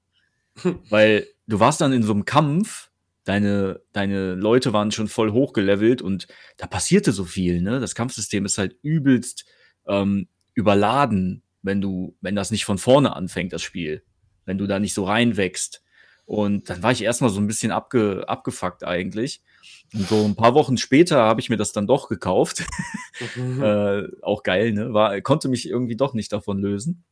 Weil 0.89 1.27
du 1.47 1.59
warst 1.59 1.81
dann 1.81 1.93
in 1.93 2.03
so 2.03 2.13
einem 2.13 2.25
Kampf, 2.25 2.91
deine, 3.23 3.81
deine 3.93 4.35
Leute 4.35 4.73
waren 4.73 4.91
schon 4.91 5.07
voll 5.07 5.31
hochgelevelt 5.31 6.01
und 6.01 6.27
da 6.57 6.67
passierte 6.67 7.11
so 7.11 7.25
viel, 7.25 7.61
ne? 7.61 7.79
Das 7.79 7.95
Kampfsystem 7.95 8.45
ist 8.45 8.57
halt 8.57 8.77
übelst 8.81 9.45
ähm, 9.87 10.27
überladen, 10.53 11.43
wenn 11.61 11.81
du, 11.81 12.15
wenn 12.21 12.35
das 12.35 12.51
nicht 12.51 12.65
von 12.65 12.77
vorne 12.77 13.15
anfängt, 13.15 13.53
das 13.53 13.61
Spiel. 13.61 14.03
Wenn 14.45 14.57
du 14.57 14.67
da 14.67 14.79
nicht 14.79 14.93
so 14.93 15.05
reinwächst. 15.05 15.83
Und 16.31 16.69
dann 16.69 16.81
war 16.81 16.93
ich 16.93 17.03
erstmal 17.03 17.29
so 17.29 17.41
ein 17.41 17.47
bisschen 17.47 17.73
abge, 17.73 18.23
abgefuckt 18.25 18.85
eigentlich. 18.85 19.41
Und 19.93 20.07
so 20.07 20.23
ein 20.23 20.37
paar 20.37 20.53
Wochen 20.53 20.77
später 20.77 21.17
habe 21.23 21.41
ich 21.41 21.49
mir 21.49 21.57
das 21.57 21.73
dann 21.73 21.87
doch 21.87 22.07
gekauft. 22.07 22.63
äh, 23.61 24.03
auch 24.21 24.41
geil, 24.41 24.71
ne? 24.71 24.93
War, 24.93 25.19
konnte 25.19 25.49
mich 25.49 25.67
irgendwie 25.67 25.97
doch 25.97 26.13
nicht 26.13 26.31
davon 26.31 26.59
lösen. 26.61 27.03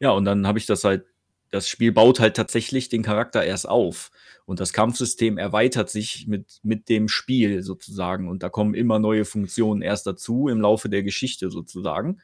Ja, 0.00 0.10
und 0.10 0.24
dann 0.24 0.44
habe 0.48 0.58
ich 0.58 0.66
das 0.66 0.82
halt, 0.82 1.04
das 1.52 1.68
Spiel 1.68 1.92
baut 1.92 2.18
halt 2.18 2.34
tatsächlich 2.34 2.88
den 2.88 3.04
Charakter 3.04 3.44
erst 3.44 3.68
auf. 3.68 4.10
Und 4.44 4.58
das 4.58 4.72
Kampfsystem 4.72 5.38
erweitert 5.38 5.88
sich 5.88 6.26
mit, 6.26 6.58
mit 6.64 6.88
dem 6.88 7.06
Spiel 7.06 7.62
sozusagen. 7.62 8.28
Und 8.28 8.42
da 8.42 8.48
kommen 8.48 8.74
immer 8.74 8.98
neue 8.98 9.24
Funktionen 9.24 9.82
erst 9.82 10.08
dazu 10.08 10.48
im 10.48 10.60
Laufe 10.60 10.88
der 10.88 11.04
Geschichte 11.04 11.48
sozusagen. 11.48 12.20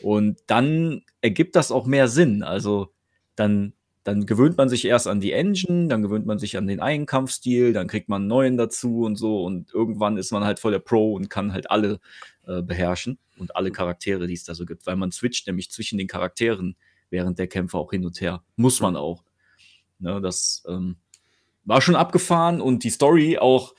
Und 0.00 0.40
dann 0.46 1.02
ergibt 1.20 1.54
das 1.54 1.70
auch 1.70 1.84
mehr 1.84 2.08
Sinn. 2.08 2.42
Also 2.42 2.94
dann, 3.36 3.74
dann 4.08 4.24
gewöhnt 4.24 4.56
man 4.56 4.70
sich 4.70 4.86
erst 4.86 5.06
an 5.06 5.20
die 5.20 5.32
Engine, 5.32 5.88
dann 5.88 6.00
gewöhnt 6.00 6.24
man 6.24 6.38
sich 6.38 6.56
an 6.56 6.66
den 6.66 6.80
einen 6.80 7.04
Kampfstil, 7.04 7.74
dann 7.74 7.88
kriegt 7.88 8.08
man 8.08 8.22
einen 8.22 8.28
neuen 8.28 8.56
dazu 8.56 9.02
und 9.02 9.16
so. 9.16 9.44
Und 9.44 9.74
irgendwann 9.74 10.16
ist 10.16 10.32
man 10.32 10.44
halt 10.44 10.60
voll 10.60 10.72
der 10.72 10.78
Pro 10.78 11.12
und 11.12 11.28
kann 11.28 11.52
halt 11.52 11.70
alle 11.70 12.00
äh, 12.46 12.62
beherrschen 12.62 13.18
und 13.36 13.54
alle 13.54 13.70
Charaktere, 13.70 14.26
die 14.26 14.32
es 14.32 14.44
da 14.44 14.54
so 14.54 14.64
gibt. 14.64 14.86
Weil 14.86 14.96
man 14.96 15.12
switcht 15.12 15.46
nämlich 15.46 15.70
zwischen 15.70 15.98
den 15.98 16.06
Charakteren 16.06 16.74
während 17.10 17.38
der 17.38 17.48
Kämpfe 17.48 17.76
auch 17.76 17.90
hin 17.90 18.06
und 18.06 18.18
her. 18.22 18.42
Muss 18.56 18.80
man 18.80 18.96
auch. 18.96 19.24
Ne, 19.98 20.22
das 20.22 20.64
ähm, 20.66 20.96
war 21.66 21.82
schon 21.82 21.94
abgefahren 21.94 22.62
und 22.62 22.84
die 22.84 22.90
Story 22.90 23.36
auch 23.36 23.74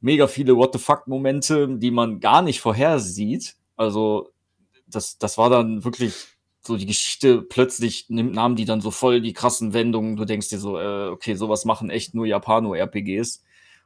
mega 0.00 0.28
viele 0.28 0.56
What 0.56 0.72
the 0.72 0.78
fuck-Momente, 0.78 1.76
die 1.76 1.90
man 1.90 2.20
gar 2.20 2.40
nicht 2.40 2.62
vorhersieht. 2.62 3.54
Also, 3.76 4.30
das, 4.86 5.18
das 5.18 5.36
war 5.36 5.50
dann 5.50 5.84
wirklich 5.84 6.35
so 6.66 6.76
die 6.76 6.86
Geschichte, 6.86 7.42
plötzlich 7.42 8.06
nimmt, 8.08 8.34
nahmen 8.34 8.56
die 8.56 8.64
dann 8.64 8.80
so 8.80 8.90
voll 8.90 9.20
die 9.20 9.32
krassen 9.32 9.72
Wendungen. 9.72 10.16
Du 10.16 10.24
denkst 10.24 10.48
dir 10.48 10.58
so, 10.58 10.78
äh, 10.78 11.08
okay, 11.08 11.34
sowas 11.34 11.64
machen 11.64 11.90
echt 11.90 12.14
nur 12.14 12.26
Japano-RPGs. 12.26 13.42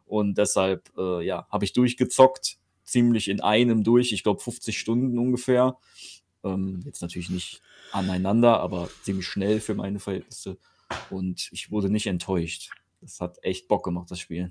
Und 0.07 0.39
deshalb, 0.39 0.91
äh, 0.97 1.24
ja, 1.24 1.47
habe 1.51 1.64
ich 1.64 1.72
durchgezockt, 1.72 2.59
ziemlich 2.85 3.28
in 3.28 3.41
einem 3.41 3.85
durch, 3.85 4.12
ich 4.12 4.22
glaube 4.22 4.41
50 4.41 4.78
Stunden 4.78 5.18
ungefähr. 5.18 5.78
Ähm, 6.43 6.81
jetzt 6.85 7.03
natürlich 7.03 7.31
nicht 7.31 7.62
aneinander, 7.93 8.61
aber 8.61 8.89
ziemlich 9.03 9.26
schnell 9.26 9.61
für 9.61 9.74
meine 9.74 10.01
Verhältnisse. 10.01 10.59
Und 11.11 11.49
ich 11.53 11.70
wurde 11.70 11.91
nicht 11.91 12.07
enttäuscht. 12.07 12.70
Das 13.01 13.20
hat 13.20 13.39
echt 13.43 13.68
Bock 13.68 13.85
gemacht, 13.85 14.11
das 14.11 14.18
Spiel. 14.18 14.51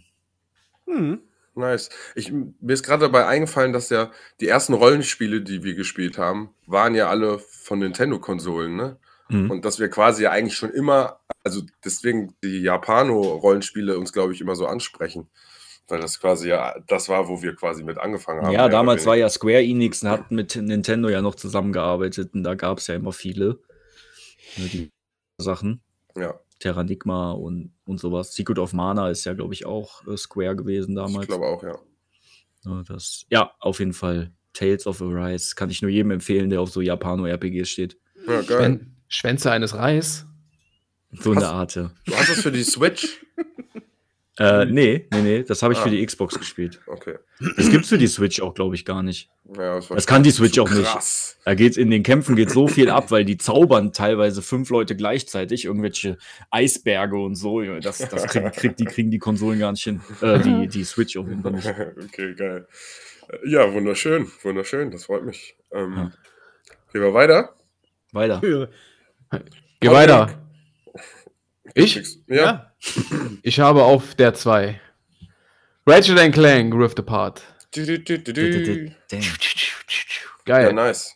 Hm. 0.86 1.22
Nice. 1.60 1.90
Ich, 2.16 2.32
mir 2.32 2.74
ist 2.74 2.84
gerade 2.84 3.02
dabei 3.02 3.26
eingefallen, 3.28 3.74
dass 3.74 3.90
ja 3.90 4.12
die 4.40 4.48
ersten 4.48 4.74
Rollenspiele, 4.74 5.42
die 5.42 5.64
wir 5.64 5.76
gespielt 5.76 6.18
haben, 6.18 6.50
waren 6.66 6.96
ja 6.96 7.10
alle 7.10 7.40
von 7.40 7.80
Nintendo-Konsolen, 7.80 8.76
ne? 8.76 8.98
Mhm. 9.28 9.52
Und 9.52 9.66
dass 9.66 9.80
wir 9.80 9.90
quasi 9.90 10.24
ja 10.24 10.32
eigentlich 10.32 10.56
schon 10.56 10.72
immer, 10.72 11.20
also 11.44 11.62
deswegen 11.86 12.34
die 12.44 12.62
Japano-Rollenspiele 12.62 13.98
uns, 13.98 14.12
glaube 14.12 14.34
ich, 14.34 14.42
immer 14.42 14.56
so 14.56 14.66
ansprechen. 14.66 15.30
Weil 15.88 16.00
das 16.00 16.20
quasi 16.20 16.50
ja 16.50 16.76
das 16.88 17.10
war, 17.10 17.28
wo 17.28 17.42
wir 17.42 17.56
quasi 17.56 17.84
mit 17.84 17.98
angefangen 17.98 18.44
haben. 18.44 18.54
Ja, 18.54 18.70
damals 18.70 19.06
war 19.06 19.16
ja 19.16 19.28
Square 19.28 19.64
Enix 19.64 20.04
und 20.04 20.10
hat 20.10 20.32
mit 20.32 20.56
Nintendo 20.56 21.10
ja 21.10 21.22
noch 21.22 21.36
zusammengearbeitet 21.36 22.34
und 22.34 22.44
da 22.44 22.54
gab 22.54 22.78
es 22.78 22.88
ja 22.88 22.96
immer 22.96 23.12
viele 23.12 23.60
ne, 24.58 24.66
die 24.68 24.92
Sachen. 25.40 25.82
Ja, 26.16 26.40
Terranigma 26.60 27.32
und, 27.32 27.74
und 27.86 28.00
sowas. 28.00 28.34
Secret 28.34 28.60
of 28.60 28.74
Mana 28.74 29.10
ist 29.10 29.26
ja, 29.26 29.34
glaube 29.34 29.54
ich, 29.54 29.66
auch 29.66 30.06
äh, 30.08 30.18
Square 30.18 30.56
gewesen 30.56 30.96
damals. 30.96 31.24
ich 31.24 31.30
glaube 31.30 31.46
auch, 31.46 31.64
ja. 31.64 31.78
Ja, 32.66 32.84
das, 32.84 33.26
ja, 33.30 33.52
auf 33.60 33.80
jeden 33.80 33.94
Fall. 33.94 34.34
Tales 34.54 34.88
of 34.88 35.02
Arise 35.02 35.56
kann 35.56 35.70
ich 35.70 35.82
nur 35.82 35.92
jedem 35.92 36.12
empfehlen, 36.12 36.50
der 36.50 36.60
auf 36.60 36.72
so 36.72 36.82
Japano-RPGs 36.82 37.70
steht. 37.70 37.98
Ja, 38.28 38.42
geil. 38.42 38.46
Schwän 38.48 38.96
Schwänze 39.08 39.52
eines 39.52 39.76
Reis. 39.76 40.26
So 41.12 41.32
eine? 41.32 41.48
Art. 41.48 41.76
Du 41.76 41.90
hast 42.12 42.30
das 42.30 42.42
für 42.42 42.52
die 42.52 42.64
Switch? 42.64 43.26
Äh, 44.40 44.66
nee, 44.66 45.08
nee, 45.12 45.22
nee, 45.22 45.44
das 45.44 45.62
habe 45.64 45.74
ich 45.74 45.80
Ah. 45.80 45.84
für 45.84 45.90
die 45.90 46.06
Xbox 46.06 46.38
gespielt. 46.40 46.80
Okay. 46.88 47.16
Das 47.58 47.70
gibt's 47.70 47.90
für 47.90 47.98
die 47.98 48.08
Switch 48.08 48.42
auch, 48.42 48.54
glaube 48.54 48.76
ich, 48.76 48.86
gar 48.86 49.04
nicht. 49.04 49.30
Ja, 49.58 49.76
das, 49.76 49.90
Das 49.90 50.08
kann 50.08 50.24
die 50.24 50.32
Switch 50.32 50.58
auch 50.60 50.70
nicht. 50.70 50.84
Krass. 50.86 51.38
Da 51.44 51.56
geht's 51.56 51.76
in 51.76 51.92
den 51.92 52.04
Kämpfen 52.04 52.36
geht 52.36 52.50
so 52.50 52.68
viel 52.68 52.90
ab, 52.90 53.12
weil 53.12 53.26
die 53.26 53.38
zaubern 53.38 53.92
teilweise 53.92 54.42
fünf 54.42 54.70
Leute 54.70 54.96
gleichzeitig, 54.96 55.66
irgendwelche 55.66 56.18
Eisberge 56.52 57.18
und 57.18 57.36
so. 57.36 57.62
Das, 57.82 57.98
das 57.98 58.28
krieg, 58.28 58.54
krieg, 58.54 58.78
die 58.78 58.86
kriegen 58.86 59.12
die 59.12 59.20
Konsolen 59.20 59.60
gar 59.60 59.72
nicht 59.72 59.84
hin. 59.84 60.02
Äh, 60.22 60.40
die, 60.40 60.68
die 60.68 60.84
Switch 60.86 61.18
auf 61.18 61.28
jeden 61.28 61.42
Fall 61.42 61.52
nicht. 61.52 61.68
okay, 62.04 62.34
geil. 62.36 62.68
Äh, 63.30 63.50
Ja, 63.50 63.74
wunderschön, 63.74 64.32
wunderschön, 64.44 64.90
das 64.92 65.06
freut 65.06 65.26
mich. 65.26 65.58
Ähm, 65.74 65.94
Ja. 65.98 66.12
Gehen 66.94 67.02
wir 67.02 67.14
weiter? 67.14 67.54
Weiter. 68.14 68.40
Geh 69.80 69.90
weiter. 69.92 70.30
Ich? 71.74 71.96
Ja, 72.28 72.36
Ja. 72.36 72.72
Ich 73.44 73.60
habe 73.60 73.84
auf 73.84 74.16
der 74.16 74.34
2 74.34 74.80
Ratchet 75.86 76.20
and 76.20 76.34
Clank 76.34 76.74
Rift 76.76 77.00
Apart. 77.00 77.42
Du, 77.76 77.86
du, 77.86 78.00
du, 78.00 78.18
du, 78.20 78.34
du. 78.34 78.96
Damn. 79.12 79.22
ja 79.22 79.28
Geil. 80.46 80.74
nice. 80.74 81.16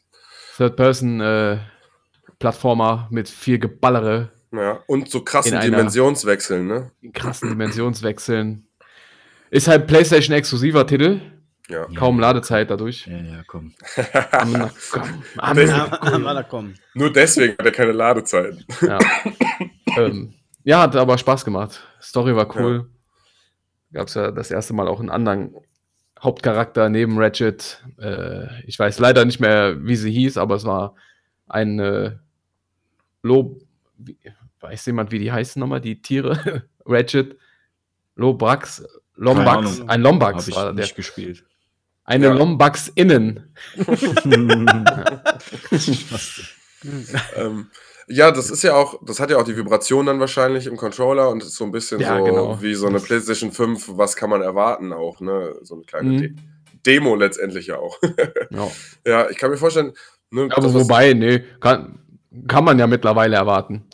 Third-Person 0.58 1.20
äh, 1.22 1.58
Plattformer 2.39 3.08
mit 3.12 3.30
viel 3.30 3.58
Geballere, 3.60 4.32
Ja, 4.51 4.84
und 4.88 5.10
so 5.10 5.24
krassen 5.24 5.60
Dimensionswechseln, 5.60 6.68
ne? 6.68 6.91
krassen 7.14 7.49
Dimensionswechseln. 7.49 8.68
Ist 9.49 9.68
halt 9.68 9.88
PlayStation 9.88 10.36
exklusiver 10.36 10.86
Titel. 10.86 11.22
Ja. 11.70 11.88
Kaum 11.95 12.20
Ladezeit 12.20 12.70
dadurch. 12.70 13.08
Ja, 13.08 13.18
ja, 13.18 13.43
komm. 13.47 13.74
Am- 14.32 14.51
na, 14.51 14.72
komm, 14.91 15.24
am- 15.38 15.58
Ja. 15.60 15.97
Ah, 16.01 16.34
da 16.34 16.43
kommen. 16.43 16.78
Nur 16.93 17.12
deswegen 17.14 17.54
hat 17.58 17.66
er 17.66 17.72
keine 17.72 17.93
Ladezeit. 17.93 18.66
Ja. 18.82 18.99
ähm, 19.97 20.34
ja, 20.64 20.82
hat 20.82 20.95
aber 20.95 21.18
Spaß 21.18 21.45
gemacht. 21.45 21.82
Story 22.01 22.36
war 22.36 22.53
cool. 22.55 22.89
Gab 23.91 24.07
es 24.07 24.14
ja 24.16 24.32
das 24.32 24.51
erste 24.51 24.74
Mal 24.74 24.88
auch 24.88 24.99
einen 24.99 25.09
anderen 25.09 25.55
Hauptcharakter 26.20 26.89
neben 26.89 27.18
Ratchet. 27.20 27.84
Äh, 27.99 28.47
ich 28.66 28.80
weiß 28.80 28.99
leider 28.99 29.26
nicht 29.26 29.39
mehr, 29.39 29.84
wie 29.86 29.95
sie 29.95 30.11
hieß, 30.11 30.38
aber 30.38 30.55
es 30.55 30.66
war 30.66 30.95
ein 31.47 31.80
äh, 31.80 32.16
Lob. 33.22 33.61
Weiß 34.59 34.86
jemand, 34.86 35.11
wie 35.11 35.20
die 35.20 35.32
heißen 35.32 35.59
nochmal, 35.59 35.82
die 35.82 36.01
Tiere? 36.01 36.64
Ratchet, 36.86 37.38
Lobrax, 38.16 38.84
Lombax. 39.16 39.82
Ein 39.88 40.01
Lombax 40.01 40.47
ich 40.47 40.55
war 40.55 40.74
der. 40.74 40.86
nicht 40.86 40.95
gespielt. 40.95 41.45
Eine 42.05 42.28
Ja. 42.28 42.34
Lombax 42.34 42.89
innen. 42.89 43.53
ähm, 47.36 47.67
ja, 48.07 48.31
das 48.31 48.49
ist 48.49 48.63
ja 48.63 48.75
auch, 48.75 48.99
das 49.05 49.19
hat 49.19 49.29
ja 49.31 49.38
auch 49.38 49.43
die 49.43 49.55
Vibration 49.55 50.05
dann 50.05 50.19
wahrscheinlich 50.19 50.67
im 50.67 50.75
Controller 50.75 51.29
und 51.29 51.41
ist 51.41 51.55
so 51.55 51.63
ein 51.63 51.71
bisschen 51.71 52.01
Ja, 52.01 52.17
so 52.17 52.23
genau. 52.25 52.61
wie 52.61 52.73
so 52.75 52.88
eine 52.88 52.99
PlayStation 52.99 53.51
5, 53.51 53.91
was 53.97 54.15
kann 54.15 54.29
man 54.29 54.41
erwarten 54.41 54.91
auch, 54.91 55.19
ne? 55.21 55.55
So 55.61 55.75
eine 55.75 55.84
kleine 55.86 56.09
Mhm. 56.09 56.17
De 56.19 56.34
Demo 56.86 57.15
letztendlich 57.15 57.67
ja 57.67 57.77
auch. 57.77 57.97
Ja. 58.51 58.67
ja, 59.05 59.29
ich 59.29 59.38
kann 59.38 59.49
mir 59.51 59.57
vorstellen, 59.57 59.93
ne, 60.31 60.43
Aber 60.51 60.61
das, 60.67 60.73
was- 60.73 60.84
wobei, 60.84 61.13
nee, 61.13 61.43
kann, 61.61 61.99
kann 62.47 62.65
man 62.65 62.77
ja 62.77 62.88
mittlerweile 62.88 63.38
erwarten. 63.38 63.86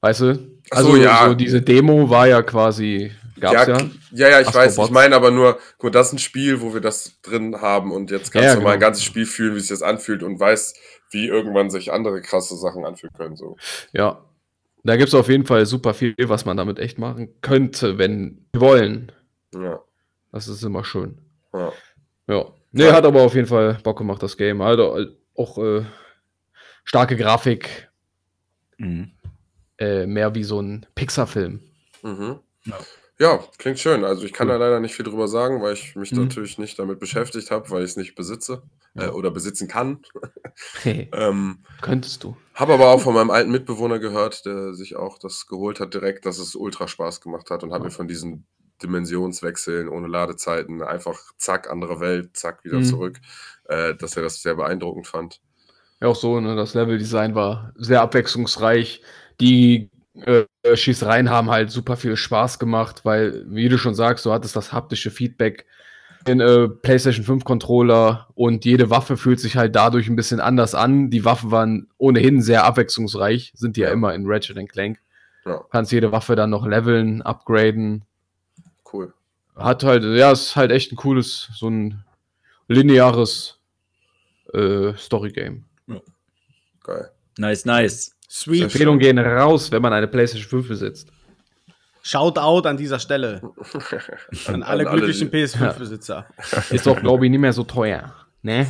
Weißt 0.00 0.20
du? 0.22 0.30
Ach 0.70 0.78
so, 0.80 0.86
Also 0.92 0.96
ja. 0.96 1.28
so 1.28 1.34
diese 1.34 1.60
Demo 1.60 2.08
war 2.08 2.26
ja 2.28 2.42
quasi, 2.42 3.12
gab's 3.40 3.66
ja. 3.66 3.78
ja, 3.78 3.88
ja, 4.12 4.28
ja, 4.28 4.40
ich 4.40 4.46
weiß. 4.48 4.56
Astrobots. 4.56 4.88
Ich 4.90 4.94
meine 4.94 5.16
aber 5.16 5.30
nur, 5.30 5.58
mal, 5.82 5.90
das 5.90 6.08
ist 6.08 6.12
ein 6.14 6.18
Spiel, 6.18 6.60
wo 6.60 6.72
wir 6.74 6.80
das 6.80 7.20
drin 7.22 7.60
haben 7.60 7.90
und 7.92 8.10
jetzt 8.10 8.30
kannst 8.32 8.46
Ja, 8.48 8.54
du 8.54 8.60
mal 8.60 8.70
ein 8.72 8.78
genau. 8.78 8.86
ganzes 8.88 9.04
Spiel 9.04 9.26
fühlen, 9.26 9.54
wie 9.54 9.60
sich 9.60 9.70
das 9.70 9.82
anfühlt 9.82 10.22
und 10.22 10.38
weißt, 10.38 10.76
wie 11.10 11.26
irgendwann 11.26 11.70
sich 11.70 11.92
andere 11.92 12.20
krasse 12.22 12.56
Sachen 12.56 12.84
anfühlen 12.84 13.14
können. 13.16 13.36
So. 13.36 13.56
Ja. 13.92 14.24
Da 14.82 14.96
gibt's 14.96 15.12
auf 15.14 15.28
jeden 15.28 15.44
Fall 15.44 15.66
super 15.66 15.92
viel, 15.92 16.14
was 16.24 16.46
man 16.46 16.56
damit 16.56 16.78
echt 16.78 16.98
machen 16.98 17.28
könnte, 17.42 17.98
wenn 17.98 18.46
wir 18.52 18.60
wollen. 18.62 19.12
Ja, 19.54 19.80
Das 20.32 20.48
ist 20.48 20.62
immer 20.62 20.84
schön. 20.84 21.18
ja. 21.52 21.72
Ja. 22.28 22.46
Nee, 22.72 22.84
Ja. 22.84 22.92
hat 22.92 23.04
aber 23.04 23.22
auf 23.22 23.34
jeden 23.34 23.48
Fall 23.48 23.78
Bock 23.82 23.98
gemacht, 23.98 24.22
das 24.22 24.36
Game. 24.36 24.60
Also 24.62 24.96
äh, 24.96 25.06
auch 25.34 25.58
äh, 25.58 25.84
starke 26.84 27.16
Grafik, 27.16 27.90
Mhm. 28.78 29.10
äh, 29.78 30.06
mehr 30.06 30.34
wie 30.34 30.44
so 30.44 30.60
ein 30.62 30.86
Pixar-Film. 30.94 31.60
Mhm. 32.02 32.38
Ja. 32.64 32.78
Ja, 33.20 33.38
klingt 33.58 33.78
schön. 33.78 34.04
Also 34.04 34.24
ich 34.24 34.32
kann 34.32 34.48
da 34.48 34.56
leider 34.56 34.80
nicht 34.80 34.94
viel 34.94 35.04
drüber 35.04 35.28
sagen, 35.28 35.60
weil 35.60 35.74
ich 35.74 35.94
mich 35.94 36.10
Mhm. 36.12 36.20
natürlich 36.22 36.56
nicht 36.58 36.78
damit 36.78 36.98
beschäftigt 36.98 37.50
habe, 37.50 37.68
weil 37.70 37.84
ich 37.84 37.90
es 37.90 37.96
nicht 37.96 38.14
besitze 38.14 38.62
äh, 38.96 39.08
oder 39.08 39.30
besitzen 39.30 39.68
kann. 39.68 40.02
Ähm, 41.12 41.64
Könntest 41.82 42.24
du. 42.24 42.36
habe 42.54 42.74
aber 42.74 42.90
auch 42.90 43.00
von 43.00 43.14
meinem 43.14 43.30
alten 43.30 43.50
Mitbewohner 43.50 43.98
gehört, 43.98 44.46
der 44.46 44.74
sich 44.74 44.96
auch 44.96 45.18
das 45.18 45.46
geholt 45.46 45.80
hat 45.80 45.92
direkt, 45.94 46.24
dass 46.26 46.38
es 46.38 46.54
ultra 46.54 46.88
Spaß 46.88 47.20
gemacht 47.20 47.50
hat 47.50 47.62
und 47.62 47.72
hat 47.72 47.80
Ja. 47.80 47.84
mir 47.86 47.90
von 47.90 48.08
diesen 48.08 48.46
Dimensionswechseln 48.82 49.88
ohne 49.88 50.08
Ladezeiten 50.08 50.82
einfach 50.82 51.18
zack, 51.36 51.68
andere 51.70 52.00
Welt, 52.00 52.36
zack, 52.36 52.64
wieder 52.64 52.78
Mhm. 52.78 52.84
zurück, 52.84 53.20
äh, 53.64 53.94
dass 53.96 54.16
er 54.16 54.22
das 54.22 54.40
sehr 54.42 54.54
beeindruckend 54.54 55.06
fand. 55.06 55.40
Ja, 56.00 56.08
auch 56.08 56.16
so, 56.16 56.40
ne, 56.40 56.56
das 56.56 56.74
Leveldesign 56.74 57.34
war 57.34 57.72
sehr 57.76 58.00
abwechslungsreich. 58.02 59.02
Die 59.40 59.90
äh, 60.14 60.44
Schießereien 60.76 61.30
haben 61.30 61.50
halt 61.50 61.70
super 61.70 61.96
viel 61.96 62.16
Spaß 62.16 62.58
gemacht, 62.58 63.04
weil, 63.04 63.44
wie 63.48 63.68
du 63.68 63.78
schon 63.78 63.94
sagst, 63.94 64.26
du 64.26 64.32
hattest 64.32 64.56
das 64.56 64.72
haptische 64.72 65.10
Feedback 65.10 65.66
in 66.26 66.40
äh, 66.40 66.68
PlayStation 66.68 67.24
5 67.24 67.44
Controller 67.44 68.28
und 68.34 68.64
jede 68.64 68.90
Waffe 68.90 69.16
fühlt 69.16 69.40
sich 69.40 69.56
halt 69.56 69.74
dadurch 69.74 70.08
ein 70.08 70.16
bisschen 70.16 70.40
anders 70.40 70.74
an. 70.74 71.10
Die 71.10 71.24
Waffen 71.24 71.50
waren 71.50 71.88
ohnehin 71.96 72.42
sehr 72.42 72.64
abwechslungsreich, 72.64 73.52
sind 73.54 73.76
die 73.76 73.80
ja, 73.82 73.88
Ja. 73.88 73.92
immer 73.94 74.14
in 74.14 74.26
Ratchet 74.26 74.68
Clank. 74.68 74.98
Ja. 75.46 75.64
Kannst 75.70 75.92
jede 75.92 76.12
Waffe 76.12 76.36
dann 76.36 76.50
noch 76.50 76.66
leveln, 76.66 77.22
upgraden. 77.22 78.04
Cool. 78.92 79.14
Hat 79.56 79.82
halt, 79.82 80.04
ja, 80.04 80.32
ist 80.32 80.56
halt 80.56 80.70
echt 80.72 80.92
ein 80.92 80.96
cooles, 80.96 81.48
so 81.54 81.68
ein 81.68 82.04
lineares 82.68 83.58
äh, 84.52 84.92
Story-Game. 84.96 85.64
Geil. 86.82 87.10
Nice, 87.38 87.64
nice. 87.64 88.16
Sweet. 88.32 88.62
Empfehlungen 88.62 89.00
gehen 89.00 89.18
raus, 89.18 89.72
wenn 89.72 89.82
man 89.82 89.92
eine 89.92 90.06
PlayStation 90.06 90.48
5 90.62 90.68
besitzt. 90.68 91.08
Shoutout 92.02 92.66
an 92.68 92.76
dieser 92.76 92.98
Stelle 93.00 93.42
an 94.46 94.62
alle 94.62 94.84
glücklichen 94.84 95.30
die- 95.30 95.36
PS5-Besitzer. 95.36 96.26
Ist 96.70 96.86
doch, 96.86 96.98
glaube 97.00 97.26
ich, 97.26 97.30
nicht 97.30 97.40
mehr 97.40 97.52
so 97.52 97.64
teuer. 97.64 98.14
Ne? 98.42 98.66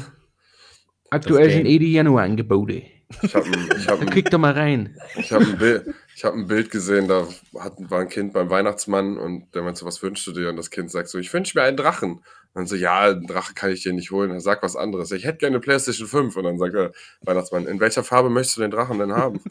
Aktuell 1.11 1.50
sind 1.50 1.66
eh 1.66 1.78
die 1.78 1.92
Januar-Angebote. 1.92 2.82
Ich 3.22 3.34
habe 3.34 3.44
ein, 3.46 3.68
ich 3.76 3.88
hab 3.88 3.98
Dann 3.98 4.08
ein, 4.08 4.24
doch 4.24 4.38
mal 4.38 4.52
rein. 4.52 4.96
ich 5.16 5.32
hab 5.32 5.40
ein, 5.42 5.58
Bild, 5.58 5.84
ich 6.16 6.24
hab 6.24 6.32
ein 6.32 6.46
Bild 6.46 6.70
gesehen, 6.70 7.08
da 7.08 7.26
hat, 7.58 7.74
war 7.90 8.00
ein 8.00 8.08
Kind 8.08 8.32
beim 8.32 8.48
Weihnachtsmann 8.50 9.18
und 9.18 9.52
der 9.54 9.62
meinte 9.62 9.80
so, 9.80 9.86
was 9.86 10.00
wünschst 10.02 10.26
du 10.28 10.32
dir? 10.32 10.48
Und 10.48 10.56
das 10.56 10.70
Kind 10.70 10.90
sagt 10.92 11.08
so, 11.08 11.18
ich 11.18 11.32
wünsche 11.32 11.58
mir 11.58 11.64
einen 11.64 11.76
Drachen. 11.76 12.20
Und 12.61 12.70
dann 12.70 12.78
so, 12.78 12.82
ja, 12.82 13.00
einen 13.00 13.26
Drache 13.26 13.54
kann 13.54 13.70
ich 13.70 13.82
dir 13.82 13.94
nicht 13.94 14.11
holen. 14.11 14.30
Er 14.30 14.40
sagt 14.40 14.62
was 14.62 14.76
anderes. 14.76 15.11
Ich 15.12 15.24
hätte 15.24 15.38
gerne 15.38 15.56
eine 15.56 15.61
Playstation 15.61 16.06
5. 16.06 16.36
Und 16.36 16.44
dann 16.44 16.58
sagt 16.58 16.74
der 16.74 16.92
Weihnachtsmann, 17.22 17.66
in 17.66 17.80
welcher 17.80 18.04
Farbe 18.04 18.28
möchtest 18.28 18.58
du 18.58 18.61
den 18.61 18.70
Drachen 18.70 18.98
denn 18.98 19.12
haben? 19.12 19.40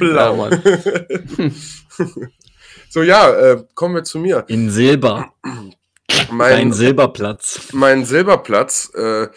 Ja, 0.00 0.32
Mann. 0.32 0.62
so, 2.88 3.02
ja, 3.02 3.30
äh, 3.30 3.64
kommen 3.74 3.96
wir 3.96 4.04
zu 4.04 4.18
mir. 4.18 4.44
In 4.48 4.70
Silber. 4.70 5.32
Mein, 6.30 6.50
Dein 6.50 6.72
Silberplatz. 6.72 7.68
mein 7.72 8.04
Silberplatz 8.04 8.90
äh, 8.94 9.28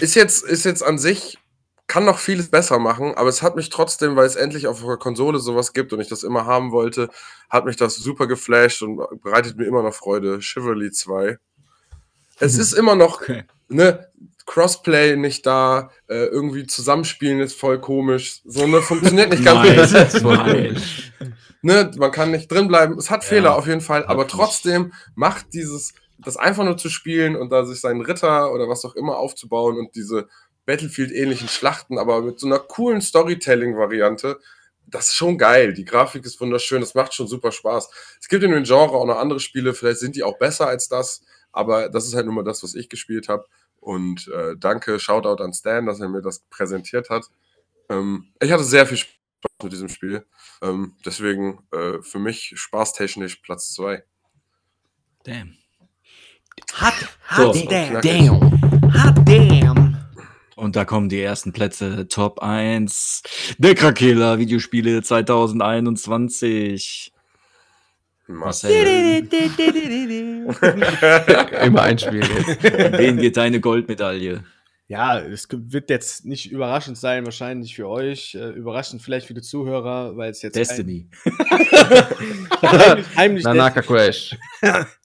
ist, 0.00 0.14
jetzt, 0.14 0.44
ist 0.44 0.64
jetzt 0.64 0.82
an 0.82 0.98
sich, 0.98 1.38
kann 1.90 2.04
noch 2.04 2.20
vieles 2.20 2.48
besser 2.50 2.78
machen, 2.78 3.14
aber 3.16 3.28
es 3.28 3.42
hat 3.42 3.56
mich 3.56 3.68
trotzdem, 3.68 4.14
weil 4.14 4.24
es 4.24 4.36
endlich 4.36 4.68
auf 4.68 4.80
der 4.84 4.96
Konsole 4.96 5.40
sowas 5.40 5.72
gibt 5.72 5.92
und 5.92 5.98
ich 5.98 6.06
das 6.06 6.22
immer 6.22 6.46
haben 6.46 6.70
wollte, 6.70 7.08
hat 7.50 7.64
mich 7.64 7.76
das 7.76 7.96
super 7.96 8.28
geflasht 8.28 8.82
und 8.82 9.00
bereitet 9.22 9.56
mir 9.56 9.64
immer 9.64 9.82
noch 9.82 9.92
Freude. 9.92 10.38
Chivalry 10.40 10.92
2. 10.92 11.36
Es 12.38 12.56
ist 12.58 12.74
immer 12.74 12.94
noch, 12.94 13.20
Okay. 13.22 13.42
ne, 13.68 14.06
Crossplay 14.46 15.16
nicht 15.16 15.44
da, 15.46 15.90
äh, 16.06 16.26
irgendwie 16.26 16.64
zusammenspielen 16.64 17.40
ist 17.40 17.58
voll 17.58 17.80
komisch. 17.80 18.40
So, 18.44 18.68
ne, 18.68 18.82
funktioniert 18.82 19.30
nicht 19.30 19.44
ganz 19.44 19.92
Nein, 19.92 20.12
nein. 20.22 21.34
ne, 21.62 21.90
man 21.98 22.12
kann 22.12 22.30
nicht 22.30 22.52
drin 22.52 22.68
bleiben. 22.68 22.96
Es 22.98 23.10
hat 23.10 23.24
Ja, 23.24 23.28
Fehler 23.28 23.56
auf 23.56 23.66
jeden 23.66 23.80
Fall, 23.80 24.06
aber 24.06 24.28
trotzdem 24.28 24.92
macht 25.16 25.54
dieses, 25.54 25.92
das 26.18 26.36
einfach 26.36 26.62
nur 26.62 26.76
zu 26.76 26.88
spielen 26.88 27.34
und 27.34 27.50
da 27.50 27.64
sich 27.64 27.80
seinen 27.80 28.02
Ritter 28.02 28.52
oder 28.52 28.68
was 28.68 28.84
auch 28.84 28.94
immer 28.94 29.16
aufzubauen 29.16 29.76
und 29.76 29.96
diese 29.96 30.28
Battlefield-ähnlichen 30.70 31.48
Schlachten, 31.48 31.98
aber 31.98 32.22
mit 32.22 32.38
so 32.38 32.46
einer 32.46 32.60
coolen 32.60 33.00
Storytelling-Variante, 33.00 34.38
das 34.86 35.08
ist 35.08 35.14
schon 35.14 35.36
geil. 35.36 35.72
Die 35.72 35.84
Grafik 35.84 36.24
ist 36.24 36.40
wunderschön, 36.40 36.80
das 36.80 36.94
macht 36.94 37.12
schon 37.12 37.26
super 37.26 37.50
Spaß. 37.50 37.90
Es 38.20 38.28
gibt 38.28 38.44
in 38.44 38.52
dem 38.52 38.62
Genre 38.62 38.92
auch 38.92 39.04
noch 39.04 39.18
andere 39.18 39.40
Spiele, 39.40 39.74
vielleicht 39.74 39.98
sind 39.98 40.14
die 40.14 40.22
auch 40.22 40.38
besser 40.38 40.68
als 40.68 40.88
das, 40.88 41.22
aber 41.50 41.88
das 41.88 42.06
ist 42.06 42.14
halt 42.14 42.26
nur 42.26 42.36
mal 42.36 42.44
das, 42.44 42.62
was 42.62 42.76
ich 42.76 42.88
gespielt 42.88 43.28
habe. 43.28 43.46
Und 43.80 44.28
äh, 44.28 44.54
danke, 44.56 45.00
Shoutout 45.00 45.42
an 45.42 45.52
Stan, 45.52 45.86
dass 45.86 45.98
er 45.98 46.08
mir 46.08 46.22
das 46.22 46.38
präsentiert 46.50 47.10
hat. 47.10 47.24
Ähm, 47.88 48.32
ich 48.40 48.52
hatte 48.52 48.62
sehr 48.62 48.86
viel 48.86 48.98
Spaß 48.98 49.64
mit 49.64 49.72
diesem 49.72 49.88
Spiel. 49.88 50.24
Ähm, 50.62 50.94
deswegen 51.04 51.66
äh, 51.72 52.00
für 52.00 52.20
mich 52.20 52.52
spaßtechnisch 52.54 53.36
Platz 53.36 53.74
2. 53.74 54.04
Damn. 55.24 55.56
Hot, 56.80 56.94
hot 57.36 57.56
So, 57.56 57.64
damn. 57.68 58.00
knackig. 58.00 58.30
Hot 58.30 59.14
damn. 59.26 59.89
Und 60.60 60.76
da 60.76 60.84
kommen 60.84 61.08
die 61.08 61.22
ersten 61.22 61.54
Plätze. 61.54 62.06
Top 62.06 62.40
1. 62.40 63.22
Der 63.56 63.74
Krakela 63.74 64.38
Videospiele 64.38 65.02
2021. 65.02 67.14
Marcel, 68.26 68.70
Immer 71.64 71.82
ein 71.82 71.98
Spiel 71.98 72.20
jetzt. 72.20 72.62
wen 72.62 73.16
geht 73.16 73.38
deine 73.38 73.60
Goldmedaille? 73.60 74.44
Ja, 74.86 75.18
es 75.18 75.48
wird 75.50 75.88
jetzt 75.88 76.26
nicht 76.26 76.52
überraschend 76.52 76.98
sein, 76.98 77.24
wahrscheinlich 77.24 77.74
für 77.74 77.88
euch. 77.88 78.34
Äh, 78.34 78.50
überraschend 78.50 79.00
vielleicht 79.00 79.28
für 79.28 79.34
die 79.34 79.40
Zuhörer, 79.40 80.14
weil 80.18 80.30
es 80.30 80.42
jetzt 80.42 80.56
Destiny. 80.56 81.08
heimlich, 82.60 83.06
heimlich 83.16 83.44
Nanaka 83.44 83.80
Crash. 83.80 84.36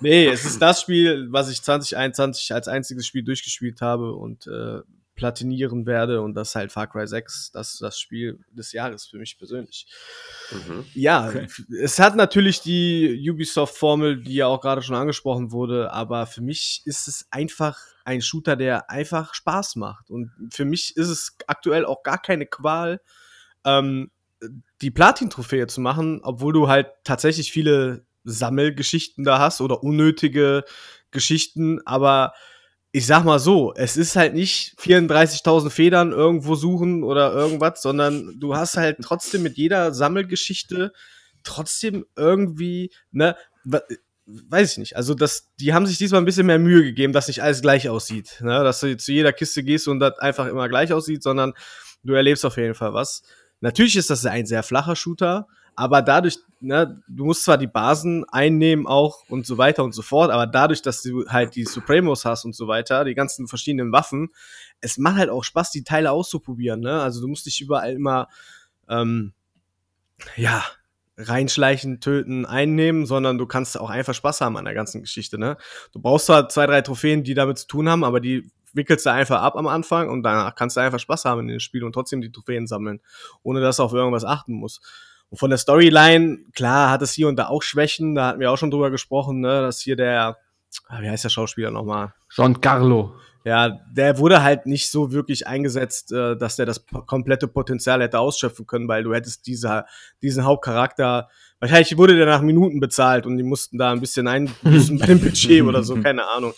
Nee, 0.00 0.26
es 0.28 0.44
ist 0.44 0.60
das 0.60 0.80
Spiel, 0.80 1.28
was 1.30 1.50
ich 1.50 1.62
2021 1.62 2.52
als 2.54 2.68
einziges 2.68 3.06
Spiel 3.06 3.22
durchgespielt 3.22 3.80
habe 3.80 4.14
und 4.14 4.46
äh, 4.46 4.80
platinieren 5.16 5.86
werde. 5.86 6.20
Und 6.20 6.34
das 6.34 6.50
ist 6.50 6.54
halt 6.54 6.72
Far 6.72 6.86
Cry 6.86 7.06
6. 7.06 7.50
Das 7.52 7.72
ist 7.72 7.82
das 7.82 7.98
Spiel 7.98 8.38
des 8.50 8.72
Jahres 8.72 9.06
für 9.06 9.18
mich 9.18 9.38
persönlich. 9.38 9.86
Mhm. 10.52 10.84
Ja, 10.94 11.28
Okay. 11.28 11.48
es 11.82 11.98
hat 11.98 12.16
natürlich 12.16 12.60
die 12.60 13.28
Ubisoft-Formel, 13.30 14.22
die 14.22 14.34
ja 14.34 14.46
auch 14.46 14.60
gerade 14.60 14.82
schon 14.82 14.94
angesprochen 14.94 15.52
wurde, 15.52 15.90
aber 15.92 16.26
für 16.26 16.42
mich 16.42 16.82
ist 16.84 17.08
es 17.08 17.26
einfach 17.30 17.78
ein 18.04 18.20
Shooter, 18.20 18.56
der 18.56 18.90
einfach 18.90 19.34
Spaß 19.34 19.76
macht. 19.76 20.10
Und 20.10 20.30
für 20.52 20.64
mich 20.66 20.96
ist 20.96 21.08
es 21.08 21.36
aktuell 21.46 21.84
auch 21.86 22.02
gar 22.02 22.20
keine 22.20 22.46
Qual, 22.46 23.00
ähm, 23.64 24.10
die 24.82 24.90
Platin-Trophäe 24.90 25.66
zu 25.66 25.80
machen, 25.80 26.20
obwohl 26.22 26.52
du 26.52 26.68
halt 26.68 26.88
tatsächlich 27.04 27.50
viele 27.50 28.04
Sammelgeschichten 28.26 29.24
da 29.24 29.38
hast 29.38 29.60
oder 29.60 29.82
unnötige 29.82 30.64
Geschichten, 31.10 31.80
aber 31.86 32.34
ich 32.92 33.06
sag 33.06 33.24
mal 33.24 33.38
so, 33.38 33.74
es 33.74 33.96
ist 33.96 34.16
halt 34.16 34.34
nicht 34.34 34.74
34.000 34.78 35.70
Federn 35.70 36.12
irgendwo 36.12 36.54
suchen 36.54 37.02
oder 37.02 37.32
irgendwas, 37.32 37.82
sondern 37.82 38.38
du 38.38 38.56
hast 38.56 38.76
halt 38.76 38.98
trotzdem 39.02 39.42
mit 39.42 39.56
jeder 39.56 39.92
Sammelgeschichte 39.92 40.92
trotzdem 41.42 42.06
irgendwie, 42.16 42.90
ne, 43.10 43.36
weiß 44.26 44.72
ich 44.72 44.78
nicht. 44.78 44.96
Also 44.96 45.14
das, 45.14 45.50
die 45.60 45.74
haben 45.74 45.86
sich 45.86 45.98
diesmal 45.98 46.20
ein 46.20 46.24
bisschen 46.24 46.46
mehr 46.46 46.58
Mühe 46.58 46.82
gegeben, 46.82 47.12
dass 47.12 47.28
nicht 47.28 47.42
alles 47.42 47.62
gleich 47.62 47.88
aussieht, 47.88 48.40
ne, 48.40 48.64
dass 48.64 48.80
du 48.80 48.96
zu 48.96 49.12
jeder 49.12 49.32
Kiste 49.32 49.62
gehst 49.62 49.88
und 49.88 50.00
das 50.00 50.18
einfach 50.18 50.46
immer 50.46 50.68
gleich 50.68 50.92
aussieht, 50.92 51.22
sondern 51.22 51.52
du 52.02 52.14
erlebst 52.14 52.44
auf 52.44 52.56
jeden 52.56 52.74
Fall 52.74 52.94
was. 52.94 53.22
Natürlich 53.60 53.96
ist 53.96 54.10
das 54.10 54.26
ein 54.26 54.46
sehr 54.46 54.62
flacher 54.62 54.96
Shooter, 54.96 55.46
aber 55.76 56.00
dadurch, 56.00 56.38
ne, 56.60 57.02
du 57.06 57.26
musst 57.26 57.44
zwar 57.44 57.58
die 57.58 57.66
Basen 57.66 58.24
einnehmen 58.30 58.86
auch 58.86 59.22
und 59.28 59.46
so 59.46 59.58
weiter 59.58 59.84
und 59.84 59.92
so 59.92 60.02
fort, 60.02 60.30
aber 60.30 60.46
dadurch, 60.46 60.80
dass 60.80 61.02
du 61.02 61.26
halt 61.28 61.54
die 61.54 61.64
Supremos 61.64 62.24
hast 62.24 62.46
und 62.46 62.54
so 62.54 62.66
weiter, 62.66 63.04
die 63.04 63.14
ganzen 63.14 63.46
verschiedenen 63.46 63.92
Waffen, 63.92 64.30
es 64.80 64.96
macht 64.96 65.16
halt 65.16 65.30
auch 65.30 65.44
Spaß, 65.44 65.70
die 65.70 65.84
Teile 65.84 66.10
auszuprobieren, 66.10 66.80
ne? 66.80 67.02
Also 67.02 67.20
du 67.20 67.28
musst 67.28 67.44
dich 67.46 67.60
überall 67.60 67.92
immer, 67.92 68.28
ähm, 68.88 69.34
ja, 70.36 70.64
reinschleichen, 71.18 72.00
töten, 72.00 72.44
einnehmen, 72.46 73.06
sondern 73.06 73.38
du 73.38 73.46
kannst 73.46 73.78
auch 73.78 73.90
einfach 73.90 74.14
Spaß 74.14 74.40
haben 74.40 74.56
an 74.56 74.64
der 74.64 74.74
ganzen 74.74 75.02
Geschichte, 75.02 75.38
ne? 75.38 75.58
Du 75.92 76.00
brauchst 76.00 76.26
zwar 76.26 76.48
zwei, 76.48 76.66
drei 76.66 76.80
Trophäen, 76.80 77.22
die 77.22 77.34
damit 77.34 77.58
zu 77.58 77.66
tun 77.66 77.88
haben, 77.88 78.02
aber 78.02 78.20
die 78.20 78.50
wickelst 78.72 79.06
du 79.06 79.10
einfach 79.10 79.42
ab 79.42 79.56
am 79.56 79.66
Anfang 79.66 80.08
und 80.08 80.22
danach 80.22 80.54
kannst 80.54 80.76
du 80.76 80.80
einfach 80.80 81.00
Spaß 81.00 81.24
haben 81.26 81.42
in 81.42 81.48
dem 81.48 81.60
Spiel 81.60 81.84
und 81.84 81.92
trotzdem 81.92 82.20
die 82.20 82.32
Trophäen 82.32 82.66
sammeln, 82.66 83.00
ohne 83.42 83.60
dass 83.60 83.76
du 83.76 83.82
auf 83.82 83.92
irgendwas 83.92 84.24
achten 84.24 84.54
musst. 84.54 84.82
Und 85.30 85.38
von 85.38 85.50
der 85.50 85.58
Storyline, 85.58 86.38
klar, 86.54 86.90
hat 86.90 87.02
es 87.02 87.12
hier 87.12 87.28
und 87.28 87.36
da 87.36 87.48
auch 87.48 87.62
Schwächen, 87.62 88.14
da 88.14 88.28
hatten 88.28 88.40
wir 88.40 88.50
auch 88.50 88.58
schon 88.58 88.70
drüber 88.70 88.90
gesprochen, 88.90 89.40
ne, 89.40 89.60
dass 89.60 89.80
hier 89.80 89.96
der, 89.96 90.38
ah, 90.88 91.00
wie 91.00 91.10
heißt 91.10 91.24
der 91.24 91.30
Schauspieler 91.30 91.70
nochmal? 91.70 92.14
Giancarlo. 92.34 93.14
Ja, 93.44 93.78
der 93.92 94.18
wurde 94.18 94.42
halt 94.42 94.66
nicht 94.66 94.90
so 94.90 95.12
wirklich 95.12 95.46
eingesetzt, 95.46 96.10
äh, 96.10 96.36
dass 96.36 96.56
der 96.56 96.66
das 96.66 96.84
komplette 97.06 97.46
Potenzial 97.46 98.02
hätte 98.02 98.18
ausschöpfen 98.18 98.66
können, 98.66 98.88
weil 98.88 99.04
du 99.04 99.14
hättest 99.14 99.46
dieser, 99.46 99.86
diesen 100.20 100.44
Hauptcharakter, 100.44 101.28
wahrscheinlich 101.60 101.96
wurde 101.96 102.16
der 102.16 102.26
nach 102.26 102.40
Minuten 102.40 102.80
bezahlt 102.80 103.24
und 103.24 103.36
die 103.36 103.44
mussten 103.44 103.78
da 103.78 103.92
ein 103.92 104.00
bisschen 104.00 104.26
einbüßen 104.26 104.98
bei 104.98 105.06
dem 105.06 105.20
Budget 105.20 105.62
oder 105.62 105.84
so, 105.84 105.94
keine 106.02 106.26
Ahnung. 106.26 106.54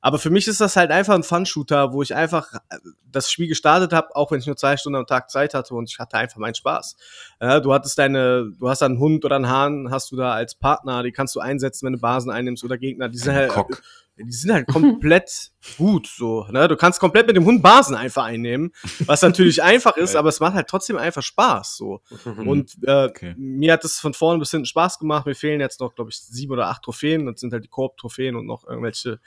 Aber 0.00 0.18
für 0.18 0.30
mich 0.30 0.48
ist 0.48 0.60
das 0.60 0.76
halt 0.76 0.90
einfach 0.90 1.14
ein 1.14 1.22
Fun-Shooter, 1.22 1.92
wo 1.92 2.02
ich 2.02 2.14
einfach 2.14 2.54
äh, 2.70 2.78
das 3.10 3.30
Spiel 3.30 3.48
gestartet 3.48 3.92
habe, 3.92 4.14
auch 4.16 4.30
wenn 4.30 4.40
ich 4.40 4.46
nur 4.46 4.56
zwei 4.56 4.76
Stunden 4.76 4.96
am 4.96 5.06
Tag 5.06 5.30
Zeit 5.30 5.54
hatte 5.54 5.74
und 5.74 5.90
ich 5.90 5.98
hatte 5.98 6.16
einfach 6.16 6.38
meinen 6.38 6.54
Spaß. 6.54 6.96
Ja, 7.40 7.60
du 7.60 7.72
hattest 7.72 7.98
deine, 7.98 8.50
du 8.58 8.68
hast 8.68 8.82
einen 8.82 8.98
Hund 8.98 9.24
oder 9.24 9.36
einen 9.36 9.48
Hahn, 9.48 9.90
hast 9.90 10.10
du 10.12 10.16
da 10.16 10.32
als 10.32 10.54
Partner, 10.54 11.02
die 11.02 11.12
kannst 11.12 11.34
du 11.34 11.40
einsetzen, 11.40 11.86
wenn 11.86 11.94
du 11.94 12.00
Basen 12.00 12.30
einnimmst 12.30 12.64
oder 12.64 12.78
Gegner. 12.78 13.08
Die 13.08 13.18
sind 13.18 13.34
halt, 13.34 13.52
die 14.16 14.32
sind 14.32 14.52
halt 14.52 14.66
komplett 14.66 15.52
gut 15.78 16.06
so. 16.06 16.46
Ne? 16.50 16.68
Du 16.68 16.76
kannst 16.76 17.00
komplett 17.00 17.26
mit 17.26 17.36
dem 17.36 17.44
Hund 17.44 17.62
Basen 17.62 17.94
einfach 17.94 18.24
einnehmen, 18.24 18.72
was 19.06 19.22
natürlich 19.22 19.62
einfach 19.62 19.96
ist, 19.96 20.16
aber 20.16 20.28
es 20.28 20.40
macht 20.40 20.54
halt 20.54 20.68
trotzdem 20.68 20.96
einfach 20.96 21.22
Spaß 21.22 21.76
so. 21.76 22.02
Und 22.24 22.76
äh, 22.82 23.04
okay. 23.06 23.34
mir 23.36 23.72
hat 23.72 23.84
es 23.84 23.98
von 23.98 24.14
vorne 24.14 24.38
bis 24.38 24.50
hinten 24.50 24.66
Spaß 24.66 24.98
gemacht. 24.98 25.26
Mir 25.26 25.34
fehlen 25.34 25.60
jetzt 25.60 25.80
noch, 25.80 25.94
glaube 25.94 26.10
ich, 26.10 26.20
sieben 26.20 26.52
oder 26.52 26.68
acht 26.68 26.82
Trophäen. 26.82 27.26
Das 27.26 27.40
sind 27.40 27.52
halt 27.52 27.64
die 27.64 27.68
Koop-Trophäen 27.68 28.36
und 28.36 28.46
noch 28.46 28.66
irgendwelche 28.66 29.20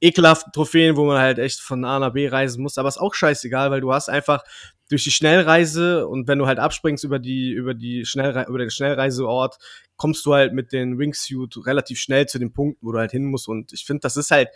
ekelhaften 0.00 0.52
Trophäen, 0.52 0.96
wo 0.96 1.04
man 1.04 1.18
halt 1.18 1.38
echt 1.38 1.60
von 1.60 1.84
A 1.84 1.98
nach 1.98 2.12
B 2.12 2.28
reisen 2.28 2.62
muss. 2.62 2.78
Aber 2.78 2.88
ist 2.88 2.98
auch 2.98 3.14
scheißegal, 3.14 3.70
weil 3.70 3.80
du 3.80 3.92
hast 3.92 4.08
einfach 4.08 4.42
durch 4.88 5.04
die 5.04 5.10
Schnellreise 5.10 6.08
und 6.08 6.26
wenn 6.26 6.38
du 6.38 6.46
halt 6.46 6.58
abspringst 6.58 7.04
über 7.04 7.18
die 7.18 7.52
über 7.52 7.74
die 7.74 8.04
Schnellre 8.04 8.46
über 8.48 8.58
den 8.58 8.70
Schnellreiseort 8.70 9.58
kommst 9.96 10.26
du 10.26 10.34
halt 10.34 10.52
mit 10.52 10.72
den 10.72 10.98
Wingsuit 10.98 11.64
relativ 11.64 12.00
schnell 12.00 12.26
zu 12.26 12.38
den 12.38 12.52
Punkten, 12.52 12.84
wo 12.84 12.92
du 12.92 12.98
halt 12.98 13.12
hin 13.12 13.24
musst 13.26 13.48
und 13.48 13.72
ich 13.72 13.84
finde, 13.84 14.00
das 14.00 14.16
ist 14.16 14.32
halt 14.32 14.48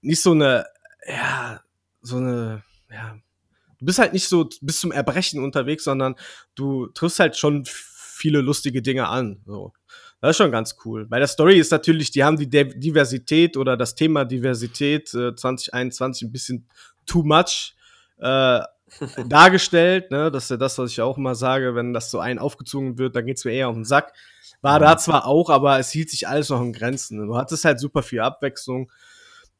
nicht 0.00 0.22
so 0.22 0.30
eine 0.30 0.66
ja, 1.08 1.60
so 2.02 2.18
eine 2.18 2.62
ja, 2.90 3.16
du 3.78 3.86
bist 3.86 3.98
halt 3.98 4.12
nicht 4.12 4.28
so 4.28 4.48
bis 4.60 4.80
zum 4.80 4.92
Erbrechen 4.92 5.42
unterwegs, 5.42 5.84
sondern 5.84 6.14
du 6.54 6.86
triffst 6.88 7.18
halt 7.18 7.36
schon 7.36 7.64
viele 7.66 8.40
lustige 8.40 8.80
Dinge 8.80 9.08
an, 9.08 9.40
so. 9.44 9.72
Das 10.24 10.30
ist 10.30 10.36
schon 10.38 10.52
ganz 10.52 10.76
cool. 10.86 11.04
Bei 11.04 11.18
der 11.18 11.28
Story 11.28 11.58
ist 11.58 11.70
natürlich, 11.70 12.10
die 12.10 12.24
haben 12.24 12.38
die 12.38 12.48
Diversität 12.48 13.58
oder 13.58 13.76
das 13.76 13.94
Thema 13.94 14.24
Diversität 14.24 15.12
äh, 15.12 15.36
2021 15.36 16.26
ein 16.26 16.32
bisschen 16.32 16.66
too 17.04 17.22
much 17.22 17.76
äh, 18.16 18.60
dargestellt. 19.28 20.10
Ne? 20.10 20.30
Das 20.30 20.44
ist 20.44 20.50
ja 20.52 20.56
das, 20.56 20.78
was 20.78 20.92
ich 20.92 21.02
auch 21.02 21.18
immer 21.18 21.34
sage, 21.34 21.74
wenn 21.74 21.92
das 21.92 22.10
so 22.10 22.20
ein 22.20 22.38
aufgezogen 22.38 22.96
wird, 22.96 23.14
dann 23.14 23.26
geht's 23.26 23.44
mir 23.44 23.52
eher 23.52 23.68
auf 23.68 23.74
den 23.74 23.84
Sack. 23.84 24.14
War 24.62 24.80
da 24.80 24.96
zwar 24.96 25.26
auch, 25.26 25.50
aber 25.50 25.78
es 25.78 25.90
hielt 25.90 26.08
sich 26.08 26.26
alles 26.26 26.48
noch 26.48 26.62
in 26.62 26.72
Grenzen. 26.72 27.26
Du 27.26 27.36
hattest 27.36 27.66
halt 27.66 27.78
super 27.78 28.02
viel 28.02 28.20
Abwechslung. 28.20 28.90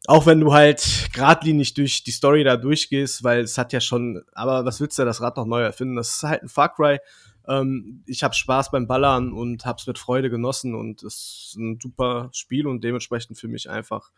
Auch 0.07 0.25
wenn 0.25 0.41
du 0.41 0.55
halt 0.55 1.11
geradlinig 1.13 1.75
durch 1.75 2.05
die 2.05 2.11
Story 2.11 2.43
da 2.43 2.57
durchgehst, 2.57 3.23
weil 3.23 3.41
es 3.41 3.59
hat 3.59 3.75
ja 3.75 3.83
schon, 3.83 4.23
aber 4.33 4.65
was 4.65 4.81
willst 4.81 4.99
du 4.99 5.05
das 5.05 5.21
Rad 5.21 5.37
noch 5.37 5.45
neu 5.45 5.61
erfinden? 5.61 5.97
Das 5.97 6.09
ist 6.09 6.23
halt 6.23 6.43
ein 6.43 6.49
Far 6.49 6.75
Cry. 6.75 7.01
Ähm, 7.49 8.03
ich 8.07 8.23
habe 8.23 8.35
Spaß 8.35 8.71
beim 8.71 8.87
Ballern 8.87 9.33
und 9.33 9.65
hab's 9.67 9.87
mit 9.87 9.99
Freude 9.99 10.31
genossen 10.31 10.75
und 10.75 11.03
es 11.03 11.53
ist 11.53 11.57
ein 11.57 11.79
super 11.81 12.31
Spiel 12.33 12.67
und 12.67 12.83
dementsprechend 12.83 13.39
für 13.39 13.49
mich 13.49 13.69
einfach 13.69 14.11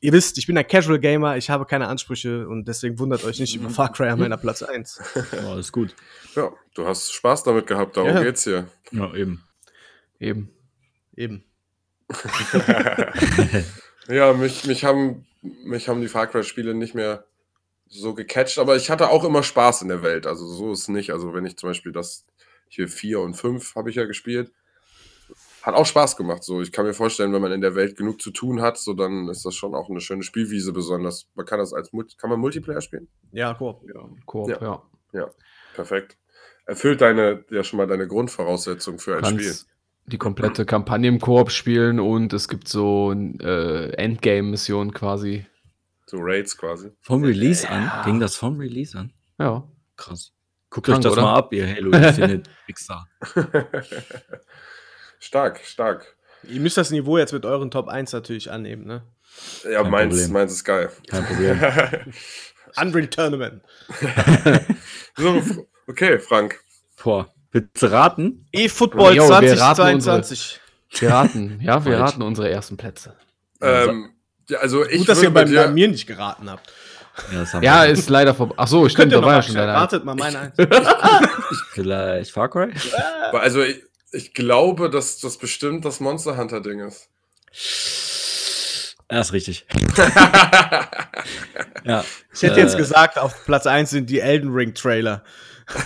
ihr 0.00 0.12
wisst, 0.12 0.38
ich 0.38 0.46
bin 0.46 0.56
ein 0.56 0.66
Casual 0.66 0.98
Gamer, 0.98 1.36
ich 1.36 1.50
habe 1.50 1.66
keine 1.66 1.88
Ansprüche 1.88 2.46
und 2.48 2.66
deswegen 2.68 2.98
wundert 2.98 3.24
euch 3.24 3.40
nicht 3.40 3.56
über 3.56 3.70
Far 3.70 3.92
Cry 3.92 4.08
an 4.08 4.18
meiner 4.18 4.36
Platz 4.36 4.62
1. 4.62 5.00
Oh, 5.44 5.50
alles 5.50 5.72
gut. 5.72 5.94
Ja, 6.34 6.52
du 6.74 6.86
hast 6.86 7.12
Spaß 7.12 7.44
damit 7.44 7.66
gehabt, 7.66 7.96
darum 7.96 8.10
ja. 8.10 8.22
geht's 8.22 8.44
hier. 8.44 8.68
Ja, 8.92 9.12
eben. 9.14 9.42
Eben. 10.20 10.50
Eben. 11.16 11.44
ja, 14.08 14.32
mich, 14.34 14.64
mich, 14.66 14.84
haben, 14.84 15.26
mich 15.42 15.88
haben 15.88 16.00
die 16.00 16.08
Far 16.08 16.26
Cry-Spiele 16.28 16.74
nicht 16.74 16.94
mehr 16.94 17.24
so 17.88 18.14
gecatcht, 18.14 18.58
aber 18.58 18.76
ich 18.76 18.90
hatte 18.90 19.08
auch 19.08 19.24
immer 19.24 19.42
Spaß 19.42 19.82
in 19.82 19.88
der 19.88 20.02
Welt. 20.02 20.26
Also 20.26 20.46
so 20.46 20.72
ist 20.72 20.82
es 20.82 20.88
nicht. 20.88 21.12
Also 21.12 21.34
wenn 21.34 21.46
ich 21.46 21.56
zum 21.56 21.70
Beispiel 21.70 21.92
das 21.92 22.26
hier 22.68 22.88
4 22.88 23.20
und 23.20 23.34
5 23.34 23.74
habe 23.74 23.90
ich 23.90 23.96
ja 23.96 24.04
gespielt 24.04 24.52
hat 25.66 25.74
auch 25.74 25.84
Spaß 25.84 26.16
gemacht. 26.16 26.44
So, 26.44 26.62
ich 26.62 26.70
kann 26.70 26.86
mir 26.86 26.94
vorstellen, 26.94 27.32
wenn 27.32 27.42
man 27.42 27.50
in 27.50 27.60
der 27.60 27.74
Welt 27.74 27.96
genug 27.96 28.22
zu 28.22 28.30
tun 28.30 28.62
hat, 28.62 28.78
so 28.78 28.94
dann 28.94 29.28
ist 29.28 29.44
das 29.44 29.56
schon 29.56 29.74
auch 29.74 29.90
eine 29.90 30.00
schöne 30.00 30.22
Spielwiese 30.22 30.72
besonders. 30.72 31.28
Man 31.34 31.44
kann 31.44 31.58
das 31.58 31.72
als 31.72 31.90
kann 32.18 32.30
man 32.30 32.38
Multiplayer 32.38 32.80
spielen? 32.80 33.08
Ja, 33.32 33.52
Koop. 33.52 33.82
Ja, 33.92 34.08
Koop, 34.26 34.48
ja. 34.48 34.58
ja. 34.60 34.82
Ja, 35.12 35.30
perfekt. 35.74 36.16
Erfüllt 36.66 37.00
deine 37.00 37.44
ja 37.50 37.64
schon 37.64 37.78
mal 37.78 37.88
deine 37.88 38.06
Grundvoraussetzung 38.06 39.00
für 39.00 39.18
ein 39.18 39.24
Spiel. 39.24 39.54
Die 40.06 40.18
komplette 40.18 40.64
Kampagne 40.64 41.08
im 41.08 41.20
Koop 41.20 41.50
spielen 41.50 41.98
und 41.98 42.32
es 42.32 42.46
gibt 42.46 42.68
so 42.68 43.12
äh, 43.12 43.90
Endgame-Missionen 43.90 44.92
quasi. 44.92 45.46
So 46.06 46.18
Raids 46.20 46.56
quasi. 46.56 46.92
Vom 47.00 47.24
Release 47.24 47.68
an? 47.68 47.90
Ging 48.04 48.20
das 48.20 48.36
vom 48.36 48.60
Release 48.60 48.96
an? 48.96 49.12
Ja. 49.40 49.68
Krass. 49.96 50.35
Guckt 50.76 50.90
euch 50.90 50.98
das 50.98 51.12
oder? 51.12 51.22
mal 51.22 51.36
ab, 51.36 51.54
ihr 51.54 51.66
Halo 51.66 51.90
Infinite 51.90 52.50
Pixar. 52.66 53.08
Stark, 55.18 55.60
stark. 55.64 56.14
Ihr 56.42 56.60
müsst 56.60 56.76
das 56.76 56.90
Niveau 56.90 57.16
jetzt 57.16 57.32
mit 57.32 57.46
euren 57.46 57.70
Top 57.70 57.88
1 57.88 58.12
natürlich 58.12 58.50
annehmen, 58.50 58.86
ne? 58.86 59.02
Ja, 59.64 59.82
meins, 59.82 60.28
meins 60.28 60.52
ist 60.52 60.64
geil. 60.64 60.90
Kein 61.08 61.24
Problem. 61.24 61.58
Unreal 62.78 63.06
Tournament. 63.06 63.62
so, 65.16 65.42
okay, 65.86 66.18
Frank. 66.18 66.60
Boah, 67.02 67.32
willst 67.52 67.82
du 67.82 67.90
raten? 67.90 68.46
E-Football 68.52 69.16
2022. 69.16 70.60
Wir 70.90 71.10
raten, 71.10 71.58
ja, 71.62 71.82
wir 71.86 71.98
raten 71.98 72.20
unsere 72.20 72.50
ersten 72.50 72.76
Plätze. 72.76 73.14
Ähm, 73.62 74.10
ja, 74.50 74.58
also 74.58 74.84
ich 74.84 74.98
Gut, 74.98 75.08
dass 75.08 75.22
ihr 75.22 75.30
bei, 75.30 75.46
bei, 75.46 75.68
mir 75.68 75.88
nicht 75.88 76.06
geraten 76.06 76.50
habt. 76.50 76.70
Ja, 77.32 77.60
ja 77.62 77.84
ist 77.84 78.08
leider 78.08 78.34
vorbei. 78.34 78.54
Ach 78.58 78.68
so, 78.68 78.88
stimmt, 78.88 79.12
da 79.12 79.22
war 79.22 79.34
ja 79.34 79.42
schon 79.42 79.54
leider. 79.54 79.74
Ratet 79.74 80.04
mal 80.04 80.14
meine 80.14 80.38
Eins. 80.38 80.54
Vielleicht 81.72 82.30
Far 82.30 82.50
Cry? 82.50 82.72
Also 83.32 83.62
ich 84.12 84.34
glaube, 84.34 84.90
dass 84.90 85.20
das 85.20 85.36
bestimmt 85.38 85.84
das 85.84 86.00
Monster 86.00 86.36
Hunter-Ding 86.36 86.80
ist. 86.80 87.08
Ja, 89.10 89.20
ist 89.20 89.32
richtig. 89.32 89.66
ja, 91.84 92.04
ich 92.34 92.42
hätte 92.42 92.56
äh, 92.56 92.62
jetzt 92.62 92.76
gesagt, 92.76 93.18
auf 93.18 93.44
Platz 93.44 93.66
1 93.66 93.90
sind 93.90 94.10
die 94.10 94.20
Elden 94.20 94.52
Ring 94.52 94.74
Trailer. 94.74 95.22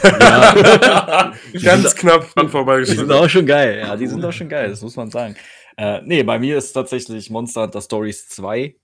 Ja. 0.02 1.32
Ganz 1.62 1.94
knapp 1.94 2.32
dran 2.34 2.48
vorbeigeschnitten. 2.48 3.06
Die 3.06 3.12
sind 3.12 3.22
auch 3.22 3.28
schon 3.28 3.46
geil, 3.46 3.78
ja, 3.78 3.96
die 3.96 4.06
sind 4.06 4.24
auch 4.24 4.32
schon 4.32 4.48
geil, 4.48 4.70
das 4.70 4.80
muss 4.82 4.96
man 4.96 5.10
sagen. 5.10 5.36
Äh, 5.76 6.00
nee, 6.04 6.22
bei 6.22 6.38
mir 6.38 6.56
ist 6.58 6.72
tatsächlich 6.72 7.30
Monster 7.30 7.62
Hunter 7.62 7.80
Stories 7.80 8.28
2, 8.28 8.74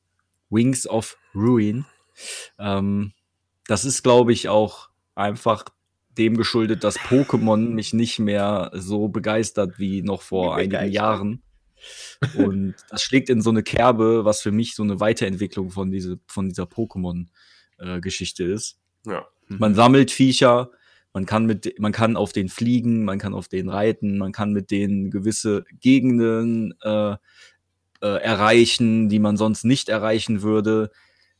Wings 0.50 0.86
of 0.86 1.16
Ruin. 1.34 1.86
Ähm, 2.58 3.12
das 3.66 3.84
ist, 3.84 4.02
glaube 4.02 4.32
ich, 4.32 4.48
auch 4.48 4.90
einfach 5.14 5.64
dem 6.16 6.36
geschuldet, 6.36 6.84
dass 6.84 6.98
Pokémon 6.98 7.56
mich 7.74 7.92
nicht 7.92 8.18
mehr 8.18 8.70
so 8.74 9.08
begeistert 9.08 9.78
wie 9.78 10.02
noch 10.02 10.22
vor 10.22 10.56
einigen 10.56 10.90
Jahren. 10.90 11.42
Und 12.36 12.74
das 12.90 13.02
schlägt 13.02 13.28
in 13.28 13.42
so 13.42 13.50
eine 13.50 13.62
Kerbe, 13.62 14.24
was 14.24 14.40
für 14.40 14.52
mich 14.52 14.74
so 14.74 14.82
eine 14.82 14.98
Weiterentwicklung 15.00 15.70
von, 15.70 15.90
diese, 15.90 16.18
von 16.26 16.48
dieser 16.48 16.64
Pokémon-Geschichte 16.64 18.44
äh, 18.44 18.52
ist. 18.52 18.78
Ja. 19.04 19.26
Mhm. 19.48 19.58
Man 19.58 19.74
sammelt 19.74 20.10
Viecher, 20.10 20.70
man 21.12 21.26
kann 21.26 21.46
mit, 21.46 21.78
man 21.78 21.92
kann 21.92 22.16
auf 22.16 22.32
den 22.32 22.48
fliegen, 22.48 23.04
man 23.04 23.18
kann 23.18 23.34
auf 23.34 23.48
den 23.48 23.68
reiten, 23.68 24.18
man 24.18 24.32
kann 24.32 24.52
mit 24.52 24.70
denen 24.70 25.10
gewisse 25.10 25.64
Gegenden 25.80 26.74
äh, 26.82 27.12
äh, 27.12 27.16
erreichen, 28.00 29.08
die 29.08 29.18
man 29.18 29.36
sonst 29.36 29.64
nicht 29.64 29.88
erreichen 29.88 30.42
würde. 30.42 30.90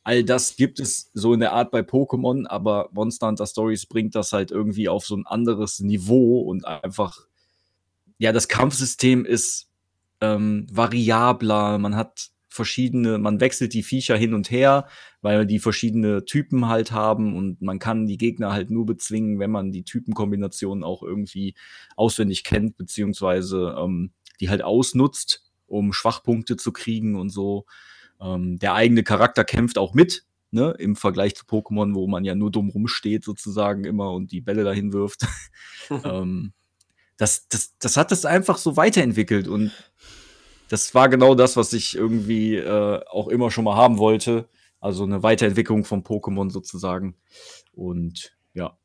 All 0.07 0.23
das 0.23 0.55
gibt 0.55 0.79
es 0.79 1.11
so 1.15 1.35
in 1.35 1.41
der 1.41 1.53
Art 1.53 1.73
bei 1.73 1.81
Pokémon, 1.81 2.47
aber 2.47 2.91
Monster 2.93 3.27
Hunter 3.27 3.45
Stories 3.45 3.87
bringt 3.87 4.15
das 4.15 4.33
halt 4.33 4.53
irgendwie 4.53 4.89
auf 4.89 5.05
so 5.05 5.17
ein 5.17 5.27
anderes 5.27 5.81
Niveau 5.81 6.43
und 6.43 6.65
einfach, 6.65 7.27
ja, 8.17 8.31
das 8.31 8.47
Kampfsystem 8.47 9.25
ist 9.25 9.69
ähm, 10.21 10.69
variabler, 10.71 11.79
man 11.79 11.97
hat 11.97 12.29
verschiedene, 12.49 13.19
man 13.19 13.41
wechselt 13.41 13.75
die 13.75 13.83
Viecher 13.83 14.17
hin 14.17 14.33
und 14.33 14.49
her, 14.53 14.87
weil 15.23 15.45
die 15.45 15.59
verschiedene 15.59 16.25
Typen 16.25 16.69
halt 16.69 16.93
haben 16.93 17.37
und 17.37 17.61
man 17.61 17.81
kann 17.81 18.07
die 18.07 18.17
Gegner 18.17 18.53
halt 18.53 18.71
nur 18.71 18.87
bezwingen, 18.87 19.41
wenn 19.41 19.51
man 19.51 19.73
die 19.73 19.83
Typenkombinationen 19.83 20.85
auch 20.85 21.03
irgendwie 21.03 21.57
auswendig 21.97 22.45
kennt, 22.45 22.77
beziehungsweise 22.77 23.75
ähm, 23.77 24.13
die 24.39 24.51
halt 24.51 24.63
ausnutzt, 24.63 25.51
um 25.67 25.93
Schwachpunkte 25.93 26.57
zu 26.57 26.71
kriegen 26.71 27.17
und 27.17 27.31
so. 27.31 27.67
Ähm, 28.21 28.59
der 28.59 28.75
eigene 28.75 29.03
Charakter 29.03 29.45
kämpft 29.45 29.79
auch 29.79 29.95
mit, 29.95 30.25
ne, 30.51 30.75
im 30.79 30.97
Vergleich 30.97 31.35
zu 31.35 31.45
Pokémon, 31.45 31.95
wo 31.95 32.07
man 32.07 32.25
ja 32.25 32.35
nur 32.35 32.51
dumm 32.51 32.71
rumsteht 32.71 33.25
sozusagen 33.25 33.85
immer 33.85 34.13
und 34.13 34.33
die 34.33 34.41
Bälle 34.41 34.65
dahin 34.65 34.93
wirft. 34.93 35.27
ähm, 36.05 36.53
das, 37.17 37.49
das, 37.49 37.77
das 37.79 37.97
hat 37.97 38.13
es 38.13 38.25
einfach 38.25 38.59
so 38.59 38.77
weiterentwickelt 38.77 39.49
und 39.49 39.73
das 40.69 40.95
war 40.95 41.09
genau 41.09 41.35
das, 41.35 41.57
was 41.57 41.73
ich 41.73 41.97
irgendwie 41.97 42.57
äh, 42.57 43.01
auch 43.07 43.29
immer 43.29 43.51
schon 43.51 43.65
mal 43.65 43.77
haben 43.77 43.99
wollte. 43.99 44.49
Also 44.81 45.05
eine 45.05 45.23
Weiterentwicklung 45.23 45.85
von 45.85 46.03
Pokémon 46.05 46.51
sozusagen. 46.51 47.17
Und 47.73 48.37
ja, 48.55 48.77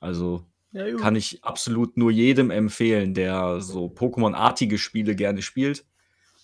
also 0.00 0.46
Ja, 0.72 0.94
kann 0.96 1.16
ich 1.16 1.42
absolut 1.44 1.96
nur 1.96 2.10
jedem 2.10 2.50
empfehlen, 2.50 3.14
der 3.14 3.60
so 3.60 3.86
Pokémon-artige 3.86 4.78
Spiele 4.78 5.16
gerne 5.16 5.42
spielt, 5.42 5.84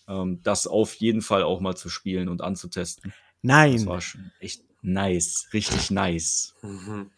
ähm, 0.09 0.41
das 0.43 0.67
auf 0.67 0.95
jeden 0.95 1.23
Fall 1.23 1.43
auch 1.43 1.61
mal 1.61 1.77
zu 1.77 1.89
spielen 1.89 2.29
und 2.29 2.43
anzutesten. 2.43 3.11
Das 3.11 3.15
Nein. 3.43 3.87
war 3.87 4.01
schon 4.01 4.31
echt 4.41 4.63
nice, 4.83 5.49
richtig 5.53 5.91
nice. 5.91 6.55
Mhm. 6.63 7.11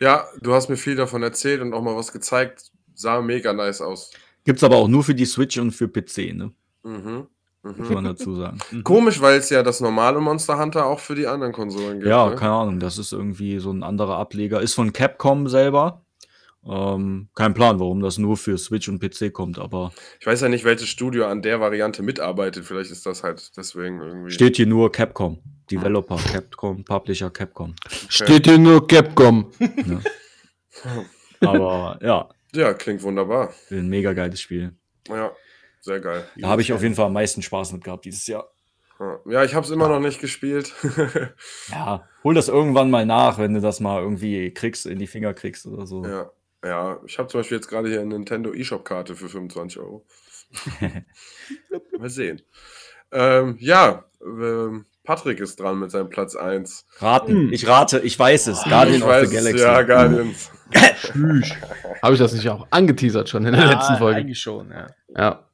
Ja, 0.00 0.26
du 0.40 0.54
hast 0.54 0.68
mir 0.68 0.76
viel 0.76 0.96
davon 0.96 1.22
erzählt 1.22 1.60
und 1.60 1.74
auch 1.74 1.82
mal 1.82 1.96
was 1.96 2.12
gezeigt. 2.12 2.70
Sah 2.94 3.20
mega 3.20 3.52
nice 3.52 3.80
aus. 3.80 4.10
Gibt's 4.44 4.64
aber 4.64 4.76
auch 4.76 4.88
nur 4.88 5.04
für 5.04 5.14
die 5.14 5.26
Switch 5.26 5.58
und 5.58 5.72
für 5.72 5.88
PC, 5.88 6.32
ne? 6.34 6.52
Mhm. 6.82 7.26
Muss 7.62 7.76
Mhm. 7.76 7.92
man 7.94 8.04
dazu 8.04 8.36
sagen. 8.36 8.58
Komisch, 8.84 9.20
weil 9.20 9.38
es 9.38 9.50
ja 9.50 9.62
das 9.62 9.80
normale 9.80 10.18
Monster 10.20 10.58
Hunter 10.58 10.86
auch 10.86 10.98
für 10.98 11.14
die 11.14 11.26
anderen 11.26 11.52
Konsolen 11.52 11.98
gibt. 11.98 12.08
Ja, 12.08 12.30
ne? 12.30 12.36
keine 12.36 12.52
Ahnung, 12.52 12.80
das 12.80 12.96
ist 12.96 13.12
irgendwie 13.12 13.58
so 13.58 13.70
ein 13.70 13.82
anderer 13.82 14.16
Ableger. 14.16 14.60
Ist 14.62 14.74
von 14.74 14.92
Capcom 14.94 15.46
selber. 15.48 16.04
Ähm, 16.66 17.30
kein 17.34 17.54
Plan, 17.54 17.80
warum 17.80 18.00
das 18.00 18.18
nur 18.18 18.36
für 18.36 18.58
Switch 18.58 18.88
und 18.88 19.00
PC 19.00 19.32
kommt, 19.32 19.58
aber 19.58 19.92
Ich 20.20 20.26
weiß 20.26 20.42
ja 20.42 20.48
nicht, 20.50 20.64
welches 20.64 20.88
Studio 20.88 21.26
an 21.26 21.40
der 21.40 21.58
Variante 21.60 22.02
mitarbeitet. 22.02 22.64
Vielleicht 22.66 22.90
ist 22.90 23.06
das 23.06 23.22
halt 23.22 23.56
deswegen 23.56 24.00
irgendwie. 24.00 24.30
steht 24.30 24.56
hier 24.56 24.66
nur 24.66 24.92
Capcom. 24.92 25.42
Developer, 25.70 26.16
Capcom, 26.16 26.84
Publisher 26.84 27.30
Capcom. 27.30 27.74
Steht 28.08 28.46
hier 28.46 28.58
nur 28.58 28.86
Capcom. 28.86 29.50
Ne? 29.58 30.02
Aber 31.40 31.98
ja, 32.02 32.28
Ja, 32.52 32.74
klingt 32.74 33.02
wunderbar. 33.02 33.52
ein 33.70 33.88
mega 33.88 34.12
geiles 34.12 34.40
Spiel. 34.40 34.72
Ja, 35.08 35.30
sehr 35.80 36.00
geil. 36.00 36.24
Da 36.36 36.48
habe 36.48 36.60
ich 36.62 36.72
auf 36.72 36.82
jeden 36.82 36.94
Fall 36.94 37.06
am 37.06 37.12
meisten 37.14 37.40
Spaß 37.42 37.72
mit 37.72 37.84
gehabt 37.84 38.04
dieses 38.04 38.26
Jahr. 38.26 38.50
Ja, 39.26 39.44
ich 39.44 39.54
habe 39.54 39.64
es 39.64 39.70
immer 39.72 39.88
noch 39.88 40.00
nicht 40.00 40.20
gespielt. 40.20 40.74
Ja, 41.70 42.06
hol 42.22 42.34
das 42.34 42.48
irgendwann 42.48 42.90
mal 42.90 43.06
nach, 43.06 43.38
wenn 43.38 43.54
du 43.54 43.60
das 43.62 43.80
mal 43.80 44.02
irgendwie 44.02 44.52
kriegst, 44.52 44.84
in 44.84 44.98
die 44.98 45.06
Finger 45.06 45.32
kriegst 45.32 45.66
oder 45.66 45.86
so. 45.86 46.04
ja, 46.04 46.30
ja, 46.64 47.00
ich 47.06 47.18
habe 47.18 47.28
zum 47.28 47.40
Beispiel 47.40 47.56
jetzt 47.56 47.68
gerade 47.68 47.88
hier 47.88 48.00
eine 48.00 48.10
Nintendo 48.10 48.52
eShop-Karte 48.52 49.16
für 49.16 49.28
25 49.28 49.78
Euro. 49.80 50.06
mal 51.98 52.10
sehen. 52.10 52.42
Ähm, 53.12 53.56
ja, 53.60 54.04
ähm, 54.22 54.86
Patrick 55.04 55.40
ist 55.40 55.58
dran 55.58 55.78
mit 55.78 55.90
seinem 55.90 56.08
Platz 56.10 56.36
1. 56.36 56.86
Raten, 56.98 57.52
ich 57.52 57.66
rate, 57.66 58.00
ich 58.00 58.18
weiß 58.18 58.48
es. 58.48 58.62
Guardian 58.64 58.98
ich 58.98 59.02
of 59.02 59.08
weiß 59.08 59.28
the 59.30 59.36
Galaxy. 59.36 59.62
Ja, 59.64 59.82
Guardians. 59.82 60.50
Habe 62.02 62.12
ich 62.14 62.18
das 62.20 62.32
nicht 62.32 62.48
auch 62.48 62.66
angeteasert 62.70 63.28
schon 63.28 63.44
in 63.44 63.52
der 63.52 63.66
letzten 63.66 63.96
Folge? 63.96 64.20
Eigentlich 64.20 64.40
schon, 64.40 64.70
ja. 64.70 64.86
Ja. 65.16 65.46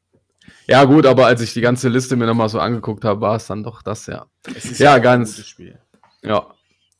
Ja, 0.68 0.84
gut, 0.84 1.06
aber 1.06 1.26
als 1.26 1.40
ich 1.40 1.54
die 1.54 1.60
ganze 1.60 1.88
Liste 1.88 2.16
mir 2.16 2.26
nochmal 2.26 2.48
so 2.48 2.58
angeguckt 2.58 3.04
habe, 3.04 3.20
war 3.20 3.36
es 3.36 3.46
dann 3.46 3.62
doch 3.62 3.82
das, 3.82 4.06
ja. 4.06 4.26
Es 4.54 4.64
ist 4.64 4.80
Ja, 4.80 4.98
ganz. 4.98 5.36
gutes 5.36 5.48
Spiel. 5.48 5.78
Ja. 6.22 6.48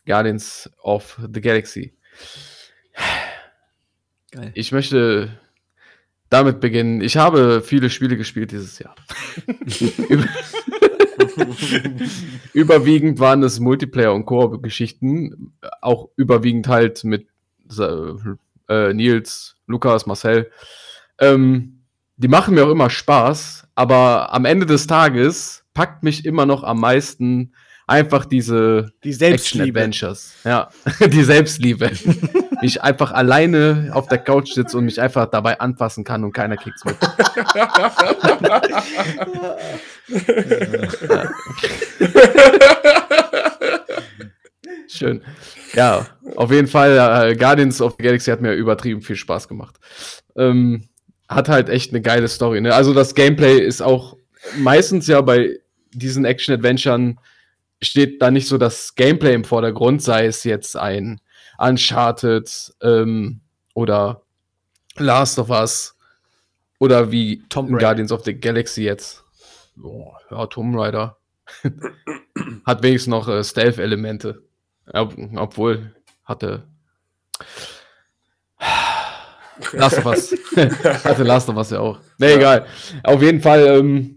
Guardians 0.07 0.71
of 0.83 1.19
the 1.33 1.41
Galaxy. 1.41 1.97
Geil. 4.37 4.51
Ich 4.55 4.71
möchte 4.73 5.31
damit 6.29 6.61
beginnen. 6.61 7.01
Ich 7.01 7.17
habe 7.17 7.63
viele 7.63 7.89
Spiele 7.91 8.17
gespielt 8.17 8.51
dieses 8.53 8.79
Jahr. 8.79 8.95
Über- 10.09 10.29
überwiegend 12.53 13.19
waren 13.19 13.43
es 13.43 13.61
Multiplayer- 13.61 14.15
und 14.15 14.27
Koop-Geschichten. 14.27 15.53
Auch 15.81 16.11
überwiegend 16.17 16.69
halt 16.69 17.05
mit 17.05 17.29
äh, 18.69 18.93
Nils, 18.93 19.57
Lukas, 19.67 20.07
Marcel. 20.07 20.51
Ähm, 21.19 21.81
die 22.17 22.29
machen 22.29 22.55
mir 22.55 22.67
auch 22.67 22.71
immer 22.71 22.91
Spaß, 22.91 23.69
aber 23.75 24.33
am 24.33 24.45
Ende 24.45 24.67
des 24.67 24.87
Tages 24.87 25.65
packt 25.75 26.03
mich 26.03 26.25
immer 26.25 26.47
noch 26.47 26.63
am 26.65 26.81
meisten 26.81 27.53
einfach 27.87 28.25
diese 28.25 28.93
Die 29.05 29.13
Selbstliebe. 29.13 29.81
Action-Adventures. 29.81 30.33
Ja, 30.45 30.71
die 31.07 31.25
Selbstliebe. 31.25 31.91
Ich 32.63 32.83
einfach 32.83 33.13
alleine 33.13 33.91
auf 33.93 34.09
der 34.09 34.17
Couch 34.17 34.55
sitze 34.55 34.79
und 34.79 34.87
mich 34.87 34.99
einfach 34.99 35.27
dabei 35.27 35.61
anfassen 35.61 36.05
kann 36.05 36.25
und 36.25 36.33
keiner 36.33 36.57
kriegt's 36.57 36.87
mit. 36.87 36.97
Schön. 44.89 45.21
Ja, 45.75 46.07
auf 46.37 46.51
jeden 46.51 46.67
Fall, 46.67 47.31
äh, 47.31 47.37
Guardians 47.37 47.83
of 47.83 47.97
the 47.99 48.05
Galaxy 48.05 48.31
hat 48.31 48.41
mir 48.41 48.55
übertrieben 48.55 49.03
viel 49.03 49.17
Spaß 49.17 49.49
gemacht. 49.49 49.77
Ähm, 50.35 50.89
hat 51.29 51.51
halt 51.51 51.69
echt 51.69 51.93
eine 51.93 52.01
geile 52.01 52.29
Story. 52.29 52.63
Ne? 52.63 52.75
Also 52.75 52.95
das 52.95 53.15
Gameplay 53.15 53.59
ist 53.59 53.83
auch 53.83 54.17
meistens 54.57 55.09
ja 55.09 55.21
bei 55.21 55.59
diesen 55.93 56.25
Action-Adventuren 56.25 57.21
steht 57.83 58.23
da 58.23 58.31
nicht 58.31 58.49
so 58.49 58.59
das 58.59 58.95
Gameplay 58.95 59.35
im 59.35 59.45
Vordergrund, 59.45 60.03
sei 60.03 60.27
es 60.27 60.45
jetzt 60.45 60.77
ein 60.77 61.21
Uncharted 61.59 62.75
ähm, 62.83 63.41
oder 63.75 64.23
Last 64.97 65.39
of 65.39 65.51
Us 65.51 65.97
oder 66.79 67.11
wie 67.11 67.43
Raider. 67.73 67.79
Guardians 67.79 68.13
of 68.13 68.25
the 68.25 68.39
Galaxy 68.39 68.83
jetzt. 68.83 69.25
Boah, 69.77 70.19
ja, 70.31 70.47
Tomb 70.47 70.77
Raider. 70.77 71.19
Hat 72.67 72.83
wenigstens 72.83 73.11
noch 73.11 73.29
äh, 73.29 73.45
Stealth-Elemente. 73.45 74.43
Ja, 74.93 75.09
obwohl 75.37 75.95
hatte 76.25 76.67
Last 79.73 79.99
of 79.99 80.07
Us. 80.07 80.35
hatte 81.05 81.23
Last 81.23 81.49
of 81.49 81.57
Us 81.57 81.71
ja 81.71 81.81
auch. 81.81 81.99
Nee, 82.19 82.35
egal. 82.35 82.67
Auf 83.03 83.23
jeden 83.23 83.41
Fall 83.41 83.67
ähm, 83.67 84.16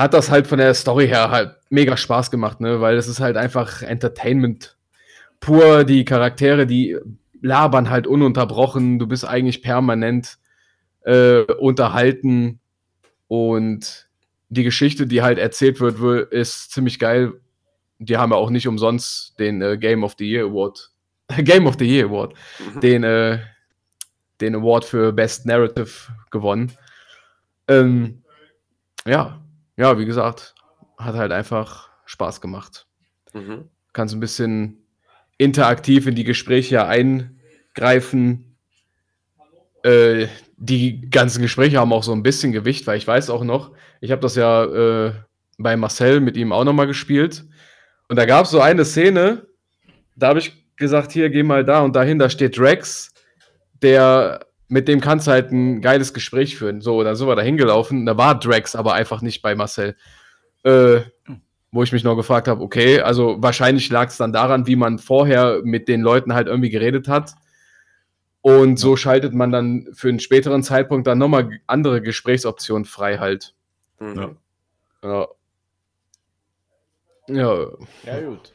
hat 0.00 0.14
das 0.14 0.30
halt 0.30 0.46
von 0.46 0.58
der 0.58 0.74
Story 0.74 1.08
her 1.08 1.30
halt 1.30 1.56
mega 1.68 1.96
Spaß 1.96 2.30
gemacht, 2.30 2.60
ne? 2.60 2.80
Weil 2.80 2.96
es 2.96 3.08
ist 3.08 3.20
halt 3.20 3.36
einfach 3.36 3.82
Entertainment 3.82 4.76
pur. 5.40 5.84
Die 5.84 6.04
Charaktere, 6.04 6.66
die 6.66 6.96
labern 7.42 7.90
halt 7.90 8.06
ununterbrochen. 8.06 8.98
Du 8.98 9.06
bist 9.06 9.24
eigentlich 9.24 9.62
permanent 9.62 10.38
äh, 11.02 11.42
unterhalten 11.42 12.60
und 13.28 14.08
die 14.48 14.64
Geschichte, 14.64 15.06
die 15.06 15.22
halt 15.22 15.38
erzählt 15.38 15.80
wird, 15.80 16.32
ist 16.32 16.72
ziemlich 16.72 16.98
geil. 16.98 17.34
Die 17.98 18.16
haben 18.16 18.32
ja 18.32 18.36
auch 18.36 18.50
nicht 18.50 18.66
umsonst 18.66 19.38
den 19.38 19.62
äh, 19.62 19.78
Game 19.78 20.02
of 20.04 20.16
the 20.18 20.28
Year 20.28 20.46
Award, 20.46 20.90
Game 21.38 21.66
of 21.66 21.76
the 21.78 21.86
Year 21.86 22.06
Award, 22.06 22.34
den, 22.82 23.04
äh, 23.04 23.38
den 24.40 24.56
Award 24.56 24.84
für 24.84 25.12
Best 25.12 25.46
Narrative 25.46 25.90
gewonnen. 26.30 26.72
Ähm, 27.68 28.22
ja, 29.06 29.39
ja, 29.80 29.98
wie 29.98 30.04
gesagt, 30.04 30.54
hat 30.98 31.14
halt 31.14 31.32
einfach 31.32 31.88
Spaß 32.04 32.42
gemacht. 32.42 32.86
Mhm. 33.32 33.70
Kannst 33.94 34.14
ein 34.14 34.20
bisschen 34.20 34.84
interaktiv 35.38 36.06
in 36.06 36.14
die 36.14 36.24
Gespräche 36.24 36.84
eingreifen. 36.84 38.58
Äh, 39.82 40.26
die 40.58 41.08
ganzen 41.08 41.40
Gespräche 41.40 41.78
haben 41.78 41.94
auch 41.94 42.02
so 42.02 42.12
ein 42.12 42.22
bisschen 42.22 42.52
Gewicht, 42.52 42.86
weil 42.86 42.98
ich 42.98 43.06
weiß 43.06 43.30
auch 43.30 43.42
noch, 43.42 43.72
ich 44.02 44.10
habe 44.10 44.20
das 44.20 44.36
ja 44.36 44.64
äh, 44.64 45.14
bei 45.56 45.78
Marcel 45.78 46.20
mit 46.20 46.36
ihm 46.36 46.52
auch 46.52 46.64
nochmal 46.64 46.86
gespielt. 46.86 47.46
Und 48.08 48.16
da 48.16 48.26
gab 48.26 48.44
es 48.44 48.50
so 48.50 48.60
eine 48.60 48.84
Szene, 48.84 49.46
da 50.14 50.28
habe 50.28 50.40
ich 50.40 50.66
gesagt, 50.76 51.12
hier, 51.12 51.30
geh 51.30 51.42
mal 51.42 51.64
da 51.64 51.80
und 51.80 51.96
dahin, 51.96 52.18
da 52.18 52.28
steht 52.28 52.58
Rex, 52.58 53.14
der, 53.80 54.46
mit 54.70 54.88
dem 54.88 55.00
kannst 55.00 55.26
du 55.26 55.32
halt 55.32 55.50
ein 55.50 55.80
geiles 55.80 56.14
Gespräch 56.14 56.56
führen. 56.56 56.80
So, 56.80 57.02
dann 57.02 57.16
sind 57.16 57.26
wir 57.26 57.36
da 57.36 57.42
hingelaufen, 57.42 58.06
da 58.06 58.16
war 58.16 58.38
Drax 58.38 58.76
aber 58.76 58.94
einfach 58.94 59.20
nicht 59.20 59.42
bei 59.42 59.54
Marcel. 59.54 59.96
Äh, 60.62 61.00
wo 61.72 61.82
ich 61.82 61.92
mich 61.92 62.04
noch 62.04 62.16
gefragt 62.16 62.48
habe, 62.48 62.62
okay, 62.62 63.00
also 63.00 63.36
wahrscheinlich 63.40 63.88
lag 63.90 64.08
es 64.08 64.16
dann 64.16 64.32
daran, 64.32 64.66
wie 64.66 64.76
man 64.76 64.98
vorher 64.98 65.60
mit 65.62 65.88
den 65.88 66.00
Leuten 66.00 66.34
halt 66.34 66.48
irgendwie 66.48 66.70
geredet 66.70 67.08
hat. 67.08 67.34
Und 68.42 68.78
so 68.78 68.96
schaltet 68.96 69.34
man 69.34 69.52
dann 69.52 69.88
für 69.92 70.08
einen 70.08 70.20
späteren 70.20 70.62
Zeitpunkt 70.62 71.06
dann 71.06 71.18
nochmal 71.18 71.60
andere 71.66 72.00
Gesprächsoptionen 72.00 72.84
frei 72.86 73.18
halt. 73.18 73.54
Mhm. 74.00 74.36
Ja. 75.02 75.08
Ja. 75.08 75.28
Ja, 77.28 77.66
Ja, 78.04 78.20
gut. 78.20 78.54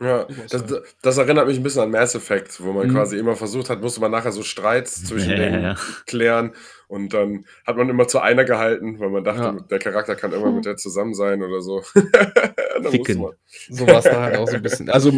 Ja, 0.00 0.26
das, 0.50 0.64
das 1.00 1.18
erinnert 1.18 1.46
mich 1.46 1.56
ein 1.56 1.62
bisschen 1.62 1.82
an 1.82 1.90
Mass 1.92 2.16
Effect, 2.16 2.60
wo 2.60 2.72
man 2.72 2.88
Mhm. 2.88 2.92
quasi 2.92 3.16
immer 3.16 3.36
versucht 3.36 3.70
hat, 3.70 3.80
musste 3.80 4.00
man 4.00 4.10
nachher 4.10 4.32
so 4.32 4.42
Streits 4.42 5.04
zwischen 5.04 5.30
Ja, 5.30 5.36
denen 5.36 5.62
ja. 5.62 5.76
klären 6.06 6.52
und 6.88 7.14
dann 7.14 7.44
hat 7.64 7.76
man 7.76 7.88
immer 7.88 8.08
zu 8.08 8.18
einer 8.18 8.44
gehalten, 8.44 8.98
weil 8.98 9.10
man 9.10 9.22
dachte, 9.22 9.42
Ja. 9.42 9.52
der 9.70 9.78
Charakter 9.78 10.16
kann 10.16 10.32
immer 10.32 10.50
mit 10.50 10.64
der 10.64 10.76
zusammen 10.76 11.14
sein 11.14 11.40
oder 11.42 11.60
so. 11.60 11.82
Ficken. 12.90 13.26
so 13.68 13.86
war 13.86 13.98
es 13.98 14.04
da 14.04 14.22
halt 14.22 14.36
auch 14.38 14.48
so 14.48 14.56
ein 14.56 14.62
bisschen. 14.62 14.88
Also 14.90 15.10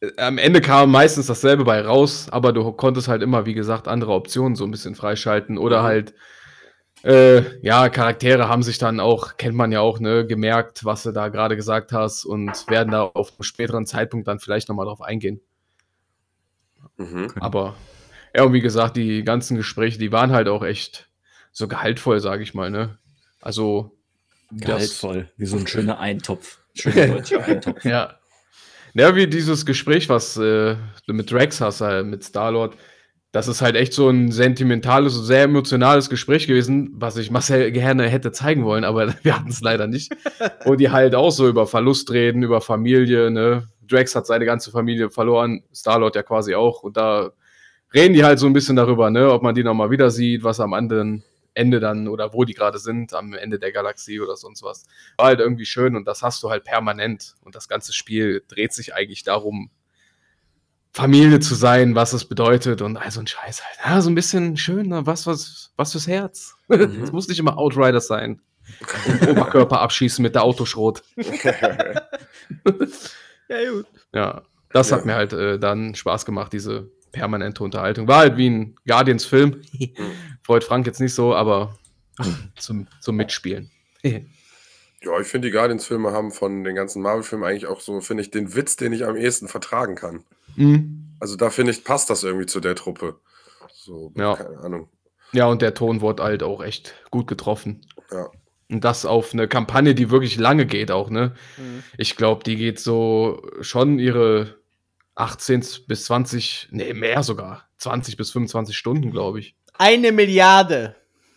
äh, 0.00 0.10
am 0.18 0.36
Ende 0.38 0.60
kam 0.60 0.90
meistens 0.90 1.26
dasselbe 1.26 1.64
bei 1.64 1.80
raus, 1.80 2.26
aber 2.30 2.52
du 2.52 2.70
konntest 2.72 3.08
halt 3.08 3.22
immer, 3.22 3.46
wie 3.46 3.54
gesagt, 3.54 3.88
andere 3.88 4.12
Optionen 4.12 4.56
so 4.56 4.64
ein 4.64 4.70
bisschen 4.70 4.94
freischalten 4.94 5.56
oder 5.56 5.80
Mhm. 5.80 5.86
halt 5.86 6.14
äh, 7.04 7.60
ja, 7.60 7.88
Charaktere 7.88 8.48
haben 8.48 8.62
sich 8.62 8.78
dann 8.78 8.98
auch, 9.00 9.36
kennt 9.36 9.54
man 9.54 9.72
ja 9.72 9.80
auch, 9.80 10.00
ne, 10.00 10.26
gemerkt, 10.26 10.84
was 10.84 11.02
du 11.02 11.12
da 11.12 11.28
gerade 11.28 11.56
gesagt 11.56 11.92
hast 11.92 12.24
und 12.24 12.68
werden 12.68 12.90
da 12.90 13.02
auf 13.02 13.30
einem 13.32 13.42
späteren 13.42 13.86
Zeitpunkt 13.86 14.26
dann 14.26 14.40
vielleicht 14.40 14.68
nochmal 14.68 14.86
drauf 14.86 15.02
eingehen. 15.02 15.40
Mhm. 16.96 17.32
Aber 17.40 17.74
ja, 18.34 18.44
und 18.44 18.52
wie 18.52 18.60
gesagt, 18.60 18.96
die 18.96 19.22
ganzen 19.22 19.56
Gespräche, 19.56 19.98
die 19.98 20.12
waren 20.12 20.32
halt 20.32 20.48
auch 20.48 20.64
echt 20.64 21.08
so 21.52 21.68
gehaltvoll, 21.68 22.20
sage 22.20 22.42
ich 22.42 22.54
mal, 22.54 22.70
ne? 22.70 22.98
Also 23.40 23.96
das- 24.50 24.66
Gehaltvoll, 24.66 25.30
wie 25.36 25.46
so 25.46 25.56
ein 25.56 25.66
schöner 25.66 25.98
Eintopf. 25.98 26.58
Schöner 26.74 27.06
deutscher 27.14 27.44
Eintopf. 27.44 27.84
Ja. 27.84 28.18
Ja, 28.96 29.16
wie 29.16 29.26
dieses 29.26 29.66
Gespräch, 29.66 30.08
was 30.08 30.36
äh, 30.36 30.76
du 31.06 31.12
mit 31.14 31.30
Drax 31.30 31.60
hast, 31.60 31.80
halt, 31.80 32.06
mit 32.06 32.22
Star-Lord. 32.22 32.76
Das 33.34 33.48
ist 33.48 33.62
halt 33.62 33.74
echt 33.74 33.92
so 33.92 34.08
ein 34.08 34.30
sentimentales, 34.30 35.14
sehr 35.14 35.42
emotionales 35.42 36.08
Gespräch 36.08 36.46
gewesen, 36.46 36.92
was 36.94 37.16
ich 37.16 37.32
Marcel 37.32 37.72
gerne 37.72 38.08
hätte 38.08 38.30
zeigen 38.30 38.64
wollen, 38.64 38.84
aber 38.84 39.12
wir 39.24 39.34
hatten 39.36 39.48
es 39.48 39.60
leider 39.60 39.88
nicht. 39.88 40.14
Wo 40.64 40.76
die 40.76 40.92
halt 40.92 41.16
auch 41.16 41.32
so 41.32 41.48
über 41.48 41.66
Verlust 41.66 42.12
reden, 42.12 42.44
über 42.44 42.60
Familie, 42.60 43.32
ne? 43.32 43.66
Drax 43.88 44.14
hat 44.14 44.28
seine 44.28 44.44
ganze 44.44 44.70
Familie 44.70 45.10
verloren, 45.10 45.64
Star-Lord 45.74 46.14
ja 46.14 46.22
quasi 46.22 46.54
auch. 46.54 46.84
Und 46.84 46.96
da 46.96 47.32
reden 47.92 48.14
die 48.14 48.22
halt 48.22 48.38
so 48.38 48.46
ein 48.46 48.52
bisschen 48.52 48.76
darüber, 48.76 49.10
ne, 49.10 49.28
ob 49.32 49.42
man 49.42 49.56
die 49.56 49.64
nochmal 49.64 49.90
wieder 49.90 50.12
sieht, 50.12 50.44
was 50.44 50.60
am 50.60 50.72
anderen 50.72 51.24
Ende 51.54 51.80
dann 51.80 52.06
oder 52.06 52.32
wo 52.34 52.44
die 52.44 52.54
gerade 52.54 52.78
sind, 52.78 53.14
am 53.14 53.32
Ende 53.32 53.58
der 53.58 53.72
Galaxie 53.72 54.20
oder 54.20 54.36
sonst 54.36 54.62
was. 54.62 54.84
War 55.16 55.26
halt 55.26 55.40
irgendwie 55.40 55.66
schön 55.66 55.96
und 55.96 56.06
das 56.06 56.22
hast 56.22 56.40
du 56.44 56.50
halt 56.50 56.62
permanent. 56.62 57.34
Und 57.42 57.56
das 57.56 57.66
ganze 57.66 57.92
Spiel 57.92 58.44
dreht 58.46 58.72
sich 58.72 58.94
eigentlich 58.94 59.24
darum, 59.24 59.70
Familie 60.94 61.40
zu 61.40 61.56
sein, 61.56 61.96
was 61.96 62.12
es 62.12 62.24
bedeutet 62.24 62.80
und 62.80 62.96
all 62.96 63.10
so 63.10 63.18
ein 63.20 63.26
Scheiß 63.26 63.62
halt. 63.64 63.78
Ja, 63.84 64.00
so 64.00 64.08
ein 64.10 64.14
bisschen 64.14 64.56
schön, 64.56 64.86
ne? 64.88 65.04
was, 65.04 65.26
was, 65.26 65.72
was 65.76 65.90
fürs 65.92 66.06
Herz. 66.06 66.54
Es 66.68 67.10
muss 67.10 67.26
nicht 67.26 67.40
immer 67.40 67.58
Outriders 67.58 68.06
sein. 68.06 68.40
Und 69.20 69.28
Oberkörper 69.28 69.80
abschießen 69.80 70.22
mit 70.22 70.34
der 70.34 70.44
Autoschrot. 70.44 71.02
Ja, 73.48 73.70
gut. 73.70 73.86
Ja, 74.14 74.42
das 74.70 74.90
Ja. 74.90 74.96
hat 74.96 75.04
mir 75.04 75.14
halt 75.14 75.32
äh, 75.34 75.58
dann 75.58 75.94
Spaß 75.94 76.24
gemacht, 76.24 76.52
diese 76.52 76.90
permanente 77.12 77.62
Unterhaltung. 77.62 78.08
War 78.08 78.20
halt 78.20 78.36
wie 78.38 78.48
ein 78.48 78.76
Guardians-Film. 78.86 79.60
Freut 80.42 80.64
Frank 80.64 80.86
jetzt 80.86 81.00
nicht 81.00 81.14
so, 81.14 81.34
aber 81.34 81.78
zum, 82.56 82.86
zum 83.00 83.16
Mitspielen. 83.16 83.70
Ja, 84.02 85.20
ich 85.20 85.26
finde, 85.26 85.48
die 85.48 85.52
Guardians-Filme 85.52 86.12
haben 86.12 86.32
von 86.32 86.64
den 86.64 86.74
ganzen 86.74 87.02
Marvel-Filmen 87.02 87.44
eigentlich 87.44 87.66
auch 87.66 87.80
so, 87.80 88.00
finde 88.00 88.22
ich, 88.22 88.30
den 88.30 88.54
Witz, 88.54 88.76
den 88.76 88.92
ich 88.94 89.04
am 89.04 89.16
ehesten 89.16 89.48
vertragen 89.48 89.94
kann. 89.94 90.24
Mhm. 90.56 91.16
Also 91.20 91.36
da 91.36 91.50
finde 91.50 91.72
ich, 91.72 91.84
passt 91.84 92.10
das 92.10 92.22
irgendwie 92.24 92.46
zu 92.46 92.60
der 92.60 92.74
Truppe. 92.74 93.20
So, 93.72 94.12
Ja. 94.16 94.34
keine 94.36 94.58
Ahnung. 94.58 94.88
Ja, 95.32 95.46
und 95.46 95.62
der 95.62 95.74
Ton 95.74 96.00
wurde 96.00 96.22
halt 96.22 96.42
auch 96.42 96.62
echt 96.62 96.94
gut 97.10 97.26
getroffen. 97.26 97.86
Ja. 98.10 98.28
Und 98.70 98.84
das 98.84 99.04
auf 99.04 99.32
eine 99.32 99.48
Kampagne, 99.48 99.94
die 99.94 100.10
wirklich 100.10 100.36
lange 100.38 100.64
geht 100.66 100.90
auch, 100.90 101.10
ne? 101.10 101.34
Mhm. 101.56 101.82
Ich 101.98 102.16
glaube, 102.16 102.44
die 102.44 102.56
geht 102.56 102.78
so 102.80 103.42
schon 103.60 103.98
ihre 103.98 104.56
18 105.16 105.64
bis 105.86 106.04
20, 106.06 106.68
nee, 106.72 106.92
mehr 106.94 107.22
sogar. 107.22 107.68
20 107.78 108.16
bis 108.16 108.30
25 108.30 108.76
Stunden, 108.76 109.10
glaube 109.10 109.40
ich. 109.40 109.56
Eine 109.74 110.12
Milliarde. 110.12 110.96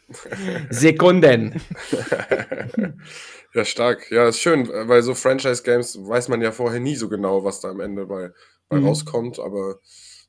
Sekunden. 0.70 1.60
ja, 3.54 3.66
stark. 3.66 4.10
Ja, 4.12 4.28
ist 4.30 4.40
schön, 4.40 4.68
weil 4.70 5.02
so 5.02 5.14
Franchise-Games 5.16 5.98
weiß 6.08 6.30
man 6.30 6.42
ja 6.42 6.52
vorher 6.52 6.80
nie 6.80 6.96
so 6.96 7.10
genau, 7.10 7.44
was 7.44 7.60
da 7.62 7.70
am 7.70 7.80
Ende 7.80 8.06
bei, 8.06 8.30
bei 8.30 8.34
Mhm. 8.72 8.86
rauskommt, 8.86 9.40
aber 9.40 9.76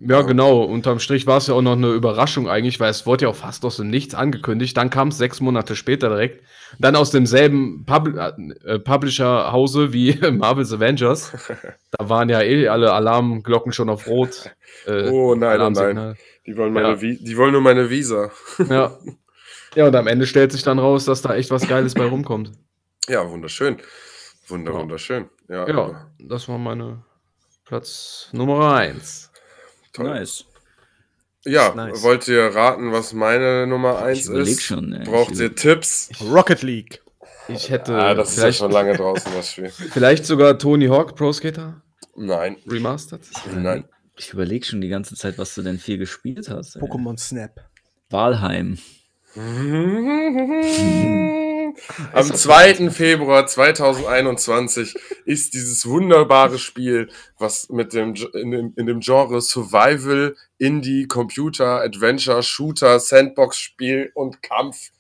Ja, 0.01 0.21
Ja. 0.21 0.23
genau. 0.23 0.63
Unterm 0.63 1.01
Strich 1.01 1.27
war 1.27 1.39
es 1.39 1.49
ja 1.49 1.55
auch 1.55 1.63
noch 1.63 1.73
eine 1.73 1.89
Überraschung 1.91 2.49
eigentlich, 2.49 2.79
weil 2.79 2.91
es 2.91 3.05
wurde 3.05 3.25
ja 3.25 3.31
auch 3.31 3.35
fast 3.37 3.65
aus 3.65 3.79
dem 3.79 3.91
Nichts 3.91 4.15
angekündigt. 4.15 4.77
Dann 4.77 4.91
kam 4.91 5.09
es 5.09 5.19
sechs 5.19 5.41
Monate 5.41 5.75
später 5.75 6.09
direkt. 6.11 6.45
Dann 6.79 6.95
aus 6.95 7.11
demselben 7.11 7.85
Pub 7.85 8.09
äh, 8.17 8.79
Publisher-Hause 8.79 9.93
wie 9.93 10.13
Marvel's 10.31 10.73
Avengers. 10.73 11.33
Da 11.99 12.09
waren 12.09 12.29
ja 12.29 12.43
eh 12.43 12.69
alle 12.69 12.93
Alarmglocken 12.93 13.73
schon 13.73 13.89
auf 13.89 14.07
Rot. 14.07 14.51
Äh, 14.87 15.09
oh 15.11 15.35
nein, 15.35 15.61
oh 15.61 15.71
nein. 15.71 16.17
Die 16.47 16.57
wollen, 16.57 16.73
meine 16.73 16.91
Ja. 16.91 16.95
Vi- 17.01 17.19
die 17.25 17.37
wollen 17.37 17.53
nur 17.53 17.61
meine 17.63 17.91
Visa. 17.91 18.31
Ja. 18.69 18.97
ja, 19.75 19.87
und 19.89 19.97
am 19.97 20.07
Ende 20.07 20.27
stellt 20.27 20.53
sich 20.53 20.63
dann 20.63 20.79
raus, 20.79 21.07
dass 21.07 21.23
da 21.23 21.35
echt 21.35 21.51
was 21.51 21.67
Geiles 21.67 21.95
bei 21.95 22.05
rumkommt. 22.05 22.53
Ja, 23.09 23.29
wunderschön. 23.29 23.79
Wunder, 24.47 24.73
Ja. 24.73 24.79
wunderschön. 24.79 25.29
Ja, 25.49 25.67
Ja, 25.69 26.07
das 26.21 26.47
war 26.49 26.59
meine 26.59 27.03
Platz 27.69 28.29
Nummer 28.33 28.75
eins. 28.75 29.31
toll. 29.93 30.07
Nice. 30.09 30.45
Ja, 31.45 31.73
Nice. 31.75 32.03
wollt 32.03 32.27
ihr 32.29 32.55
raten, 32.55 32.93
was 32.93 33.13
meine 33.13 33.67
Nummer 33.67 33.97
Ich 34.11 34.19
1 34.21 34.29
überleg 34.29 34.49
ist? 34.49 34.63
schon. 34.63 34.93
ey. 34.93 35.05
Braucht 35.05 35.33
Ich 35.33 35.41
ihr 35.41 35.55
Tipps? 35.55 36.11
Rocket 36.21 36.63
League. 36.63 37.03
Ich 37.49 37.71
hätte 37.71 37.95
Ah, 37.95 38.15
das 38.15 38.31
ist 38.31 38.37
ja 38.37 38.43
vielleicht, 38.43 38.59
schon 38.59 38.71
lange 38.73 38.97
draußen, 38.97 39.33
das 39.35 39.53
Spiel. 39.53 39.69
vielleicht 39.71 40.27
sogar 40.27 40.59
Tony 40.59 40.87
Hawk 40.89 41.15
Pro 41.15 41.33
Skater 41.33 41.81
Nein, 42.17 42.57
Remastered. 42.67 43.23
nein. 43.55 43.85
Ich 44.17 44.33
überlege 44.33 44.65
schon 44.67 44.81
die 44.81 44.89
ganze 44.89 45.15
Zeit, 45.15 45.39
was 45.39 45.55
du 45.55 45.63
denn 45.63 45.79
viel 45.79 45.99
gespielt 45.99 46.49
hast. 46.51 46.77
Pokémon 46.79 47.17
Snap. 47.19 47.53
Walheim. 48.11 48.79
Am 52.13 52.35
2. 52.35 52.91
Februar 52.91 53.47
2021 53.47 54.95
ist 55.25 55.55
dieses 55.55 55.87
wunderbare 55.87 56.59
Spiel, 56.59 57.09
was 57.39 57.69
mit 57.69 57.93
dem, 57.93 58.15
in, 58.35 58.51
dem, 58.51 58.73
in 58.77 58.87
dem 58.87 59.01
Genre 59.01 59.41
Survival, 59.41 60.37
Indie, 60.59 61.07
Computer, 61.07 61.81
Adventure, 61.81 62.43
Shooter, 62.43 63.01
Sandbox-Spiel 63.01 64.11
und 64.15 64.43
Kampf 64.43 64.91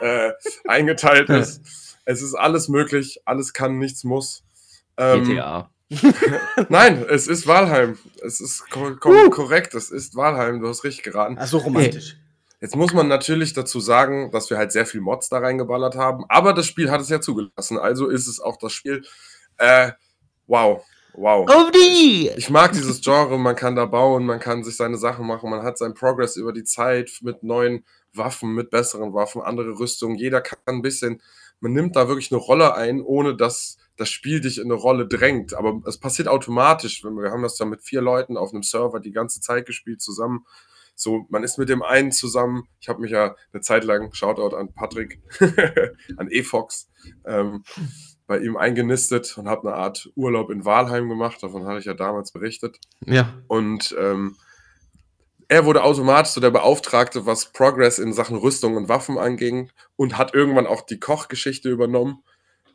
äh, 0.00 0.30
eingeteilt 0.66 1.28
ist. 1.30 1.62
Es 2.10 2.22
ist 2.22 2.34
alles 2.34 2.68
möglich, 2.70 3.20
alles 3.26 3.52
kann, 3.52 3.78
nichts 3.78 4.02
muss. 4.02 4.42
Ähm, 4.96 5.24
GTA. 5.24 5.70
Nein, 6.70 7.04
es 7.06 7.28
ist 7.28 7.46
Walheim. 7.46 7.98
Es 8.24 8.40
ist 8.40 8.70
ko 8.70 8.96
ko 8.96 9.28
korrekt, 9.28 9.74
es 9.74 9.90
ist 9.90 10.16
Walheim. 10.16 10.60
Du 10.60 10.68
hast 10.68 10.84
richtig 10.84 11.02
geraten. 11.02 11.36
Ach 11.38 11.46
so 11.46 11.58
romantisch. 11.58 12.16
Jetzt 12.60 12.74
muss 12.74 12.92
man 12.92 13.06
natürlich 13.06 13.52
dazu 13.52 13.78
sagen, 13.78 14.30
dass 14.32 14.50
wir 14.50 14.58
halt 14.58 14.72
sehr 14.72 14.86
viel 14.86 15.00
Mods 15.00 15.28
da 15.28 15.38
reingeballert 15.38 15.94
haben, 15.94 16.24
aber 16.28 16.52
das 16.52 16.66
Spiel 16.66 16.90
hat 16.90 17.00
es 17.00 17.08
ja 17.08 17.20
zugelassen, 17.20 17.78
also 17.78 18.08
ist 18.08 18.26
es 18.26 18.40
auch 18.40 18.56
das 18.56 18.72
Spiel. 18.72 19.04
Äh, 19.58 19.92
wow, 20.46 20.84
wow. 21.12 21.48
Die! 21.72 22.30
Ich 22.36 22.50
mag 22.50 22.72
dieses 22.72 23.00
Genre, 23.00 23.38
man 23.38 23.54
kann 23.54 23.76
da 23.76 23.86
bauen, 23.86 24.26
man 24.26 24.40
kann 24.40 24.64
sich 24.64 24.76
seine 24.76 24.98
Sachen 24.98 25.26
machen, 25.26 25.50
man 25.50 25.62
hat 25.62 25.78
seinen 25.78 25.94
Progress 25.94 26.36
über 26.36 26.52
die 26.52 26.64
Zeit 26.64 27.18
mit 27.22 27.44
neuen 27.44 27.84
Waffen, 28.12 28.54
mit 28.54 28.70
besseren 28.70 29.14
Waffen, 29.14 29.42
andere 29.42 29.78
Rüstungen. 29.78 30.16
Jeder 30.16 30.40
kann 30.40 30.58
ein 30.66 30.82
bisschen, 30.82 31.22
man 31.60 31.72
nimmt 31.72 31.94
da 31.94 32.08
wirklich 32.08 32.32
eine 32.32 32.40
Rolle 32.40 32.74
ein, 32.74 33.00
ohne 33.00 33.36
dass 33.36 33.76
das 33.96 34.08
Spiel 34.08 34.40
dich 34.40 34.58
in 34.58 34.64
eine 34.64 34.74
Rolle 34.74 35.06
drängt. 35.06 35.54
Aber 35.54 35.80
es 35.86 35.98
passiert 35.98 36.28
automatisch. 36.28 37.04
Wir 37.04 37.10
wir 37.10 37.30
haben 37.30 37.42
das 37.42 37.56
dann 37.56 37.68
mit 37.68 37.82
vier 37.82 38.00
Leuten 38.00 38.36
auf 38.36 38.52
einem 38.52 38.62
Server 38.62 39.00
die 39.00 39.12
ganze 39.12 39.40
Zeit 39.40 39.66
gespielt 39.66 40.00
zusammen. 40.00 40.46
So, 41.00 41.26
man 41.28 41.44
ist 41.44 41.58
mit 41.58 41.68
dem 41.68 41.84
einen 41.84 42.10
zusammen. 42.10 42.66
Ich 42.80 42.88
habe 42.88 43.00
mich 43.00 43.12
ja 43.12 43.36
eine 43.52 43.62
Zeit 43.62 43.84
lang, 43.84 44.12
Shoutout 44.12 44.56
an 44.56 44.72
Patrick, 44.74 45.22
an 46.16 46.28
eFox, 46.28 46.90
ähm, 47.24 47.62
bei 48.26 48.40
ihm 48.40 48.56
eingenistet 48.56 49.38
und 49.38 49.48
habe 49.48 49.68
eine 49.68 49.76
Art 49.76 50.10
Urlaub 50.16 50.50
in 50.50 50.64
Walheim 50.64 51.08
gemacht. 51.08 51.40
Davon 51.40 51.66
hatte 51.66 51.78
ich 51.78 51.84
ja 51.84 51.94
damals 51.94 52.32
berichtet. 52.32 52.80
Ja. 53.06 53.32
Und 53.46 53.94
ähm, 53.96 54.34
er 55.46 55.64
wurde 55.64 55.84
automatisch 55.84 56.32
so 56.32 56.40
der 56.40 56.50
Beauftragte, 56.50 57.26
was 57.26 57.52
Progress 57.52 58.00
in 58.00 58.12
Sachen 58.12 58.36
Rüstung 58.36 58.76
und 58.76 58.88
Waffen 58.88 59.18
anging 59.18 59.70
und 59.94 60.18
hat 60.18 60.34
irgendwann 60.34 60.66
auch 60.66 60.82
die 60.82 60.98
Kochgeschichte 60.98 61.70
übernommen, 61.70 62.24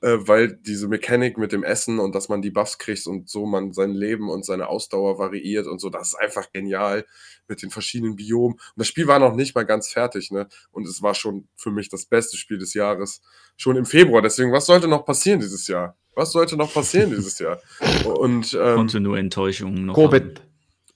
äh, 0.04 0.28
weil 0.28 0.54
diese 0.54 0.90
Mechanik 0.90 1.38
mit 1.38 1.54
dem 1.54 1.64
Essen 1.64 1.98
und 2.00 2.14
dass 2.14 2.28
man 2.28 2.42
die 2.42 2.52
Buffs 2.52 2.78
kriegt 2.78 3.08
und 3.08 3.30
so 3.30 3.46
man 3.46 3.72
sein 3.72 3.92
Leben 3.92 4.30
und 4.30 4.46
seine 4.46 4.68
Ausdauer 4.68 5.18
variiert 5.18 5.66
und 5.66 5.80
so, 5.80 5.90
das 5.90 6.10
ist 6.10 6.16
einfach 6.16 6.52
genial 6.52 7.06
mit 7.48 7.62
den 7.62 7.70
verschiedenen 7.70 8.18
Biomen. 8.18 8.56
Und 8.56 8.74
das 8.76 8.88
Spiel 8.88 9.08
war 9.08 9.20
noch 9.20 9.34
nicht 9.34 9.56
mal 9.56 9.64
ganz 9.64 9.88
fertig, 9.88 10.30
ne? 10.30 10.50
Und 10.72 10.86
es 10.88 11.02
war 11.02 11.16
schon 11.16 11.48
für 11.56 11.72
mich 11.72 11.88
das 11.88 12.06
beste 12.06 12.36
Spiel 12.36 12.58
des 12.58 12.74
Jahres. 12.74 13.22
Schon 13.56 13.78
im 13.78 13.86
Februar. 13.86 14.22
Deswegen, 14.22 14.52
was 14.52 14.66
sollte 14.66 14.90
noch 14.90 15.06
passieren 15.06 15.40
dieses 15.40 15.68
Jahr? 15.68 15.98
Was 16.16 16.34
sollte 16.34 16.58
noch 16.58 16.74
passieren 16.74 17.10
dieses 17.10 17.40
Jahr? 17.40 17.62
Und 18.06 18.54
ähm, 18.62 18.76
Konnte 18.76 19.00
nur 19.00 19.18
Enttäuschungen 19.18 19.86
noch 19.86 19.96
haben. 20.38 20.53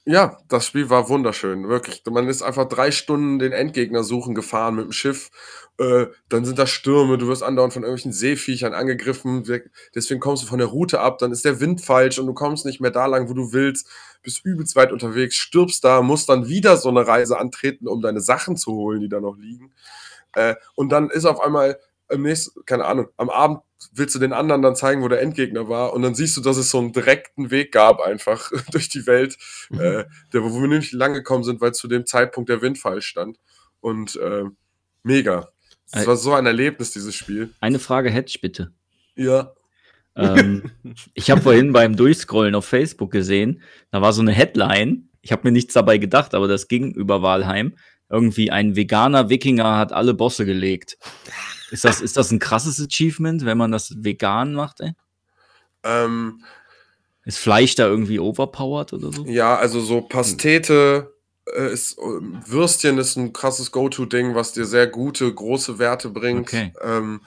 Ja, 0.10 0.38
das 0.48 0.66
Spiel 0.66 0.90
war 0.90 1.10
wunderschön, 1.10 1.68
wirklich. 1.68 2.02
Man 2.10 2.30
ist 2.30 2.42
einfach 2.42 2.70
drei 2.70 2.92
Stunden 2.92 3.40
den 3.40 3.52
Endgegner 3.52 4.04
suchen 4.06 4.36
gefahren 4.36 4.76
mit 4.76 4.86
dem 4.86 4.92
Schiff. 4.94 5.30
Äh, 5.78 6.06
dann 6.30 6.46
sind 6.46 6.58
da 6.58 6.66
Stürme, 6.66 7.18
du 7.18 7.28
wirst 7.28 7.44
andauernd 7.44 7.74
von 7.74 7.84
irgendwelchen 7.84 8.14
Seeviechern 8.14 8.74
angegriffen. 8.74 9.44
Deswegen 9.96 10.22
kommst 10.22 10.44
du 10.44 10.48
von 10.48 10.60
der 10.60 10.70
Route 10.70 11.02
ab, 11.02 11.18
dann 11.18 11.34
ist 11.34 11.44
der 11.44 11.60
Wind 11.60 11.82
falsch 11.82 12.20
und 12.20 12.26
du 12.26 12.34
kommst 12.34 12.66
nicht 12.66 12.80
mehr 12.80 12.92
da 12.92 13.06
lang, 13.06 13.28
wo 13.28 13.34
du 13.34 13.52
willst. 13.52 13.90
Bist 14.24 14.46
übelst 14.46 14.78
weit 14.78 14.94
unterwegs, 14.94 15.36
stirbst 15.36 15.84
da, 15.84 16.02
musst 16.02 16.30
dann 16.30 16.48
wieder 16.48 16.78
so 16.78 16.88
eine 16.88 17.06
Reise 17.06 17.38
antreten, 17.38 17.86
um 17.90 18.02
deine 18.02 18.22
Sachen 18.22 18.56
zu 18.56 18.72
holen, 18.72 19.02
die 19.02 19.10
da 19.10 19.20
noch 19.20 19.36
liegen. 19.38 19.74
Äh, 20.36 20.56
und 20.76 20.90
dann 20.90 21.10
ist 21.10 21.26
auf 21.26 21.42
einmal 21.42 21.80
am 22.10 22.22
nächsten, 22.22 22.64
keine 22.66 22.86
Ahnung, 22.86 23.08
am 23.18 23.30
Abend 23.30 23.60
willst 23.94 24.16
du 24.16 24.20
den 24.20 24.34
anderen 24.34 24.62
dann 24.62 24.76
zeigen, 24.76 25.02
wo 25.02 25.08
der 25.08 25.22
Endgegner 25.22 25.70
war. 25.70 25.94
Und 25.94 26.02
dann 26.02 26.16
siehst 26.16 26.36
du, 26.38 26.42
dass 26.42 26.58
es 26.58 26.72
so 26.72 26.80
einen 26.80 26.94
direkten 26.94 27.52
Weg 27.52 27.72
gab, 27.72 28.00
einfach 28.02 28.52
durch 28.72 28.90
die 28.90 29.06
Welt, 29.08 29.38
Mhm. 29.70 29.80
äh, 29.80 30.06
der, 30.34 30.44
wo 30.44 30.54
wir 30.54 30.68
nämlich 30.68 30.92
lang 30.92 31.14
gekommen 31.14 31.44
sind, 31.44 31.62
weil 31.62 31.74
zu 31.74 31.88
dem 31.88 32.06
Zeitpunkt 32.06 32.50
der 32.50 32.62
Windfall 32.62 33.02
stand. 33.02 33.38
Und 33.80 34.16
äh, 34.16 34.44
mega. 35.04 35.50
Es 35.92 36.06
war 36.06 36.18
so 36.18 36.34
ein 36.34 36.46
Erlebnis, 36.46 36.92
dieses 36.92 37.16
Spiel. 37.16 37.54
Eine 37.62 37.80
Frage 37.80 38.10
hätte 38.10 38.30
ich 38.30 38.42
bitte. 38.42 38.72
Ja. 39.16 39.54
Ähm, 40.16 40.72
ich 41.14 41.30
habe 41.32 41.42
vorhin 41.42 41.72
beim 41.74 41.96
Durchscrollen 41.96 42.56
auf 42.56 42.66
Facebook 42.66 43.12
gesehen, 43.12 43.62
da 43.92 44.02
war 44.02 44.12
so 44.14 44.22
eine 44.22 44.32
Headline. 44.32 45.10
Ich 45.22 45.32
habe 45.32 45.44
mir 45.46 45.52
nichts 45.52 45.74
dabei 45.74 45.98
gedacht, 45.98 46.34
aber 46.34 46.48
das 46.48 46.68
ging 46.68 46.94
über 46.94 47.22
Walheim. 47.22 47.76
Irgendwie 48.10 48.52
ein 48.52 48.76
veganer 48.76 49.30
Wikinger 49.30 49.78
hat 49.78 49.92
alle 49.92 50.14
Bosse 50.14 50.46
gelegt. 50.46 50.98
Ist 51.72 51.84
das, 51.84 52.00
ist 52.00 52.16
das 52.16 52.32
ein 52.32 52.40
krasses 52.40 52.82
Achievement, 52.82 53.46
wenn 53.46 53.58
man 53.58 53.72
das 53.72 53.94
vegan 53.98 54.54
macht, 54.54 54.80
ey? 54.80 54.94
Ähm, 55.84 56.44
Ist 57.26 57.40
Fleisch 57.40 57.76
da 57.76 57.88
irgendwie 57.88 58.20
overpowered 58.20 58.94
oder 58.94 59.12
so? 59.12 59.26
ja, 59.26 59.58
also 59.58 59.82
so 59.82 60.02
Pastete 60.02 61.14
äh, 61.46 61.74
ist, 61.74 61.98
Würstchen 61.98 62.98
ist 62.98 63.18
ein 63.18 63.34
krasses 63.34 63.72
Go-To-Ding, 63.72 64.36
was 64.36 64.54
dir 64.54 64.66
sehr 64.66 64.88
gute, 64.88 65.34
große 65.34 65.78
Werte 65.80 66.10
bringt. 66.10 66.48
Okay. 66.48 66.74
Ähm, 66.82 67.22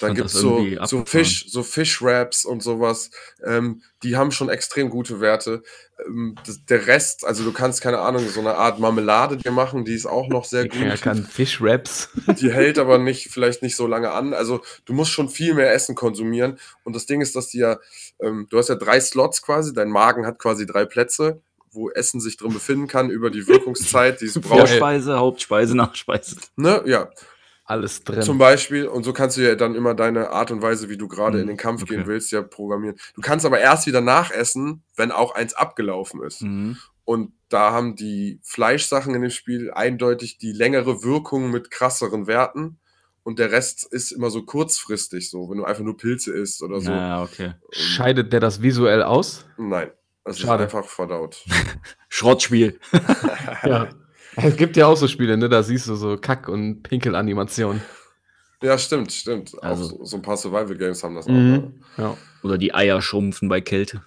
dann 0.00 0.08
fand 0.08 0.16
gibt's 0.16 0.32
das 0.32 0.42
so, 0.42 0.66
so. 0.84 1.04
Fisch, 1.04 1.46
so 1.48 1.62
Fish-Wraps 1.62 2.44
und 2.44 2.62
sowas. 2.62 3.10
Ähm, 3.44 3.82
die 4.02 4.16
haben 4.16 4.30
schon 4.30 4.48
extrem 4.48 4.88
gute 4.88 5.20
Werte. 5.20 5.62
Ähm, 6.06 6.34
das, 6.46 6.64
der 6.64 6.86
Rest, 6.86 7.26
also 7.26 7.44
du 7.44 7.52
kannst, 7.52 7.82
keine 7.82 7.98
Ahnung, 7.98 8.26
so 8.28 8.40
eine 8.40 8.54
Art 8.54 8.78
Marmelade 8.78 9.36
dir 9.36 9.50
machen, 9.50 9.84
die 9.84 9.94
ist 9.94 10.06
auch 10.06 10.28
noch 10.28 10.44
sehr 10.44 10.66
gut. 10.68 10.80
Er 10.80 10.96
kann 10.96 11.24
Fischwraps. 11.24 12.08
Die 12.40 12.52
hält 12.52 12.78
aber 12.78 12.98
nicht, 12.98 13.28
vielleicht 13.30 13.62
nicht 13.62 13.76
so 13.76 13.86
lange 13.86 14.12
an. 14.12 14.32
Also 14.34 14.62
du 14.86 14.92
musst 14.92 15.10
schon 15.10 15.28
viel 15.28 15.54
mehr 15.54 15.72
Essen 15.72 15.94
konsumieren. 15.94 16.58
Und 16.84 16.96
das 16.96 17.06
Ding 17.06 17.20
ist, 17.20 17.36
dass 17.36 17.48
die 17.48 17.58
ja, 17.58 17.78
ähm, 18.20 18.46
du 18.48 18.58
hast 18.58 18.68
ja 18.68 18.74
drei 18.74 19.00
Slots 19.00 19.42
quasi, 19.42 19.72
dein 19.74 19.90
Magen 19.90 20.26
hat 20.26 20.38
quasi 20.38 20.64
drei 20.66 20.84
Plätze, 20.86 21.42
wo 21.70 21.90
Essen 21.90 22.20
sich 22.20 22.36
drin 22.36 22.52
befinden 22.52 22.86
kann 22.88 23.10
über 23.10 23.30
die 23.30 23.46
Wirkungszeit, 23.46 24.20
die 24.20 24.26
es 24.26 24.40
braucht. 24.40 24.68
Vorspeise, 24.68 25.18
Hauptspeise, 25.18 25.76
Nachspeise. 25.76 26.36
Ne? 26.56 26.82
Ja, 26.86 27.10
Alles 27.64 28.02
drin. 28.04 28.22
zum 28.22 28.38
Beispiel. 28.38 28.86
Und 28.86 29.04
so 29.04 29.12
kannst 29.12 29.36
du 29.36 29.40
ja 29.42 29.54
dann 29.54 29.74
immer 29.74 29.94
deine 29.94 30.30
Art 30.30 30.50
und 30.50 30.62
Weise, 30.62 30.88
wie 30.88 30.96
du 30.98 31.08
gerade 31.08 31.36
Mhm, 31.36 31.42
in 31.42 31.46
den 31.48 31.56
Kampf 31.56 31.82
okay. 31.82 31.96
gehen 31.96 32.06
willst, 32.06 32.32
ja 32.32 32.42
programmieren. 32.42 32.96
Du 33.14 33.20
kannst 33.20 33.46
aber 33.46 33.60
erst 33.60 33.86
wieder 33.86 34.00
nachessen, 34.00 34.82
wenn 34.96 35.12
auch 35.12 35.34
eins 35.34 35.54
abgelaufen 35.54 36.22
ist. 36.22 36.42
Mhm. 36.42 36.76
Und 37.04 37.32
da 37.48 37.72
haben 37.72 37.96
die 37.96 38.40
Fleischsachen 38.42 39.14
in 39.14 39.22
dem 39.22 39.30
Spiel 39.30 39.70
eindeutig 39.72 40.38
die 40.38 40.52
längere 40.52 41.02
Wirkung 41.02 41.50
mit 41.50 41.70
krasseren 41.70 42.26
Werten. 42.26 42.78
Und 43.24 43.38
der 43.38 43.52
Rest 43.52 43.86
ist 43.90 44.10
immer 44.10 44.30
so 44.30 44.42
kurzfristig, 44.42 45.30
so, 45.30 45.48
wenn 45.48 45.58
du 45.58 45.64
einfach 45.64 45.84
nur 45.84 45.96
Pilze 45.96 46.32
isst 46.32 46.62
oder 46.62 46.80
so. 46.80 46.90
Ja, 46.90 47.22
okay. 47.22 47.54
Scheidet 47.70 48.32
der 48.32 48.40
das 48.40 48.62
visuell 48.62 49.02
aus? 49.04 49.46
Nein, 49.56 49.90
es 50.24 50.40
Schade. 50.40 50.64
ist 50.64 50.74
einfach 50.74 50.88
verdaut. 50.90 51.44
Schrottspiel. 52.08 52.78
Ja. 53.64 53.88
Es 54.36 54.56
gibt 54.56 54.76
ja 54.76 54.86
auch 54.86 54.96
so 54.96 55.08
Spiele, 55.08 55.36
ne? 55.36 55.48
Da 55.48 55.62
siehst 55.62 55.88
du 55.88 55.94
so 55.94 56.16
Kack- 56.16 56.48
und 56.48 56.82
Pinkelanimationen. 56.82 57.82
ja, 58.62 58.78
stimmt, 58.78 59.12
stimmt. 59.12 59.52
Also- 59.62 60.00
auch 60.00 60.04
so, 60.06 60.16
ein 60.16 60.22
paar 60.22 60.36
Survival-Games 60.36 61.02
haben 61.04 61.16
das 61.16 61.26
Mhm. 61.26 61.74
auch. 61.96 62.00
Ja. 62.02 62.16
Oder 62.42 62.58
die 62.58 62.74
Eier 62.74 63.00
schrumpfen 63.02 63.48
bei 63.48 63.60
Kälte. 63.60 64.02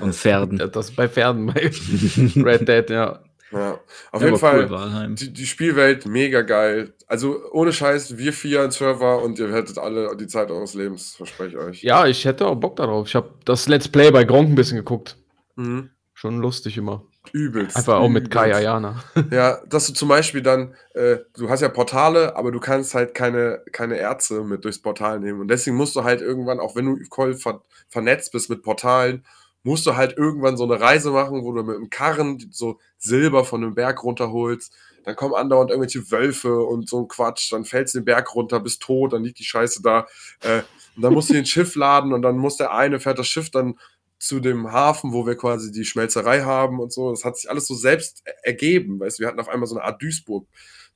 Und 0.00 0.14
Pferden. 0.14 0.62
Das 0.72 0.92
bei 0.92 1.08
Pferden, 1.08 1.46
bei 1.46 1.70
Red 2.36 2.66
Dead, 2.68 2.88
ja. 2.90 3.20
Ja. 3.52 3.78
Auf 4.10 4.20
Ja, 4.22 4.26
jeden 4.28 4.38
Fall, 4.38 4.68
Cool, 4.70 5.14
die, 5.14 5.32
die 5.32 5.46
Spielwelt 5.46 6.06
mega 6.06 6.42
geil. 6.42 6.94
Also 7.06 7.38
ohne 7.52 7.72
Scheiß, 7.72 8.16
wir 8.16 8.32
vier 8.32 8.62
ein 8.62 8.70
Server 8.72 9.22
und 9.22 9.38
ihr 9.38 9.52
hättet 9.52 9.78
alle 9.78 10.16
die 10.16 10.26
Zeit 10.26 10.50
eures 10.50 10.74
Lebens, 10.74 11.14
verspreche 11.14 11.50
ich 11.50 11.56
euch. 11.62 11.82
Ja, 11.82 12.06
ich 12.06 12.24
hätte 12.24 12.46
auch 12.46 12.56
Bock 12.56 12.76
darauf. 12.76 13.06
Ich 13.06 13.14
habe 13.14 13.30
das 13.44 13.68
Let's 13.68 13.86
Play 13.86 14.10
bei 14.10 14.24
Gronk 14.24 14.48
ein 14.48 14.54
bisschen 14.56 14.78
geguckt. 14.78 15.16
Mhm. 15.56 15.90
Schon 16.14 16.38
lustig 16.40 16.76
immer. 16.78 17.04
Übelst. 17.32 17.76
Einfach 17.76 17.96
auch 17.96 18.08
mit. 18.08 18.30
Kai 18.30 18.54
Ayana. 18.54 19.02
Ja, 19.30 19.60
dass 19.66 19.86
du 19.86 19.92
zum 19.92 20.08
Beispiel 20.08 20.42
dann, 20.42 20.74
äh, 20.94 21.18
du 21.36 21.48
hast 21.48 21.60
ja 21.60 21.68
Portale, 21.68 22.36
aber 22.36 22.52
du 22.52 22.60
kannst 22.60 22.94
halt 22.94 23.14
keine, 23.14 23.62
keine 23.72 23.98
Erze 23.98 24.42
mit 24.42 24.64
durchs 24.64 24.80
Portal 24.80 25.20
nehmen. 25.20 25.40
Und 25.40 25.48
deswegen 25.48 25.76
musst 25.76 25.96
du 25.96 26.04
halt 26.04 26.20
irgendwann, 26.20 26.60
auch 26.60 26.76
wenn 26.76 26.86
du 26.86 27.04
voll 27.10 27.34
ver 27.34 27.62
vernetzt 27.88 28.32
bist 28.32 28.50
mit 28.50 28.62
Portalen, 28.62 29.24
musst 29.62 29.86
du 29.86 29.96
halt 29.96 30.16
irgendwann 30.16 30.56
so 30.56 30.64
eine 30.64 30.80
Reise 30.80 31.10
machen, 31.10 31.42
wo 31.42 31.52
du 31.52 31.62
mit 31.62 31.76
einem 31.76 31.90
Karren 31.90 32.48
so 32.50 32.78
Silber 32.98 33.44
von 33.44 33.62
einem 33.62 33.74
Berg 33.74 34.04
runterholst. 34.04 34.72
Dann 35.04 35.16
kommen 35.16 35.34
andauernd 35.34 35.70
irgendwelche 35.70 36.10
Wölfe 36.10 36.60
und 36.60 36.88
so 36.88 37.00
ein 37.00 37.08
Quatsch. 37.08 37.52
Dann 37.52 37.64
fällst 37.64 37.94
du 37.94 38.00
den 38.00 38.04
Berg 38.04 38.34
runter, 38.34 38.60
bist 38.60 38.82
tot, 38.82 39.12
dann 39.12 39.24
liegt 39.24 39.38
die 39.38 39.44
Scheiße 39.44 39.82
da. 39.82 40.06
Äh, 40.42 40.62
und 40.96 41.02
dann 41.02 41.12
musst 41.12 41.30
du 41.30 41.34
ein 41.34 41.46
Schiff 41.46 41.74
laden 41.74 42.12
und 42.12 42.22
dann 42.22 42.38
muss 42.38 42.56
der 42.56 42.72
eine, 42.72 43.00
fährt 43.00 43.18
das 43.18 43.26
Schiff 43.26 43.50
dann 43.50 43.78
zu 44.26 44.40
dem 44.40 44.72
Hafen, 44.72 45.12
wo 45.12 45.26
wir 45.26 45.36
quasi 45.36 45.70
die 45.70 45.84
Schmelzerei 45.84 46.42
haben 46.42 46.80
und 46.80 46.92
so. 46.92 47.10
Das 47.10 47.24
hat 47.24 47.36
sich 47.36 47.50
alles 47.50 47.66
so 47.66 47.74
selbst 47.74 48.22
ergeben. 48.42 48.98
Weißt 49.00 49.18
du, 49.18 49.22
wir 49.22 49.28
hatten 49.28 49.40
auf 49.40 49.48
einmal 49.48 49.66
so 49.66 49.76
eine 49.76 49.84
Art 49.84 50.02
Duisburg. 50.02 50.46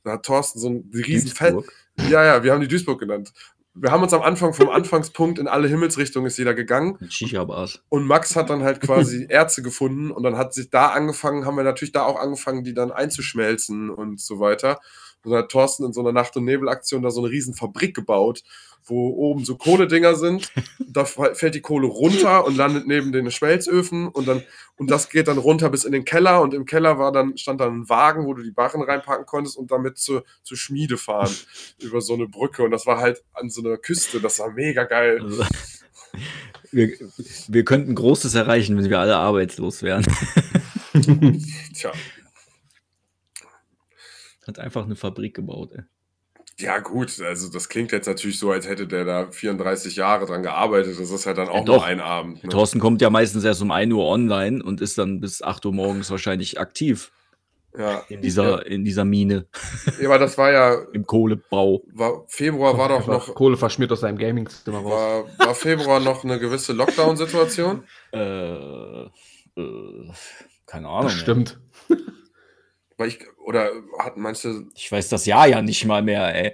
Da 0.02 0.12
hat 0.12 0.24
Thorsten 0.24 0.58
so 0.58 0.68
ein 0.70 0.90
riesen. 0.94 1.28
Duisburg. 1.30 1.72
Ja, 2.08 2.24
ja, 2.24 2.42
wir 2.42 2.52
haben 2.52 2.60
die 2.60 2.68
Duisburg 2.68 3.00
genannt. 3.00 3.32
Wir 3.74 3.92
haben 3.92 4.02
uns 4.02 4.12
am 4.12 4.22
Anfang 4.22 4.54
vom 4.54 4.68
Anfangspunkt 4.70 5.38
in 5.38 5.46
alle 5.46 5.68
Himmelsrichtungen 5.68 6.26
ist 6.26 6.38
jeder 6.38 6.54
gegangen 6.54 6.98
Shisha-Bars. 7.08 7.80
und 7.90 8.06
Max 8.06 8.34
hat 8.34 8.50
dann 8.50 8.62
halt 8.62 8.80
quasi 8.80 9.26
Erze 9.28 9.62
gefunden 9.62 10.10
und 10.10 10.22
dann 10.22 10.36
hat 10.36 10.54
sich 10.54 10.70
da 10.70 10.88
angefangen, 10.88 11.44
haben 11.44 11.56
wir 11.56 11.64
natürlich 11.64 11.92
da 11.92 12.02
auch 12.02 12.18
angefangen, 12.18 12.64
die 12.64 12.74
dann 12.74 12.90
einzuschmelzen 12.90 13.90
und 13.90 14.20
so 14.20 14.40
weiter. 14.40 14.80
Und 15.24 15.32
dann 15.32 15.42
hat 15.42 15.50
Thorsten 15.50 15.84
in 15.84 15.92
so 15.92 16.00
einer 16.00 16.12
Nacht- 16.12 16.36
und 16.36 16.44
Nebelaktion 16.44 17.02
da 17.02 17.10
so 17.10 17.20
eine 17.20 17.30
riesen 17.30 17.54
Fabrik 17.54 17.94
gebaut, 17.94 18.42
wo 18.88 19.10
oben 19.10 19.44
so 19.44 19.56
Kohledinger 19.56 20.14
sind. 20.14 20.52
Da 20.90 21.04
fällt 21.04 21.54
die 21.54 21.60
Kohle 21.60 21.86
runter 21.86 22.44
und 22.46 22.56
landet 22.56 22.86
neben 22.86 23.12
den 23.12 23.30
Schmelzöfen 23.30 24.08
und 24.08 24.26
dann 24.26 24.42
und 24.76 24.90
das 24.90 25.10
geht 25.10 25.28
dann 25.28 25.38
runter 25.38 25.68
bis 25.68 25.84
in 25.84 25.92
den 25.92 26.04
Keller 26.04 26.40
und 26.40 26.54
im 26.54 26.64
Keller 26.64 26.98
war 26.98 27.12
dann 27.12 27.36
stand 27.36 27.60
dann 27.60 27.82
ein 27.82 27.88
Wagen, 27.88 28.24
wo 28.24 28.32
du 28.32 28.42
die 28.42 28.50
Barren 28.50 28.82
reinpacken 28.82 29.26
konntest 29.26 29.56
und 29.56 29.70
damit 29.70 29.98
zur, 29.98 30.24
zur 30.42 30.56
Schmiede 30.56 30.96
fahren 30.96 31.32
über 31.82 32.00
so 32.00 32.14
eine 32.14 32.26
Brücke 32.26 32.62
und 32.62 32.70
das 32.70 32.86
war 32.86 32.98
halt 32.98 33.22
an 33.32 33.50
so 33.50 33.60
einer 33.60 33.76
Küste, 33.76 34.20
das 34.20 34.38
war 34.38 34.50
mega 34.50 34.84
geil. 34.84 35.20
Also, 35.22 35.44
wir, 36.72 36.92
wir 37.48 37.64
könnten 37.64 37.94
Großes 37.94 38.34
erreichen, 38.34 38.76
wenn 38.76 38.88
wir 38.88 38.98
alle 38.98 39.16
arbeitslos 39.16 39.82
wären. 39.82 40.06
Tja, 41.74 41.92
Hat 44.46 44.58
einfach 44.58 44.84
eine 44.84 44.96
Fabrik 44.96 45.34
gebaut, 45.34 45.72
ey. 45.74 45.82
Ja, 46.60 46.78
gut, 46.80 47.20
also 47.20 47.48
das 47.52 47.68
klingt 47.68 47.92
jetzt 47.92 48.06
natürlich 48.06 48.38
so, 48.38 48.50
als 48.50 48.66
hätte 48.68 48.86
der 48.88 49.04
da 49.04 49.30
34 49.30 49.94
Jahre 49.94 50.26
dran 50.26 50.42
gearbeitet. 50.42 50.98
Das 50.98 51.10
ist 51.10 51.24
ja 51.24 51.32
dann 51.32 51.48
auch 51.48 51.54
Ja, 51.54 51.64
nur 51.64 51.76
doch. 51.76 51.84
ein 51.84 52.00
Abend. 52.00 52.42
Ne? 52.42 52.50
Thorsten 52.50 52.80
kommt 52.80 53.00
ja 53.00 53.10
meistens 53.10 53.44
erst 53.44 53.62
um 53.62 53.70
1 53.70 53.92
Uhr 53.92 54.04
online 54.06 54.62
und 54.62 54.80
ist 54.80 54.98
dann 54.98 55.20
bis 55.20 55.40
8 55.42 55.64
Uhr 55.66 55.72
morgens 55.72 56.10
wahrscheinlich 56.10 56.58
aktiv 56.58 57.12
Ja. 57.78 58.02
in 58.08 58.22
dieser, 58.22 58.66
in 58.66 58.84
dieser 58.84 59.04
Mine, 59.04 59.46
ja, 60.00 60.08
aber 60.08 60.18
das 60.18 60.36
war 60.36 60.50
ja, 60.50 60.74
im 60.92 61.06
Kohlebau. 61.06 61.82
war, 61.92 62.24
Februar 62.26 62.76
war 62.76 62.88
doch 62.88 63.06
noch, 63.06 63.34
Kohle 63.36 63.56
verschmiert 63.56 63.92
aus 63.92 64.00
seinem 64.00 64.18
Gaming-Zimmer 64.18 64.78
raus. 64.78 64.90
war, 65.38 65.46
war 65.46 65.54
Februar 65.54 66.00
noch 66.00 66.24
eine 66.24 66.40
gewisse 66.40 66.72
Lockdown-Situation? 66.72 67.84
Äh, 68.10 69.02
äh, 69.60 70.10
keine 70.66 70.88
Ahnung. 70.88 71.02
Das 71.04 71.12
stimmt. 71.12 71.60
Weil 72.98 73.08
ich, 73.08 73.20
oder 73.38 73.70
hat 74.00 74.16
manche, 74.18 74.66
Ich 74.74 74.92
weiß 74.92 75.08
das 75.08 75.24
Jahr 75.24 75.46
ja 75.46 75.62
nicht 75.62 75.86
mal 75.86 76.02
mehr, 76.02 76.34
ey. 76.34 76.52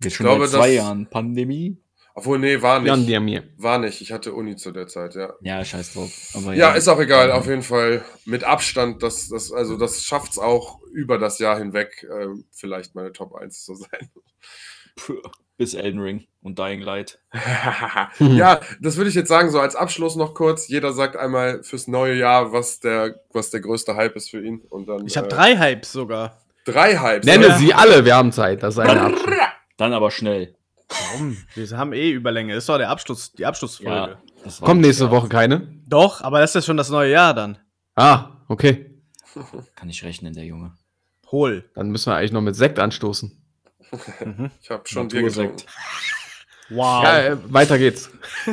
Wir 0.00 0.10
schon 0.10 0.26
glaube, 0.26 0.48
seit 0.48 0.60
zwei 0.60 0.68
das- 0.68 0.76
Jahren 0.76 1.08
Pandemie. 1.10 1.76
obwohl, 2.14 2.38
nee, 2.40 2.60
war 2.62 2.80
nicht. 2.80 3.08
Diamir. 3.08 3.44
War 3.58 3.78
nicht. 3.78 4.00
Ich 4.00 4.10
hatte 4.10 4.32
Uni 4.32 4.56
zu 4.56 4.72
der 4.72 4.86
Zeit, 4.88 5.14
ja. 5.14 5.34
Ja, 5.42 5.64
scheiß 5.64 5.92
drauf. 5.94 6.10
Aber 6.34 6.54
Ja, 6.54 6.72
ist 6.72 6.88
auch 6.88 6.98
egal, 6.98 7.30
auf 7.30 7.46
jeden 7.46 7.62
Fall. 7.62 8.04
Mit 8.24 8.42
Abstand, 8.44 9.02
das, 9.04 9.28
das, 9.28 9.52
also 9.52 9.76
das 9.76 10.02
schafft 10.02 10.32
es 10.32 10.38
auch 10.38 10.80
über 10.92 11.18
das 11.18 11.38
Jahr 11.38 11.58
hinweg, 11.58 12.04
ähm, 12.10 12.44
vielleicht 12.50 12.94
meine 12.96 13.12
Top 13.12 13.34
1 13.34 13.64
zu 13.64 13.74
sein. 13.74 14.10
Puh, 14.96 15.20
bis 15.58 15.74
Elden 15.74 16.00
Ring 16.00 16.26
und 16.40 16.58
Dying 16.58 16.80
Light. 16.80 17.18
ja, 18.20 18.60
das 18.80 18.96
würde 18.96 19.10
ich 19.10 19.14
jetzt 19.14 19.28
sagen, 19.28 19.50
so 19.50 19.60
als 19.60 19.76
Abschluss 19.76 20.16
noch 20.16 20.32
kurz. 20.32 20.68
Jeder 20.68 20.92
sagt 20.92 21.16
einmal 21.16 21.62
fürs 21.62 21.88
neue 21.88 22.14
Jahr, 22.14 22.52
was 22.52 22.80
der, 22.80 23.20
was 23.32 23.50
der 23.50 23.60
größte 23.60 23.96
Hype 23.96 24.16
ist 24.16 24.30
für 24.30 24.42
ihn. 24.42 24.62
Und 24.70 24.88
dann, 24.88 25.06
Ich 25.06 25.16
habe 25.18 25.26
äh, 25.26 25.30
drei 25.30 25.58
Hypes 25.58 25.92
sogar. 25.92 26.40
drei 26.64 26.98
Hypes. 26.98 27.26
Nenne 27.26 27.46
oder? 27.46 27.58
sie 27.58 27.74
alle, 27.74 28.04
wir 28.04 28.14
haben 28.14 28.32
Zeit. 28.32 28.62
Das 28.62 28.74
ist 28.74 28.80
eine. 28.80 29.14
Dann 29.76 29.92
aber 29.92 30.10
schnell. 30.10 30.54
Warum? 30.88 31.36
Wir 31.54 31.76
haben 31.76 31.92
eh 31.92 32.10
Überlänge. 32.10 32.54
Ist 32.54 32.68
doch 32.68 32.78
der 32.78 32.88
Abschluss, 32.88 33.32
die 33.32 33.44
Abschlussfolge. 33.44 33.90
Ja, 33.90 34.22
das 34.44 34.60
war 34.60 34.66
Kommt 34.66 34.80
nächste 34.80 35.04
ja, 35.04 35.10
Woche 35.10 35.28
keine? 35.28 35.68
Doch, 35.86 36.22
aber 36.22 36.40
das 36.40 36.54
ist 36.54 36.66
schon 36.66 36.76
das 36.76 36.88
neue 36.88 37.10
Jahr 37.12 37.34
dann. 37.34 37.58
Ah, 37.94 38.30
okay. 38.48 38.86
Kann 39.74 39.90
ich 39.90 40.02
rechnen, 40.04 40.32
der 40.32 40.44
Junge. 40.44 40.72
Hol. 41.30 41.68
Dann 41.74 41.90
müssen 41.90 42.10
wir 42.10 42.16
eigentlich 42.16 42.32
noch 42.32 42.40
mit 42.40 42.56
Sekt 42.56 42.78
anstoßen. 42.78 43.36
Ich 44.60 44.70
habe 44.70 44.82
schon 44.86 45.08
Bier 45.08 45.22
getrunken. 45.22 45.62
Wow. 46.70 47.02
Ja, 47.04 47.18
äh, 47.20 47.36
weiter 47.52 47.78
geht's. 47.78 48.10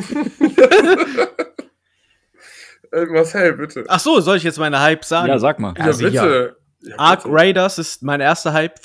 Irgendwas 2.91 3.34
hell, 3.34 3.53
bitte. 3.53 3.84
Ach 3.88 3.99
so, 3.99 4.20
soll 4.22 4.38
ich 4.38 4.44
jetzt 4.44 4.57
meine 4.60 4.80
Hype 4.80 5.03
sagen? 5.03 5.28
Ja, 5.28 5.40
sag 5.40 5.60
mal. 5.60 5.74
Ja, 5.78 5.84
also 5.86 6.03
bitte. 6.03 6.56
Ja, 6.82 6.95
Ark 6.98 7.24
bitte. 7.24 7.36
Raiders 7.36 7.78
ist 7.78 8.03
mein 8.03 8.22
erster 8.22 8.53
Hype. 8.53 8.80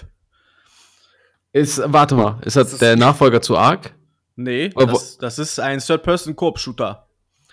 Ist, 1.52 1.80
warte 1.84 2.14
mal, 2.14 2.38
ist 2.44 2.56
das, 2.56 2.64
Das 2.66 2.72
ist- 2.74 2.82
der 2.82 2.96
Nachfolger 2.96 3.40
zu 3.42 3.56
Ark? 3.56 3.92
Nee, 4.36 4.70
das, 4.70 5.18
das 5.18 5.38
ist 5.38 5.60
ein 5.60 5.80
Third-Person-Koop-Shooter. 5.80 7.06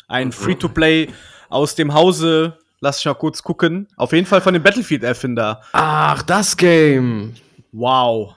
Ein 0.08 0.32
Free-to-Play 0.32 1.10
aus 1.50 1.76
dem 1.76 1.94
Hause, 1.94 2.58
lass 2.80 3.00
ich 3.00 3.06
mal 3.06 3.14
kurz 3.16 3.44
gucken. 3.44 3.90
Auf 3.98 4.14
jeden 4.14 4.26
Fall 4.26 4.40
von 4.40 4.54
dem 4.54 4.64
Battlefield-Erfinder. 4.64 5.62
Ach, 5.74 6.22
das 6.24 6.56
Game. 6.56 7.36
Wow. 7.74 8.36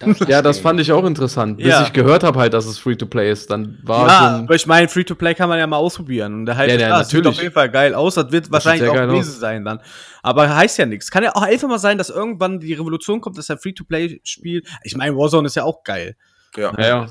Ja, 0.28 0.42
das 0.42 0.58
fand 0.58 0.80
ich 0.80 0.92
auch 0.92 1.04
interessant. 1.04 1.56
Bis 1.58 1.66
Ja. 1.66 1.82
ich 1.82 1.92
gehört 1.92 2.22
habe 2.24 2.38
halt, 2.38 2.52
dass 2.54 2.66
es 2.66 2.78
Free-to-Play 2.78 3.30
ist, 3.30 3.50
dann 3.50 3.78
war 3.82 4.06
Ja, 4.06 4.18
so 4.38 4.42
aber 4.44 4.54
ich 4.54 4.66
meine, 4.66 4.88
Free-to-Play 4.88 5.34
kann 5.34 5.48
man 5.48 5.58
ja 5.58 5.66
mal 5.66 5.76
ausprobieren. 5.76 6.34
Und 6.34 6.46
der 6.46 6.56
Hype 6.56 6.68
Ja, 6.70 6.76
ja, 6.76 6.88
da. 6.88 6.98
Das 6.98 7.08
sieht 7.08 7.18
natürlich. 7.18 7.38
auf 7.38 7.42
jeden 7.42 7.54
Fall 7.54 7.70
geil 7.70 7.94
aus. 7.94 8.14
Das 8.14 8.30
wird 8.32 8.50
wahrscheinlich 8.50 8.82
sehr 8.82 8.90
auch 8.90 9.06
gewesen 9.08 9.30
aus. 9.30 9.38
sein 9.40 9.64
dann. 9.64 9.80
Aber 10.22 10.54
heißt 10.54 10.78
ja 10.78 10.86
nichts. 10.86 11.10
Kann 11.10 11.22
ja 11.24 11.34
auch 11.34 11.42
einfach 11.42 11.68
mal 11.68 11.78
sein, 11.78 11.98
dass 11.98 12.10
irgendwann 12.10 12.60
die 12.60 12.74
Revolution 12.74 13.20
kommt, 13.20 13.38
dass 13.38 13.50
ein 13.50 13.58
Free-to-Play-Spiel. 13.58 14.62
Ich 14.84 14.96
meine, 14.96 15.16
Warzone 15.16 15.46
ist 15.46 15.56
ja 15.56 15.64
auch 15.64 15.82
geil. 15.84 16.16
Ja. 16.56 16.72
ja, 16.78 16.86
ja. 16.86 17.06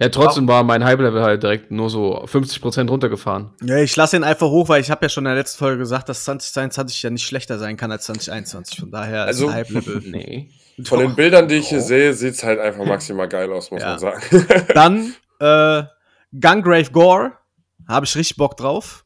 Ja, 0.00 0.08
trotzdem 0.10 0.46
war 0.48 0.62
mein 0.64 0.84
Hype-Level 0.84 1.22
halt 1.22 1.42
direkt 1.42 1.70
nur 1.70 1.90
so 1.90 2.22
50% 2.24 2.88
runtergefahren. 2.88 3.50
Ja, 3.62 3.78
ich 3.78 3.94
lasse 3.96 4.16
ihn 4.16 4.24
einfach 4.24 4.46
hoch, 4.48 4.68
weil 4.68 4.80
ich 4.80 4.90
habe 4.90 5.04
ja 5.04 5.08
schon 5.08 5.22
in 5.24 5.30
der 5.30 5.34
letzten 5.36 5.58
Folge 5.58 5.78
gesagt, 5.78 6.08
dass 6.08 6.24
2022 6.24 7.02
ja 7.02 7.10
nicht 7.10 7.26
schlechter 7.26 7.58
sein 7.58 7.76
kann 7.76 7.90
als 7.90 8.04
2021. 8.06 8.80
Von 8.80 8.90
daher 8.90 9.24
Also- 9.24 9.46
ist 9.46 9.50
ein 9.50 9.56
Hype-Level. 9.56 10.02
Nee. 10.06 10.50
Von 10.84 11.00
den 11.00 11.16
Bildern, 11.16 11.48
die 11.48 11.56
ich 11.56 11.68
hier 11.70 11.80
sehe, 11.80 12.14
sieht 12.14 12.34
es 12.34 12.44
halt 12.44 12.60
einfach 12.60 12.84
maximal 12.84 13.28
geil 13.28 13.50
aus, 13.52 13.72
muss 13.72 13.82
Ja. 13.82 13.90
man 13.90 13.98
sagen. 13.98 14.22
Dann 14.74 15.14
äh, 15.40 15.82
Gungrave 16.40 16.90
Gore. 16.92 17.32
Habe 17.88 18.06
ich 18.06 18.14
richtig 18.14 18.36
Bock 18.36 18.56
drauf. 18.56 19.02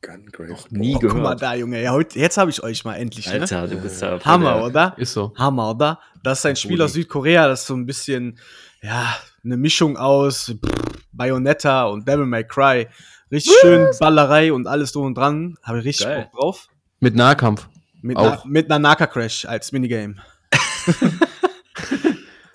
Gungrave. 0.00 0.54
Nie 0.70 0.94
Oh, 0.94 0.98
guck 1.00 1.14
mal 1.14 1.20
gehört. 1.34 1.42
da, 1.42 1.54
Junge. 1.54 1.82
Ja, 1.82 1.90
heute, 1.90 2.18
jetzt 2.20 2.36
habe 2.38 2.50
ich 2.52 2.62
euch 2.62 2.84
mal 2.84 2.94
endlich. 2.94 3.26
Ne? 3.26 3.40
Alter, 3.40 3.66
du 3.66 3.76
bist 3.80 4.00
ja. 4.00 4.20
Hammer, 4.24 4.54
der- 4.54 4.64
oder? 4.66 4.94
Ist 4.96 5.12
so. 5.12 5.32
Hammer, 5.36 5.70
oder? 5.70 5.98
Das 6.22 6.38
ist 6.38 6.46
ein 6.46 6.54
Spiel 6.54 6.80
aus 6.80 6.92
Südkorea, 6.92 7.48
das 7.48 7.62
ist 7.62 7.66
so 7.66 7.74
ein 7.74 7.84
bisschen, 7.86 8.38
ja, 8.80 9.12
eine 9.44 9.56
Mischung 9.56 9.96
aus 9.96 10.54
pff, 10.64 11.02
Bayonetta 11.12 11.84
und 11.86 12.06
Devil 12.06 12.26
May 12.26 12.44
Cry. 12.44 12.88
Richtig 13.30 13.54
schön 13.60 13.88
Ballerei 14.00 14.52
und 14.52 14.66
alles 14.66 14.92
drum 14.92 15.06
und 15.06 15.14
dran. 15.16 15.56
Habe 15.62 15.80
ich 15.80 15.84
richtig 15.86 16.06
Geil. 16.06 16.28
Bock 16.32 16.40
drauf. 16.40 16.68
Mit 17.00 17.14
Nahkampf. 17.14 17.68
Mit, 18.00 18.16
Auch. 18.16 18.44
na, 18.44 18.50
mit 18.50 18.70
einer 18.70 18.78
Naka 18.78 19.06
Crash 19.06 19.44
als 19.44 19.72
Minigame. 19.72 20.14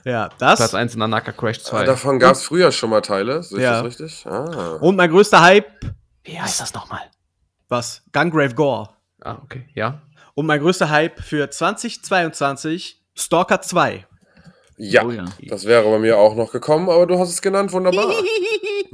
ja, 0.05 0.29
das. 0.37 0.59
Platz 0.59 0.73
1 0.73 0.95
in 0.95 1.01
Anaka 1.01 1.31
Crash 1.31 1.59
2. 1.61 1.79
Ah, 1.79 1.83
davon 1.83 2.19
gab 2.19 2.33
es 2.35 2.43
früher 2.43 2.71
schon 2.71 2.89
mal 2.89 3.01
Teile, 3.01 3.43
sehe 3.43 3.59
ich 3.59 3.63
Ja. 3.63 3.81
das 3.81 3.85
richtig? 3.99 4.25
Ah. 4.25 4.77
Und 4.81 4.95
mein 4.95 5.09
größter 5.09 5.41
Hype, 5.41 5.67
Wie 6.23 6.39
heißt 6.39 6.59
das 6.61 6.73
nochmal? 6.73 7.01
was? 7.69 8.03
Gungrave 8.11 8.53
Gore. 8.55 8.89
Ah, 9.21 9.37
okay. 9.43 9.67
Ja. 9.73 10.01
Und 10.35 10.45
mein 10.45 10.59
größter 10.61 10.89
Hype 10.89 11.21
für 11.21 11.49
2022, 11.49 13.01
Stalker 13.15 13.61
2. 13.61 14.05
Ja, 14.77 15.03
Oh 15.05 15.11
ja. 15.11 15.25
das 15.47 15.65
wäre 15.65 15.83
bei 15.89 15.99
mir 15.99 16.17
auch 16.17 16.35
noch 16.35 16.51
gekommen, 16.51 16.89
aber 16.89 17.05
du 17.05 17.19
hast 17.19 17.29
es 17.29 17.41
genannt, 17.41 17.71
wunderbar. 17.71 18.11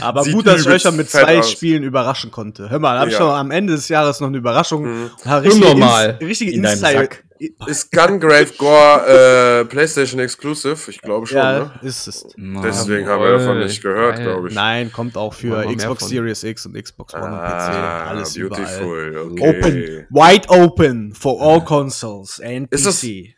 Aber 0.00 0.22
Sieht 0.24 0.34
gut, 0.34 0.46
dass 0.46 0.62
ich 0.62 0.66
euch 0.68 0.82
schon 0.82 0.96
mit 0.96 1.08
zwei 1.08 1.38
aus. 1.38 1.50
Spielen 1.50 1.82
überraschen 1.84 2.30
konnte. 2.30 2.68
Hör 2.70 2.78
mal, 2.78 2.94
da 2.94 3.00
habe 3.00 3.10
ich 3.10 3.14
Ja. 3.14 3.20
schon 3.22 3.30
am 3.30 3.50
Ende 3.50 3.74
des 3.74 3.88
Jahres 3.88 4.20
noch 4.20 4.28
eine 4.28 4.38
Überraschung. 4.38 4.84
Mhm. 4.84 5.10
Richtige 5.24 5.66
Unnormal. 5.66 6.16
Ins- 6.20 6.28
Richtige 6.28 6.52
In. 6.52 6.66
Sack. 6.66 7.24
Ist 7.68 7.92
Gungrave 7.92 8.48
Gore 8.58 9.60
äh, 9.60 9.64
PlayStation 9.64 10.18
Exclusive? 10.18 10.90
Ich 10.90 11.00
glaube 11.00 11.24
schon, 11.28 11.36
Ja, 11.38 11.58
ne? 11.60 11.70
ist 11.82 12.08
es. 12.08 12.26
Deswegen 12.36 13.06
haben 13.06 13.22
wir 13.22 13.30
davon 13.38 13.58
nicht 13.60 13.80
gehört, 13.80 14.18
glaube 14.20 14.48
ich. 14.48 14.54
Nein, 14.56 14.90
kommt 14.90 15.16
auch 15.16 15.32
für 15.34 15.64
Xbox? 15.72 16.08
Series 16.08 16.42
X 16.42 16.66
und 16.66 16.74
Xbox 16.74 17.14
One 17.14 17.26
und 17.26 17.30
PC. 17.38 17.38
Ah, 17.44 18.06
Alles 18.08 18.34
überall. 18.34 18.60
beautiful. 18.64 19.30
Okay. 19.34 19.48
Open, 19.60 20.06
wide 20.10 20.48
open 20.48 21.12
for 21.14 21.40
all 21.40 21.64
consoles 21.64 22.40
and 22.44 22.72
Ist 22.72 22.84
das 22.86 23.00
PC. 23.02 23.36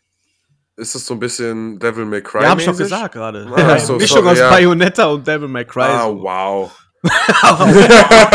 Ist 0.81 0.95
das 0.95 1.05
so 1.07 1.15
ein 1.15 1.21
bisschen 1.21 1.79
Devil 1.79 2.07
May 2.07 2.23
Cry? 2.23 2.43
Ja, 2.43 2.51
hab 2.51 2.59
ich 2.59 2.65
doch 2.67 2.77
gesagt 2.77 3.13
gerade. 3.15 3.47
Ah, 3.55 3.79
so, 3.79 3.97
Mischung 3.97 4.19
sorry, 4.23 4.29
aus 4.31 4.39
ja. 4.39 4.51
Bayonetta 4.51 5.07
und 5.07 5.27
Devil 5.27 5.49
May 5.49 5.65
Cry. 5.65 5.83
Ah, 5.83 6.03
so. 6.07 6.23
wow. 6.23 6.71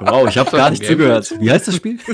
Wow, 0.00 0.28
ich 0.28 0.38
habe 0.38 0.50
gar 0.56 0.70
nicht 0.70 0.84
zugehört. 0.84 1.32
Wie 1.40 1.50
heißt 1.50 1.68
das 1.68 1.76
Spiel? 1.76 1.98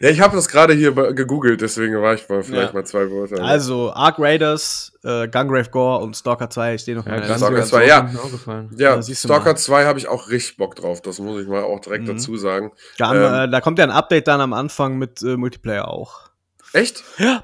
Ja, 0.00 0.10
ich 0.10 0.20
habe 0.20 0.36
das 0.36 0.46
gerade 0.46 0.74
hier 0.74 0.92
gegoogelt, 1.12 1.60
deswegen 1.60 2.00
war 2.00 2.14
ich 2.14 2.28
mal 2.28 2.44
vielleicht 2.44 2.68
Ja. 2.68 2.72
mal 2.72 2.86
zwei 2.86 3.10
Worte. 3.10 3.42
Also, 3.42 3.92
Ark 3.92 4.14
Raiders, 4.20 4.92
äh, 5.02 5.26
Gungrave 5.26 5.70
Gore 5.70 6.04
und 6.04 6.16
Stalker 6.16 6.48
2 6.48 6.78
stehen 6.78 6.98
noch 6.98 7.06
in 7.06 7.14
Ja, 7.14 7.18
Liste. 7.18 7.36
Stalker 7.38 7.56
ganz 7.56 7.68
2, 7.70 7.80
so 7.82 7.88
ja. 7.88 7.96
hat 7.96 8.12
mir 8.12 8.20
auch 8.20 8.30
gefallen. 8.30 8.70
ja, 8.76 8.94
Ja, 8.94 9.02
Stalker 9.02 9.44
mal. 9.46 9.56
2 9.56 9.86
habe 9.86 9.98
ich 9.98 10.06
auch 10.06 10.28
richtig 10.28 10.56
Bock 10.56 10.76
drauf. 10.76 11.02
Das 11.02 11.18
muss 11.18 11.42
ich 11.42 11.48
mal 11.48 11.64
auch 11.64 11.80
direkt 11.80 12.04
Mhm. 12.04 12.10
dazu 12.12 12.36
sagen. 12.36 12.70
Da, 12.96 13.12
Ähm. 13.42 13.48
äh, 13.48 13.50
da 13.50 13.60
kommt 13.60 13.80
ja 13.80 13.86
ein 13.86 13.90
Update 13.90 14.28
dann 14.28 14.40
am 14.40 14.52
Anfang 14.52 14.98
mit 14.98 15.20
äh, 15.22 15.36
Multiplayer 15.36 15.88
auch. 15.88 16.30
Echt? 16.72 17.02
Ja. 17.16 17.42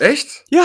Echt? 0.00 0.44
Ja. 0.50 0.64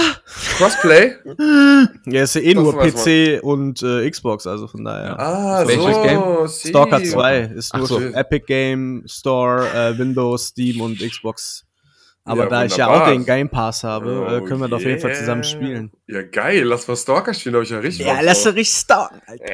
Crossplay? 0.58 1.16
Ja, 2.06 2.24
ist 2.24 2.36
ja 2.36 2.42
eh 2.42 2.54
Das 2.54 2.64
nur 2.64 2.74
PC 2.80 3.44
und 3.44 3.82
äh, 3.84 4.10
Xbox, 4.10 4.48
also 4.48 4.68
von 4.68 4.84
daher. 4.86 5.20
Ah, 5.20 5.68
Welches 5.68 5.96
so. 5.96 6.04
Game? 6.04 6.48
see. 6.48 6.70
Stalker 6.70 7.04
2 7.04 7.40
ist 7.56 7.74
Ach 7.74 7.80
nur 7.80 7.88
so. 7.88 8.00
Epic 8.00 8.46
Game 8.48 9.04
Store, 9.08 9.68
äh, 9.74 9.98
Windows, 9.98 10.48
Steam 10.48 10.82
und 10.82 11.00
Xbox. 11.00 11.65
Aber 12.28 12.46
Ja, 12.46 12.50
da 12.50 12.66
ich 12.66 12.76
ja 12.76 12.88
wunderbar. 12.88 13.08
auch 13.08 13.12
den 13.12 13.26
Game 13.26 13.50
Pass 13.50 13.84
habe, 13.84 14.10
äh, 14.10 14.42
Oh, 14.42 14.46
können 14.46 14.60
wir 14.60 14.68
da 14.68 14.78
auf 14.78 14.82
jeden 14.82 15.00
Fall 15.00 15.12
yeah. 15.12 15.20
zusammen 15.20 15.44
spielen. 15.44 15.92
Ja, 16.08 16.24
geil. 16.24 16.64
Lass 16.64 16.88
mal 16.88 16.96
Stalker 16.96 17.36
spielen, 17.36 17.54
habe 17.54 17.64
ich 17.66 17.70
ja 17.70 17.78
richtig 17.78 18.04
Ja, 18.06 18.20
lass 18.22 18.42
du 18.42 18.50
richtig 18.50 18.80
stalken, 18.80 19.22
Alter. 19.28 19.46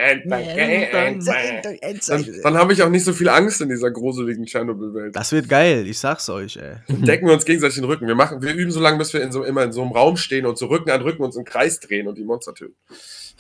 Dann, 2.08 2.26
dann 2.44 2.58
habe 2.58 2.72
ich 2.74 2.82
auch 2.82 2.90
nicht 2.90 3.04
so 3.04 3.12
viel 3.12 3.28
Angst 3.28 3.60
in 3.60 3.68
dieser 3.68 3.92
gruseligen 3.92 4.46
Tschernobyl-Welt. 4.46 5.16
Das 5.16 5.34
wird 5.34 5.50
geil, 5.50 5.86
ich 5.86 6.00
sag's 6.00 6.30
euch, 6.30 6.58
ey. 6.58 6.76
Decken 6.88 7.28
wir 7.28 7.34
uns 7.34 7.44
gegenseitig 7.46 7.76
den 7.76 7.84
Rücken. 7.84 8.08
Wir, 8.08 8.16
machen, 8.16 8.42
wir 8.42 8.54
üben 8.54 8.72
so 8.72 8.80
lange, 8.80 8.98
bis 8.98 9.14
wir 9.14 9.22
in 9.22 9.34
so, 9.34 9.44
immer 9.44 9.64
in 9.64 9.74
so 9.74 9.82
einem 9.82 9.92
Raum 9.92 10.16
stehen 10.16 10.46
und 10.46 10.58
so 10.58 10.68
Rücken 10.68 10.90
an 10.92 11.02
Rücken 11.02 11.24
uns 11.24 11.36
im 11.36 11.44
Kreis 11.44 11.80
drehen 11.82 12.08
und 12.08 12.18
die 12.18 12.24
Monster 12.24 12.54
töten. 12.54 12.76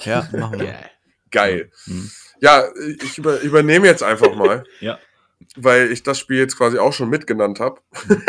Ja, 0.03 0.27
machen 0.33 0.59
wir. 0.59 0.75
Geil. 1.31 1.71
Mhm. 1.85 2.11
Ja, 2.41 2.65
ich 3.01 3.17
über, 3.17 3.39
übernehme 3.39 3.87
jetzt 3.87 4.03
einfach 4.03 4.35
mal. 4.35 4.63
Ja. 4.81 4.99
Weil 5.55 5.91
ich 5.91 6.03
das 6.03 6.19
Spiel 6.19 6.37
jetzt 6.37 6.57
quasi 6.57 6.77
auch 6.77 6.93
schon 6.93 7.09
mitgenannt 7.09 7.59
habe. 7.59 7.81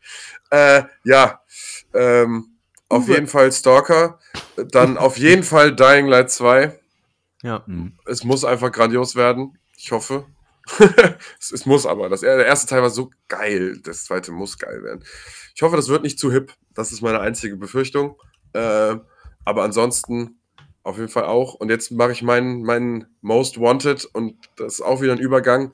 äh, 0.50 0.82
ja, 1.04 1.40
ähm, 1.94 2.52
auf 2.88 3.08
jeden 3.08 3.26
Fall 3.26 3.50
Stalker. 3.52 4.18
Dann 4.56 4.96
auf 4.98 5.16
jeden 5.16 5.44
Fall 5.44 5.74
Dying 5.74 6.06
Light 6.06 6.30
2. 6.30 6.78
Ja. 7.42 7.64
Mhm. 7.66 7.92
Es 8.04 8.22
muss 8.22 8.44
einfach 8.44 8.70
grandios 8.70 9.16
werden. 9.16 9.58
Ich 9.76 9.92
hoffe. 9.92 10.26
es, 11.40 11.52
es 11.52 11.66
muss 11.66 11.86
aber. 11.86 12.08
Das, 12.08 12.20
der 12.20 12.44
erste 12.44 12.68
Teil 12.68 12.82
war 12.82 12.90
so 12.90 13.10
geil. 13.28 13.80
Das 13.82 14.04
zweite 14.04 14.30
muss 14.30 14.58
geil 14.58 14.82
werden. 14.82 15.04
Ich 15.54 15.62
hoffe, 15.62 15.76
das 15.76 15.88
wird 15.88 16.02
nicht 16.02 16.18
zu 16.18 16.30
hip. 16.30 16.52
Das 16.74 16.92
ist 16.92 17.00
meine 17.00 17.20
einzige 17.20 17.56
Befürchtung. 17.56 18.20
Äh, 18.52 18.96
aber 19.44 19.62
ansonsten 19.62 20.38
auf 20.82 20.98
jeden 20.98 21.08
Fall 21.08 21.24
auch. 21.24 21.54
Und 21.54 21.70
jetzt 21.70 21.92
mache 21.92 22.12
ich 22.12 22.22
meinen, 22.22 22.62
meinen 22.62 23.06
Most 23.20 23.58
Wanted 23.58 24.04
und 24.04 24.36
das 24.56 24.74
ist 24.74 24.80
auch 24.82 25.00
wieder 25.00 25.12
ein 25.12 25.18
Übergang. 25.18 25.72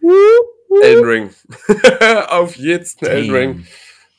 Elden 0.82 1.04
Ring. 1.04 1.30
auf 2.28 2.56
jeden 2.56 2.86
Elden 3.00 3.30
Ring. 3.30 3.66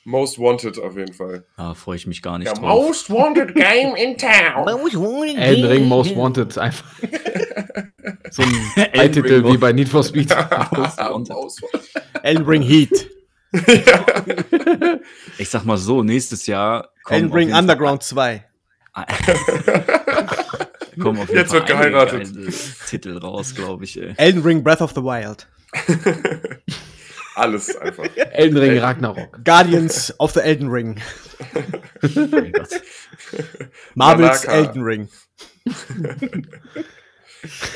Most 0.10 0.40
Wanted 0.40 0.80
auf 0.80 0.98
jeden 0.98 1.14
Fall. 1.14 1.44
Da 1.56 1.73
freue 1.73 1.98
ich 1.98 2.07
mich 2.07 2.22
gar 2.22 2.40
nicht 2.40 2.48
Der 2.48 2.56
drauf. 2.56 2.88
Most 2.88 3.10
Wanted 3.11 3.53
Game 3.53 3.95
in 3.95 4.18
Town. 4.18 4.68
Elden 5.38 5.65
Ring 5.65 5.88
Most 5.88 6.15
Wanted 6.15 6.57
einfach. 6.57 6.86
so 8.31 8.41
ein 8.41 8.72
Beititel 8.94 9.45
wie 9.45 9.57
bei 9.57 9.72
Need 9.72 9.90
for 9.90 10.03
Speed. 10.03 10.31
Elden 12.23 12.45
Ring 12.45 12.61
Heat. 12.64 13.10
Ich 15.38 15.49
sag 15.49 15.65
mal 15.65 15.77
so, 15.77 16.02
nächstes 16.02 16.48
Jahr 16.48 16.90
kommen 17.03 17.23
Elden 17.23 17.34
Ring 17.34 17.48
jeden 17.49 17.52
Fall 17.52 17.61
Underground 17.61 18.03
2. 18.03 18.45
kommen 20.99 21.19
auf 21.19 21.27
jeden 21.27 21.40
Jetzt 21.40 21.52
Fall 21.52 21.60
wird 21.60 21.68
geheiratet. 21.68 22.30
Titel 22.90 23.18
raus, 23.18 23.53
glaube 23.53 23.84
ich, 23.84 24.02
ey. 24.02 24.14
Elden 24.18 24.41
Ring 24.41 24.64
Breath 24.64 24.81
of 24.81 24.91
the 24.95 25.03
Wild. 25.03 25.48
Alles 27.35 27.75
einfach. 27.77 28.05
Elden 28.15 28.57
Ring 28.57 28.79
Ragnarok. 28.79 29.43
Guardians 29.45 30.13
of 30.19 30.33
the 30.33 30.41
Elden 30.41 30.69
Ring. 30.69 30.99
Marvels 33.95 34.45
Nanaka. 34.45 34.51
Elden 34.51 34.83
Ring. 34.83 35.09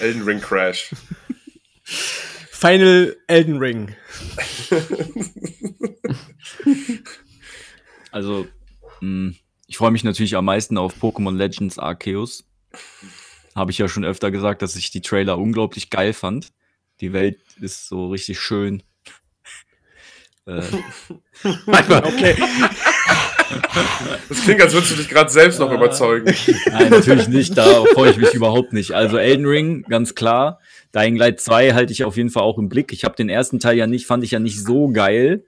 Elden 0.01 0.23
Ring 0.23 0.41
Crash. 0.41 0.93
Final 1.83 3.15
Elden 3.27 3.57
Ring. 3.57 3.95
Also, 8.11 8.47
mh, 9.01 9.33
ich 9.67 9.77
freue 9.77 9.91
mich 9.91 10.03
natürlich 10.03 10.35
am 10.35 10.45
meisten 10.45 10.77
auf 10.77 10.95
Pokémon 11.01 11.35
Legends 11.35 11.79
Arceus. 11.79 12.45
Habe 13.55 13.71
ich 13.71 13.77
ja 13.77 13.87
schon 13.87 14.05
öfter 14.05 14.31
gesagt, 14.31 14.61
dass 14.61 14.75
ich 14.75 14.91
die 14.91 15.01
Trailer 15.01 15.37
unglaublich 15.37 15.89
geil 15.89 16.13
fand. 16.13 16.51
Die 17.01 17.13
Welt 17.13 17.39
ist 17.61 17.87
so 17.87 18.07
richtig 18.07 18.39
schön. 18.39 18.83
äh, 20.45 20.61
Okay. 21.43 22.35
Das 24.29 24.41
klingt, 24.43 24.61
als 24.61 24.73
würdest 24.73 24.91
du 24.93 24.95
dich 24.95 25.09
gerade 25.09 25.29
selbst 25.29 25.59
noch 25.59 25.71
überzeugen. 25.71 26.33
Nein, 26.71 26.89
natürlich 26.89 27.27
nicht. 27.27 27.57
Da 27.57 27.83
freue 27.93 28.11
ich 28.11 28.17
mich 28.17 28.33
überhaupt 28.33 28.73
nicht. 28.73 28.91
Also 28.91 29.17
Elden 29.17 29.45
Ring, 29.45 29.83
ganz 29.83 30.15
klar. 30.15 30.59
Dying 30.95 31.15
Light 31.15 31.39
2 31.39 31.73
halte 31.73 31.93
ich 31.93 32.03
auf 32.03 32.17
jeden 32.17 32.29
Fall 32.29 32.43
auch 32.43 32.57
im 32.57 32.69
Blick. 32.69 32.93
Ich 32.93 33.03
habe 33.03 33.15
den 33.15 33.29
ersten 33.29 33.59
Teil 33.59 33.77
ja 33.77 33.87
nicht, 33.87 34.05
fand 34.05 34.23
ich 34.23 34.31
ja 34.31 34.39
nicht 34.39 34.63
so 34.63 34.89
geil. 34.89 35.45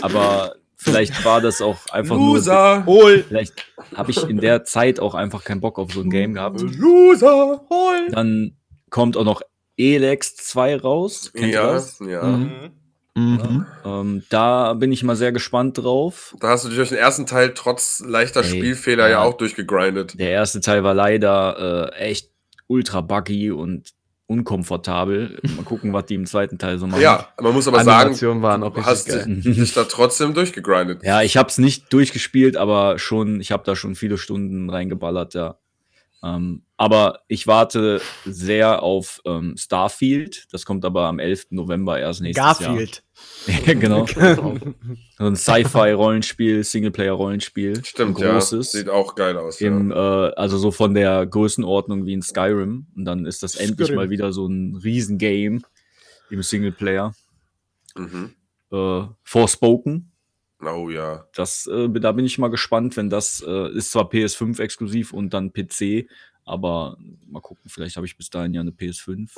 Aber 0.00 0.56
vielleicht 0.76 1.24
war 1.24 1.40
das 1.40 1.60
auch 1.60 1.86
einfach 1.90 2.16
nur. 2.16 2.36
Loser! 2.36 2.84
Hol. 2.86 3.24
Vielleicht 3.26 3.66
habe 3.94 4.10
ich 4.10 4.22
in 4.28 4.38
der 4.38 4.64
Zeit 4.64 5.00
auch 5.00 5.14
einfach 5.14 5.44
keinen 5.44 5.60
Bock 5.60 5.78
auf 5.78 5.92
so 5.92 6.00
ein 6.00 6.10
Game 6.10 6.34
gehabt. 6.34 6.60
Loser! 6.60 7.64
Hol. 7.70 8.08
Dann 8.10 8.56
kommt 8.90 9.16
auch 9.16 9.24
noch 9.24 9.42
Elex 9.76 10.36
2 10.36 10.76
raus. 10.76 11.30
Kennt 11.34 11.52
Ja, 11.52 11.72
das? 11.72 11.98
ja. 12.00 12.22
Mhm. 12.22 12.70
Mhm. 13.16 13.66
Ähm, 13.84 14.22
da 14.28 14.74
bin 14.74 14.92
ich 14.92 15.02
mal 15.02 15.16
sehr 15.16 15.32
gespannt 15.32 15.78
drauf. 15.78 16.36
Da 16.38 16.48
hast 16.50 16.64
du 16.64 16.68
dich 16.68 16.76
durch 16.76 16.90
den 16.90 16.98
ersten 16.98 17.24
Teil 17.24 17.54
trotz 17.54 18.02
leichter 18.06 18.40
Ey, 18.40 18.50
Spielfehler 18.50 19.04
ja. 19.04 19.10
ja. 19.10 19.22
auch 19.22 19.34
durchgegrindet. 19.34 20.18
Der 20.20 20.30
erste 20.30 20.60
Teil 20.60 20.84
war 20.84 20.92
leider 20.92 21.92
äh, 21.94 21.98
echt 21.98 22.30
ultra 22.66 23.00
buggy 23.00 23.52
und 23.52 23.94
unkomfortabel. 24.26 25.38
Mal 25.56 25.64
gucken, 25.64 25.92
was 25.94 26.06
die 26.06 26.14
im 26.14 26.26
zweiten 26.26 26.58
Teil 26.58 26.78
so 26.78 26.86
machen. 26.86 27.00
Ja, 27.00 27.28
man 27.40 27.54
muss 27.54 27.66
aber 27.68 27.82
sagen, 27.84 28.00
Animationen 28.00 28.42
waren 28.42 28.62
auch 28.62 28.74
du 28.74 28.84
hast 28.84 29.08
dich 29.08 29.72
da 29.72 29.84
trotzdem 29.84 30.34
durchgegrindet. 30.34 31.02
Ja, 31.02 31.22
ich 31.22 31.36
habe 31.36 31.48
es 31.48 31.58
nicht 31.58 31.92
durchgespielt, 31.92 32.56
aber 32.56 32.98
schon, 32.98 33.40
ich 33.40 33.52
habe 33.52 33.62
da 33.64 33.76
schon 33.76 33.94
viele 33.94 34.18
Stunden 34.18 34.68
reingeballert, 34.68 35.34
ja. 35.34 35.56
Ähm, 36.26 36.62
aber 36.76 37.20
ich 37.28 37.46
warte 37.46 38.00
sehr 38.24 38.82
auf 38.82 39.20
ähm, 39.24 39.56
Starfield. 39.56 40.46
Das 40.52 40.66
kommt 40.66 40.84
aber 40.84 41.04
am 41.04 41.18
11. 41.18 41.46
November 41.50 41.98
erst 41.98 42.20
nächstes 42.20 42.44
Garfield. 42.44 43.02
Jahr. 43.46 43.74
genau. 43.80 44.06
So 44.06 45.24
ein 45.24 45.36
Sci-Fi-Rollenspiel, 45.36 46.64
Singleplayer-Rollenspiel. 46.64 47.84
Stimmt, 47.84 48.18
ein 48.18 48.22
ja. 48.22 48.32
großes. 48.32 48.72
Sieht 48.72 48.88
auch 48.88 49.14
geil 49.14 49.36
aus. 49.38 49.60
Im, 49.60 49.90
ja. 49.90 50.28
äh, 50.28 50.34
also 50.34 50.58
so 50.58 50.70
von 50.70 50.94
der 50.94 51.24
Größenordnung 51.26 52.04
wie 52.04 52.12
in 52.12 52.22
Skyrim. 52.22 52.86
Und 52.94 53.04
dann 53.04 53.24
ist 53.24 53.42
das 53.42 53.54
endlich 53.54 53.86
Skyrim. 53.86 53.96
mal 53.96 54.10
wieder 54.10 54.32
so 54.32 54.46
ein 54.46 54.76
Riesengame 54.76 55.60
im 56.30 56.42
Singleplayer. 56.42 57.14
Mhm. 57.96 58.34
Äh, 58.72 59.02
Forspoken. 59.22 60.12
Oh 60.60 60.88
ja. 60.90 61.26
Das, 61.34 61.66
äh, 61.66 61.88
da 61.88 62.12
bin 62.12 62.24
ich 62.24 62.38
mal 62.38 62.48
gespannt, 62.48 62.96
wenn 62.96 63.10
das 63.10 63.44
äh, 63.46 63.70
ist 63.72 63.92
zwar 63.92 64.10
PS5 64.10 64.60
exklusiv 64.60 65.12
und 65.12 65.34
dann 65.34 65.52
PC, 65.52 66.08
aber 66.46 66.96
mal 67.26 67.40
gucken, 67.40 67.68
vielleicht 67.68 67.96
habe 67.96 68.06
ich 68.06 68.16
bis 68.16 68.30
dahin 68.30 68.54
ja 68.54 68.60
eine 68.60 68.70
PS5. 68.70 69.30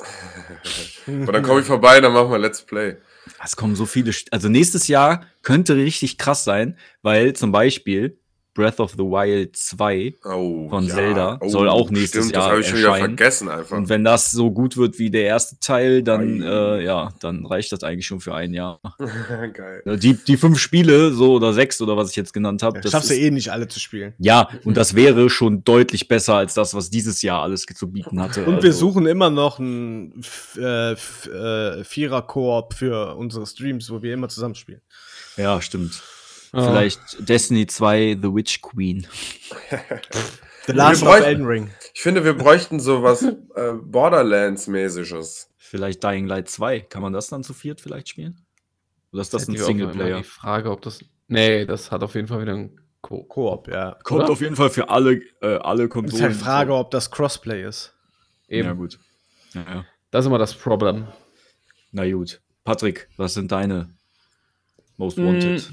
Und 1.07 1.33
dann 1.33 1.41
komme 1.41 1.61
ich 1.61 1.65
vorbei, 1.65 1.99
dann 1.99 2.13
machen 2.13 2.29
wir 2.29 2.37
Let's 2.37 2.61
Play. 2.61 2.97
Es 3.43 3.55
kommen 3.55 3.75
so 3.75 3.87
viele, 3.87 4.13
also 4.29 4.47
nächstes 4.47 4.87
Jahr 4.87 5.25
könnte 5.41 5.75
richtig 5.75 6.19
krass 6.19 6.43
sein, 6.43 6.77
weil 7.01 7.33
zum 7.33 7.51
Beispiel 7.51 8.19
Breath 8.59 8.79
of 8.81 8.91
the 8.91 8.97
Wild 9.03 9.55
2 9.55 10.15
Oh, 10.25 10.67
Von 10.69 10.89
Zelda 10.89 11.39
soll 11.45 11.69
auch 11.69 11.89
nächstes 11.91 12.25
stimmt, 12.25 12.35
Jahr 12.35 12.41
Das 12.43 12.51
habe 12.51 12.59
ich 12.61 12.67
schon 12.67 12.77
wieder 12.79 12.87
erscheinen. 12.89 13.17
vergessen 13.17 13.47
einfach. 13.49 13.77
und 13.77 13.87
wenn 13.87 14.03
das 14.03 14.31
so 14.31 14.51
gut 14.51 14.75
wird 14.75 14.99
wie 14.99 15.09
der 15.09 15.23
erste 15.23 15.57
Teil, 15.59 16.03
dann 16.03 16.41
äh, 16.41 16.83
ja, 16.83 17.13
dann 17.21 17.45
reicht 17.45 17.71
das 17.71 17.83
eigentlich 17.83 18.05
schon 18.05 18.19
für 18.19 18.35
ein 18.35 18.53
Jahr. 18.53 18.81
geil. 19.53 19.83
Die, 19.97 20.13
die 20.13 20.35
fünf 20.35 20.59
Spiele, 20.59 21.11
so 21.13 21.33
oder 21.35 21.53
sechs 21.53 21.79
oder 21.81 21.95
was 21.95 22.09
ich 22.09 22.17
jetzt 22.17 22.33
genannt 22.33 22.61
habe, 22.63 22.81
Das 22.81 22.91
schaffst 22.91 23.09
du 23.11 23.15
eh 23.15 23.31
nicht 23.31 23.49
alle 23.51 23.67
zu 23.69 23.79
spielen. 23.79 24.13
Ja, 24.17 24.49
und 24.65 24.75
das 24.75 24.93
wäre 24.95 25.29
schon 25.29 25.63
deutlich 25.63 26.07
besser 26.09 26.35
als 26.35 26.53
das, 26.53 26.73
was 26.73 26.89
dieses 26.89 27.21
Jahr 27.21 27.41
alles 27.43 27.65
zu 27.65 27.89
bieten 27.91 28.19
hatte. 28.19 28.45
Und 28.45 28.61
wir 28.61 28.69
Also, 28.71 28.79
suchen 28.79 29.05
immer 29.05 29.29
noch 29.29 29.59
einen 29.59 30.21
äh, 30.57 30.91
äh, 30.93 31.83
Vierer-Koop 31.85 32.73
für 32.73 33.15
unsere 33.15 33.45
Streams, 33.45 33.89
wo 33.89 34.01
wir 34.01 34.13
immer 34.13 34.27
zusammenspielen. 34.27 34.81
Ja, 35.37 35.61
stimmt. 35.61 36.01
Ja. 36.53 36.63
Vielleicht 36.63 36.99
Destiny 37.29 37.67
2 37.67 38.17
The 38.21 38.33
Witch 38.33 38.61
Queen. 38.61 39.05
The 40.65 40.73
Last 40.73 41.03
of 41.03 41.19
Elden 41.19 41.45
Ring. 41.45 41.71
Ich 41.93 42.01
finde, 42.01 42.23
wir 42.23 42.33
bräuchten 42.33 42.79
sowas 42.79 43.23
äh, 43.23 43.73
Borderlands-mäßiges. 43.73 45.49
Vielleicht 45.57 46.03
Dying 46.03 46.27
Light 46.27 46.49
2. 46.49 46.81
Kann 46.81 47.01
man 47.01 47.13
das 47.13 47.27
dann 47.27 47.43
zu 47.43 47.53
viert 47.53 47.81
vielleicht 47.81 48.09
spielen? 48.09 48.45
Oder 49.11 49.21
ist 49.21 49.33
das 49.33 49.47
ein 49.47 49.53
Hätte 49.53 49.63
ich 49.63 49.69
immer 49.69 49.79
Singleplayer? 49.91 50.17
Die 50.17 50.23
Frage, 50.23 50.71
ob 50.71 50.81
das. 50.81 50.99
Nee, 51.27 51.65
das 51.65 51.91
hat 51.91 52.03
auf 52.03 52.15
jeden 52.15 52.27
Fall 52.27 52.41
wieder 52.41 52.53
ein 52.53 52.79
Co. 53.01 53.23
Koop, 53.23 53.67
ja. 53.67 53.97
Kommt 54.03 54.23
Oder? 54.23 54.31
auf 54.31 54.41
jeden 54.41 54.55
Fall 54.55 54.69
für 54.69 54.89
alle, 54.89 55.21
äh, 55.41 55.55
alle 55.57 55.87
Konsolen. 55.87 56.17
ist 56.17 56.21
halt 56.21 56.35
Frage, 56.35 56.73
ob 56.73 56.91
das 56.91 57.09
Crossplay 57.11 57.63
ist. 57.65 57.95
Eben. 58.47 58.67
Ja, 58.67 58.73
gut. 58.73 58.99
Ja, 59.53 59.61
ja. 59.61 59.85
Das 60.11 60.25
ist 60.25 60.27
immer 60.27 60.37
das 60.37 60.53
Problem. 60.53 61.07
Na 61.91 62.09
gut. 62.11 62.41
Patrick, 62.63 63.07
was 63.17 63.33
sind 63.35 63.51
deine 63.51 63.89
Most 64.97 65.17
Mm, 65.17 65.25
Wanted? 65.27 65.71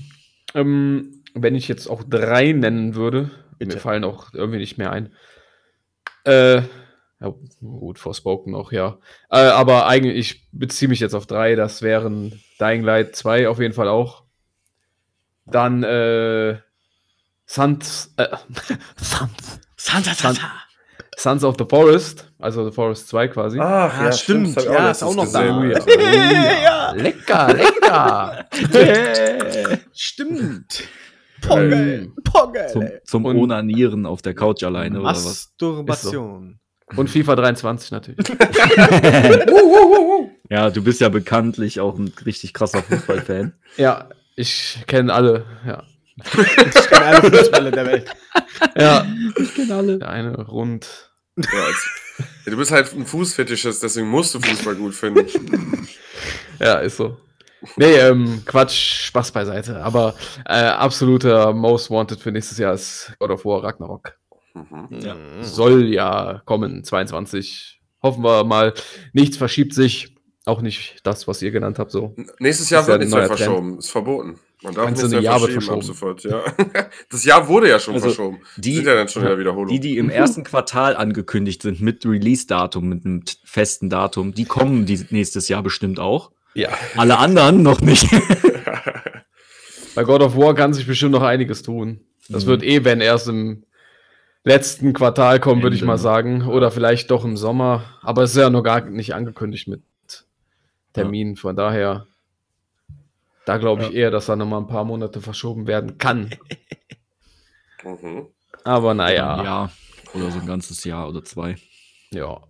Ähm, 0.56 1.22
wenn 1.34 1.54
ich 1.54 1.68
jetzt 1.68 1.86
auch 1.88 2.02
drei 2.02 2.52
nennen 2.52 2.94
würde, 2.94 3.30
Bitte. 3.58 3.74
mir 3.74 3.80
fallen 3.80 4.04
auch 4.04 4.32
irgendwie 4.32 4.58
nicht 4.58 4.78
mehr 4.78 4.90
ein. 4.90 5.12
Äh, 6.24 6.62
ja, 7.20 7.32
gut, 7.60 7.98
Forspoken 7.98 8.52
noch, 8.52 8.72
ja. 8.72 8.98
Äh, 9.30 9.36
aber 9.38 9.86
eigentlich, 9.86 10.16
ich 10.16 10.48
beziehe 10.52 10.88
mich 10.88 11.00
jetzt 11.00 11.14
auf 11.14 11.26
drei. 11.26 11.54
Das 11.54 11.82
wären 11.82 12.40
Dying 12.60 12.82
Light 12.82 13.14
2 13.16 13.48
auf 13.48 13.58
jeden 13.60 13.74
Fall 13.74 13.88
auch. 13.88 14.24
Dann, 15.46 15.82
äh, 15.82 16.58
Sons, 17.46 18.12
äh, 18.16 18.28
Sons, 18.96 19.60
Santa. 19.76 20.34
Sons 21.18 21.44
of 21.44 21.54
the 21.58 21.64
Forest, 21.68 22.30
also 22.38 22.68
The 22.68 22.74
Forest 22.74 23.08
2 23.08 23.28
quasi. 23.28 23.58
Ach, 23.58 23.98
Ah, 23.98 24.12
stimmt. 24.12 24.54
das 24.56 24.66
hab 24.66 24.72
ich 24.72 24.78
Ja, 24.78 24.90
ist 24.90 25.02
auch 25.02 25.14
noch 25.14 25.32
da. 25.32 25.42
Ja, 25.62 26.62
ja. 26.62 26.75
Lecker, 26.96 27.54
lecker. 27.54 28.46
Stimmt. 29.92 30.84
Pogel, 31.42 32.12
Pogel. 32.24 32.66
Zum, 32.68 32.88
zum 33.04 33.24
Und- 33.26 33.36
Onanieren 33.36 34.06
auf 34.06 34.22
der 34.22 34.34
Couch 34.34 34.62
alleine 34.64 35.00
oder 35.00 35.10
was? 35.10 35.24
Masturbation. 35.24 36.58
Und 36.96 37.10
FIFA 37.10 37.36
23 37.36 37.90
natürlich. 37.90 38.26
Ja, 40.48 40.70
du 40.70 40.80
bist 40.82 41.00
ja 41.00 41.08
bekanntlich 41.08 41.80
auch 41.80 41.98
ein 41.98 42.12
richtig 42.24 42.52
krasser 42.54 42.80
Fußballfan. 42.80 43.52
Ja, 43.76 44.08
ich 44.36 44.78
kenne 44.86 45.12
alle, 45.12 45.44
ja. 45.66 45.82
Ich 46.24 46.88
kenne 46.88 47.04
alle 47.04 47.30
Fußballer 47.30 47.70
der 47.72 47.86
Welt. 47.86 48.10
Ja, 48.78 49.04
ich 49.38 49.54
kenne 49.56 49.74
alle. 49.74 49.98
der 49.98 50.08
eine 50.08 50.36
rund. 50.46 51.10
Ja, 51.36 51.64
als, 51.66 51.88
ja, 52.44 52.52
du 52.52 52.56
bist 52.56 52.70
halt 52.70 52.92
ein 52.94 53.04
Fußfetischist, 53.06 53.82
deswegen 53.82 54.06
musst 54.08 54.34
du 54.36 54.40
Fußball 54.40 54.76
gut 54.76 54.94
finden. 54.94 55.26
Ja, 56.60 56.74
ist 56.78 56.96
so. 56.96 57.16
Nee, 57.76 57.94
ähm, 57.96 58.42
Quatsch, 58.44 59.06
Spaß 59.06 59.32
beiseite. 59.32 59.82
Aber 59.82 60.14
äh, 60.44 60.52
absoluter 60.64 61.52
Most 61.52 61.90
Wanted 61.90 62.20
für 62.20 62.30
nächstes 62.30 62.58
Jahr 62.58 62.74
ist 62.74 63.12
God 63.18 63.30
of 63.30 63.44
War 63.44 63.62
Ragnarok. 63.64 64.14
Mhm. 64.54 64.88
Ja. 65.00 65.16
Soll 65.40 65.86
ja 65.86 66.42
kommen, 66.44 66.84
22. 66.84 67.80
Hoffen 68.02 68.22
wir 68.22 68.44
mal. 68.44 68.72
Nichts 69.12 69.36
verschiebt 69.36 69.74
sich. 69.74 70.14
Auch 70.44 70.60
nicht 70.62 71.00
das, 71.02 71.26
was 71.26 71.42
ihr 71.42 71.50
genannt 71.50 71.80
habt, 71.80 71.90
so. 71.90 72.14
Nächstes 72.38 72.70
Jahr 72.70 72.86
wird 72.86 73.00
nichts 73.00 73.12
mehr 73.12 73.22
neuer 73.26 73.28
Trend. 73.36 73.40
verschoben. 73.40 73.78
Ist 73.78 73.90
verboten. 73.90 74.38
Man 74.62 74.74
darf 74.74 74.84
Meinst 74.84 75.02
nichts 75.02 75.10
du, 75.10 75.16
mehr 75.16 75.24
Jahr 75.24 75.38
verschieben 75.40 75.58
ab 75.58 75.64
verschoben? 75.64 75.82
sofort, 75.82 76.22
ja. 76.22 76.42
Das 77.10 77.24
Jahr 77.24 77.48
wurde 77.48 77.68
ja 77.68 77.80
schon 77.80 77.94
Also, 77.94 78.06
verschoben. 78.06 78.38
die- 78.56 78.76
sind 78.76 78.86
ja 78.86 78.94
dann 78.94 79.08
schon 79.08 79.22
wieder 79.24 79.38
Wiederholung. 79.38 79.68
Die, 79.68 79.80
die 79.80 79.98
im 79.98 80.08
ersten 80.08 80.44
Quartal 80.44 80.94
angekündigt 80.96 81.62
sind 81.62 81.80
mit 81.80 82.06
Release-Datum, 82.06 82.88
mit 82.88 83.04
einem 83.04 83.24
festen 83.44 83.90
Datum, 83.90 84.34
die 84.34 84.44
kommen 84.44 84.86
die 84.86 85.04
nächstes 85.10 85.48
Jahr 85.48 85.64
bestimmt 85.64 85.98
auch. 85.98 86.30
Ja. 86.56 86.70
Alle 86.96 87.18
anderen 87.18 87.62
noch 87.62 87.80
nicht. 87.80 88.08
Bei 89.94 90.04
God 90.04 90.22
of 90.22 90.36
War 90.36 90.54
kann 90.54 90.74
sich 90.74 90.86
bestimmt 90.86 91.12
noch 91.12 91.22
einiges 91.22 91.62
tun. 91.62 92.00
Das 92.28 92.44
Mhm. 92.44 92.48
wird 92.48 92.62
eh, 92.64 92.84
wenn 92.84 93.00
erst 93.00 93.28
im 93.28 93.64
letzten 94.44 94.92
Quartal 94.92 95.40
kommen, 95.40 95.62
würde 95.62 95.76
ich 95.76 95.82
mal 95.82 95.98
sagen. 95.98 96.46
Oder 96.46 96.70
vielleicht 96.70 97.10
doch 97.10 97.24
im 97.24 97.36
Sommer. 97.36 97.84
Aber 98.02 98.22
es 98.22 98.30
ist 98.32 98.36
ja 98.36 98.50
noch 98.50 98.62
gar 98.62 98.80
nicht 98.82 99.14
angekündigt 99.14 99.68
mit 99.68 99.82
Termin. 100.92 101.36
Von 101.36 101.56
daher, 101.56 102.06
da 103.44 103.58
glaube 103.58 103.84
ich 103.84 103.94
eher, 103.94 104.10
dass 104.10 104.26
da 104.26 104.36
noch 104.36 104.46
mal 104.46 104.58
ein 104.58 104.66
paar 104.66 104.84
Monate 104.84 105.20
verschoben 105.20 105.66
werden 105.66 105.98
kann. 105.98 106.30
Mhm. 107.84 108.26
Aber 108.64 108.90
Ein 108.90 108.96
naja, 108.96 109.44
Jahr 109.44 109.72
oder 110.12 110.30
so 110.32 110.40
ein 110.40 110.46
ganzes 110.46 110.82
Jahr 110.82 111.08
oder 111.08 111.22
zwei. 111.22 111.54
ja. 112.10 112.40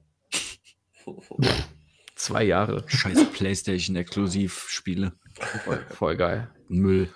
Zwei 2.16 2.44
Jahre. 2.44 2.82
Scheiß 2.86 3.26
Playstation-Exklusiv-Spiele. 3.32 5.12
Voll, 5.64 5.84
voll 5.94 6.16
geil. 6.16 6.48
Müll. 6.68 7.09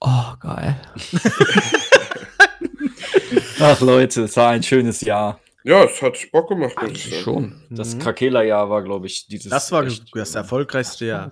Oh, 0.00 0.32
geil. 0.40 0.80
Ach 3.60 3.80
Leute, 3.80 4.22
es 4.22 4.36
war 4.36 4.50
ein 4.50 4.62
schönes 4.62 5.00
Jahr. 5.02 5.40
Ja, 5.64 5.84
es 5.84 6.00
hat 6.00 6.16
Bock 6.32 6.48
gemacht, 6.48 6.72
Eigentlich 6.78 7.20
schon. 7.20 7.60
Das 7.68 7.94
Mhm. 7.94 7.98
Krakela-Jahr 7.98 8.70
war, 8.70 8.82
glaube 8.82 9.06
ich, 9.06 9.26
dieses. 9.26 9.50
Das 9.50 9.70
war 9.72 9.84
echt- 9.84 10.04
das 10.14 10.34
erfolgreichste 10.34 11.04
Jahr. 11.06 11.30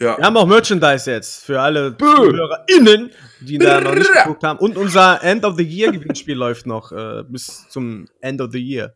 Ja. 0.00 0.16
Wir 0.18 0.24
haben 0.24 0.36
auch 0.36 0.46
Merchandise 0.46 1.10
jetzt 1.10 1.44
für 1.44 1.60
alle 1.60 1.96
ZuhörerInnen, 1.96 3.10
die 3.40 3.58
da 3.58 3.80
noch 3.80 3.94
nicht 3.94 4.10
geguckt 4.12 4.42
haben. 4.42 4.58
Und 4.58 4.76
unser 4.76 5.22
End 5.22 5.44
of 5.44 5.56
the 5.56 5.62
Year 5.62 5.92
Gewinnspiel 5.92 6.34
läuft 6.38 6.66
noch 6.66 6.90
äh, 6.90 7.22
bis 7.28 7.68
zum 7.68 8.08
End 8.20 8.40
of 8.40 8.50
the 8.50 8.58
Year. 8.58 8.94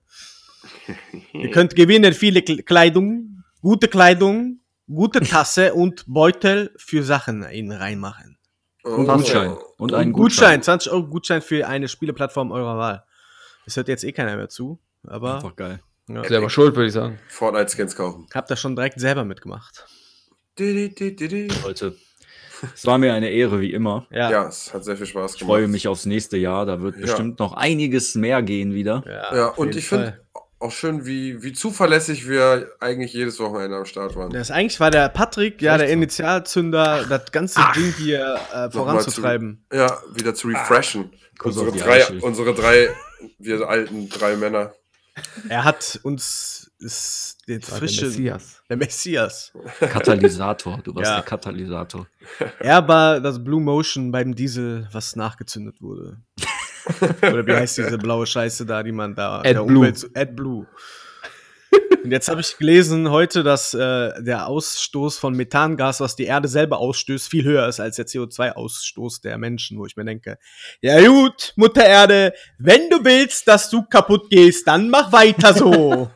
Ihr 1.35 1.51
könnt 1.51 1.77
gewinnen 1.77 2.15
viele 2.15 2.41
Kle- 2.41 2.63
Kleidung, 2.65 3.34
gute 3.65 3.89
Kleidung, 3.89 4.61
gute 4.87 5.21
Tasse 5.21 5.73
und 5.73 6.05
Beutel 6.07 6.71
für 6.77 7.03
Sachen 7.03 7.43
in 7.45 7.73
reinmachen. 7.73 8.37
Und 8.83 9.09
Oh. 9.09 9.17
Gutschein. 9.17 9.57
Und 9.79 9.95
Ein 9.95 10.01
einen 10.03 10.13
Gutschein, 10.13 10.63
20 10.63 10.93
Euro 10.93 11.07
Gutschein 11.07 11.41
für 11.41 11.67
eine 11.67 11.89
Spieleplattform 11.89 12.53
eurer 12.53 12.77
Wahl. 12.77 13.05
Das 13.65 13.77
hört 13.79 13.89
jetzt 13.89 14.05
eh 14.05 14.13
keiner 14.13 14.37
mehr 14.37 14.51
zu, 14.51 14.79
aber 15.07 15.37
Einfach 15.37 15.57
geil. 15.57 15.81
ja, 16.09 16.23
Selber 16.29 16.51
schuld, 16.51 16.77
würde 16.77 16.89
ich 16.89 16.93
sagen. 16.93 17.19
Fortnite-Skins 17.29 17.97
kaufen. 17.97 18.27
habt 18.35 18.51
das 18.51 18.61
schon 18.61 18.77
direkt 18.77 19.01
selber 19.01 19.25
mitgemacht. 19.25 19.87
Leute, 20.59 21.97
es 22.75 22.87
war 22.87 22.99
mir 22.99 23.15
eine 23.15 23.31
Ehre, 23.31 23.61
wie 23.63 23.73
immer. 23.73 24.07
Ja. 24.11 24.31
Ja, 24.31 24.47
es 24.49 24.75
hat 24.75 24.85
sehr 24.85 24.97
viel 24.99 25.07
Spaß 25.07 25.33
Ich 25.35 25.39
gemacht. 25.41 25.51
freue 25.51 25.69
mich 25.69 25.89
aufs 25.89 26.05
nächste 26.05 26.37
Jahr. 26.37 26.67
Da 26.67 26.83
wird 26.83 26.97
Ja. 26.97 27.03
bestimmt 27.03 27.39
noch 27.39 27.55
einiges 27.55 28.15
mehr 28.15 28.43
gehen 28.43 28.75
wieder. 28.75 29.03
Ja, 29.07 29.51
auf 29.53 29.59
und 29.59 29.75
ich 29.75 29.89
finde. 29.89 30.21
Auch 30.59 30.73
schön, 30.73 31.05
wie, 31.05 31.43
wie 31.43 31.53
zuverlässig 31.53 32.29
wir 32.29 32.71
eigentlich 32.81 33.13
jedes 33.13 33.39
Wochenende 33.39 33.77
am 33.77 33.85
Start 33.85 34.17
waren. 34.17 34.31
Das 34.31 34.51
eigentlich 34.51 34.81
war 34.81 34.91
der 34.91 35.09
Patrick, 35.09 35.61
ja, 35.61 35.77
der? 35.77 35.91
Initialzünder, 35.91 37.05
das 37.09 37.31
ganze 37.33 37.61
Ding 37.77 37.93
hier 37.99 38.39
äh, 38.53 38.71
voranzutreiben. 38.71 39.67
Ja, 39.73 39.99
wieder 40.15 40.35
zu 40.35 40.49
refreshen. 40.49 41.13
Kuss 41.39 41.57
Unsere 41.57 41.77
drei, 41.77 42.07
unsere 42.21 42.55
drei, 42.55 42.89
wir 43.39 43.69
alten 43.69 44.09
drei 44.09 44.37
Männer. 44.37 44.73
Er 45.49 45.65
hat 45.65 46.01
uns 46.03 46.71
ist 46.79 47.39
den 47.49 47.61
Das 47.61 47.71
war 47.71 47.81
der 47.81 47.89
Messias. 47.89 48.63
der 48.69 48.77
Messias. 48.77 49.53
Katalysator, 49.81 50.81
du 50.83 50.95
warst 50.95 51.09
Ja. 51.09 51.15
der 51.17 51.25
Katalysator. 51.25 52.07
Er 52.59 52.87
war 52.89 53.21
das 53.21 53.43
Blue 53.43 53.61
Motion 53.61 54.11
beim 54.13 54.35
Diesel, 54.35 54.89
was 54.93 55.17
nachgezündet 55.17 55.81
wurde. 55.81 56.19
Oder 57.23 57.47
wie 57.47 57.53
heißt 57.55 57.79
diese 57.79 57.99
blaue 57.99 58.27
Scheiße 58.27 58.67
da, 58.67 58.83
die 58.83 58.93
man 58.93 59.15
da 59.15 59.43
zu- 59.95 60.09
AdBlue. 60.15 60.67
Und 62.05 62.11
jetzt 62.13 62.29
habe 62.29 62.43
ich 62.43 62.59
gelesen 62.59 63.11
heute, 63.11 63.43
dass 63.43 63.73
äh, 63.73 64.23
der 64.23 64.47
Ausstoß 64.47 65.19
von 65.19 65.35
Methangas, 65.35 66.01
was 66.01 66.15
die 66.15 66.25
Erde 66.25 66.49
selber 66.49 66.79
ausstößt, 66.79 67.29
viel 67.29 67.45
höher 67.45 67.67
ist 67.67 67.81
als 67.81 67.97
der 67.97 68.07
CO2-Ausstoß 68.07 69.23
der 69.23 69.39
Menschen, 69.39 69.79
wo 69.79 69.87
ich 69.87 69.97
mir 69.97 70.05
denke, 70.05 70.39
ja 70.83 71.05
gut, 71.07 71.55
Mutter 71.57 71.85
Erde, 71.85 72.35
wenn 72.59 72.91
du 72.91 73.03
willst, 73.05 73.49
dass 73.49 73.71
du 73.71 73.83
kaputt 73.85 74.29
gehst, 74.29 74.69
dann 74.69 74.91
mach 74.91 75.13
weiter 75.13 75.55
so. 75.55 76.11